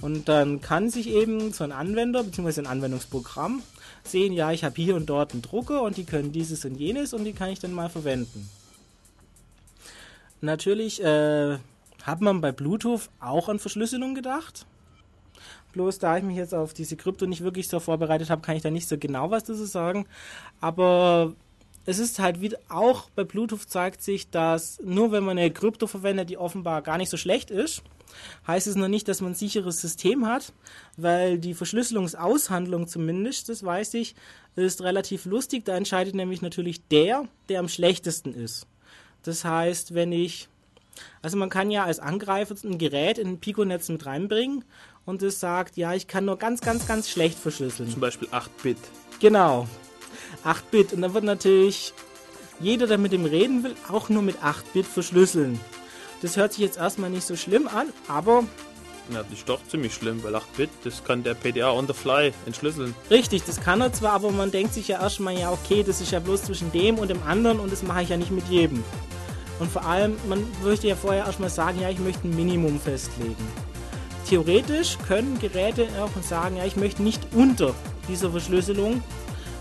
Und 0.00 0.30
dann 0.30 0.62
kann 0.62 0.88
sich 0.88 1.08
eben 1.08 1.52
so 1.52 1.64
ein 1.64 1.72
Anwender 1.72 2.24
bzw. 2.24 2.62
ein 2.62 2.66
Anwendungsprogramm 2.66 3.62
sehen, 4.02 4.32
ja, 4.32 4.50
ich 4.50 4.64
habe 4.64 4.76
hier 4.76 4.96
und 4.96 5.10
dort 5.10 5.32
einen 5.32 5.42
Drucker 5.42 5.82
und 5.82 5.98
die 5.98 6.04
können 6.04 6.32
dieses 6.32 6.64
und 6.64 6.76
jenes 6.76 7.12
und 7.12 7.24
die 7.24 7.34
kann 7.34 7.50
ich 7.50 7.58
dann 7.58 7.74
mal 7.74 7.90
verwenden. 7.90 8.48
Natürlich 10.40 11.04
äh, 11.04 11.58
hat 12.08 12.20
man 12.20 12.40
bei 12.40 12.52
Bluetooth 12.52 13.10
auch 13.20 13.48
an 13.48 13.58
Verschlüsselung 13.58 14.14
gedacht? 14.14 14.66
Bloß 15.72 15.98
da 15.98 16.16
ich 16.16 16.24
mich 16.24 16.36
jetzt 16.36 16.54
auf 16.54 16.72
diese 16.72 16.96
Krypto 16.96 17.26
nicht 17.26 17.42
wirklich 17.42 17.68
so 17.68 17.78
vorbereitet 17.78 18.30
habe, 18.30 18.42
kann 18.42 18.56
ich 18.56 18.62
da 18.62 18.70
nicht 18.70 18.88
so 18.88 18.98
genau 18.98 19.30
was 19.30 19.44
dazu 19.44 19.64
sagen. 19.66 20.06
Aber 20.60 21.34
es 21.84 21.98
ist 21.98 22.18
halt 22.18 22.40
wieder, 22.40 22.58
auch 22.68 23.10
bei 23.10 23.24
Bluetooth 23.24 23.68
zeigt 23.68 24.02
sich, 24.02 24.30
dass 24.30 24.80
nur 24.82 25.12
wenn 25.12 25.24
man 25.24 25.38
eine 25.38 25.50
Krypto 25.50 25.86
verwendet, 25.86 26.30
die 26.30 26.38
offenbar 26.38 26.82
gar 26.82 26.98
nicht 26.98 27.10
so 27.10 27.16
schlecht 27.16 27.50
ist, 27.50 27.82
heißt 28.46 28.66
es 28.66 28.76
noch 28.76 28.88
nicht, 28.88 29.08
dass 29.08 29.20
man 29.20 29.32
ein 29.32 29.34
sicheres 29.34 29.80
System 29.80 30.26
hat, 30.26 30.52
weil 30.96 31.38
die 31.38 31.54
Verschlüsselungsaushandlung 31.54 32.88
zumindest, 32.88 33.48
das 33.48 33.62
weiß 33.62 33.94
ich, 33.94 34.14
ist 34.56 34.82
relativ 34.82 35.24
lustig. 35.26 35.64
Da 35.64 35.76
entscheidet 35.76 36.14
nämlich 36.14 36.42
natürlich 36.42 36.86
der, 36.88 37.24
der 37.48 37.60
am 37.60 37.68
schlechtesten 37.68 38.34
ist. 38.34 38.66
Das 39.22 39.44
heißt, 39.44 39.94
wenn 39.94 40.12
ich 40.12 40.48
also 41.22 41.36
man 41.36 41.50
kann 41.50 41.70
ja 41.70 41.84
als 41.84 41.98
Angreifer 41.98 42.54
ein 42.64 42.78
Gerät 42.78 43.18
in 43.18 43.28
ein 43.28 43.40
Pico-Netz 43.40 43.88
mit 43.88 44.06
reinbringen 44.06 44.64
und 45.04 45.22
es 45.22 45.40
sagt, 45.40 45.76
ja, 45.76 45.94
ich 45.94 46.06
kann 46.06 46.24
nur 46.24 46.36
ganz, 46.36 46.60
ganz, 46.60 46.86
ganz 46.86 47.08
schlecht 47.08 47.38
verschlüsseln. 47.38 47.90
Zum 47.90 48.00
Beispiel 48.00 48.28
8-Bit. 48.28 48.78
Genau. 49.20 49.66
8-Bit. 50.44 50.92
Und 50.92 51.02
dann 51.02 51.14
wird 51.14 51.24
natürlich 51.24 51.94
jeder, 52.60 52.86
der 52.86 52.98
mit 52.98 53.12
dem 53.12 53.24
reden 53.24 53.64
will, 53.64 53.74
auch 53.88 54.08
nur 54.08 54.22
mit 54.22 54.38
8-Bit 54.38 54.86
verschlüsseln. 54.86 55.58
Das 56.22 56.36
hört 56.36 56.52
sich 56.52 56.62
jetzt 56.62 56.78
erstmal 56.78 57.10
nicht 57.10 57.26
so 57.26 57.36
schlimm 57.36 57.68
an, 57.68 57.88
aber. 58.08 58.44
Ja, 59.10 59.22
das 59.22 59.32
ist 59.32 59.48
doch 59.48 59.60
ziemlich 59.68 59.94
schlimm, 59.94 60.22
weil 60.22 60.34
8-Bit, 60.34 60.68
das 60.84 61.02
kann 61.04 61.22
der 61.22 61.34
PDA 61.34 61.70
on 61.70 61.86
the 61.86 61.94
fly 61.94 62.32
entschlüsseln. 62.44 62.94
Richtig, 63.10 63.44
das 63.44 63.60
kann 63.60 63.80
er 63.80 63.92
zwar, 63.92 64.12
aber 64.12 64.30
man 64.30 64.50
denkt 64.50 64.74
sich 64.74 64.88
ja 64.88 65.00
erstmal, 65.00 65.38
ja, 65.38 65.50
okay, 65.50 65.82
das 65.82 66.00
ist 66.00 66.12
ja 66.12 66.18
bloß 66.18 66.42
zwischen 66.42 66.70
dem 66.72 66.98
und 66.98 67.08
dem 67.08 67.22
anderen 67.22 67.60
und 67.60 67.72
das 67.72 67.82
mache 67.82 68.02
ich 68.02 68.10
ja 68.10 68.16
nicht 68.16 68.32
mit 68.32 68.46
jedem. 68.48 68.84
Und 69.58 69.70
vor 69.70 69.84
allem, 69.84 70.16
man 70.28 70.44
möchte 70.62 70.86
ja 70.86 70.96
vorher 70.96 71.26
erstmal 71.26 71.50
sagen, 71.50 71.80
ja, 71.80 71.90
ich 71.90 71.98
möchte 71.98 72.28
ein 72.28 72.36
Minimum 72.36 72.80
festlegen. 72.80 73.36
Theoretisch 74.28 74.98
können 75.06 75.38
Geräte 75.38 75.88
auch 76.00 76.22
sagen, 76.22 76.56
ja, 76.56 76.64
ich 76.64 76.76
möchte 76.76 77.02
nicht 77.02 77.22
unter 77.34 77.74
dieser 78.08 78.30
Verschlüsselung 78.30 79.02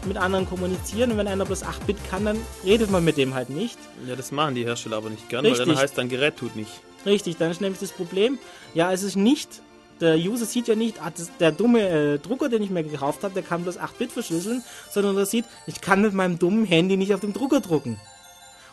mit 0.05 0.17
anderen 0.17 0.47
kommunizieren 0.47 1.11
und 1.11 1.17
wenn 1.17 1.27
einer 1.27 1.45
bloß 1.45 1.63
8-Bit 1.63 1.97
kann, 2.09 2.25
dann 2.25 2.37
redet 2.63 2.91
man 2.91 3.03
mit 3.03 3.17
dem 3.17 3.33
halt 3.33 3.49
nicht. 3.49 3.77
Ja, 4.07 4.15
das 4.15 4.31
machen 4.31 4.55
die 4.55 4.65
Hersteller 4.65 4.97
aber 4.97 5.09
nicht 5.09 5.29
gern, 5.29 5.45
Richtig. 5.45 5.67
weil 5.67 5.73
dann 5.73 5.83
heißt, 5.83 5.97
dein 5.97 6.09
Gerät 6.09 6.37
tut 6.37 6.55
nicht. 6.55 6.71
Richtig, 7.05 7.37
dann 7.37 7.51
ist 7.51 7.61
nämlich 7.61 7.79
das 7.79 7.91
Problem, 7.91 8.37
ja, 8.73 8.91
es 8.91 9.03
ist 9.03 9.15
nicht, 9.15 9.61
der 10.01 10.17
User 10.17 10.45
sieht 10.45 10.67
ja 10.67 10.75
nicht, 10.75 11.01
ah, 11.01 11.11
das, 11.15 11.31
der 11.39 11.51
dumme 11.51 11.87
äh, 11.87 12.19
Drucker, 12.19 12.49
den 12.49 12.61
ich 12.61 12.69
mir 12.69 12.83
gekauft 12.83 13.23
habe, 13.23 13.33
der 13.33 13.43
kann 13.43 13.63
bloß 13.63 13.79
8-Bit 13.79 14.11
verschlüsseln, 14.11 14.63
sondern 14.91 15.17
er 15.17 15.25
sieht, 15.25 15.45
ich 15.65 15.81
kann 15.81 16.01
mit 16.01 16.13
meinem 16.13 16.39
dummen 16.39 16.65
Handy 16.65 16.97
nicht 16.97 17.13
auf 17.13 17.21
dem 17.21 17.33
Drucker 17.33 17.61
drucken. 17.61 17.99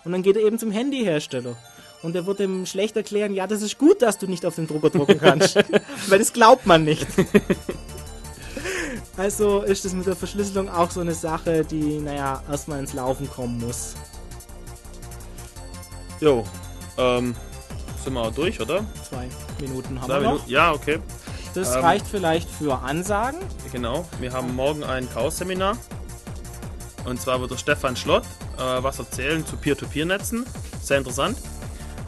Und 0.05 0.13
dann 0.13 0.23
geht 0.23 0.37
er 0.37 0.43
eben 0.43 0.59
zum 0.59 0.71
Handyhersteller. 0.71 1.57
Und 2.03 2.15
er 2.15 2.27
wird 2.27 2.41
ihm 2.41 2.67
schlecht 2.67 2.97
erklären, 2.97 3.33
ja, 3.33 3.47
das 3.47 3.63
ist 3.63 3.79
gut, 3.79 4.03
dass 4.03 4.19
du 4.19 4.27
nicht 4.27 4.45
auf 4.45 4.57
den 4.57 4.67
Drucker 4.67 4.91
drucken 4.91 5.19
kannst. 5.19 5.57
Weil 6.09 6.19
das 6.19 6.35
glaubt 6.35 6.67
man 6.67 6.85
nicht. 6.85 7.07
also 9.17 9.63
ist 9.63 9.87
das 9.87 9.95
mit 9.95 10.07
der 10.07 10.15
Verschlüsselung 10.15 10.69
auch 10.69 10.91
so 10.91 11.01
eine 11.01 11.15
Sache, 11.15 11.65
die, 11.65 11.99
naja, 12.01 12.43
erstmal 12.51 12.81
ins 12.81 12.93
Laufen 12.93 13.31
kommen 13.31 13.59
muss. 13.59 13.95
Jo, 16.21 16.45
ähm, 16.99 17.35
sind 18.03 18.13
wir 18.13 18.21
auch 18.21 18.35
durch, 18.35 18.61
oder? 18.61 18.85
Zwei 19.09 19.29
Minuten 19.61 19.99
haben 19.99 20.07
Zwei 20.07 20.21
wir 20.21 20.31
noch. 20.31 20.47
Ja, 20.47 20.73
okay. 20.73 20.99
Das 21.55 21.75
ähm, 21.75 21.83
reicht 21.83 22.07
vielleicht 22.07 22.51
für 22.51 22.81
Ansagen. 22.81 23.41
Genau, 23.73 24.07
wir 24.21 24.33
haben 24.33 24.55
morgen 24.55 24.85
ein 24.85 25.09
Chaos-Seminar. 25.09 25.79
Und 27.05 27.21
zwar 27.21 27.41
wird 27.41 27.51
der 27.51 27.59
Stefan 27.59 27.97
Schlott 27.97 28.25
äh, 28.57 28.83
was 28.83 28.99
erzählen 28.99 29.45
zu 29.45 29.57
Peer-to-Peer-Netzen. 29.57 30.47
Sehr 30.83 30.99
interessant. 30.99 31.37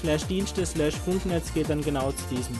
slash 0.00 0.24
Dienste 0.24 0.64
slash 0.64 0.94
Funknetz 0.94 1.52
geht 1.52 1.68
dann 1.68 1.82
genau 1.82 2.12
zu 2.12 2.34
diesem. 2.34 2.58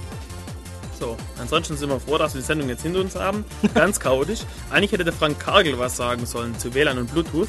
So, 0.98 1.16
ansonsten 1.38 1.78
sind 1.78 1.88
wir 1.88 1.98
froh, 1.98 2.18
dass 2.18 2.34
wir 2.34 2.42
die 2.42 2.46
Sendung 2.46 2.68
jetzt 2.68 2.82
hinter 2.82 3.00
uns 3.00 3.16
haben. 3.16 3.46
Ganz 3.74 3.98
chaotisch. 3.98 4.40
Eigentlich 4.70 4.92
hätte 4.92 5.04
der 5.04 5.14
Frank 5.14 5.40
Kargel 5.40 5.78
was 5.78 5.96
sagen 5.96 6.26
sollen 6.26 6.58
zu 6.58 6.74
WLAN 6.74 6.98
und 6.98 7.10
Bluetooth. 7.10 7.48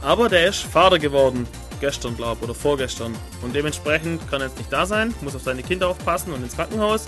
Aber 0.00 0.28
der 0.28 0.48
ist 0.48 0.60
Vater 0.60 0.98
geworden. 0.98 1.46
Gestern, 1.78 2.16
glaube 2.16 2.42
oder 2.42 2.54
vorgestern. 2.54 3.14
Und 3.42 3.54
dementsprechend 3.54 4.26
kann 4.30 4.40
er 4.40 4.46
jetzt 4.46 4.56
nicht 4.56 4.72
da 4.72 4.86
sein. 4.86 5.14
Muss 5.20 5.36
auf 5.36 5.42
seine 5.42 5.62
Kinder 5.62 5.88
aufpassen 5.88 6.32
und 6.32 6.42
ins 6.42 6.54
Krankenhaus. 6.54 7.06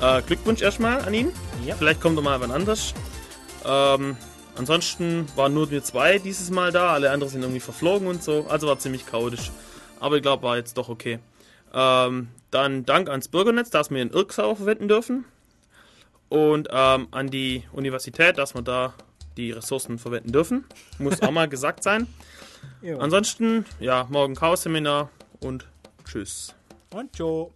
Äh, 0.00 0.22
Glückwunsch 0.22 0.62
erstmal 0.62 1.00
an 1.02 1.12
ihn. 1.12 1.32
Ja. 1.66 1.74
Vielleicht 1.74 2.00
kommt 2.00 2.16
er 2.18 2.22
mal 2.22 2.40
wann 2.40 2.52
anders. 2.52 2.94
Ähm, 3.64 4.16
ansonsten 4.56 5.26
waren 5.34 5.52
nur 5.54 5.70
wir 5.70 5.82
zwei 5.82 6.18
dieses 6.18 6.50
Mal 6.50 6.70
da. 6.70 6.92
Alle 6.92 7.10
anderen 7.10 7.32
sind 7.32 7.42
irgendwie 7.42 7.60
verflogen 7.60 8.06
und 8.06 8.22
so. 8.22 8.46
Also 8.48 8.68
war 8.68 8.78
ziemlich 8.78 9.06
chaotisch. 9.06 9.50
Aber 9.98 10.16
ich 10.16 10.22
glaube, 10.22 10.44
war 10.44 10.56
jetzt 10.56 10.78
doch 10.78 10.88
okay. 10.88 11.18
Ähm, 11.74 12.28
dann 12.50 12.86
Dank 12.86 13.10
ans 13.10 13.28
Bürgernetz, 13.28 13.70
dass 13.70 13.90
wir 13.90 14.00
in 14.00 14.10
Irksau 14.10 14.54
verwenden 14.54 14.86
dürfen. 14.86 15.24
Und 16.28 16.68
ähm, 16.70 17.08
an 17.10 17.28
die 17.28 17.64
Universität, 17.72 18.38
dass 18.38 18.54
wir 18.54 18.62
da 18.62 18.94
die 19.36 19.50
Ressourcen 19.50 19.98
verwenden 19.98 20.30
dürfen. 20.30 20.64
Muss 20.98 21.22
auch 21.22 21.30
mal 21.30 21.48
gesagt 21.48 21.82
sein. 21.82 22.06
Jo. 22.82 22.98
Ansonsten, 22.98 23.64
ja, 23.80 24.06
morgen 24.10 24.34
Chaos-Seminar 24.34 25.10
und 25.40 25.66
tschüss. 26.04 26.54
Und 26.90 27.16
ciao. 27.16 27.52